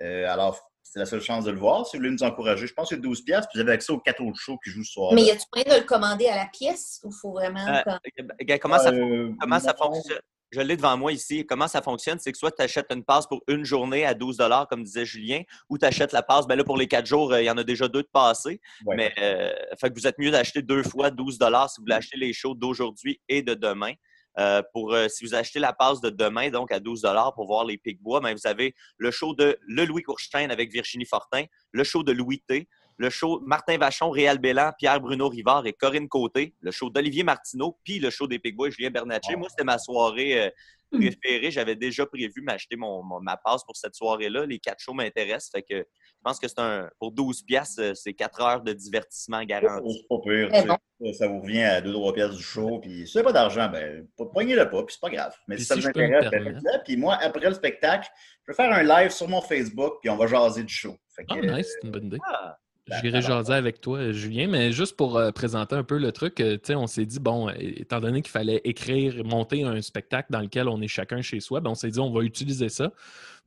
Euh, 0.00 0.26
alors 0.32 0.58
c'est 0.84 0.98
la 1.00 1.06
seule 1.06 1.20
chance 1.22 1.44
de 1.44 1.50
le 1.50 1.58
voir. 1.58 1.86
Si 1.86 1.96
vous 1.96 2.02
voulez 2.02 2.12
nous 2.12 2.22
encourager, 2.22 2.66
je 2.66 2.74
pense 2.74 2.90
que 2.90 2.94
c'est 2.94 3.00
12 3.00 3.22
pièces 3.24 3.46
puis 3.46 3.56
vous 3.58 3.60
avez 3.60 3.72
accès 3.72 3.92
aux 3.92 3.98
quatre 3.98 4.22
autres 4.22 4.38
shows 4.38 4.58
qui 4.62 4.70
jouent 4.70 4.84
ce 4.84 4.92
soir. 4.92 5.12
Mais 5.14 5.22
y 5.22 5.30
a-tu 5.30 5.42
moyen 5.52 5.74
de 5.76 5.80
le 5.80 5.86
commander 5.86 6.26
à 6.28 6.36
la 6.36 6.46
pièce 6.46 7.00
ou 7.02 7.10
faut 7.10 7.32
vraiment. 7.32 7.66
Euh, 7.66 8.58
comment 8.60 8.78
ça, 8.78 8.90
Euh, 8.90 9.32
comment 9.40 9.58
ça 9.58 9.74
non. 9.80 9.86
fonctionne? 9.92 10.20
Je 10.52 10.60
l'ai 10.60 10.76
devant 10.76 10.96
moi 10.96 11.10
ici. 11.12 11.44
Comment 11.44 11.66
ça 11.66 11.82
fonctionne? 11.82 12.18
C'est 12.20 12.30
que 12.30 12.38
soit 12.38 12.52
tu 12.52 12.62
achètes 12.62 12.86
une 12.92 13.02
passe 13.02 13.26
pour 13.26 13.42
une 13.48 13.64
journée 13.64 14.06
à 14.06 14.14
12 14.14 14.40
comme 14.70 14.84
disait 14.84 15.04
Julien, 15.04 15.42
ou 15.68 15.78
tu 15.78 15.84
achètes 15.84 16.12
la 16.12 16.22
passe. 16.22 16.46
Ben 16.46 16.54
là, 16.54 16.62
pour 16.62 16.76
les 16.76 16.86
quatre 16.86 17.06
jours, 17.06 17.32
euh, 17.32 17.42
il 17.42 17.46
y 17.46 17.50
en 17.50 17.58
a 17.58 17.64
déjà 17.64 17.88
deux 17.88 18.02
de 18.02 18.08
passés. 18.12 18.60
Ouais. 18.86 18.94
Mais 18.94 19.12
euh, 19.18 19.52
fait 19.80 19.90
que 19.90 19.94
vous 19.94 20.06
êtes 20.06 20.16
mieux 20.18 20.30
d'acheter 20.30 20.62
deux 20.62 20.84
fois 20.84 21.10
12 21.10 21.34
si 21.34 21.38
vous 21.40 21.82
voulez 21.82 21.94
acheter 21.96 22.16
les 22.16 22.32
shows 22.32 22.54
d'aujourd'hui 22.54 23.20
et 23.28 23.42
de 23.42 23.54
demain. 23.54 23.94
Euh, 24.38 24.62
pour, 24.72 24.92
euh, 24.92 25.08
si 25.08 25.24
vous 25.24 25.34
achetez 25.34 25.60
la 25.60 25.72
passe 25.72 26.00
de 26.00 26.10
demain, 26.10 26.50
donc 26.50 26.72
à 26.72 26.80
12 26.80 27.06
pour 27.34 27.46
voir 27.46 27.64
les 27.64 27.78
Picbois, 27.78 28.20
ben 28.20 28.34
vous 28.34 28.46
avez 28.46 28.74
le 28.96 29.10
show 29.10 29.34
de 29.34 29.56
Le 29.62 29.84
Louis 29.84 30.02
Courstein 30.02 30.50
avec 30.50 30.72
Virginie 30.72 31.06
Fortin, 31.06 31.44
le 31.72 31.84
show 31.84 32.02
de 32.02 32.12
Louis 32.12 32.42
T, 32.46 32.68
le 32.96 33.10
show 33.10 33.40
Martin 33.44 33.76
Vachon, 33.78 34.10
Réal 34.10 34.38
Bélan, 34.38 34.72
Pierre-Bruno 34.78 35.28
Rivard 35.28 35.66
et 35.66 35.72
Corinne 35.72 36.08
Côté, 36.08 36.54
le 36.60 36.70
show 36.70 36.90
d'Olivier 36.90 37.24
Martineau, 37.24 37.78
puis 37.84 37.98
le 37.98 38.10
show 38.10 38.26
des 38.26 38.38
Picbois 38.38 38.68
et 38.68 38.70
Julien 38.70 38.90
Bernatchez. 38.90 39.34
Oh. 39.34 39.38
Moi, 39.38 39.48
c'était 39.50 39.64
ma 39.64 39.78
soirée 39.78 40.42
euh, 40.46 40.50
préférée. 40.92 41.50
J'avais 41.50 41.74
déjà 41.74 42.06
prévu 42.06 42.40
m'acheter 42.42 42.76
mon, 42.76 43.02
mon- 43.02 43.20
ma 43.20 43.36
passe 43.36 43.64
pour 43.64 43.76
cette 43.76 43.94
soirée-là. 43.96 44.46
Les 44.46 44.58
quatre 44.60 44.78
shows 44.80 44.94
m'intéressent. 44.94 45.50
Fait 45.50 45.62
que 45.62 45.78
je 45.78 46.20
pense 46.30 46.38
que 46.38 46.46
c'est 46.46 46.60
un 46.60 46.88
pour 47.00 47.10
12 47.12 47.42
piastres, 47.42 47.82
euh, 47.82 47.94
c'est 47.94 48.14
4 48.14 48.40
heures 48.40 48.62
de 48.62 48.72
divertissement 48.72 49.42
garanti. 49.44 49.92
C'est 50.00 50.08
pas 50.08 50.68
pire. 50.68 51.14
Ça 51.14 51.26
vous 51.28 51.40
revient 51.40 51.62
à 51.64 51.80
2-3 51.82 52.14
pièces 52.14 52.36
du 52.36 52.42
show. 52.42 52.78
Puis 52.78 53.06
si 53.08 53.12
vous 53.12 53.18
n'avez 53.18 53.24
pas 53.24 53.32
d'argent, 53.32 53.68
ben, 53.68 54.06
poignez-le 54.32 54.70
pas, 54.70 54.84
puis 54.84 54.94
c'est 54.94 55.00
pas 55.00 55.10
grave. 55.14 55.34
Mais 55.48 55.56
Puis 55.56 55.64
si 55.64 55.68
ça 55.68 55.74
vous 55.74 55.86
intéresse, 55.86 56.30
ben. 56.30 56.60
Puis 56.84 56.96
moi, 56.96 57.18
après 57.20 57.48
le 57.48 57.54
spectacle, 57.54 58.08
je 58.46 58.52
vais 58.52 58.56
faire 58.56 58.72
un 58.72 58.82
live 58.84 59.10
sur 59.10 59.28
mon 59.28 59.40
Facebook, 59.42 59.94
puis 60.00 60.10
on 60.10 60.16
va 60.16 60.26
jaser 60.28 60.62
du 60.62 60.72
show. 60.72 60.96
Fait 61.14 61.24
que, 61.24 61.34
Ah, 61.48 61.56
nice, 61.58 61.72
c'est 61.74 61.86
une 61.86 61.90
bonne 61.92 62.06
idée. 62.06 62.18
Ah, 62.26 62.56
Ben, 62.86 62.98
J'irai 63.02 63.22
jaser 63.22 63.54
avec 63.54 63.80
toi, 63.80 64.12
Julien, 64.12 64.46
mais 64.46 64.70
juste 64.70 64.94
pour 64.96 65.16
euh, 65.16 65.30
présenter 65.30 65.74
un 65.74 65.84
peu 65.84 65.96
le 65.96 66.12
truc, 66.12 66.38
euh, 66.40 66.56
tu 66.56 66.60
sais, 66.64 66.74
on 66.74 66.86
s'est 66.86 67.06
dit, 67.06 67.18
bon, 67.18 67.48
euh, 67.48 67.52
étant 67.58 67.98
donné 67.98 68.20
qu'il 68.20 68.30
fallait 68.30 68.60
écrire, 68.64 69.24
monter 69.24 69.62
un 69.64 69.80
spectacle 69.80 70.30
dans 70.30 70.40
lequel 70.40 70.68
on 70.68 70.82
est 70.82 70.88
chacun 70.88 71.22
chez 71.22 71.40
soi, 71.40 71.60
ben, 71.60 71.70
on 71.70 71.74
s'est 71.74 71.90
dit, 71.90 72.00
on 72.00 72.12
va 72.12 72.22
utiliser 72.22 72.68
ça. 72.68 72.92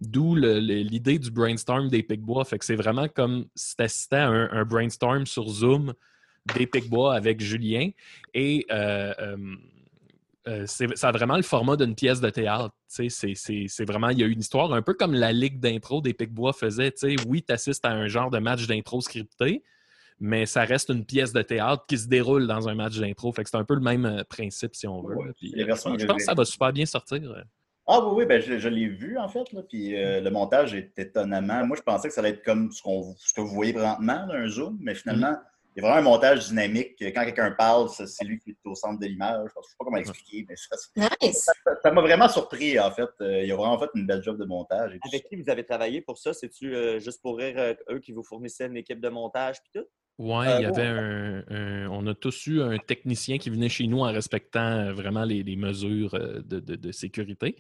D'où 0.02 0.36
l'idée 0.36 1.20
du 1.20 1.32
brainstorm 1.32 1.90
des 1.90 2.04
Picbois. 2.04 2.46
Fait 2.46 2.60
que 2.60 2.66
c'est 2.66 2.76
vraiment 2.76 3.08
comme 3.08 3.46
si 3.56 3.76
t'assistais 3.76 4.18
à 4.18 4.28
un, 4.28 4.50
un 4.52 4.64
brainstorm 4.64 5.26
sur 5.26 5.48
Zoom 5.48 5.94
des 6.56 6.68
Picbois 6.68 7.16
avec 7.16 7.42
Julien. 7.42 7.90
Et 8.34 8.66
euh, 8.72 9.14
euh, 10.48 10.64
c'est- 10.66 10.96
ça 10.96 11.10
a 11.10 11.12
vraiment 11.12 11.36
le 11.38 11.44
format 11.44 11.76
d'une 11.76 11.94
pièce 11.96 12.22
de 12.22 12.30
théâtre. 12.30 12.74
C'est 12.88 13.10
c'est- 13.10 13.36
c'est 13.36 13.86
vraiment, 13.86 14.10
il 14.10 14.20
y 14.20 14.24
a 14.24 14.28
une 14.28 14.40
histoire 14.40 14.72
un 14.74 14.82
peu 14.82 14.94
comme 14.94 15.14
la 15.14 15.32
ligue 15.34 15.60
d'impro 15.60 16.02
des 16.02 16.14
Picbois 16.14 16.54
faisait. 16.54 16.94
Oui, 17.28 17.44
tu 17.44 17.54
assistes 17.54 17.86
à 17.86 17.92
un 17.92 18.08
genre 18.08 18.30
de 18.32 18.40
match 18.40 18.66
d'intro 18.68 19.02
scripté, 19.02 19.64
mais 20.20 20.46
ça 20.46 20.64
reste 20.64 20.90
une 20.90 21.06
pièce 21.06 21.34
de 21.34 21.42
théâtre 21.42 21.86
qui 21.88 21.98
se 21.98 22.08
déroule 22.08 22.48
dans 22.48 22.68
un 22.70 22.76
match 22.76 22.98
d'intro. 22.98 23.32
Fait 23.34 23.44
que 23.44 23.50
c'est 23.50 23.58
un 23.58 23.66
peu 23.66 23.76
le 23.76 23.82
même 23.82 24.06
euh, 24.06 24.24
principe, 24.24 24.76
si 24.76 24.88
on 24.88 25.02
veut. 25.04 25.16
Ouais. 25.16 25.32
Puis, 25.38 25.54
euh, 25.56 25.76
je 25.76 26.06
pense 26.06 26.18
que 26.18 26.24
ça 26.24 26.34
va 26.34 26.46
super 26.46 26.72
bien 26.74 26.86
sortir. 26.86 27.20
euh. 27.32 27.42
Ah 27.90 28.02
oui, 28.06 28.16
oui, 28.18 28.26
ben, 28.26 28.42
je, 28.42 28.58
je 28.60 28.68
l'ai 28.68 28.88
vu 28.90 29.18
en 29.18 29.30
fait. 29.30 29.52
Là, 29.54 29.62
puis 29.64 29.96
euh, 29.96 30.20
le 30.20 30.30
montage 30.30 30.74
est 30.74 30.92
étonnamment. 30.98 31.66
Moi, 31.66 31.78
je 31.78 31.82
pensais 31.84 32.08
que 32.10 32.14
ça 32.14 32.20
allait 32.22 32.32
être 32.32 32.44
comme 32.44 32.70
ce, 32.72 32.82
qu'on- 32.82 33.16
ce 33.18 33.34
que 33.34 33.40
vous 33.42 33.48
voyez 33.54 33.72
présentement, 33.74 34.26
là, 34.26 34.34
un 34.36 34.48
zoom, 34.50 34.78
mais 34.82 34.94
finalement, 34.96 35.32
Mm-hmm. 35.32 35.42
Il 35.78 35.84
y 35.84 35.86
a 35.86 35.90
vraiment 35.92 36.08
un 36.08 36.12
montage 36.12 36.48
dynamique. 36.48 36.96
Quand 37.00 37.24
quelqu'un 37.24 37.52
parle, 37.52 37.88
c'est 37.90 38.26
lui 38.26 38.40
qui 38.40 38.50
est 38.50 38.58
au 38.66 38.74
centre 38.74 39.00
de 39.00 39.06
l'image. 39.06 39.50
Je 39.54 39.60
ne 39.60 39.64
sais 39.64 39.76
pas 39.78 39.86
comment 39.86 39.98
expliquer, 39.98 40.44
mais 40.50 40.56
ça 40.56 40.76
ça- 40.76 41.10
Nice. 41.22 41.44
ça- 41.64 41.76
ça 41.84 41.92
m'a 41.92 42.02
vraiment 42.02 42.28
surpris 42.28 42.80
en 42.80 42.90
fait. 42.90 43.08
Euh, 43.22 43.44
il 43.44 43.52
a 43.52 43.56
vraiment 43.56 43.78
fait 43.78 43.90
une 43.94 44.08
belle 44.08 44.24
job 44.24 44.40
de 44.40 44.46
montage. 44.46 44.96
et 44.96 45.00
Avec 45.08 45.28
qui 45.30 45.36
vous 45.36 45.48
avez 45.52 45.64
travaillé 45.64 46.02
pour 46.02 46.18
ça? 46.18 46.34
C'est-tu 46.34 46.76
euh, 46.76 47.00
juste 47.00 47.22
pour 47.22 47.38
rire, 47.38 47.54
euh, 47.60 47.74
eux 47.92 48.00
qui 48.00 48.12
vous 48.12 48.24
fournissaient 48.24 48.66
une 48.66 48.78
équipe 48.78 49.00
de 49.00 49.10
montage 49.10 49.58
puis 49.62 49.70
tout? 49.82 49.88
Ouais, 50.18 50.48
Euh, 50.48 50.56
il 50.58 50.64
y 50.64 50.66
avait 50.66 50.82
ouais. 50.82 50.88
un, 50.88 51.44
un- 51.50 51.90
On 51.92 52.08
a 52.08 52.16
tous 52.16 52.48
eu 52.48 52.60
un 52.64 52.80
technicien 52.80 53.38
qui 53.38 53.52
venait 53.52 53.70
chez 53.70 53.86
nous 53.86 54.00
en 54.00 54.12
respectant 54.12 54.92
vraiment 54.94 55.24
les, 55.26 55.44
les 55.44 55.56
mesures 55.56 56.18
de, 56.44 56.60
de- 56.60 56.76
de 56.76 56.92
sécurité. 56.92 57.56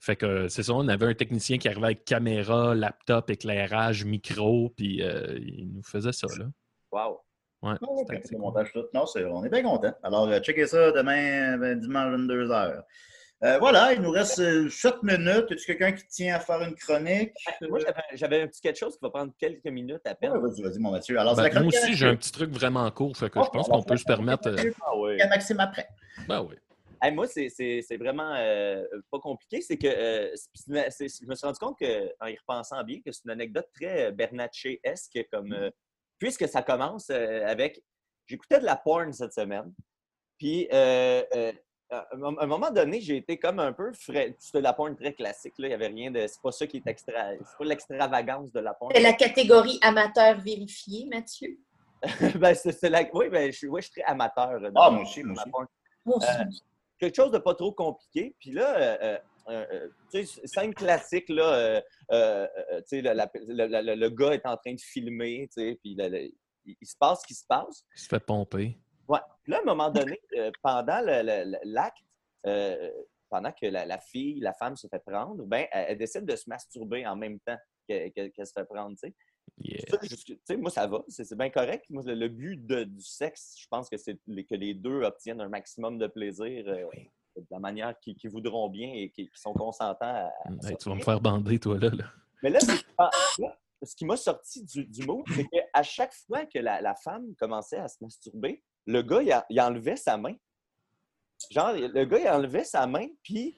Fait 0.00 0.16
que 0.16 0.48
c'est 0.48 0.64
ça, 0.64 0.74
on 0.74 0.88
avait 0.88 1.06
un 1.06 1.14
technicien 1.14 1.56
qui 1.58 1.68
arrivait 1.68 1.86
avec 1.86 2.04
caméra, 2.04 2.74
laptop, 2.74 3.30
éclairage, 3.30 4.04
micro, 4.04 4.70
puis 4.76 5.02
euh, 5.02 5.38
il 5.40 5.72
nous 5.72 5.84
faisait 5.84 6.10
ça, 6.12 6.26
là. 6.36 6.46
Wow! 6.90 7.20
Ouais, 7.62 7.74
cool. 7.82 8.38
montage 8.38 8.72
tout. 8.72 8.84
Non, 8.94 9.04
c'est- 9.06 9.24
on 9.24 9.44
est 9.44 9.50
bien 9.50 9.62
content. 9.62 9.92
Alors, 10.02 10.28
euh, 10.28 10.40
checkez 10.40 10.66
ça 10.66 10.92
demain, 10.92 11.60
euh, 11.62 11.74
dimanche 11.74 12.12
22h. 12.12 12.82
voilà, 13.58 13.92
il 13.94 14.00
nous 14.02 14.10
reste 14.10 14.68
7 14.70 15.02
minutes. 15.02 15.50
Est-ce 15.50 15.66
quelqu'un 15.66 15.92
qui 15.92 16.06
tient 16.06 16.34
à 16.36 16.40
faire 16.40 16.60
une 16.62 16.74
chronique? 16.74 17.32
Moi, 17.68 17.78
j'avais- 17.78 18.02
j'avais 18.14 18.42
un 18.42 18.46
petit 18.46 18.60
quelque 18.60 18.78
chose 18.78 18.94
qui 18.94 19.00
va 19.02 19.10
prendre 19.10 19.32
quelques 19.38 19.66
minutes 19.66 20.00
à 20.06 20.14
peine. 20.14 20.32
Ouais, 20.32 20.40
vas-y, 20.40 20.62
vas-y, 20.62 20.78
mon 20.78 20.90
Mathieu. 20.90 21.18
Alors, 21.18 21.34
Ben, 21.36 21.44
c'est 21.44 21.54
la 21.54 21.60
moi 21.60 21.68
aussi, 21.68 21.94
j'ai 21.94 22.06
un 22.06 22.16
petit 22.16 22.32
truc 22.32 22.50
vraiment 22.50 22.90
court, 22.90 23.16
fait 23.16 23.30
que 23.30 23.38
Oh, 23.38 23.44
je 23.44 23.50
pense 23.50 23.68
qu'on 23.68 23.82
peut 23.82 23.96
se 23.96 24.04
permettre. 24.04 24.48
euh, 24.48 24.70
Ah 24.86 24.96
ouais. 24.96 25.20
à 25.20 25.28
Maxime 25.28 25.60
après. 25.60 25.88
Ben 26.28 26.42
oui. 26.42 26.54
Hey, 27.02 27.12
moi, 27.14 27.26
c'est- 27.26 27.48
c'est 27.48 27.80
c'est 27.80 27.96
vraiment 27.96 28.34
euh, 28.36 28.84
pas 29.10 29.18
compliqué. 29.20 29.62
C'est 29.62 29.78
que 29.78 29.86
euh, 29.86 30.30
c'est 30.34 30.66
une- 30.68 30.84
c'est- 30.90 31.22
je 31.22 31.26
me 31.26 31.34
suis 31.34 31.46
rendu 31.46 31.58
compte 31.58 31.78
que, 31.78 32.10
en 32.20 32.26
y 32.26 32.36
repensant 32.36 32.82
bien, 32.84 32.98
que 33.04 33.10
c'est 33.10 33.24
une 33.24 33.30
anecdote 33.30 33.68
très 33.74 34.08
euh, 34.08 34.10
Bernatchez-esque, 34.10 35.18
comme 35.32 35.52
euh, 35.54 35.70
puisque 36.20 36.48
ça 36.48 36.62
commence 36.62 37.10
euh, 37.10 37.44
avec. 37.46 37.82
J'écoutais 38.26 38.60
de 38.60 38.64
la 38.64 38.76
porn 38.76 39.12
cette 39.12 39.32
semaine. 39.32 39.72
Puis, 40.38 40.68
euh, 40.72 41.24
euh, 41.34 41.52
à 41.90 42.06
un 42.12 42.46
moment 42.46 42.70
donné, 42.70 43.00
j'ai 43.00 43.16
été 43.16 43.36
comme 43.36 43.58
un 43.58 43.72
peu 43.72 43.92
frais. 43.92 44.36
C'était 44.38 44.58
de 44.58 44.62
la 44.62 44.72
porn 44.72 44.94
très 44.94 45.12
classique. 45.12 45.54
Là. 45.58 45.66
Il 45.66 45.70
n'y 45.70 45.74
avait 45.74 45.88
rien 45.88 46.12
de. 46.12 46.24
C'est 46.28 46.40
pas 46.40 46.52
ça 46.52 46.66
qui 46.68 46.76
est 46.76 46.86
extra. 46.86 47.30
C'est 47.38 47.58
pas 47.58 47.64
l'extravagance 47.64 48.52
de 48.52 48.60
la 48.60 48.74
porn. 48.74 48.92
C'est 48.94 49.02
la 49.02 49.14
catégorie 49.14 49.80
amateur 49.82 50.38
vérifié, 50.40 51.06
Mathieu? 51.06 51.58
ben, 52.38 52.54
c'est 52.54 52.72
c'est 52.72 52.88
la... 52.88 53.02
Oui, 53.12 53.28
ben, 53.28 53.50
je, 53.50 53.58
suis- 53.58 53.68
ouais, 53.68 53.82
je 53.82 53.90
suis 53.90 54.00
très 54.00 54.10
amateur. 54.10 54.58
Ah, 54.76 54.90
moi 54.90 55.02
aussi, 55.02 55.24
moi 55.24 55.34
aussi. 55.42 55.50
porn. 55.50 55.66
Moi 56.04 56.16
aussi. 56.18 56.62
Quelque 56.98 57.16
chose 57.16 57.32
de 57.32 57.38
pas 57.38 57.54
trop 57.54 57.72
compliqué. 57.72 58.36
Puis 58.38 58.52
là, 58.52 59.20
euh, 59.50 59.88
euh, 60.14 60.24
scène 60.44 60.72
classique, 60.74 61.28
là, 61.28 61.80
euh, 62.12 62.46
la- 62.90 63.94
le- 63.96 64.08
gars 64.10 64.32
est 64.32 64.46
en 64.46 64.56
train 64.56 64.74
de 64.74 64.80
filmer, 64.80 65.48
puis 65.54 65.78
il, 65.84 66.76
se 66.82 66.96
passe 66.98 67.22
ce 67.22 67.26
qui 67.26 67.34
se 67.34 67.44
passe. 67.46 67.84
Il 67.96 68.00
se 68.00 68.08
fait 68.08 68.20
pomper. 68.24 68.78
Ouais. 69.08 69.18
Puis 69.42 69.52
là, 69.52 69.58
à 69.58 69.60
un 69.62 69.64
moment 69.64 69.90
donné, 69.90 70.20
euh, 70.36 70.50
pendant 70.62 71.00
l'acte, 71.64 71.98
euh, 72.46 72.90
pendant 73.28 73.52
que 73.52 73.66
la, 73.66 73.84
la 73.86 73.98
fille, 73.98 74.40
la 74.40 74.52
femme 74.54 74.76
se 74.76 74.86
fait 74.88 75.02
prendre, 75.04 75.44
ben, 75.44 75.66
elle, 75.72 75.86
elle 75.90 75.98
décide 75.98 76.24
de 76.24 76.36
se 76.36 76.48
masturber 76.48 77.06
en 77.06 77.16
même 77.16 77.38
temps 77.40 77.58
que- 77.88 78.08
que- 78.08 78.28
qu'elle 78.28 78.46
se 78.46 78.52
fait 78.52 78.64
prendre. 78.64 78.96
Yeah. 79.58 79.80
Ça, 80.44 80.56
moi, 80.56 80.70
ça 80.70 80.86
va, 80.86 81.02
c'est 81.08 81.34
bien 81.36 81.50
correct. 81.50 81.84
Moi, 81.90 82.02
le, 82.06 82.14
le 82.14 82.28
but 82.28 82.64
de- 82.66 82.84
du 82.84 83.02
sexe, 83.02 83.56
je 83.60 83.66
pense 83.68 83.88
que 83.88 83.96
c'est 83.96 84.14
que 84.16 84.54
les 84.54 84.74
deux 84.74 85.02
obtiennent 85.02 85.40
un 85.40 85.48
maximum 85.48 85.98
de 85.98 86.06
plaisir 86.06 86.64
euh, 86.68 86.84
de 87.36 87.46
la 87.50 87.58
manière 87.58 87.98
qu'ils 88.00 88.16
qu'ils 88.16 88.30
voudront 88.30 88.68
bien 88.68 88.92
et 88.94 89.10
qui, 89.10 89.28
qui 89.28 89.40
sont 89.40 89.52
consentants 89.52 90.06
à, 90.06 90.30
à 90.44 90.68
Hey, 90.68 90.76
tu 90.76 90.88
vas 90.88 90.94
me 90.94 91.00
faire 91.00 91.20
bander, 91.20 91.58
toi, 91.58 91.78
là. 91.78 91.90
là. 91.90 92.04
Mais 92.42 92.50
là, 92.50 92.58
ce 93.82 93.94
qui 93.96 94.04
m'a 94.04 94.16
sorti 94.16 94.64
du, 94.64 94.84
du 94.84 95.06
mot, 95.06 95.22
c'est 95.34 95.46
qu'à 95.48 95.82
chaque 95.82 96.12
fois 96.14 96.44
que 96.46 96.58
la, 96.58 96.80
la 96.80 96.94
femme 96.94 97.34
commençait 97.36 97.78
à 97.78 97.88
se 97.88 97.96
masturber, 98.02 98.62
le 98.86 99.02
gars, 99.02 99.22
il, 99.22 99.32
a- 99.32 99.46
il 99.50 99.60
enlevait 99.60 99.96
sa 99.96 100.16
main. 100.16 100.34
Genre, 101.50 101.72
le 101.72 102.04
gars, 102.04 102.18
il 102.18 102.28
enlevait 102.28 102.64
sa 102.64 102.86
main, 102.86 103.06
puis, 103.22 103.54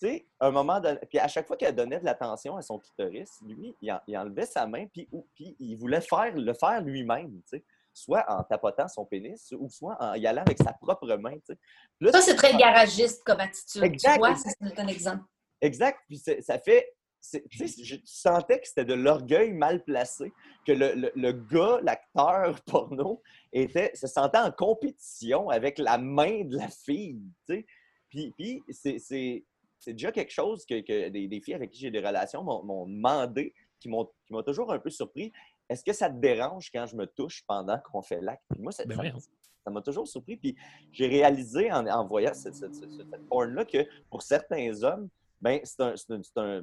tu 0.00 0.06
sais, 0.08 0.26
à 0.40 0.46
un 0.46 0.50
moment 0.50 0.80
donné, 0.80 0.98
puis 1.08 1.18
à 1.18 1.28
chaque 1.28 1.46
fois 1.46 1.56
qu'elle 1.56 1.74
donnait 1.74 2.00
de 2.00 2.04
l'attention 2.04 2.56
à 2.56 2.62
son 2.62 2.78
clitoris, 2.78 3.40
lui, 3.42 3.74
il, 3.82 3.92
en- 3.92 4.00
il 4.06 4.16
enlevait 4.16 4.46
sa 4.46 4.66
main, 4.66 4.86
puis, 4.86 5.08
ou- 5.12 5.26
puis 5.34 5.54
il 5.58 5.76
voulait 5.76 6.00
faire, 6.00 6.34
le 6.34 6.54
faire 6.54 6.80
lui-même, 6.82 7.40
tu 7.42 7.58
sais. 7.58 7.64
Soit 7.96 8.24
en 8.28 8.42
tapotant 8.42 8.88
son 8.88 9.06
pénis, 9.06 9.54
ou 9.56 9.70
soit 9.70 9.96
en 10.00 10.14
y 10.14 10.26
allant 10.26 10.42
avec 10.42 10.58
sa 10.58 10.72
propre 10.72 11.06
main, 11.16 11.36
là, 12.00 12.10
Ça, 12.12 12.20
c'est 12.20 12.34
très 12.34 12.56
garagiste 12.56 13.22
comme 13.24 13.38
attitude. 13.38 13.84
Exact, 13.84 14.14
Tu 14.14 14.18
vois, 14.18 14.30
exact. 14.32 14.56
c'est 14.60 14.78
un 14.80 14.88
exemple. 14.88 15.22
Exact. 15.60 16.00
Puis 16.08 16.18
ça 16.18 16.58
fait. 16.58 16.92
je 17.22 17.96
sentais 18.04 18.60
que 18.60 18.66
c'était 18.66 18.84
de 18.84 18.94
l'orgueil 18.94 19.52
mal 19.52 19.82
placé, 19.84 20.32
que 20.66 20.72
le, 20.72 20.92
le- 20.94 21.12
le 21.14 21.32
gars, 21.32 21.78
l'acteur 21.82 22.60
porno, 22.66 23.22
était, 23.52 23.92
se 23.94 24.08
sentait 24.08 24.38
en 24.38 24.50
compétition 24.50 25.48
avec 25.48 25.78
la 25.78 25.96
main 25.96 26.44
de 26.44 26.56
la 26.58 26.68
fille. 26.68 27.22
tu 27.48 27.54
sais. 27.54 27.66
Puis, 28.08 28.32
puis 28.36 28.62
c'est- 28.70 29.44
déjà 29.86 30.10
quelque 30.12 30.32
chose 30.32 30.66
que, 30.66 30.80
que 30.80 31.08
des, 31.10 31.28
des 31.28 31.40
filles 31.40 31.54
avec 31.54 31.70
qui 31.70 31.78
j'ai 31.80 31.90
des 31.92 32.00
relations 32.00 32.42
m'ont 32.42 32.86
demandé, 32.86 33.54
qui 33.78 33.88
m'ont 33.88 34.08
toujours 34.44 34.72
un 34.72 34.78
peu 34.78 34.90
surpris. 34.90 35.30
Est-ce 35.68 35.82
que 35.84 35.92
ça 35.92 36.10
te 36.10 36.16
dérange 36.18 36.70
quand 36.72 36.86
je 36.86 36.96
me 36.96 37.06
touche 37.06 37.42
pendant 37.46 37.78
qu'on 37.78 38.02
fait 38.02 38.20
l'acte? 38.20 38.42
Puis 38.50 38.60
Moi, 38.62 38.72
ça 38.72 38.84
Ben 38.84 38.96
ça- 39.18 39.70
m'a 39.70 39.80
toujours 39.80 40.06
surpris. 40.06 40.36
Puis 40.36 40.54
j'ai 40.92 41.06
réalisé 41.06 41.72
en, 41.72 41.86
en 41.86 42.06
voyant 42.06 42.34
cette, 42.34 42.54
cette, 42.54 42.74
cette- 42.74 42.92
cette 42.92 43.28
porn-là 43.28 43.64
que 43.64 43.86
pour 44.10 44.22
certains 44.22 44.82
hommes, 44.82 45.08
ben, 45.40 45.60
c'est 45.64 45.80
un- 45.80 45.94
un- 46.36 46.62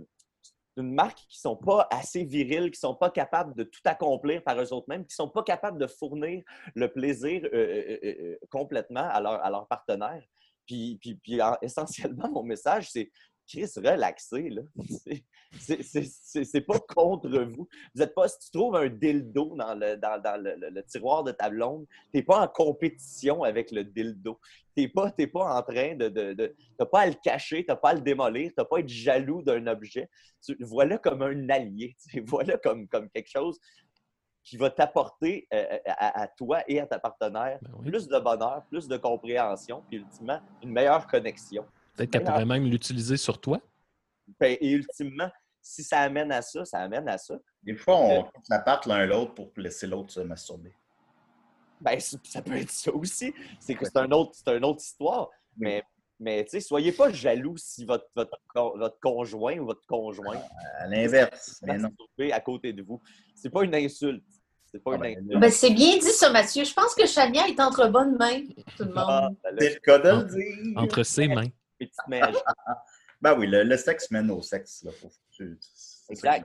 une 0.77 0.93
marque 0.93 1.17
qui 1.17 1.37
ne 1.37 1.49
sont 1.49 1.55
pas 1.57 1.87
assez 1.91 2.23
viriles, 2.23 2.71
qui 2.71 2.77
ne 2.77 2.89
sont 2.89 2.95
pas 2.95 3.09
capables 3.09 3.53
de 3.55 3.63
tout 3.63 3.81
accomplir 3.85 4.41
par 4.43 4.57
eux 4.61 4.71
autres 4.71 4.85
mêmes, 4.87 5.01
qui 5.05 5.11
ne 5.13 5.25
sont 5.25 5.29
pas 5.29 5.43
capables 5.43 5.77
de 5.79 5.87
fournir 5.87 6.43
le 6.75 6.87
plaisir 6.91 7.43
euh, 7.45 7.49
euh, 7.53 7.97
euh, 8.03 8.37
complètement 8.49 9.07
à 9.09 9.19
leur, 9.19 9.43
à 9.43 9.49
leur 9.49 9.67
partenaire. 9.67 10.23
Puis, 10.65 10.97
puis, 11.01 11.15
puis 11.15 11.41
en- 11.41 11.57
essentiellement, 11.61 12.29
mon 12.31 12.43
message, 12.43 12.89
c'est 12.91 13.11
Chris, 13.51 13.69
relaxez, 13.77 14.49
là. 14.49 14.61
C'est- 15.59 16.61
pas 16.65 16.79
contre 16.79 17.27
vous. 17.29 17.67
Vous 17.93 18.01
êtes 18.01 18.15
pas, 18.15 18.27
si 18.29 18.39
tu 18.39 18.51
trouves 18.51 18.75
un 18.77 18.87
dildo 18.87 19.55
dans 19.57 19.73
le, 19.75 19.97
dans, 19.97 20.21
dans 20.21 20.41
le, 20.41 20.55
le- 20.55 20.69
le 20.69 20.83
tiroir 20.83 21.23
de 21.25 21.31
ta 21.33 21.49
blonde, 21.49 21.85
t'es 22.13 22.23
pas 22.23 22.39
en 22.41 22.47
compétition 22.47 23.43
avec 23.43 23.71
le 23.71 23.83
dildo. 23.83 24.39
T'es 24.75 24.87
pas, 24.87 25.11
pas 25.11 25.57
en 25.57 25.61
train 25.61 25.95
de, 25.95 26.07
de, 26.07 26.33
de- 26.33 26.55
t'as 26.77 26.85
pas 26.85 27.01
à 27.01 27.07
le 27.07 27.15
cacher, 27.21 27.65
t'as 27.65 27.75
pas 27.75 27.89
à 27.89 27.93
le 27.95 28.01
démolir, 28.01 28.51
t'as 28.55 28.63
pas 28.63 28.77
à 28.77 28.79
être 28.79 28.87
jaloux 28.87 29.41
d'un 29.41 29.67
objet. 29.67 30.09
Tu, 30.41 30.55
voilà 30.61 30.97
comme 30.97 31.21
un 31.21 31.49
allié. 31.49 31.95
Voilà 32.25 32.57
comme, 32.57 32.87
comme 32.87 33.09
quelque 33.09 33.29
chose 33.29 33.59
qui 34.43 34.55
va 34.57 34.69
t'apporter 34.71 35.47
euh, 35.53 35.77
à, 35.85 36.21
à 36.21 36.27
toi 36.27 36.63
et 36.67 36.79
à 36.79 36.87
ta 36.87 36.97
partenaire 36.97 37.59
Ben 37.61 37.71
oui. 37.79 37.89
plus 37.91 38.07
de 38.07 38.17
bonheur, 38.19 38.63
plus 38.69 38.87
de 38.87 38.97
compréhension, 38.97 39.83
puis 39.89 39.97
ultimement, 39.97 40.39
une 40.63 40.71
meilleure 40.71 41.05
connexion. 41.07 41.65
Peut-être 41.95 42.11
qu'elle 42.11 42.23
pourrait 42.23 42.45
même 42.45 42.65
l'utiliser 42.65 43.17
sur 43.17 43.39
toi. 43.39 43.59
Ben, 44.39 44.57
Et 44.61 44.71
ultimement, 44.71 45.29
si 45.61 45.83
ça 45.83 45.99
amène 45.99 46.31
à 46.31 46.41
ça, 46.41 46.63
ça 46.65 46.79
amène 46.79 47.07
à 47.07 47.17
ça. 47.17 47.35
Des 47.63 47.75
fois, 47.75 47.97
on 47.97 48.23
quitte 48.23 48.49
l'appart 48.49 48.85
l'un 48.85 49.05
l'autre 49.05 49.33
pour 49.35 49.51
laisser 49.57 49.87
l'autre 49.87 50.11
se 50.11 50.21
masturber. 50.21 50.73
Ben, 51.79 51.99
ça 51.99 52.41
peut 52.41 52.55
être 52.57 52.71
ça 52.71 52.91
aussi. 52.93 53.33
C'est 53.59 53.75
que 53.75 53.85
c'est 53.85 53.97
un 53.97 54.11
autre, 54.11 54.31
c'est 54.33 54.55
une 54.55 54.63
autre 54.65 54.81
histoire. 54.81 55.29
Mais, 55.57 55.83
mais 56.19 56.43
tu 56.45 56.51
sais, 56.51 56.59
soyez 56.59 56.91
pas 56.91 57.11
jaloux 57.11 57.57
si 57.57 57.85
votre, 57.85 58.05
votre, 58.15 58.37
con- 58.47 58.73
votre 58.77 58.99
conjoint 58.99 59.57
ou 59.59 59.65
votre 59.65 59.85
conjoint 59.87 60.39
À 60.77 60.87
l'inverse. 60.87 61.61
À 62.31 62.39
côté 62.39 62.71
de 62.73 62.83
vous. 62.83 63.01
C'est 63.35 63.49
pas 63.49 63.63
une 63.63 63.75
insulte. 63.75 64.23
C'est 64.71 64.81
pas 64.81 64.91
Ah 64.93 64.95
une 64.95 65.01
ben, 65.01 65.17
insulte. 65.17 65.39
Ben, 65.39 65.51
c'est 65.51 65.71
bien 65.73 65.97
dit 65.97 66.05
ça, 66.11 66.29
Mathieu. 66.31 66.63
Je 66.63 66.73
pense 66.73 66.95
que 66.95 67.05
Chania 67.05 67.47
est 67.47 67.59
entre 67.59 67.87
bonnes 67.89 68.15
mains, 68.17 68.41
tout 68.77 68.83
le 68.85 68.93
Ah, 68.95 69.23
monde. 69.29 69.37
ben 69.43 69.49
là, 69.51 69.57
C'est 69.59 69.73
le 69.73 69.79
cas 69.79 69.99
de 69.99 70.09
le 70.09 70.23
dire. 70.25 70.77
Entre 70.77 71.03
ses 71.03 71.27
mains. 71.27 71.49
Petite 71.87 72.07
magie. 72.07 72.37
Ben 73.21 73.37
oui, 73.37 73.45
le, 73.45 73.61
le 73.61 73.77
sexe 73.77 74.09
mène 74.09 74.31
au 74.31 74.41
sexe. 74.41 74.81
Là, 74.81 74.91
tu-. 75.29 75.59
Exact. 76.09 76.43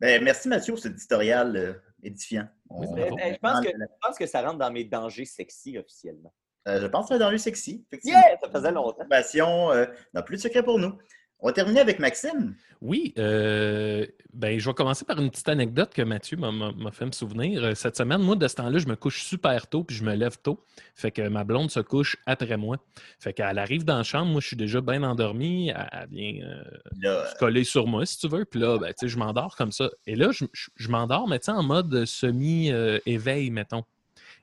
Ben, 0.00 0.24
merci 0.24 0.48
Mathieu 0.48 0.74
cet 0.76 0.92
éditorial 0.92 1.54
euh, 1.54 1.74
édifiant. 2.02 2.48
On-. 2.70 2.96
Eh, 2.96 3.10
eh, 3.22 3.34
je, 3.34 3.38
pense 3.38 3.60
que, 3.60 3.68
je 3.68 3.86
pense 4.00 4.18
que 4.18 4.26
ça 4.26 4.40
rentre 4.40 4.56
dans 4.58 4.70
mes 4.70 4.84
dangers 4.84 5.26
sexy 5.26 5.76
officiellement. 5.76 6.32
Euh, 6.66 6.80
je 6.80 6.86
pense 6.86 7.04
que 7.04 7.08
c'est 7.08 7.14
un 7.22 7.26
danger 7.26 7.38
sexy. 7.38 7.86
Yeah! 8.04 8.38
Ça 8.42 8.50
faisait 8.50 8.72
longtemps. 8.72 9.06
Passion, 9.08 9.70
euh, 9.70 9.86
n'a 10.14 10.22
plus 10.22 10.36
de 10.36 10.42
secret 10.42 10.62
pour 10.62 10.78
nous. 10.78 10.98
On 11.44 11.48
va 11.48 11.52
terminer 11.52 11.80
avec 11.80 11.98
Maxime. 11.98 12.54
Oui, 12.80 13.12
euh, 13.18 14.06
ben, 14.32 14.58
je 14.58 14.66
vais 14.66 14.72
commencer 14.72 15.04
par 15.04 15.20
une 15.20 15.28
petite 15.30 15.50
anecdote 15.50 15.92
que 15.92 16.00
Mathieu 16.00 16.38
m'a- 16.38 16.72
fait 16.90 17.04
me 17.04 17.12
souvenir. 17.12 17.62
Euh, 17.62 17.74
Cette 17.74 17.98
semaine, 17.98 18.22
moi, 18.22 18.34
de 18.34 18.48
ce 18.48 18.54
temps-là, 18.54 18.78
je 18.78 18.86
me 18.86 18.96
couche 18.96 19.22
super 19.24 19.66
tôt 19.66 19.84
puis 19.84 19.94
je 19.94 20.04
me 20.04 20.14
lève 20.14 20.38
tôt. 20.42 20.64
Fait 20.94 21.10
que 21.10 21.20
ma 21.28 21.44
blonde 21.44 21.70
se 21.70 21.80
couche 21.80 22.16
après 22.24 22.56
moi. 22.56 22.78
Fait 23.20 23.34
qu'elle 23.34 23.58
arrive 23.58 23.84
dans 23.84 23.98
la 23.98 24.02
chambre, 24.04 24.32
moi, 24.32 24.40
je 24.40 24.46
suis 24.46 24.56
déjà 24.56 24.80
bien 24.80 25.02
endormi. 25.02 25.68
Elle, 25.68 26.08
vient 26.10 26.46
euh, 26.46 26.64
Là, 27.02 27.26
se 27.30 27.34
coller 27.38 27.64
sur 27.64 27.86
moi, 27.86 28.06
si 28.06 28.16
tu 28.20 28.26
veux. 28.28 28.46
Puis 28.46 28.58
là, 28.58 28.78
ben, 28.78 28.88
tu 28.88 28.94
sais, 29.00 29.08
je 29.08 29.18
m'endors 29.18 29.54
comme 29.54 29.70
ça. 29.70 29.90
Et 30.06 30.16
là, 30.16 30.30
je, 30.32 30.46
je- 30.54 30.70
je 30.76 30.88
m'endors, 30.88 31.28
mais 31.28 31.38
tu 31.40 31.44
sais, 31.44 31.52
en 31.52 31.62
mode 31.62 32.06
semi-éveil, 32.06 33.50
mettons. 33.50 33.84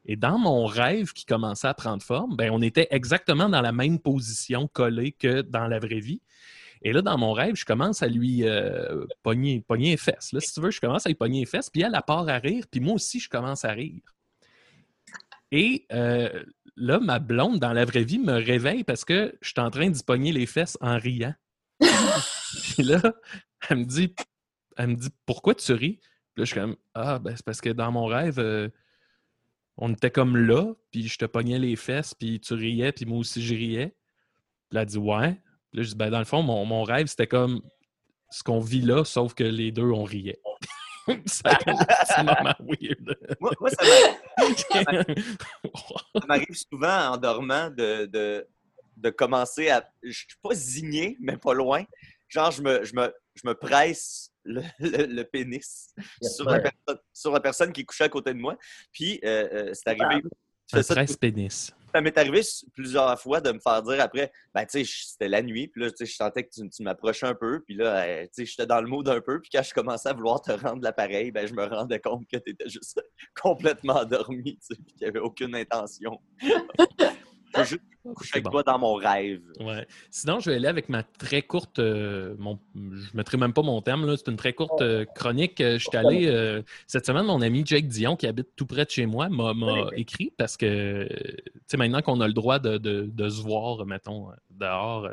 Et 0.06 0.16
dans 0.16 0.38
mon 0.38 0.66
rêve 0.66 1.14
qui 1.14 1.26
commençait 1.26 1.68
à 1.68 1.74
prendre 1.74 2.02
forme, 2.04 2.36
ben, 2.36 2.52
on 2.52 2.62
était 2.62 2.88
exactement 2.92 3.50
dans 3.50 3.62
la 3.62 3.72
même 3.72 3.98
position 4.00 4.68
collée 4.68 5.12
que 5.12 5.42
dans 5.42 5.68
la 5.68 5.80
vraie 5.80 6.00
vie. 6.00 6.22
Et 6.82 6.94
là, 6.94 7.02
dans 7.02 7.18
mon 7.18 7.34
rêve, 7.34 7.56
je 7.56 7.66
commence 7.66 8.02
à 8.02 8.08
lui 8.08 8.48
euh, 8.48 9.06
pogner, 9.22 9.62
pogner 9.62 9.92
les 9.92 9.98
fesses. 9.98 10.32
Là, 10.34 10.40
si 10.40 10.54
tu 10.54 10.62
veux, 10.62 10.72
je 10.72 10.82
commence 10.82 11.06
à 11.06 11.10
lui 11.10 11.16
pogner 11.16 11.42
les 11.42 11.46
fesses, 11.46 11.70
puis 11.70 11.82
elle, 11.82 11.94
elle 11.94 12.02
part 12.06 12.28
à 12.28 12.38
rire, 12.38 12.66
puis 12.72 12.80
moi 12.80 12.96
aussi, 12.96 13.20
je 13.20 13.30
commence 13.30 13.66
à 13.66 13.72
rire. 13.72 14.02
Et 15.52 15.86
euh, 15.92 16.44
là, 16.76 17.00
ma 17.00 17.20
blonde, 17.20 17.60
dans 17.60 17.74
la 17.74 17.86
vraie 17.86 18.04
vie, 18.04 18.20
me 18.20 18.34
réveille 18.34 18.84
parce 18.84 19.06
que 19.06 19.38
je 19.42 19.50
suis 19.50 19.60
en 19.60 19.70
train 19.70 19.90
d'y 19.90 20.04
pogner 20.04 20.32
les 20.32 20.46
fesses 20.46 20.78
en 20.82 20.98
riant. 20.98 21.36
puis 21.80 22.84
là, 22.84 23.02
elle 23.70 23.78
me 23.80 23.86
dit, 23.86 24.16
elle 24.78 24.88
me 24.88 24.96
dit 24.96 25.10
Pourquoi 25.26 25.56
tu 25.56 25.74
ris? 25.74 26.00
Puis 26.34 26.42
là, 26.42 26.46
je 26.46 26.52
suis 26.52 26.60
comme 26.60 26.78
Ah, 26.94 27.20
ben, 27.20 27.36
c'est 27.36 27.46
parce 27.46 27.62
que 27.62 27.70
dans 27.70 27.92
mon 27.92 28.06
rêve, 28.06 28.40
euh, 28.40 28.70
on 29.78 29.92
était 29.92 30.12
comme 30.12 30.38
là, 30.38 30.74
puis 30.92 31.08
je 31.08 31.18
te 31.18 31.26
pognais 31.26 31.60
les 31.60 31.76
fesses, 31.76 32.14
puis 32.14 32.40
tu 32.40 32.54
riais, 32.54 32.92
puis 32.92 33.06
moi 33.06 33.18
aussi, 33.20 33.44
je 33.44 33.54
riais. 33.54 33.96
Puis 34.70 34.80
elle 34.80 34.86
dit 34.86 34.98
Ouais. 34.98 35.40
Puis 35.72 35.80
là, 35.80 35.84
je 35.84 35.90
dis 35.90 35.96
Ben, 35.96 36.10
dans 36.10 36.20
le 36.20 36.26
fond, 36.26 36.42
mon, 36.44 36.66
mon 36.66 36.84
rêve, 36.84 37.08
c'était 37.08 37.28
comme 37.28 37.62
ce 38.30 38.44
qu'on 38.44 38.60
vit 38.60 38.82
là, 38.82 39.04
sauf 39.04 39.34
que 39.34 39.44
les 39.44 39.72
deux, 39.72 39.90
on 39.92 40.04
riait. 40.04 40.40
ça 41.26 41.50
weird. 42.60 43.18
Moi, 43.40 43.52
moi, 43.60 43.70
m'arrive 46.28 46.56
souvent 46.56 47.12
en 47.14 47.18
dormant 47.18 47.70
de, 47.70 48.06
de, 48.06 48.48
de 48.98 49.10
commencer 49.10 49.70
à. 49.70 49.88
Je 50.04 50.12
suis 50.12 50.28
pas 50.42 50.54
zigner, 50.54 51.18
mais 51.20 51.38
pas 51.38 51.54
loin. 51.54 51.84
Genre, 52.30 52.52
je 52.52 52.62
me, 52.62 52.84
je 52.86 52.94
me, 52.96 53.14
je 53.36 53.48
me 53.48 53.54
presse 53.56 54.32
le, 54.44 54.62
le- 54.80 55.06
le 55.08 55.24
pénis 55.24 55.94
sur, 56.22 56.46
la 56.46 56.60
personne, 56.60 57.00
sur 57.14 57.32
la 57.32 57.40
personne 57.40 57.74
qui 57.74 57.82
est 57.82 57.86
couchée 57.86 58.06
à 58.06 58.10
côté 58.10 58.34
de 58.34 58.40
moi. 58.40 58.56
Puis, 58.94 59.20
euh, 59.26 59.48
euh, 59.52 59.72
c'est 59.74 59.88
arrivé. 59.90 60.22
je 60.24 60.30
fais 60.72 60.80
Un 60.80 60.84
ça 60.84 60.96
tresse 60.96 61.18
pénis. 61.18 61.74
Ça 61.94 62.02
m'est 62.02 62.18
arrivé 62.18 62.42
plusieurs 62.74 63.20
fois 63.20 63.42
de 63.42 63.52
me 63.52 63.60
faire 63.60 63.82
dire 63.84 64.02
après, 64.02 64.32
ben, 64.54 64.66
tu 64.66 64.84
sais, 64.86 64.92
c'était 65.08 65.28
la 65.28 65.42
nuit, 65.42 65.68
puis 65.68 65.82
là, 65.82 65.92
tu 65.92 65.98
sais, 65.98 66.06
je 66.06 66.16
sentais 66.16 66.44
que 66.44 66.50
tu, 66.50 66.84
m'approchais 66.84 67.28
un 67.28 67.36
peu, 67.36 67.62
puis 67.62 67.76
là, 67.76 68.04
euh, 68.04 68.24
tu 68.24 68.30
sais, 68.32 68.46
j'étais 68.46 68.66
dans 68.66 68.82
le 68.82 68.88
mood 68.88 69.08
un 69.10 69.22
peu, 69.22 69.42
puis 69.42 69.50
quand 69.54 69.64
je 69.64 69.74
commençais 69.74 70.10
à 70.10 70.14
vouloir 70.14 70.42
te 70.42 70.52
rendre 70.52 70.82
l'appareil, 70.82 71.32
ben, 71.32 71.48
je 71.48 71.54
me 71.54 71.66
rendais 71.66 72.00
compte 72.00 72.28
que 72.28 72.38
tu 72.38 72.52
étais 72.52 72.70
juste 72.70 73.02
complètement 73.42 73.98
endormi, 73.98 74.58
tu 74.58 74.60
sais, 74.62 74.76
puis 74.76 74.94
qu'il 74.94 75.02
n'y 75.02 75.08
avait 75.08 75.20
aucune 75.20 75.56
intention. 75.56 76.20
je 77.60 77.64
juste 77.64 77.82
coucher 78.04 78.30
C'est 78.34 78.36
avec 78.38 78.46
bon. 78.46 78.52
toi 78.52 78.64
dans 78.64 78.80
mon 78.80 78.94
rêve. 78.96 79.42
Ouais. 79.60 79.86
Sinon, 80.10 80.40
je 80.40 80.50
vais 80.50 80.56
aller 80.58 80.68
avec 80.68 80.90
ma 80.90 81.04
très 81.04 81.42
courte. 81.42 81.80
euh, 81.80 82.36
mon, 82.40 82.58
je 82.76 82.80
ne 82.82 83.02
mettrai 83.14 83.38
même 83.38 83.54
pas 83.54 83.62
mon 83.62 83.82
terme. 83.82 84.16
C'est 84.18 84.28
une 84.30 84.38
très 84.38 84.54
courte 84.54 84.82
euh, 84.82 85.06
chronique. 85.16 85.62
Euh, 85.62 85.78
Je 85.78 85.86
suis 85.88 85.98
allé. 85.98 86.28
euh, 86.28 86.62
cette 86.88 87.06
semaine, 87.06 87.26
mon 87.26 87.42
ami 87.42 87.64
Jake 87.66 87.88
Dion, 87.88 88.16
qui 88.16 88.26
habite 88.28 88.50
tout 88.56 88.66
près 88.66 88.86
de 88.86 88.90
chez 88.90 89.06
moi, 89.06 89.30
m'a 89.30 89.54
écrit 89.96 90.34
parce 90.38 90.58
que, 90.58 91.08
tu 91.08 91.52
sais, 91.68 91.78
maintenant 91.78 92.02
qu'on 92.02 92.22
a 92.22 92.28
le 92.28 92.34
droit 92.34 92.58
de, 92.60 92.78
de- 92.78 93.10
de 93.14 93.30
se 93.30 93.42
voir, 93.42 93.86
mettons, 93.86 94.30
dehors. 94.50 95.08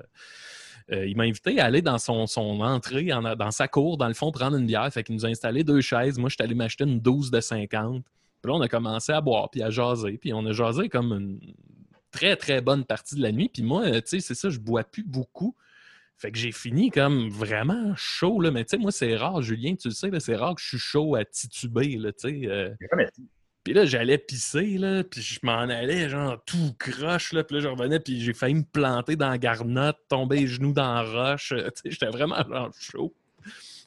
euh, 0.91 1.07
il 1.07 1.14
m'a 1.18 1.24
invité 1.24 1.61
à 1.61 1.66
aller 1.66 1.82
dans 1.82 1.99
son, 1.99 2.26
son 2.26 2.61
entrée, 2.62 3.12
en- 3.12 3.36
dans 3.36 3.51
sa 3.51 3.68
cour, 3.68 3.99
dans 3.99 4.09
le 4.09 4.14
fond, 4.14 4.32
prendre 4.32 4.57
une 4.57 4.64
bière. 4.66 4.91
Fait 4.91 5.03
qu'il 5.03 5.14
nous 5.14 5.26
a 5.26 5.28
installé 5.28 5.62
deux 5.62 5.82
chaises. 5.82 6.18
Moi, 6.18 6.30
je 6.30 6.36
suis 6.36 6.43
allé 6.43 6.55
m'acheter 6.55 6.84
une 6.84 7.01
12 7.01 7.30
de 7.30 7.41
50. 7.43 8.03
Puis 8.41 8.51
là, 8.51 8.57
on 8.57 8.61
a 8.62 8.68
commencé 8.68 9.12
à 9.12 9.20
boire, 9.20 9.51
puis 9.51 9.62
à 9.62 9.68
jaser. 9.68 10.16
Puis 10.16 10.32
on 10.32 10.47
a 10.47 10.53
jasé 10.53 10.89
comme 10.89 11.12
une 11.12 11.41
très, 12.11 12.37
très 12.37 12.61
bonne 12.61 12.85
partie 12.85 13.15
de 13.17 13.23
la 13.23 13.33
nuit. 13.33 13.51
Puis 13.53 13.63
moi, 13.63 13.85
euh, 13.85 14.01
tu 14.01 14.07
sais, 14.07 14.21
c'est 14.21 14.35
ça, 14.35 14.51
je 14.51 14.59
bois 14.59 14.85
plus 14.85 15.03
beaucoup. 15.05 15.55
Fait 16.17 16.33
que 16.33 16.39
j'ai 16.39 16.51
fini 16.51 16.91
comme 16.91 17.29
vraiment 17.29 17.95
chaud, 17.97 18.41
là. 18.41 18.51
Mais 18.51 18.65
tu 18.65 18.71
sais, 18.71 18.79
moi, 18.79 18.91
c'est 18.91 19.17
rare, 19.17 19.41
Julien, 19.41 19.77
tu 19.77 19.89
le 19.89 19.95
sais, 19.95 20.11
c'est 20.19 20.35
rare 20.37 20.55
que 20.57 20.61
je 20.61 20.69
suis 20.69 20.79
chaud 20.79 21.15
à 21.15 21.25
tituber, 21.25 21.97
là, 21.97 22.13
tu 22.13 22.29
sais. 22.29 22.49
euh. 22.49 22.75
Puis 23.65 23.75
là, 23.75 23.85
j'allais 23.85 24.19
pisser, 24.19 24.79
là, 24.79 25.05
puis 25.05 25.21
je 25.21 25.41
m'en 25.43 25.59
allais, 25.59 26.09
genre, 26.09 26.43
tout 26.45 26.73
croche, 26.79 27.33
là. 27.33 27.45
Puis 27.45 27.57
là, 27.57 27.63
je 27.63 27.69
revenais, 27.69 28.01
puis 28.01 28.21
j'ai 28.21 28.33
failli 28.33 28.55
me 28.55 28.63
planter 28.65 29.15
dans 29.15 29.29
la 29.29 29.39
garnotte, 29.39 29.99
tomber 30.09 30.41
les 30.41 30.47
genoux 30.47 30.73
dans 30.73 30.95
la 30.95 31.03
roche. 31.03 31.53
euh, 31.53 31.71
Tu 31.71 31.83
sais, 31.83 31.91
j'étais 31.91 32.09
vraiment, 32.09 32.43
genre, 32.49 32.71
chaud. 32.81 33.15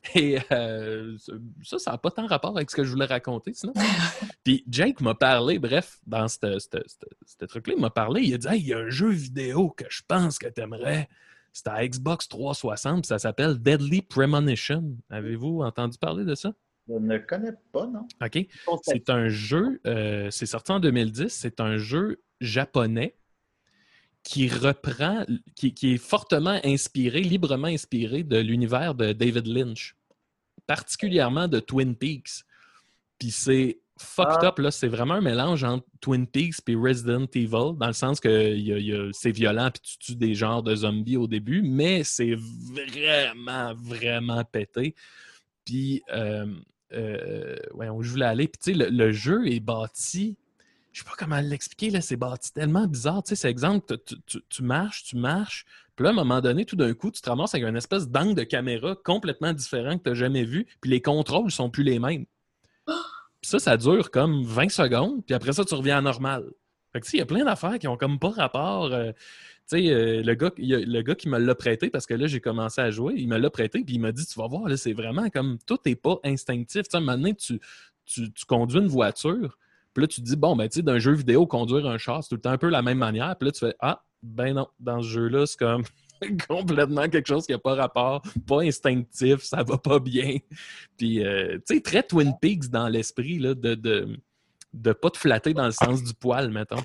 Et 0.15 0.39
euh, 0.51 1.15
ça, 1.63 1.77
ça 1.77 1.91
n'a 1.91 1.97
pas 1.97 2.11
tant 2.11 2.25
rapport 2.25 2.55
avec 2.55 2.71
ce 2.71 2.75
que 2.75 2.83
je 2.83 2.91
voulais 2.91 3.05
raconter, 3.05 3.53
sinon. 3.53 3.73
Puis 4.43 4.63
Jake 4.67 4.99
m'a 5.01 5.13
parlé, 5.13 5.59
bref, 5.59 5.99
dans 6.07 6.27
ce 6.27 7.45
truc-là, 7.45 7.73
il 7.75 7.81
m'a 7.81 7.91
parlé, 7.91 8.23
il 8.23 8.33
a 8.33 8.37
dit 8.37 8.47
Hey, 8.47 8.61
il 8.61 8.67
y 8.67 8.73
a 8.73 8.79
un 8.79 8.89
jeu 8.89 9.09
vidéo 9.09 9.69
que 9.69 9.85
je 9.89 10.01
pense 10.07 10.39
que 10.39 10.47
tu 10.47 10.61
aimerais. 10.61 11.07
C'est 11.53 11.67
à 11.67 11.85
Xbox 11.85 12.29
360, 12.29 13.01
puis 13.01 13.07
ça 13.07 13.19
s'appelle 13.19 13.57
Deadly 13.59 14.01
Premonition. 14.01 14.95
Avez-vous 15.09 15.61
entendu 15.61 15.97
parler 15.97 16.23
de 16.23 16.33
ça? 16.33 16.53
Je 16.87 16.93
ne 16.93 17.17
connais 17.17 17.51
pas, 17.71 17.85
non? 17.87 18.07
OK. 18.23 18.47
C'est 18.83 19.09
un 19.09 19.27
jeu, 19.27 19.81
euh, 19.85 20.29
c'est 20.31 20.45
sorti 20.45 20.71
en 20.71 20.79
2010, 20.79 21.27
c'est 21.27 21.59
un 21.59 21.77
jeu 21.77 22.21
japonais 22.39 23.15
qui 24.23 24.47
reprend, 24.47 25.25
qui, 25.55 25.73
qui 25.73 25.93
est 25.93 25.97
fortement 25.97 26.59
inspiré, 26.63 27.21
librement 27.21 27.67
inspiré 27.67 28.23
de 28.23 28.37
l'univers 28.37 28.93
de 28.95 29.13
David 29.13 29.47
Lynch, 29.47 29.95
particulièrement 30.67 31.47
de 31.47 31.59
Twin 31.59 31.95
Peaks. 31.95 32.43
Puis 33.19 33.31
c'est 33.31 33.79
fucked 33.99 34.39
Ah. 34.41 34.47
up, 34.47 34.59
là, 34.59 34.71
c'est 34.71 34.87
vraiment 34.87 35.15
un 35.15 35.21
mélange 35.21 35.63
entre 35.63 35.85
Twin 35.99 36.25
Peaks 36.25 36.55
et 36.67 36.75
Resident 36.75 37.25
Evil, 37.35 37.75
dans 37.77 37.87
le 37.87 37.93
sens 37.93 38.19
que 38.19 38.29
y 38.29 38.73
a- 38.73 38.77
il 38.79 38.85
y 38.85 38.93
a- 38.93 39.09
c'est 39.11 39.31
violent 39.31 39.69
puis 39.71 39.81
tu 39.83 39.97
tues 39.99 40.15
des 40.15 40.33
genres 40.33 40.63
de 40.63 40.75
zombies 40.75 41.17
au 41.17 41.27
début, 41.27 41.61
mais 41.61 42.03
c'est 42.03 42.35
vraiment, 42.35 43.73
vraiment 43.75 44.43
pété. 44.43 44.95
Puis, 45.65 46.01
euh, 46.11 46.47
euh, 46.93 47.55
ouais, 47.73 47.89
où 47.89 48.01
je 48.01 48.09
voulais 48.11 48.25
aller. 48.25 48.47
Puis, 48.47 48.59
tu 48.63 48.71
sais, 48.71 48.77
le, 48.77 48.89
le 48.89 49.11
jeu 49.11 49.47
est 49.47 49.59
bâti. 49.59 50.35
Je 50.91 50.99
sais 50.99 51.05
pas 51.05 51.15
comment 51.17 51.39
l'expliquer, 51.39 51.89
là. 51.89 52.01
C'est 52.01 52.17
tellement 52.53 52.85
bizarre. 52.87 53.23
Tu 53.23 53.29
sais, 53.29 53.35
c'est 53.35 53.49
exemple, 53.49 53.97
tu, 54.05 54.15
tu- 54.25 54.41
tu 54.49 54.63
marches, 54.63 55.03
tu 55.03 55.15
marches. 55.15 55.65
Puis 55.95 56.03
là, 56.03 56.09
à 56.09 56.13
un 56.13 56.15
moment 56.15 56.41
donné, 56.41 56.65
tout 56.65 56.75
d'un 56.75 56.93
coup, 56.93 57.11
tu 57.11 57.21
te 57.21 57.29
ramasses 57.29 57.53
avec 57.55 57.67
une 57.67 57.77
espèce 57.77 58.09
d'angle 58.09 58.35
de 58.35 58.43
caméra 58.43 58.95
complètement 59.03 59.53
différent 59.53 59.97
que 59.97 60.03
tu 60.03 60.09
n'as 60.09 60.15
jamais 60.15 60.43
vu. 60.43 60.67
Puis 60.81 60.91
les 60.91 61.01
contrôles 61.01 61.51
sont 61.51 61.69
plus 61.69 61.83
les 61.83 61.99
mêmes. 61.99 62.25
Puis 62.85 63.49
ça, 63.49 63.59
ça 63.59 63.77
dure 63.77 64.11
comme 64.11 64.43
20 64.43 64.69
secondes. 64.69 65.25
Puis 65.25 65.33
après 65.33 65.53
ça, 65.53 65.65
tu 65.65 65.73
reviens 65.75 65.97
à 65.97 66.01
normal. 66.01 66.45
Fait 66.93 66.99
que, 66.99 67.07
il 67.13 67.19
y 67.19 67.21
a 67.21 67.25
plein 67.25 67.45
d'affaires 67.45 67.79
qui 67.79 67.87
ont 67.87 67.97
comme 67.97 68.19
pas 68.19 68.29
rapport. 68.31 68.91
euh, 68.91 69.11
tu 69.69 69.77
sais, 69.77 69.89
euh, 69.89 70.21
le, 70.23 70.33
gars, 70.35 70.51
le 70.57 71.01
gars 71.01 71.15
qui 71.15 71.29
me 71.29 71.37
l'a 71.39 71.55
prêté, 71.55 71.89
parce 71.89 72.05
que 72.05 72.13
là, 72.13 72.27
j'ai 72.27 72.41
commencé 72.41 72.81
à 72.81 72.91
jouer, 72.91 73.13
il 73.15 73.27
me 73.29 73.37
l'a 73.37 73.49
prêté, 73.49 73.83
puis 73.83 73.95
il 73.95 73.99
m'a 73.99 74.11
dit 74.11 74.25
Tu 74.25 74.37
vas 74.37 74.47
voir, 74.47 74.67
là, 74.67 74.75
c'est 74.75 74.91
vraiment 74.93 75.29
comme 75.29 75.57
tout 75.65 75.79
n'est 75.85 75.95
pas 75.95 76.19
instinctif. 76.25 76.83
Tu 76.89 76.99
sais, 76.99 77.33
tu, 77.35 77.59
tu, 78.05 78.31
tu 78.33 78.45
conduis 78.45 78.79
une 78.79 78.87
voiture, 78.87 79.57
puis 79.93 80.03
là, 80.03 80.07
tu 80.07 80.21
te 80.21 80.25
dis 80.25 80.35
Bon, 80.35 80.55
ben, 80.55 80.67
tu 80.67 80.77
sais, 80.77 80.81
d'un 80.81 80.99
jeu 80.99 81.13
vidéo, 81.13 81.45
conduire 81.45 81.85
un 81.87 81.97
char, 81.97 82.23
c'est 82.23 82.29
tout 82.29 82.35
le 82.35 82.41
temps 82.41 82.51
un 82.51 82.57
peu 82.57 82.69
la 82.69 82.81
même 82.81 82.97
manière. 82.97 83.35
Puis 83.37 83.47
là, 83.47 83.51
tu 83.51 83.59
fais 83.59 83.75
Ah, 83.79 84.03
ben 84.23 84.53
non, 84.53 84.67
dans 84.79 85.01
ce 85.01 85.07
jeu-là, 85.07 85.45
c'est 85.45 85.57
comme 85.57 85.83
complètement 86.47 87.09
quelque 87.09 87.27
chose 87.27 87.45
qui 87.45 87.51
n'a 87.51 87.59
pas 87.59 87.75
rapport, 87.75 88.21
pas 88.47 88.61
instinctif, 88.61 89.41
ça 89.43 89.63
va 89.63 89.77
pas 89.77 89.99
bien. 89.99 90.37
Puis, 90.97 91.25
euh, 91.25 91.57
tu 91.67 91.75
sais, 91.75 91.81
très 91.81 92.03
Twin 92.03 92.33
Peaks 92.39 92.69
dans 92.69 92.87
l'esprit, 92.87 93.39
là, 93.39 93.53
de, 93.53 93.75
de, 93.75 94.19
de 94.73 94.93
pas 94.93 95.09
te 95.09 95.17
flatter 95.17 95.53
dans 95.53 95.65
le 95.65 95.71
sens 95.71 96.03
du 96.03 96.13
poil, 96.13 96.51
mettons. 96.51 96.83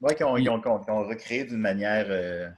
Oui, 0.00 0.14
qui 0.16 0.24
ont, 0.24 0.32
recréé 0.34 1.44
d'une 1.44 1.58
manière. 1.58 2.06
euh, 2.08 2.48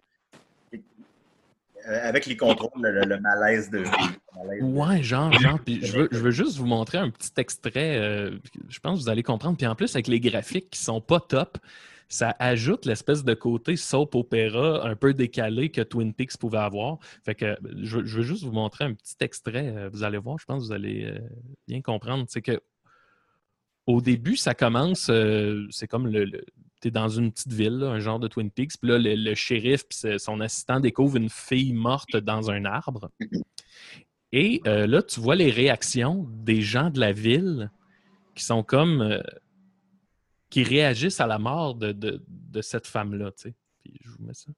avec 1.87 2.27
les 2.27 2.37
contrôles, 2.37 2.71
le, 2.83 3.05
le 3.05 3.21
malaise 3.21 3.71
de. 3.71 3.79
malaise 3.79 4.61
de- 4.61 4.65
Ouais, 4.65 5.03
genre, 5.03 5.33
genre. 5.33 5.59
Puis 5.65 5.85
je 5.85 5.99
veux, 5.99 6.09
je 6.13 6.19
veux 6.19 6.31
juste 6.31 6.57
vous 6.57 6.67
montrer 6.67 6.99
un 6.99 7.11
petit 7.11 7.33
extrait. 7.37 7.97
euh, 7.99 8.39
je 8.69 8.79
pense 8.81 8.99
que 8.99 9.05
vous 9.05 9.09
allez 9.11 9.23
comprendre. 9.23 9.57
Puis 9.57 9.67
en 9.67 9.75
plus, 9.75 9.95
avec 9.95 10.09
les 10.09 10.21
graphiques 10.21 10.71
qui 10.71 10.79
sont 10.81 11.01
pas 11.01 11.21
top, 11.21 11.59
ça 12.09 12.37
ajoute 12.39 12.85
l'espèce 12.87 13.25
de 13.25 13.35
côté 13.35 13.77
soap 13.77 14.15
opéra 14.15 14.87
un 14.87 14.95
peu 14.95 15.15
décalé 15.15 15.71
que 15.71 15.81
Twin 15.81 16.13
Peaks 16.13 16.37
pouvait 16.37 16.59
avoir. 16.59 16.99
Fait 17.25 17.35
que 17.35 17.57
je, 17.83 17.99
veux- 17.99 18.05
je 18.07 18.17
veux 18.19 18.23
juste 18.23 18.45
vous 18.45 18.53
montrer 18.53 18.85
un 18.85 18.93
petit 18.95 19.15
extrait. 19.21 19.73
euh, 19.77 19.89
Vous 19.93 20.03
allez 20.05 20.19
voir, 20.19 20.39
je 20.39 20.45
pense 20.45 20.63
que 20.63 20.67
vous 20.69 20.73
allez 20.73 21.07
euh, 21.07 21.19
bien 21.67 21.81
comprendre. 21.81 22.25
C'est 22.29 22.43
que 22.43 22.61
au 23.87 24.01
début, 24.01 24.37
ça 24.37 24.55
commence, 24.55 25.09
euh, 25.11 25.67
c'est 25.71 25.87
comme 25.89 26.07
le. 26.09 26.45
Tu 26.89 26.91
dans 26.91 27.09
une 27.09 27.33
petite 27.33 27.53
ville, 27.53 27.83
un 27.83 27.99
genre 28.01 28.19
de 28.19 28.29
Twin 28.29 28.51
Peaks, 28.51 28.79
puis 28.81 28.91
là, 28.91 28.99
le, 28.99 29.35
shérif 29.35 29.85
puis 29.89 30.19
son 30.19 30.41
assistant 30.41 30.81
découvre 30.81 31.17
une 31.17 31.29
fille 31.31 31.73
morte 31.73 32.17
dans 32.17 32.51
un 32.51 32.65
arbre. 32.65 33.11
Et 34.33 34.61
euh, 34.67 34.87
là, 34.87 35.03
tu 35.03 35.21
vois 35.21 35.37
les 35.37 35.51
réactions 35.51 36.27
des 36.31 36.61
gens 36.63 36.91
de 36.91 36.99
la 37.01 37.13
ville 37.13 37.71
qui 38.35 38.45
sont 38.45 38.63
comme. 38.63 39.01
euh, 39.01 39.21
qui 40.51 40.63
réagissent 40.63 41.21
à 41.21 41.27
la 41.27 41.39
mort 41.39 41.75
de, 41.75 41.91
de- 41.91 42.23
de 42.29 42.63
cette 42.63 42.87
femme-là, 42.87 43.33
tu 43.33 43.49
sais. 43.49 43.55
Puis 43.83 43.99
je 44.05 44.11
vous 44.11 44.25
mets 44.25 44.35
ça. 44.35 44.53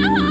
No! 0.00 0.29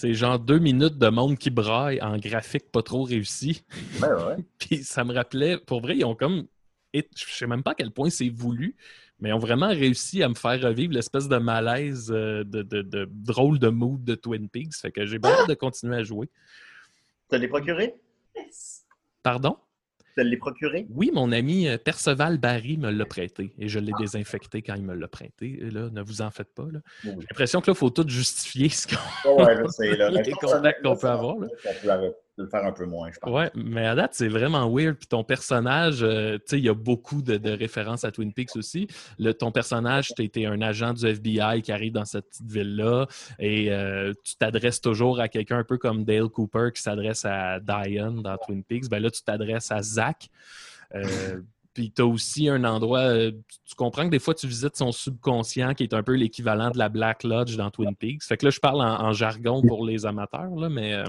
C'est 0.00 0.14
genre 0.14 0.38
deux 0.38 0.58
minutes 0.58 0.96
de 0.98 1.08
monde 1.08 1.36
qui 1.36 1.50
braille 1.50 2.00
en 2.00 2.16
graphique 2.16 2.70
pas 2.72 2.82
trop 2.82 3.02
réussi. 3.02 3.64
Ouais, 4.00 4.08
ouais. 4.08 4.36
Puis 4.58 4.82
ça 4.82 5.04
me 5.04 5.12
rappelait, 5.14 5.58
pour 5.58 5.80
vrai, 5.82 5.96
ils 5.98 6.04
ont 6.04 6.14
comme. 6.14 6.46
et 6.94 7.06
Je 7.14 7.24
sais 7.26 7.46
même 7.46 7.62
pas 7.62 7.72
à 7.72 7.74
quel 7.74 7.90
point 7.90 8.08
c'est 8.08 8.30
voulu, 8.30 8.76
mais 9.18 9.28
ils 9.28 9.32
ont 9.34 9.38
vraiment 9.38 9.68
réussi 9.68 10.22
à 10.22 10.28
me 10.28 10.34
faire 10.34 10.60
revivre 10.62 10.94
l'espèce 10.94 11.28
de 11.28 11.36
malaise, 11.36 12.10
euh, 12.10 12.44
de, 12.44 12.62
de- 12.62 12.82
de 12.82 13.06
drôle 13.10 13.58
de 13.58 13.68
mood 13.68 14.02
de 14.02 14.14
Twin 14.14 14.48
Peaks. 14.48 14.74
Fait 14.80 14.90
que 14.90 15.04
j'ai 15.04 15.18
bien 15.18 15.30
hâte 15.32 15.48
de 15.48 15.54
continuer 15.54 15.96
à 15.96 16.02
jouer. 16.02 16.28
Tu 17.30 17.38
l'as 17.38 17.48
procuré? 17.48 17.94
Pardon? 19.22 19.56
Tu 20.16 20.24
l'as 20.24 20.36
procuré? 20.36 20.86
Oui, 20.90 21.10
mon 21.14 21.32
ami 21.32 21.68
euh, 21.68 21.78
Perceval 21.78 22.38
Barry 22.38 22.76
me 22.76 22.90
l'a 22.90 23.06
prêté 23.06 23.52
et 23.58 23.68
je 23.68 23.78
l'ai 23.78 23.92
désinfecté 23.98 24.62
quand 24.62 24.74
il 24.74 24.82
me 24.82 24.94
l'a 24.94 25.08
prêté. 25.08 25.58
Et 25.60 25.70
là, 25.70 25.88
ne 25.90 26.02
vous 26.02 26.22
en 26.22 26.30
faites 26.30 26.52
pas. 26.54 26.64
Oui. 26.64 26.80
J'ai 27.04 27.10
l'impression 27.10 27.60
que 27.60 27.70
là, 27.70 27.74
il 27.74 27.78
faut 27.78 27.90
tout 27.90 28.08
justifier 28.08 28.68
ce 28.70 28.86
qu'on. 28.86 28.96
Oh, 29.26 29.44
ouais, 29.44 29.56
peut 31.00 31.08
avoir, 31.08 31.36
là. 31.38 31.48
De 32.40 32.44
le 32.44 32.50
faire 32.50 32.64
un 32.64 32.72
peu 32.72 32.86
moins, 32.86 33.10
je 33.12 33.18
pense. 33.18 33.30
Ouais, 33.30 33.50
mais 33.54 33.86
à 33.86 33.94
date, 33.94 34.12
c'est 34.14 34.28
vraiment 34.28 34.66
weird. 34.74 34.96
Puis 34.96 35.08
ton 35.08 35.22
personnage, 35.22 36.02
euh, 36.02 36.38
tu 36.38 36.44
sais, 36.46 36.58
il 36.58 36.64
y 36.64 36.70
a 36.70 36.74
beaucoup 36.74 37.20
de, 37.20 37.36
de 37.36 37.50
références 37.50 38.02
à 38.02 38.10
Twin 38.10 38.32
Peaks 38.32 38.56
aussi. 38.56 38.88
Le, 39.18 39.34
ton 39.34 39.52
personnage, 39.52 40.14
tu 40.16 40.22
été 40.22 40.46
un 40.46 40.62
agent 40.62 40.94
du 40.94 41.06
FBI 41.06 41.60
qui 41.60 41.70
arrive 41.70 41.92
dans 41.92 42.06
cette 42.06 42.30
petite 42.30 42.50
ville-là 42.50 43.08
et 43.38 43.70
euh, 43.70 44.14
tu 44.24 44.36
t'adresses 44.36 44.80
toujours 44.80 45.20
à 45.20 45.28
quelqu'un 45.28 45.58
un 45.58 45.64
peu 45.64 45.76
comme 45.76 46.04
Dale 46.04 46.30
Cooper 46.30 46.70
qui 46.74 46.80
s'adresse 46.80 47.26
à 47.26 47.60
Diane 47.60 48.22
dans 48.22 48.38
Twin 48.38 48.64
Peaks. 48.64 48.88
Ben 48.88 49.02
là, 49.02 49.10
tu 49.10 49.22
t'adresses 49.22 49.70
à 49.70 49.82
Zach. 49.82 50.30
Euh, 50.94 51.42
Puis 51.74 51.92
tu 51.92 52.02
as 52.02 52.06
aussi 52.06 52.48
un 52.48 52.64
endroit, 52.64 53.12
tu 53.12 53.74
comprends 53.76 54.04
que 54.04 54.10
des 54.10 54.18
fois 54.18 54.34
tu 54.34 54.48
visites 54.48 54.76
son 54.76 54.90
subconscient 54.90 55.72
qui 55.74 55.84
est 55.84 55.94
un 55.94 56.02
peu 56.02 56.14
l'équivalent 56.14 56.70
de 56.70 56.78
la 56.78 56.88
Black 56.88 57.22
Lodge 57.22 57.56
dans 57.56 57.70
Twin 57.70 57.94
Peaks. 57.94 58.24
Fait 58.24 58.36
que 58.36 58.46
là, 58.46 58.50
je 58.50 58.58
parle 58.58 58.80
en, 58.80 59.00
en 59.00 59.12
jargon 59.12 59.62
pour 59.62 59.84
les 59.84 60.04
amateurs, 60.04 60.50
là, 60.56 60.68
mais 60.68 61.04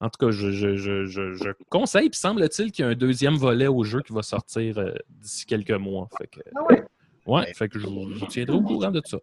en 0.00 0.08
tout 0.10 0.26
cas, 0.26 0.30
je, 0.30 0.50
je- 0.52 0.76
je- 0.76 1.04
je- 1.06 1.32
je 1.34 1.50
conseille. 1.68 2.08
Puis 2.10 2.18
semble-t-il 2.20 2.70
qu'il 2.72 2.84
y 2.84 2.88
a 2.88 2.90
un 2.90 2.94
deuxième 2.94 3.34
volet 3.36 3.66
au 3.66 3.82
jeu 3.84 4.00
qui 4.02 4.12
va 4.12 4.22
sortir 4.22 4.78
euh, 4.78 4.94
d'ici 5.10 5.44
quelques 5.46 5.70
mois. 5.72 6.08
Fait 6.18 6.26
que, 6.28 6.40
Ah 6.56 6.62
ouais. 6.70 6.84
ouais, 7.26 7.52
fait 7.54 7.68
que 7.68 7.78
je 7.78 7.86
vous, 7.86 8.26
tiendrai 8.28 8.56
au 8.56 8.62
courant 8.62 8.90
de 8.90 9.02
ça. 9.04 9.18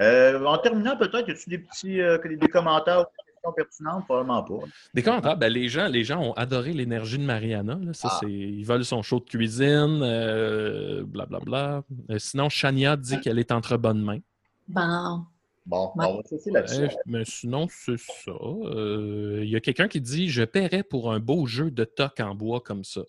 Euh, 0.00 0.42
en 0.44 0.56
terminant, 0.58 0.96
peut-être, 0.96 1.28
y 1.28 1.32
a-tu 1.32 1.50
des 1.50 1.58
petits 1.58 2.00
euh, 2.00 2.16
des 2.24 2.48
commentaires 2.48 3.00
ou 3.00 3.04
des 3.04 3.32
questions 3.32 3.52
pertinentes? 3.52 4.04
Probablement 4.06 4.42
pas. 4.42 4.66
Des 4.94 5.02
commentaires, 5.02 5.36
ben, 5.36 5.52
les, 5.52 5.68
gens, 5.68 5.88
les 5.88 6.04
gens 6.04 6.20
ont 6.22 6.32
adoré 6.34 6.72
l'énergie 6.72 7.18
de 7.18 7.24
Mariana. 7.24 7.78
là. 7.82 7.92
Ça, 7.92 8.08
Ah. 8.10 8.18
c'est- 8.20 8.30
ils 8.30 8.64
veulent 8.64 8.84
son 8.84 9.02
show 9.02 9.18
de 9.20 9.24
cuisine, 9.24 10.00
euh, 10.02 11.02
blablabla. 11.04 11.82
Euh, 12.10 12.18
sinon, 12.18 12.48
Shania 12.48 12.96
dit 12.96 13.20
qu'elle 13.20 13.38
est 13.38 13.52
entre 13.52 13.76
bonnes 13.76 14.02
mains. 14.02 14.20
Bon. 14.68 15.24
Bon, 15.70 15.92
Ouais. 15.94 16.04
on 16.06 16.16
va 16.16 16.22
cesser 16.24 16.50
là-dessus. 16.50 16.80
Ouais, 16.82 16.96
mais 17.06 17.24
sinon, 17.24 17.68
c'est 17.70 17.96
ça. 17.98 18.32
Euh, 18.32 19.38
Il 19.44 19.48
y 19.48 19.54
a 19.54 19.60
quelqu'un 19.60 19.86
qui 19.86 20.00
dit 20.00 20.28
Je 20.28 20.42
paierais 20.42 20.82
pour 20.82 21.12
un 21.12 21.20
beau 21.20 21.46
jeu 21.46 21.70
de 21.70 21.84
toc 21.84 22.18
en 22.18 22.34
bois 22.34 22.60
comme 22.60 22.82
ça. 22.82 23.02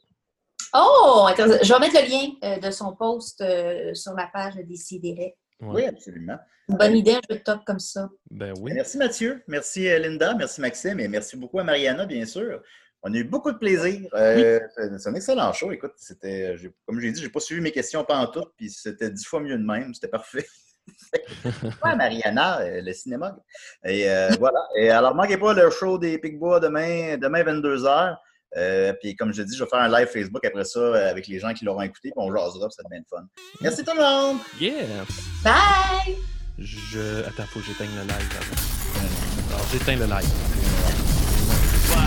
Oh, 0.75 1.25
intéressant. 1.27 1.57
je 1.63 1.73
vais 1.73 1.79
mettre 1.79 1.95
le 2.01 2.07
lien 2.07 2.29
euh, 2.43 2.59
de 2.59 2.71
son 2.71 2.95
post 2.95 3.41
euh, 3.41 3.93
sur 3.95 4.13
la 4.13 4.27
page 4.31 4.55
de 4.55 4.61
Décideret. 4.61 5.35
Ouais. 5.59 5.69
Oui, 5.73 5.85
absolument. 5.85 6.37
Une 6.69 6.77
bonne 6.77 6.95
idée, 6.95 7.13
un 7.13 7.21
jeu 7.29 7.37
de 7.39 7.43
top 7.43 7.61
comme 7.65 7.79
ça. 7.79 8.09
Ben 8.29 8.53
oui. 8.61 8.71
Merci 8.73 8.97
Mathieu, 8.97 9.43
merci 9.47 9.87
euh, 9.87 9.97
Linda, 9.99 10.33
merci 10.35 10.61
Maxime 10.61 10.99
et 10.99 11.07
merci 11.07 11.35
beaucoup 11.35 11.59
à 11.59 11.63
Mariana, 11.63 12.05
bien 12.05 12.25
sûr. 12.25 12.61
On 13.03 13.11
a 13.13 13.17
eu 13.17 13.23
beaucoup 13.23 13.51
de 13.51 13.57
plaisir. 13.57 14.07
Euh, 14.13 14.59
c'est- 14.75 14.97
C'est 14.99 15.09
un 15.09 15.15
excellent 15.15 15.51
show. 15.53 15.71
Écoute, 15.71 15.93
c'était, 15.97 16.55
comme 16.85 16.99
j'ai 16.99 17.11
dit, 17.11 17.19
j'ai 17.21 17.29
pas 17.29 17.39
suivi 17.39 17.59
mes 17.59 17.71
questions 17.71 18.05
pas 18.05 18.19
en 18.19 18.27
tout, 18.27 18.45
puis 18.55 18.69
c'était 18.69 19.09
dix 19.09 19.25
fois 19.25 19.39
mieux 19.41 19.57
de 19.57 19.63
même. 19.65 19.93
C'était 19.95 20.07
parfait. 20.07 20.45
ouais, 21.45 21.95
Mariana, 21.95 22.59
euh, 22.61 22.81
le 22.81 22.93
cinéma. 22.93 23.35
Et 23.85 24.09
euh, 24.09 24.29
voilà. 24.39 24.59
Et 24.77 24.89
alors, 24.89 25.15
manquez 25.15 25.37
pas 25.37 25.53
le 25.53 25.69
show 25.69 25.97
des 25.97 26.17
Picbois 26.17 26.59
demain, 26.59 27.17
demain 27.17 27.43
22h. 27.43 28.17
Euh, 28.57 28.91
puis 29.01 29.15
comme 29.15 29.33
je 29.33 29.43
dis, 29.43 29.55
je 29.55 29.63
vais 29.63 29.69
faire 29.69 29.79
un 29.79 29.87
live 29.87 30.07
Facebook 30.07 30.43
après 30.43 30.65
ça 30.65 30.79
euh, 30.79 31.09
avec 31.09 31.27
les 31.27 31.39
gens 31.39 31.53
qui 31.53 31.63
l'auront 31.63 31.83
écouté, 31.83 32.11
puis 32.11 32.13
on 32.17 32.35
jasera, 32.35 32.69
ça 32.69 32.83
devient 32.83 33.01
fun. 33.09 33.23
Merci 33.61 33.83
tout 33.83 33.95
le 33.95 34.01
monde! 34.01 34.39
Yeah! 34.59 35.05
Bye! 35.43 36.17
Je... 36.57 37.21
Attends, 37.27 37.43
faut 37.43 37.59
que 37.59 37.65
j'éteigne 37.65 37.91
le 37.95 38.01
live. 38.01 38.39
Alors, 39.49 39.65
j'éteins 39.71 39.95
le 39.95 40.05
live. 40.05 40.29
Wow, 41.91 42.01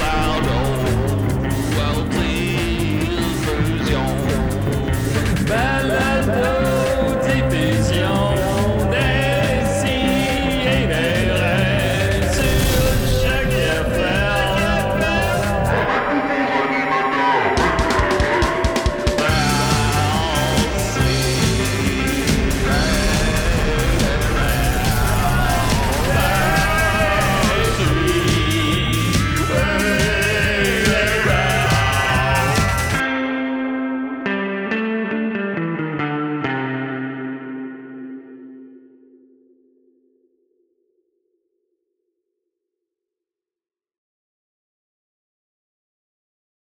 wow, 0.00 0.40
wow, 5.50 5.77